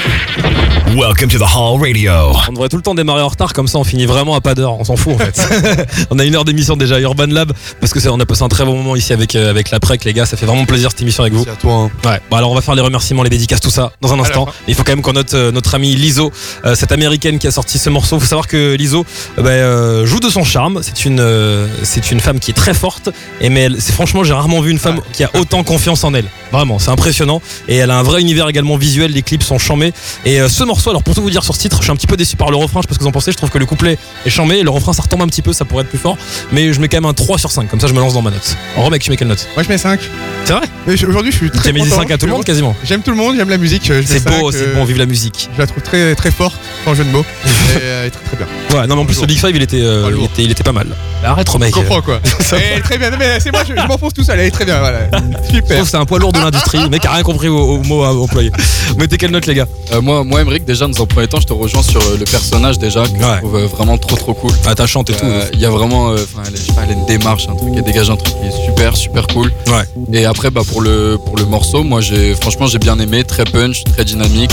Welcome 0.97 1.29
to 1.29 1.39
the 1.39 1.43
Hall 1.43 1.79
Radio. 1.81 2.13
On 2.49 2.53
devrait 2.53 2.69
tout 2.69 2.77
le 2.77 2.83
temps 2.83 2.95
démarrer 2.97 3.23
en 3.23 3.29
retard, 3.29 3.53
comme 3.53 3.69
ça 3.69 3.79
on 3.79 3.85
finit 3.85 4.07
vraiment 4.07 4.35
à 4.35 4.41
pas 4.41 4.55
d'heure, 4.57 4.73
on 4.79 4.85
s'en 4.85 4.97
fout 4.97 5.15
en 5.15 5.19
fait. 5.19 5.87
on 6.11 6.19
a 6.19 6.25
une 6.25 6.35
heure 6.35 6.45
d'émission 6.45 6.77
déjà 6.77 6.97
à 6.97 7.01
Urban 7.01 7.27
Lab, 7.29 7.53
parce 7.81 7.93
que 7.93 8.09
on 8.09 8.19
a 8.19 8.27
passé 8.27 8.43
un 8.43 8.49
très 8.49 8.65
bon 8.65 8.75
moment 8.77 8.97
ici 8.97 9.13
avec, 9.13 9.37
euh, 9.37 9.51
avec 9.51 9.71
la 9.71 9.79
PREC, 9.79 10.05
les 10.05 10.13
gars, 10.13 10.27
ça 10.27 10.37
fait 10.37 10.47
vraiment 10.47 10.65
plaisir 10.65 10.91
cette 10.91 11.03
émission 11.03 11.23
avec 11.23 11.33
vous. 11.35 11.43
à 11.43 11.55
toi. 11.55 11.91
Ouais, 12.05 12.21
bon 12.31 12.37
alors 12.37 12.51
on 12.51 12.55
va 12.57 12.61
faire 12.61 12.75
les 12.75 12.81
remerciements, 12.83 13.23
les 13.23 13.31
dédicaces, 13.31 13.61
tout 13.61 13.71
ça 13.71 13.93
dans 14.01 14.13
un 14.13 14.19
instant. 14.19 14.49
Il 14.67 14.75
faut 14.75 14.83
quand 14.83 14.93
même 14.93 15.03
qu'on 15.03 15.13
note 15.13 15.33
euh, 15.35 15.53
notre 15.53 15.75
amie 15.77 15.95
Lizzo, 15.95 16.33
euh, 16.65 16.75
cette 16.75 16.91
américaine 16.93 17.39
qui 17.39 17.47
a 17.47 17.53
sorti 17.53 17.79
ce 17.79 17.89
morceau. 17.89 18.19
faut 18.19 18.27
savoir 18.27 18.49
que 18.49 18.75
Lizzo 18.75 19.05
euh, 19.39 19.43
bah, 19.43 19.51
euh, 19.51 20.07
joue 20.07 20.19
de 20.21 20.29
son 20.29 20.43
charme, 20.45 20.81
c'est 20.83 21.05
une, 21.05 21.21
euh, 21.21 21.69
c'est 21.85 22.11
une 22.11 22.21
femme 22.21 22.41
qui 22.41 22.51
est 22.51 22.55
très 22.55 22.75
forte, 22.75 23.11
et 23.41 23.49
mais 23.49 23.61
elle- 23.61 23.81
franchement, 23.81 24.25
j'ai 24.25 24.33
rarement 24.33 24.61
vu 24.61 24.71
une 24.73 24.79
femme 24.81 25.01
qui 25.13 25.23
a 25.23 25.31
autant 25.39 25.63
confiance 25.63 26.03
en 26.03 26.15
elle. 26.15 26.27
Vraiment, 26.53 26.81
c'est 26.81 26.91
impressionnant. 26.91 27.41
Et 27.69 27.77
elle 27.77 27.93
a 27.93 27.99
un 27.99 28.03
vrai 28.03 28.21
univers 28.21 28.49
également 28.49 28.77
visuel, 28.77 29.13
les 29.13 29.23
clips 29.23 29.45
sont 29.45 29.59
chambés. 29.59 29.93
Et 30.25 30.41
euh, 30.41 30.49
ce 30.49 30.65
morceau, 30.65 30.80
alors 30.89 31.03
pour 31.03 31.15
tout 31.15 31.23
vous 31.23 31.31
dire 31.31 31.45
sur 31.45 31.55
ce 31.55 31.61
titre, 31.61 31.77
je 31.79 31.83
suis 31.83 31.93
un 31.93 31.97
petit 31.97 32.07
peu 32.07 32.17
déçu 32.17 32.37
par 32.37 32.51
le 32.51 32.57
refrain, 32.57 32.81
je 32.81 32.85
sais 32.85 32.89
pas 32.89 32.95
ce 32.95 32.99
que 32.99 33.05
vous 33.05 33.09
en 33.09 33.13
pensez, 33.13 33.33
je 33.33 33.37
trouve 33.37 33.51
que 33.51 33.59
le 33.59 33.67
couplet 33.67 33.99
est 34.25 34.31
chambé, 34.31 34.63
le 34.63 34.71
refrain 34.71 34.93
ça 34.93 35.03
retombe 35.03 35.23
un 35.23 35.27
petit 35.27 35.43
peu, 35.43 35.53
ça 35.53 35.65
pourrait 35.65 35.83
être 35.83 35.91
plus 35.91 35.99
fort, 35.99 36.17
mais 36.53 36.73
je 36.73 36.81
mets 36.81 36.89
quand 36.89 36.97
même 36.97 37.07
un 37.07 37.13
3 37.13 37.39
sur 37.39 37.51
5, 37.51 37.69
comme 37.69 37.81
ça 37.81 37.87
je 37.87 37.93
me 37.93 38.01
lance 38.01 38.15
dans 38.15 38.23
ma 38.23 38.31
note. 38.31 38.57
En 38.77 38.85
remake, 38.85 39.03
tu 39.03 39.11
mets 39.11 39.17
quelle 39.17 39.29
note 39.29 39.47
Moi 39.55 39.63
je 39.63 39.69
mets 39.69 39.79
5. 39.79 40.01
C'est 40.45 40.53
vrai 40.55 40.63
Mais 40.87 41.05
Aujourd'hui 41.05 41.33
je 41.33 41.37
suis 41.37 41.51
très 41.51 41.63
Tu 41.63 41.69
as 41.69 41.73
mis 41.73 41.83
des 41.83 41.91
content, 41.91 42.03
5 42.03 42.11
à 42.11 42.19
tout 42.19 42.27
le 42.27 42.33
monde 42.33 42.45
quasiment 42.45 42.75
J'aime 42.85 43.03
tout 43.03 43.11
le 43.11 43.17
monde, 43.17 43.37
j'aime 43.37 43.51
la 43.51 43.59
musique. 43.59 43.93
C'est 44.05 44.25
beau, 44.25 44.51
5, 44.51 44.59
c'est 44.59 44.69
euh, 44.69 44.75
bon, 44.75 44.85
vive 44.85 44.99
la 44.99 45.07
musique. 45.07 45.49
Je 45.55 45.59
la 45.61 45.67
trouve 45.67 45.83
très 45.83 46.15
très 46.15 46.31
forte, 46.31 46.59
sans 46.85 46.95
jeu 46.95 47.05
de 47.05 47.11
mots. 47.11 47.25
et 47.45 47.79
euh, 47.83 48.01
elle 48.03 48.07
est 48.09 48.11
très 48.11 48.25
très 48.25 48.37
bien. 48.37 48.47
Ouais, 48.79 48.87
non, 48.87 48.97
mais 48.97 49.03
en 49.03 49.05
plus, 49.05 49.21
le 49.21 49.27
Big 49.27 49.39
Five, 49.39 49.55
il 49.55 49.63
était, 49.63 49.83
euh, 49.83 50.11
il 50.17 50.25
était, 50.25 50.43
il 50.45 50.51
était 50.51 50.63
pas 50.63 50.73
mal. 50.73 50.87
Bah, 51.23 51.31
arrête, 51.31 51.59
mec. 51.59 51.75
Je 51.75 51.81
comprends 51.81 52.01
quoi. 52.01 52.21
Elle 52.53 52.59
est 52.79 52.81
très 52.81 52.99
bien, 52.99 53.11
mais 53.19 53.39
c'est 53.41 53.53
moi, 53.53 53.63
je, 53.69 53.75
je 53.81 53.87
m'enfonce 53.87 54.15
tout 54.15 54.25
seul, 54.25 54.39
elle 54.39 54.47
est 54.47 54.51
très 54.51 54.65
bien, 54.65 54.79
voilà. 54.79 55.01
Je 55.53 55.59
trouve 55.59 55.85
que 55.85 55.85
c'est 55.85 55.97
un 55.97 56.07
poids 56.07 56.19
lourd 56.19 56.33
de 56.33 56.39
l'industrie. 56.39 56.79
Le 56.79 56.89
mec 56.89 57.05
a 57.05 57.13
rien 57.13 57.23
compris 57.23 57.49
au, 57.49 57.59
au 57.59 57.83
mot 57.83 58.03
à 58.05 58.15
employer. 58.15 58.51
Mettez 58.99 59.17
quelle 59.19 59.31
note, 59.31 59.47
les 59.47 59.55
gars 59.55 59.67
Euh, 59.93 60.01
moi, 60.01 60.25
moi, 60.25 60.41
Emmerich, 60.41 60.65
déjà, 60.71 60.87
dans 60.87 61.03
un 61.03 61.07
premier 61.07 61.27
temps, 61.27 61.41
je 61.41 61.47
te 61.47 61.53
rejoins 61.53 61.83
sur 61.83 62.01
euh, 62.01 62.17
le 62.19 62.25
personnage 62.25 62.79
déjà, 62.79 63.03
que 63.03 63.09
je 63.09 63.39
trouve 63.39 63.57
euh, 63.57 63.67
vraiment 63.67 63.99
trop 63.99 64.17
trop 64.17 64.35
cool. 64.35 64.53
Attachante 64.67 65.11
et 65.11 65.15
tout. 65.15 65.25
Euh, 65.25 65.45
Il 65.53 65.61
y 65.61 65.65
a 65.67 65.71
vraiment, 65.71 66.11
euh, 66.11 66.15
enfin, 66.15 66.43
elle, 66.47 66.91
a 66.91 66.93
une 66.93 67.07
démarche, 67.07 67.49
un 67.49 67.57
truc, 67.57 67.73
elle 67.77 67.83
dégage 67.83 68.09
un 68.11 68.17
truc 68.17 68.35
qui 68.41 68.47
est 68.47 68.67
super, 68.67 68.97
super 68.97 69.27
cool. 69.29 69.53
Ouais. 69.67 69.85
Et 70.13 70.25
après, 70.25 70.51
bah, 70.51 70.63
pour 70.67 70.81
le 70.81 71.19
pour 71.25 71.37
le 71.37 71.45
morceau, 71.45 71.83
moi, 71.83 72.01
j'ai, 72.01 72.35
franchement, 72.35 72.67
j'ai 72.67 72.79
bien 72.79 72.99
aimé, 72.99 73.25
très 73.25 73.45
punch, 73.45 73.83
très 73.85 74.05
dynamique, 74.05 74.53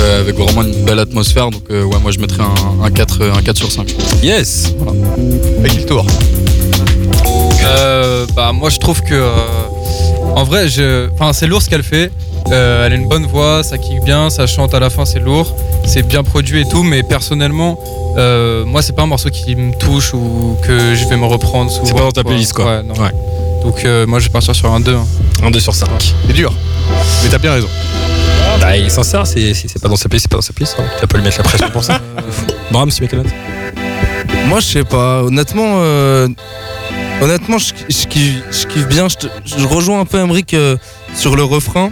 euh, 0.00 0.20
avec 0.20 0.36
vraiment 0.36 0.62
une 0.62 0.84
belle 0.84 0.98
atmosphère. 0.98 1.50
Donc, 1.50 1.62
euh, 1.70 1.82
ouais, 1.84 1.98
moi, 2.02 2.10
je 2.12 2.18
mettrais 2.18 2.42
un, 2.42 2.84
un 2.84 2.90
4, 2.90 3.22
un 3.38 3.42
4 3.42 3.56
sur 3.56 3.72
5. 3.72 3.94
Yes. 4.22 4.74
Voilà. 4.78 5.00
Avec 5.60 5.76
le 5.76 5.86
tour. 5.86 6.04
Euh, 7.66 8.26
bah 8.36 8.52
moi 8.52 8.68
je 8.68 8.78
trouve 8.78 9.00
que 9.02 9.14
euh, 9.14 9.34
en 10.34 10.44
vrai 10.44 10.68
je 10.68 11.08
enfin 11.14 11.32
c'est 11.32 11.46
lourd 11.46 11.62
ce 11.62 11.70
qu'elle 11.70 11.82
fait 11.82 12.10
Euh, 12.52 12.84
elle 12.86 12.92
a 12.92 12.96
une 12.96 13.08
bonne 13.08 13.24
voix 13.26 13.62
ça 13.62 13.78
kick 13.78 14.04
bien 14.04 14.28
ça 14.28 14.46
chante 14.46 14.74
à 14.74 14.78
la 14.80 14.90
fin 14.90 15.06
c'est 15.06 15.18
lourd 15.18 15.54
c'est 15.86 16.06
bien 16.06 16.22
produit 16.22 16.60
et 16.60 16.68
tout 16.68 16.82
mais 16.82 17.02
personnellement 17.02 17.78
euh, 18.18 18.66
moi 18.66 18.82
c'est 18.82 18.92
pas 18.94 19.02
un 19.02 19.06
morceau 19.06 19.30
qui 19.30 19.56
me 19.56 19.72
touche 19.74 20.12
ou 20.12 20.54
que 20.62 20.94
je 20.94 21.08
vais 21.08 21.16
me 21.16 21.24
reprendre 21.24 21.70
souvent 21.70 21.86
C'est 21.86 21.94
pas 21.94 22.00
dans 22.00 22.10
ta 22.12 22.22
playlist, 22.22 22.52
quoi. 22.52 22.66
Ouais, 22.66 22.82
non. 22.82 22.92
Ouais. 22.94 23.10
donc 23.62 23.82
euh, 23.86 24.06
moi 24.06 24.18
je 24.18 24.26
vais 24.26 24.30
partir 24.32 24.54
sur 24.54 24.70
un 24.70 24.80
2 24.80 24.94
hein. 24.94 25.06
Un 25.42 25.50
2 25.50 25.58
sur 25.58 25.74
5. 25.74 25.88
C'est 26.26 26.32
dur. 26.34 26.52
Mais 27.22 27.30
t'as 27.30 27.38
bien 27.38 27.52
raison. 27.54 27.68
Bah, 28.60 28.76
il 28.76 28.84
est 28.86 28.88
sincère, 28.90 29.26
c'est 29.26 29.52
c'est- 29.54 29.68
c'est 29.68 29.80
pas 29.82 29.88
dans 29.88 29.96
sa 29.96 30.08
playlist, 30.10 30.26
c'est 30.26 30.30
pas 30.30 30.36
dans 30.36 30.42
sa 30.42 30.52
playlist. 30.52 30.76
hein. 30.78 30.84
Tu 30.96 31.00
vas 31.00 31.06
pas 31.06 31.16
lui 31.18 31.24
mettre 31.24 31.38
la 31.38 31.44
pression 31.44 31.70
pour 31.70 31.82
ça. 31.82 31.98
Bram, 32.70 32.90
tu 32.90 33.02
mets 33.02 33.08
quelle 33.08 33.20
note 33.20 33.32
Moi, 34.48 34.60
je 34.60 34.66
sais 34.66 34.84
pas. 34.84 35.22
Honnêtement, 35.22 35.76
euh, 35.78 36.28
honnêtement, 37.20 37.58
je, 37.58 37.72
je 37.88 38.06
kiffe, 38.06 38.42
je 38.52 38.66
kiffe 38.66 38.86
bien. 38.86 39.08
Je, 39.08 39.66
rejoins 39.66 40.00
un 40.00 40.04
peu 40.04 40.18
Emric 40.20 40.54
euh, 40.54 40.76
sur 41.16 41.34
le 41.36 41.42
refrain, 41.42 41.90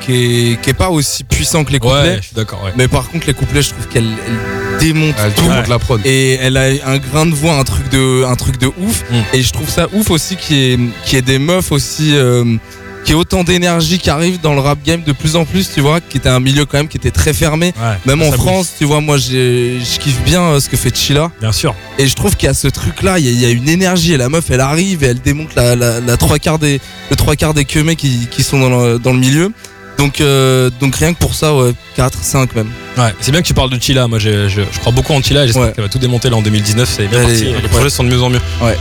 qui 0.00 0.12
est, 0.52 0.60
qui 0.60 0.70
est 0.70 0.74
pas 0.74 0.90
aussi 0.90 1.24
puissant 1.24 1.64
que 1.64 1.72
les 1.72 1.78
couplets. 1.78 2.00
Ouais, 2.02 2.16
je 2.20 2.26
suis 2.26 2.36
d'accord, 2.36 2.62
ouais. 2.64 2.72
Mais 2.76 2.88
par 2.88 3.08
contre, 3.08 3.26
les 3.26 3.34
couplets, 3.34 3.62
je 3.62 3.70
trouve 3.70 3.86
qu'elle 3.88 4.04
elle 4.26 4.78
démonte 4.80 5.14
Elle 5.24 5.32
tout. 5.34 5.42
démonte 5.42 5.68
la 5.68 5.78
prod. 5.78 6.00
Et 6.04 6.34
elle 6.34 6.56
a 6.56 6.66
un 6.86 6.98
grain 6.98 7.26
de 7.26 7.34
voix, 7.34 7.54
un 7.54 7.64
truc 7.64 7.88
de, 7.90 8.24
un 8.24 8.34
truc 8.36 8.58
de 8.58 8.66
ouf. 8.66 9.02
Mm. 9.10 9.14
Et 9.34 9.42
je 9.42 9.52
trouve 9.52 9.68
ça 9.70 9.86
ouf 9.92 10.10
aussi 10.10 10.36
qu'il 10.36 10.56
y 10.56 10.72
ait, 10.72 10.78
qu'il 11.04 11.14
y 11.14 11.18
ait 11.18 11.22
des 11.22 11.38
meufs 11.38 11.72
aussi. 11.72 12.10
euh, 12.14 12.56
qui 13.04 13.12
ait 13.12 13.14
autant 13.14 13.44
d'énergie 13.44 13.98
qui 13.98 14.08
arrive 14.08 14.40
dans 14.40 14.54
le 14.54 14.60
rap 14.60 14.78
game 14.82 15.02
de 15.02 15.12
plus 15.12 15.36
en 15.36 15.44
plus, 15.44 15.68
tu 15.74 15.82
vois, 15.82 16.00
qui 16.00 16.16
était 16.16 16.30
un 16.30 16.40
milieu 16.40 16.64
quand 16.64 16.78
même 16.78 16.88
qui 16.88 16.96
était 16.96 17.10
très 17.10 17.34
fermé. 17.34 17.74
Ouais, 17.78 17.98
Même 18.06 18.22
en 18.22 18.30
bouge. 18.30 18.36
France, 18.38 18.72
tu 18.78 18.86
vois, 18.86 19.02
moi 19.02 19.18
je 19.18 19.78
kiffe 19.98 20.22
bien 20.24 20.40
euh, 20.40 20.58
ce 20.58 20.70
que 20.70 20.78
fait 20.78 20.96
Chila. 20.96 21.30
Bien 21.38 21.52
sûr. 21.52 21.74
Et 21.98 22.06
je 22.06 22.14
trouve 22.14 22.34
qu'il 22.34 22.46
y 22.46 22.50
a 22.50 22.54
ce 22.54 22.66
truc 22.66 23.02
là, 23.02 23.18
il 23.18 23.26
y, 23.26 23.28
a- 23.28 23.32
il 23.32 23.38
y 23.42 23.44
a 23.44 23.50
une 23.50 23.68
énergie 23.68 24.14
et 24.14 24.16
la 24.16 24.30
meuf 24.30 24.46
elle 24.50 24.60
arrive 24.62 25.04
et 25.04 25.08
elle 25.08 25.20
démonte 25.20 25.54
la, 25.54 25.76
la, 25.76 26.00
la 26.00 26.16
trois 26.16 26.38
quarts 26.38 26.58
des, 26.58 26.80
le 27.10 27.16
trois 27.16 27.36
quarts 27.36 27.52
des 27.52 27.66
queumés 27.66 27.94
qui, 27.96 28.26
qui 28.30 28.42
sont 28.42 28.58
dans 28.58 28.70
le, 28.82 28.98
dans 28.98 29.12
le 29.12 29.18
milieu. 29.18 29.52
Donc, 29.98 30.20
euh, 30.20 30.70
donc 30.80 30.96
rien 30.96 31.14
que 31.14 31.18
pour 31.18 31.34
ça, 31.34 31.54
ouais, 31.54 31.72
4, 31.96 32.18
5 32.22 32.54
même. 32.56 32.68
Ouais, 32.98 33.14
c'est 33.20 33.30
bien 33.30 33.40
que 33.42 33.46
tu 33.46 33.54
parles 33.54 33.70
de 33.70 33.80
Chila. 33.80 34.08
Moi, 34.08 34.18
je, 34.18 34.48
je, 34.48 34.62
je 34.70 34.78
crois 34.80 34.92
beaucoup 34.92 35.12
en 35.12 35.22
Chila 35.22 35.44
et 35.44 35.46
j'espère 35.46 35.62
Ouais. 35.62 35.72
qu'elle 35.72 35.84
va 35.84 35.90
tout 35.90 35.98
démonter 35.98 36.30
là 36.30 36.36
en 36.36 36.42
2019. 36.42 36.88
C'est 36.96 37.06
bien 37.06 37.20
parti. 37.22 37.44
Les 37.44 37.52
ouais. 37.54 37.60
projets 37.70 37.90
sont 37.90 38.04
de 38.04 38.08
mieux 38.10 38.20
en 38.22 38.28
mieux. 38.30 38.40
Ouais. 38.60 38.76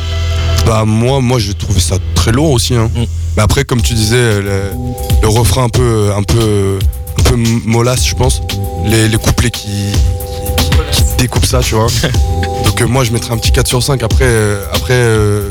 Bah 0.66 0.84
moi, 0.86 1.20
moi 1.22 1.40
j'ai 1.40 1.54
trouvé 1.54 1.80
ça 1.80 1.98
très 2.16 2.32
lourd 2.32 2.52
aussi. 2.52 2.74
Hein. 2.76 2.90
Mm. 2.96 3.04
Mais 3.38 3.44
après, 3.44 3.64
comme 3.66 3.82
tu 3.82 3.94
disais, 3.94 4.16
euh, 4.18 4.42
le, 4.42 5.22
le 5.22 5.28
refrain 5.28 5.66
un 5.66 5.70
peu, 5.70 6.12
un 6.16 6.24
peu, 6.24 6.80
un 7.20 7.24
peu 7.24 7.36
mollasse, 7.66 8.06
je 8.08 8.16
pense. 8.16 8.42
Les, 8.86 9.08
les 9.08 9.18
couplets 9.18 9.52
qui, 9.52 9.68
qui, 10.92 11.04
qui 11.04 11.04
découpent 11.18 11.46
ça, 11.46 11.60
tu 11.62 11.76
vois. 11.76 11.88
Donc 12.66 12.82
euh, 12.82 12.88
moi, 12.88 13.04
je 13.04 13.12
mettrais 13.12 13.34
un 13.34 13.38
petit 13.38 13.52
4 13.52 13.68
sur 13.68 13.84
5. 13.84 14.02
Après, 14.04 14.24
euh, 14.26 14.64
euh, 14.90 15.50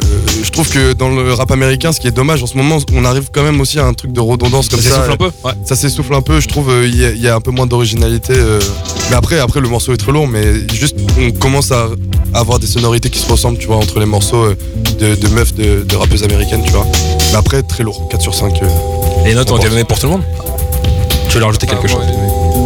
trouve 0.52 0.68
que 0.68 0.92
dans 0.92 1.08
le 1.08 1.32
rap 1.34 1.50
américain, 1.50 1.92
ce 1.92 2.00
qui 2.00 2.06
est 2.06 2.12
dommage 2.12 2.42
en 2.42 2.46
ce 2.46 2.56
moment, 2.56 2.78
on 2.94 3.04
arrive 3.04 3.28
quand 3.32 3.42
même 3.42 3.60
aussi 3.60 3.78
à 3.80 3.86
un 3.86 3.94
truc 3.94 4.12
de 4.12 4.20
redondance 4.20 4.68
comme 4.68 4.80
ça. 4.80 4.90
s'essouffle 4.90 5.12
un 5.12 5.16
peu 5.16 5.30
Ouais. 5.44 5.52
Ça 5.64 5.74
s'essouffle 5.76 6.14
un 6.14 6.22
peu. 6.22 6.40
Je 6.40 6.48
trouve 6.48 6.70
euh, 6.70 6.86
il 6.86 6.96
y, 7.00 7.04
a- 7.04 7.10
il 7.10 7.20
y 7.20 7.28
a 7.28 7.34
un 7.34 7.40
peu 7.40 7.50
moins 7.50 7.66
d'originalité. 7.66 8.34
euh. 8.36 8.60
Mais 9.10 9.16
après, 9.16 9.38
après, 9.40 9.60
le 9.60 9.68
morceau 9.68 9.92
est 9.92 9.96
très 9.96 10.12
lourd, 10.12 10.28
mais 10.28 10.44
juste 10.72 10.96
on 11.18 11.30
commence 11.32 11.72
à 11.72 11.88
avoir 12.34 12.58
des 12.58 12.66
sonorités 12.66 13.10
qui 13.10 13.18
se 13.18 13.30
ressemblent, 13.30 13.58
tu 13.58 13.66
vois, 13.66 13.76
entre 13.76 13.98
les 13.98 14.06
morceaux 14.06 14.44
euh, 14.44 14.56
de, 15.00 15.14
de 15.14 15.28
meufs 15.28 15.54
de, 15.54 15.82
de 15.82 15.96
rappeuses 15.96 16.22
américaines, 16.24 16.62
tu 16.64 16.72
vois. 16.72 16.86
Mais 17.32 17.36
après, 17.38 17.62
très 17.62 17.82
lourd, 17.84 18.08
4 18.10 18.20
sur 18.22 18.34
5. 18.34 18.60
Les 19.24 19.34
notes 19.34 19.50
ont 19.50 19.56
été 19.58 19.68
données 19.68 19.84
pour 19.84 19.98
tout 19.98 20.06
le 20.06 20.12
monde? 20.12 20.22
Tu 21.28 21.34
veux 21.34 21.40
leur 21.40 21.48
rajouter 21.48 21.66
quelque 21.66 21.88
chose? 21.88 22.00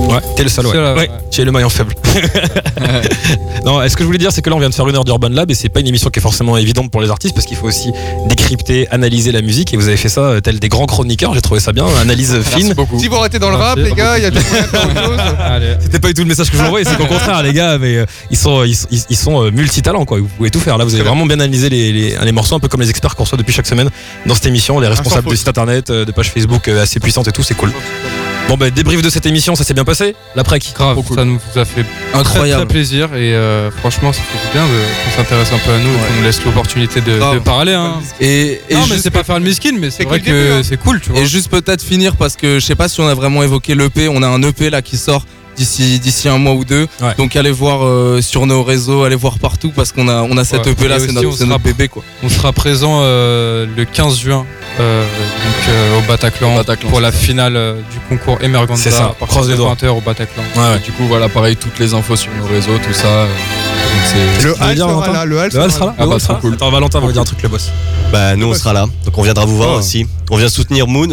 Ouais, 0.09 0.20
t'es 0.36 0.42
le 0.44 0.48
seul, 0.48 0.66
ouais. 0.66 0.72
Seul, 0.72 0.94
ouais. 0.96 1.00
Ouais, 1.02 1.11
tu 1.30 1.40
es 1.40 1.44
le 1.44 1.52
maillon 1.52 1.68
faible. 1.68 1.94
non, 3.64 3.82
est-ce 3.82 3.96
que 3.96 4.02
je 4.02 4.07
voulais 4.07 4.18
dire, 4.18 4.30
c'est 4.32 4.40
que 4.42 4.48
là, 4.50 4.57
on 4.57 4.59
vient 4.61 4.68
de 4.68 4.74
faire 4.74 4.86
une 4.88 4.94
heure 4.96 5.04
d'Urban 5.04 5.28
Lab 5.28 5.50
et 5.50 5.54
c'est 5.54 5.68
pas 5.68 5.80
une 5.80 5.86
émission 5.88 6.11
qui 6.11 6.18
est 6.20 6.22
forcément 6.22 6.57
évidente 6.57 6.90
pour 6.90 7.00
les 7.00 7.11
artistes 7.11 7.34
parce 7.34 7.46
qu'il 7.46 7.57
faut 7.57 7.66
aussi 7.66 7.90
décrypter, 8.28 8.86
analyser 8.90 9.32
la 9.32 9.42
musique 9.42 9.74
et 9.74 9.76
vous 9.76 9.88
avez 9.88 9.96
fait 9.96 10.09
ça 10.09 10.20
euh, 10.20 10.40
tel 10.40 10.61
des 10.61 10.68
grands 10.68 10.86
chroniqueurs, 10.86 11.34
j'ai 11.34 11.40
trouvé 11.42 11.61
ça 11.61 11.72
bien, 11.72 11.86
analyse 12.00 12.40
fine. 12.42 12.72
Si 13.00 13.09
vous 13.09 13.16
arrêtez 13.16 13.38
dans 13.38 13.50
le 13.50 13.57
rap, 13.57 13.78
les 13.78 13.92
gars, 13.92 14.16
il 14.18 14.22
y 14.22 14.26
a 14.26 14.30
des. 14.30 14.38
C'était 15.80 15.98
pas 15.98 16.09
du 16.09 16.14
tout 16.14 16.22
le 16.22 16.28
message 16.28 16.50
que 16.50 16.57
je 16.57 16.62
vous 16.62 16.66
envoyais, 16.68 16.84
c'est 16.84 16.96
qu'au 16.96 17.07
contraire, 17.07 17.42
les 17.42 17.52
gars, 17.52 17.78
mais, 17.78 17.96
euh, 17.96 18.07
ils 18.30 18.36
sont, 18.36 18.64
ils, 18.64 18.76
ils- 18.90 19.04
ils 19.11 19.16
sont 19.16 19.42
euh, 19.44 19.50
multitalents, 19.50 20.04
quoi. 20.04 20.18
Vous 20.20 20.28
pouvez 20.28 20.50
tout 20.50 20.61
faire. 20.61 20.78
Là, 20.78 20.84
vous 20.84 20.94
avez 20.94 21.02
vraiment 21.04 21.26
bien 21.26 21.40
analysé 21.40 21.68
les, 21.68 21.92
les- 21.92 22.16
les 22.22 22.32
morceaux, 22.32 22.54
un 22.54 22.61
peu 22.61 22.68
comme 22.68 22.80
les 22.80 22.90
experts 22.90 23.16
qu'on 23.16 23.24
reçoit 23.24 23.38
depuis 23.38 23.52
chaque 23.52 23.66
semaine 23.66 23.90
dans 24.26 24.34
cette 24.34 24.46
émission, 24.46 24.78
les 24.80 24.88
responsables 24.88 25.28
de 25.28 25.34
sites 25.34 25.48
internet, 25.48 25.90
de 25.90 26.11
pages 26.12 26.30
Facebook 26.30 26.68
assez 26.68 27.00
puissantes 27.00 27.28
et 27.28 27.32
tout, 27.32 27.42
c'est 27.42 27.54
cool. 27.57 27.72
Bon, 28.49 28.57
bah, 28.57 28.70
débrief 28.70 29.03
de 29.03 29.11
cette 29.11 29.26
émission, 29.26 29.57
ça 29.57 29.64
s'est 29.64 29.74
bien 29.74 29.84
passé 29.84 30.14
L'après 30.36 30.61
Grave, 30.61 31.03
ça 31.14 31.24
nous 31.24 31.40
a 31.57 31.64
fait 31.64 31.84
Incroyable. 32.14 32.24
très, 32.24 32.51
très 32.53 32.66
plaisir 32.66 33.14
et 33.14 33.34
euh, 33.34 33.72
franchement, 33.72 34.12
ça 34.12 34.22
fait 34.22 34.47
du 34.47 34.53
bien 34.53 34.64
qu'on 34.64 35.16
s'intéresse 35.16 35.53
un 35.53 35.59
peu 35.59 35.72
à 35.72 35.78
nous 35.78 35.90
et 35.90 36.07
qu'on 36.09 36.14
nous 36.18 36.22
laisse 36.22 36.44
l'opportunité 36.44 37.01
de, 37.01 37.38
parler. 37.40 37.72
Hein. 37.72 37.94
Et, 38.20 38.61
et 38.68 38.74
non, 38.74 38.86
mais 38.88 38.99
c'est 38.99 39.11
pas 39.11 39.24
faire 39.24 39.40
le 39.40 39.44
miskin, 39.44 39.72
mais 39.80 39.90
c'est 39.90 40.05
vrai 40.05 40.20
que 40.20 40.61
hein. 40.61 40.62
c'est 40.62 40.76
cool, 40.76 41.01
tu 41.01 41.11
vois. 41.11 41.20
Et 41.20 41.26
juste 41.26 41.51
peut-être 41.51 41.82
finir 41.82 42.14
parce 42.14 42.36
que 42.36 42.61
je 42.61 42.64
sais 42.64 42.76
pas 42.76 42.88
si 42.88 43.01
on 43.01 43.09
a 43.09 43.14
vraiment 43.14 43.42
évoqué 43.42 43.74
l'EP. 43.74 44.09
On 44.09 44.22
a 44.22 44.28
un 44.28 44.40
EP 44.42 44.70
là 44.70 44.80
qui 44.80 44.97
sort 44.97 45.26
d'ici 45.57 45.98
d'ici 46.00 46.28
un 46.28 46.38
mois 46.38 46.54
ou 46.54 46.64
deux. 46.64 46.86
Ouais. 47.00 47.14
Donc 47.18 47.36
allez 47.36 47.50
voir 47.50 47.84
euh, 47.84 48.20
sur 48.22 48.46
nos 48.46 48.62
réseaux, 48.62 49.04
allez 49.04 49.16
voir 49.16 49.38
partout 49.38 49.72
parce 49.74 49.92
qu'on 49.92 50.09
a 50.09 50.22
on 50.22 50.36
a 50.36 50.44
cet 50.44 50.66
Ouais. 50.66 50.72
EP 50.72 50.88
là, 50.88 50.98
c'est 50.98 51.12
notre, 51.12 51.28
on 51.28 51.32
c'est 51.32 51.38
sera- 51.38 51.48
notre 51.48 51.64
bébé 51.64 51.88
quoi. 51.88 52.02
On 52.22 52.28
sera 52.28 52.52
présent 52.52 53.00
euh, 53.02 53.66
le 53.76 53.84
15 53.84 54.18
juin 54.18 54.44
euh, 54.78 55.02
donc, 55.04 55.68
euh, 55.70 55.98
au, 55.98 56.02
Bataclan, 56.09 56.54
Au 56.54 56.57
Bataclan, 56.59 56.90
pour 56.90 57.00
la 57.00 57.11
ça. 57.12 57.18
finale 57.18 57.57
euh, 57.57 57.80
du 57.90 57.98
concours 58.09 58.38
Emerganda. 58.42 58.80
C'est 58.80 58.90
ça, 58.90 59.14
croise 59.20 59.46
de 59.46 59.52
les 59.52 59.57
doigts. 59.57 59.74
20h 59.74 59.88
au 59.88 60.00
Bataclan. 60.00 60.42
Ouais, 60.54 60.62
ouais. 60.74 60.78
Du 60.80 60.92
coup, 60.92 61.07
voilà, 61.07 61.28
pareil, 61.30 61.57
toutes 61.57 61.78
les 61.78 61.94
infos 61.94 62.16
sur 62.16 62.30
nos 62.34 62.46
réseaux, 62.46 62.76
tout 62.86 62.92
ça. 62.92 63.26
Le 64.42 64.74
dire, 64.74 64.86
sera 64.88 65.12
là, 65.12 65.24
le 65.24 65.38
Hall 65.38 65.50
sera 65.52 65.86
là 65.86 65.94
Ah 65.98 66.04
Le 66.04 66.11
bah, 66.11 66.38
cool. 66.40 66.54
Attends, 66.54 66.70
Valentin 66.70 67.00
va 67.00 67.12
dire 67.12 67.22
un 67.22 67.24
truc, 67.24 67.42
le 67.42 67.48
boss. 67.48 67.70
Bah 68.12 68.36
nous 68.36 68.46
on 68.46 68.54
sera 68.54 68.72
là, 68.72 68.86
donc 69.04 69.16
on 69.18 69.22
viendra 69.22 69.44
vous 69.46 69.57
voir 69.57 69.76
aussi. 69.78 70.07
On 70.30 70.36
vient 70.36 70.48
soutenir 70.48 70.86
Moon, 70.86 71.09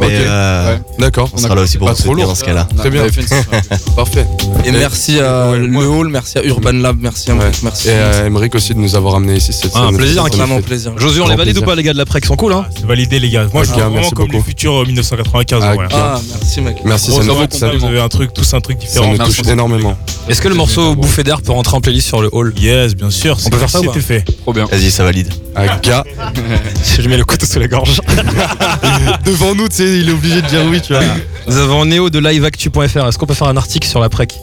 mais 0.00 0.08
euh, 0.10 0.74
Ouais. 0.74 0.80
D'accord. 0.98 1.30
on 1.32 1.38
sera 1.38 1.54
là 1.54 1.62
aussi 1.62 1.78
pour 1.78 1.86
Pas 1.86 1.92
vous 1.94 1.98
trop 1.98 2.08
soutenir 2.08 2.26
lourd. 2.26 2.34
dans 2.34 2.40
ce 2.40 2.44
cas-là. 2.44 2.68
Très 2.76 2.90
bien. 2.90 3.02
avec. 3.02 3.14
Parfait. 3.96 4.26
Et 4.64 4.72
merci 4.72 5.18
à 5.20 5.50
ouais, 5.50 5.58
le 5.58 5.86
Hall, 5.86 6.08
merci 6.08 6.38
à 6.38 6.44
Urban 6.44 6.72
Lab, 6.72 6.98
merci 7.00 7.30
à 7.30 7.34
Ouais. 7.34 7.50
merci. 7.62 7.88
Et 7.88 7.92
à 7.92 8.26
Emmerich 8.26 8.54
aussi 8.54 8.74
de 8.74 8.78
nous 8.78 8.94
avoir 8.96 9.14
amené 9.16 9.36
ici 9.36 9.52
cette 9.52 9.72
Ah, 9.74 9.84
un 9.86 9.92
plaisir, 9.92 10.24
Ça 10.32 10.42
un 10.44 10.60
plaisir. 10.60 10.92
Josué, 10.96 11.22
on 11.22 11.28
les 11.28 11.36
valide 11.36 11.58
ou 11.58 11.62
pas, 11.62 11.74
les 11.74 11.82
gars 11.82 11.92
de 11.92 11.98
l'après 11.98 12.20
qui 12.20 12.28
sont 12.28 12.36
cool, 12.36 12.52
hein 12.52 12.66
C'est 12.74 12.86
validé 12.86 13.18
les 13.18 13.30
gars. 13.30 13.46
Moi 13.52 13.64
je 13.64 13.72
suis 13.72 13.80
vraiment 13.80 14.10
comme 14.10 14.30
les 14.30 14.40
futurs 14.40 14.82
euh, 14.82 14.84
1995. 14.86 15.62
Ah, 15.62 15.74
voilà. 15.74 15.88
ok. 15.88 15.94
Ah 15.96 16.20
merci 16.32 16.60
mec. 16.60 16.76
Merci, 16.84 17.10
ça 17.12 17.22
ça, 17.50 17.70
vous 17.70 17.84
avez 17.84 18.00
un 18.00 18.08
truc, 18.08 18.32
tous 18.34 18.54
un 18.54 18.60
truc 18.60 18.78
ça 18.80 18.86
différent. 18.86 19.10
nous 19.12 19.18
Merci 19.18 19.36
touche 19.42 19.48
énormément. 19.50 19.96
Est-ce 20.28 20.40
que 20.42 20.48
le 20.48 20.54
morceau 20.54 20.94
Bouffée 20.94 21.24
d'air 21.24 21.40
peut 21.42 21.52
rentrer 21.52 21.76
en 21.76 21.80
playlist 21.80 22.06
sur 22.08 22.22
le 22.22 22.28
Hall 22.32 22.52
Yes, 22.58 22.94
bien 22.94 23.10
sûr. 23.10 23.36
On 23.46 23.50
peut 23.50 23.58
faire 23.58 23.70
ça 23.70 23.80
ou 23.80 23.84
C'était 23.84 24.00
fait. 24.00 24.24
Trop 24.42 24.52
bien. 24.52 24.66
Vas-y, 24.66 24.90
ça 24.90 25.04
valide. 25.04 25.32
Un 25.56 25.66
gars 25.78 26.04
Je 27.00 27.08
mets 27.08 27.16
le 27.16 27.24
couteau 27.24 27.46
sous 27.46 27.58
la 27.58 27.68
gorge. 27.68 28.00
devant 29.24 29.54
nous, 29.54 29.68
tu 29.68 29.76
sais, 29.76 29.89
il 29.98 30.08
est 30.08 30.12
obligé 30.12 30.42
de 30.42 30.46
dire 30.46 30.60
oui, 30.70 30.80
tu 30.80 30.92
vois. 30.92 31.02
Nous 31.46 31.56
avons 31.56 31.84
Néo 31.84 32.10
de 32.10 32.18
liveactu.fr. 32.18 32.80
Est-ce 32.80 33.18
qu'on 33.18 33.26
peut 33.26 33.34
faire 33.34 33.48
un 33.48 33.56
article 33.56 33.88
sur 33.88 34.00
la 34.00 34.08
PREC? 34.08 34.38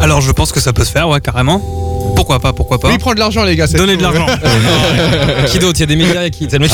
Alors 0.00 0.20
je 0.20 0.30
pense 0.32 0.52
que 0.52 0.60
ça 0.60 0.72
peut 0.72 0.84
se 0.84 0.90
faire, 0.92 1.08
ouais, 1.08 1.20
carrément. 1.20 1.60
Pourquoi 2.14 2.38
pas, 2.38 2.52
pourquoi 2.52 2.78
pas. 2.78 2.88
Oui, 2.88 2.98
prendre 2.98 3.16
de 3.16 3.20
l'argent, 3.20 3.44
les 3.44 3.56
gars. 3.56 3.66
c'est 3.66 3.76
Donner 3.76 3.92
tout. 3.94 3.98
de 3.98 4.02
l'argent. 4.04 4.26
Qui 5.50 5.58
d'autre? 5.58 5.78
Il 5.78 5.80
y 5.80 5.82
a 5.82 5.86
des 5.86 5.96
médias 5.96 6.28
qui. 6.30 6.46
c'est 6.50 6.58
mec 6.58 6.70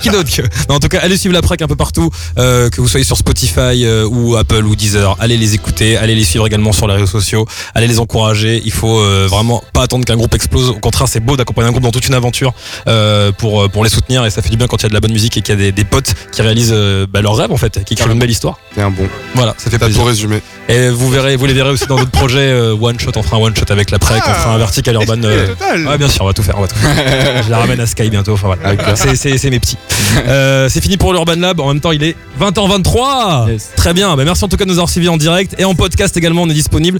qui- 0.00 0.08
d'autre 0.08 0.30
que- 0.34 0.42
Non, 0.68 0.76
En 0.76 0.78
tout 0.78 0.88
cas, 0.88 1.00
allez 1.02 1.16
suivre 1.16 1.34
la 1.34 1.42
PREC 1.42 1.62
un 1.62 1.66
peu 1.66 1.76
partout, 1.76 2.10
euh, 2.38 2.70
que 2.70 2.80
vous 2.80 2.88
soyez 2.88 3.04
sur 3.04 3.16
Spotify 3.16 3.84
euh, 3.84 4.06
ou 4.08 4.36
Apple 4.36 4.64
ou 4.64 4.76
Deezer. 4.76 5.16
Allez 5.20 5.36
les 5.36 5.54
écouter, 5.54 5.96
allez 5.96 6.14
les 6.14 6.24
suivre 6.24 6.46
également 6.46 6.72
sur 6.72 6.86
les 6.86 6.94
réseaux 6.94 7.06
sociaux, 7.06 7.46
allez 7.74 7.86
les 7.86 7.98
encourager. 7.98 8.62
Il 8.64 8.72
faut 8.72 8.98
euh, 9.00 9.26
vraiment 9.28 9.62
pas 9.72 9.82
attendre 9.82 10.04
qu'un 10.06 10.16
groupe 10.16 10.34
explose. 10.34 10.70
Au 10.70 10.74
contraire, 10.74 11.08
c'est 11.08 11.20
beau 11.20 11.36
d'accompagner 11.36 11.68
un 11.68 11.72
groupe 11.72 11.82
dans 11.82 11.90
toute 11.90 12.06
une 12.06 12.14
aventure 12.14 12.54
euh, 12.86 13.32
pour 13.32 13.62
euh, 13.64 13.68
pour 13.68 13.84
les 13.84 13.90
soutenir 13.90 14.24
et 14.24 14.30
ça 14.30 14.42
fait 14.42 14.50
du 14.50 14.56
bien 14.56 14.68
quand 14.68 14.78
il 14.78 14.84
y 14.84 14.86
a 14.86 14.88
de 14.90 14.94
la 14.94 15.00
bonne 15.00 15.12
musique 15.12 15.36
et 15.36 15.42
qu'il 15.42 15.54
y 15.54 15.58
a 15.58 15.60
des, 15.60 15.72
des 15.72 15.84
potes 15.84 16.14
qui 16.32 16.40
réalisent 16.40 16.72
euh, 16.74 17.06
bah, 17.10 17.20
leurs 17.20 17.36
rêves 17.36 17.52
en 17.52 17.56
fait, 17.56 17.84
qui 17.84 17.94
créent 17.94 18.12
une 18.12 18.18
belle 18.18 18.30
histoire. 18.30 18.58
T'es 18.74 18.80
un 18.82 18.90
bon. 18.90 19.06
Voilà, 19.34 19.54
ça 19.58 19.70
fait 19.70 19.78
plaisir. 19.78 20.00
tout 20.00 20.06
résumé. 20.06 20.40
Et 20.68 20.88
vous 20.90 21.10
verrez, 21.10 21.36
vous 21.36 21.46
les 21.46 21.54
verrez 21.54 21.70
aussi 21.70 21.86
dans 21.86 21.96
d'autres 21.96 22.10
projets 22.12 22.38
euh, 22.58 22.76
one 22.78 22.98
shot. 22.98 23.12
On 23.16 23.22
fera 23.22 23.36
un 23.36 23.40
one 23.40 23.56
shot 23.56 23.70
avec 23.70 23.90
la 23.90 23.98
PREC, 23.98 24.22
on 24.26 24.34
fera 24.34 24.54
un 24.54 24.58
vertical 24.58 24.94
urban. 24.94 25.16
euh, 25.24 25.48
Total. 25.48 25.86
Ouais, 25.86 25.98
bien 25.98 26.08
sûr, 26.08 26.22
on 26.24 26.26
va 26.26 26.32
tout 26.32 26.42
faire. 26.42 26.58
On 26.58 26.62
va 26.62 26.68
tout 26.68 26.76
faire. 26.76 27.42
Je 27.44 27.50
la 27.50 27.58
ramène 27.58 27.80
à 27.80 27.86
Sky 27.86 28.10
bientôt. 28.10 28.32
Enfin 28.32 28.48
voilà. 28.48 28.96
C'est, 29.06 29.50
mes 29.50 29.60
petits. 29.60 29.78
Euh, 30.26 30.68
c'est 30.68 30.80
fini 30.80 30.96
pour 30.96 31.12
l'Urban 31.12 31.36
Lab. 31.36 31.60
En 31.60 31.68
même 31.68 31.80
temps, 31.80 31.92
il 31.92 32.02
est 32.02 32.16
20h23. 32.40 33.50
Yes. 33.50 33.70
Très 33.76 33.94
bien. 33.94 34.16
Bah, 34.16 34.24
merci 34.24 34.44
en 34.44 34.48
tout 34.48 34.56
cas 34.56 34.64
de 34.64 34.70
nous 34.70 34.76
avoir 34.76 34.90
suivis 34.90 35.08
en 35.08 35.16
direct 35.16 35.54
et 35.58 35.64
en 35.64 35.74
podcast 35.74 36.16
également. 36.16 36.42
On 36.42 36.50
est 36.50 36.54
disponible. 36.54 36.98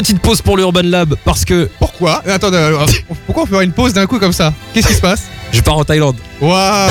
Petite 0.00 0.20
pause 0.20 0.40
pour 0.40 0.56
l'Urban 0.56 0.80
Lab 0.84 1.14
parce 1.26 1.44
que 1.44 1.68
Pourquoi 1.78 2.22
Attends, 2.26 2.50
euh, 2.54 2.74
pourquoi 3.26 3.42
on 3.42 3.46
fait 3.58 3.64
une 3.64 3.72
pause 3.72 3.92
d'un 3.92 4.06
coup 4.06 4.18
comme 4.18 4.32
ça 4.32 4.54
Qu'est-ce 4.72 4.88
qui 4.88 4.94
se 4.94 5.00
passe 5.00 5.24
je 5.52 5.60
pars 5.62 5.76
en 5.76 5.82
Thaïlande. 5.84 6.14
Waouh 6.40 6.90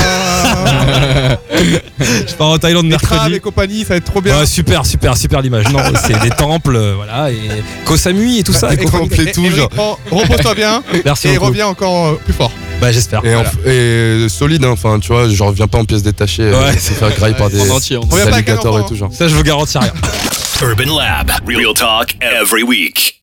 Je 1.98 2.34
pars 2.34 2.48
en 2.48 2.58
Thaïlande 2.58 2.84
Les 2.84 2.90
mercredi. 2.90 3.34
et 3.36 3.40
compagnie, 3.40 3.80
ça 3.84 3.88
va 3.90 3.96
être 3.96 4.04
trop 4.04 4.20
bien. 4.20 4.38
Ouais, 4.38 4.44
super, 4.44 4.84
super, 4.84 5.16
super 5.16 5.40
l'image. 5.40 5.64
Non, 5.72 5.78
c'est 6.06 6.20
des 6.20 6.28
temples, 6.28 6.76
euh, 6.76 6.92
voilà, 6.94 7.30
et 7.30 7.38
Koh 7.86 7.96
Samui 7.96 8.38
et 8.40 8.42
tout 8.42 8.52
ça. 8.52 8.68
Et- 8.74 8.76
et 8.76 8.80
et- 8.82 9.38
Emmerich, 9.38 9.68
prends- 9.70 9.98
Repose-toi 10.10 10.54
bien 10.54 10.82
Merci 11.06 11.28
et 11.28 11.34
beaucoup. 11.34 11.46
reviens 11.46 11.68
encore 11.68 12.08
euh, 12.08 12.20
plus 12.22 12.34
fort. 12.34 12.52
Bah, 12.82 12.92
j'espère. 12.92 13.24
Et, 13.24 13.34
en- 13.34 13.42
Voilà. 13.42 13.50
et 13.74 14.26
solide, 14.28 14.62
hein. 14.64 14.70
enfin, 14.72 14.98
tu 15.00 15.08
vois, 15.10 15.26
je 15.30 15.42
reviens 15.42 15.66
pas 15.66 15.78
en 15.78 15.86
pièces 15.86 16.02
détachées, 16.02 16.42
euh, 16.42 16.60
Ouais. 16.62 16.74
se 16.78 16.92
faire 16.92 17.14
grailler 17.16 17.34
par 17.36 17.48
des, 17.48 17.62
En 17.70 17.76
entier, 17.76 17.96
en 17.96 18.00
des 18.04 18.20
alligators 18.20 18.78
et 18.80 18.84
tout 18.86 18.94
genre. 18.94 19.10
Ça, 19.10 19.26
je 19.26 19.34
vous 19.34 19.42
garantis 19.42 19.78
rien. 19.78 19.92
Urban 20.62 20.90
Lab. 20.90 21.30
Real 21.46 21.72
talk 21.72 22.14
every 22.20 22.62
week. 22.62 23.18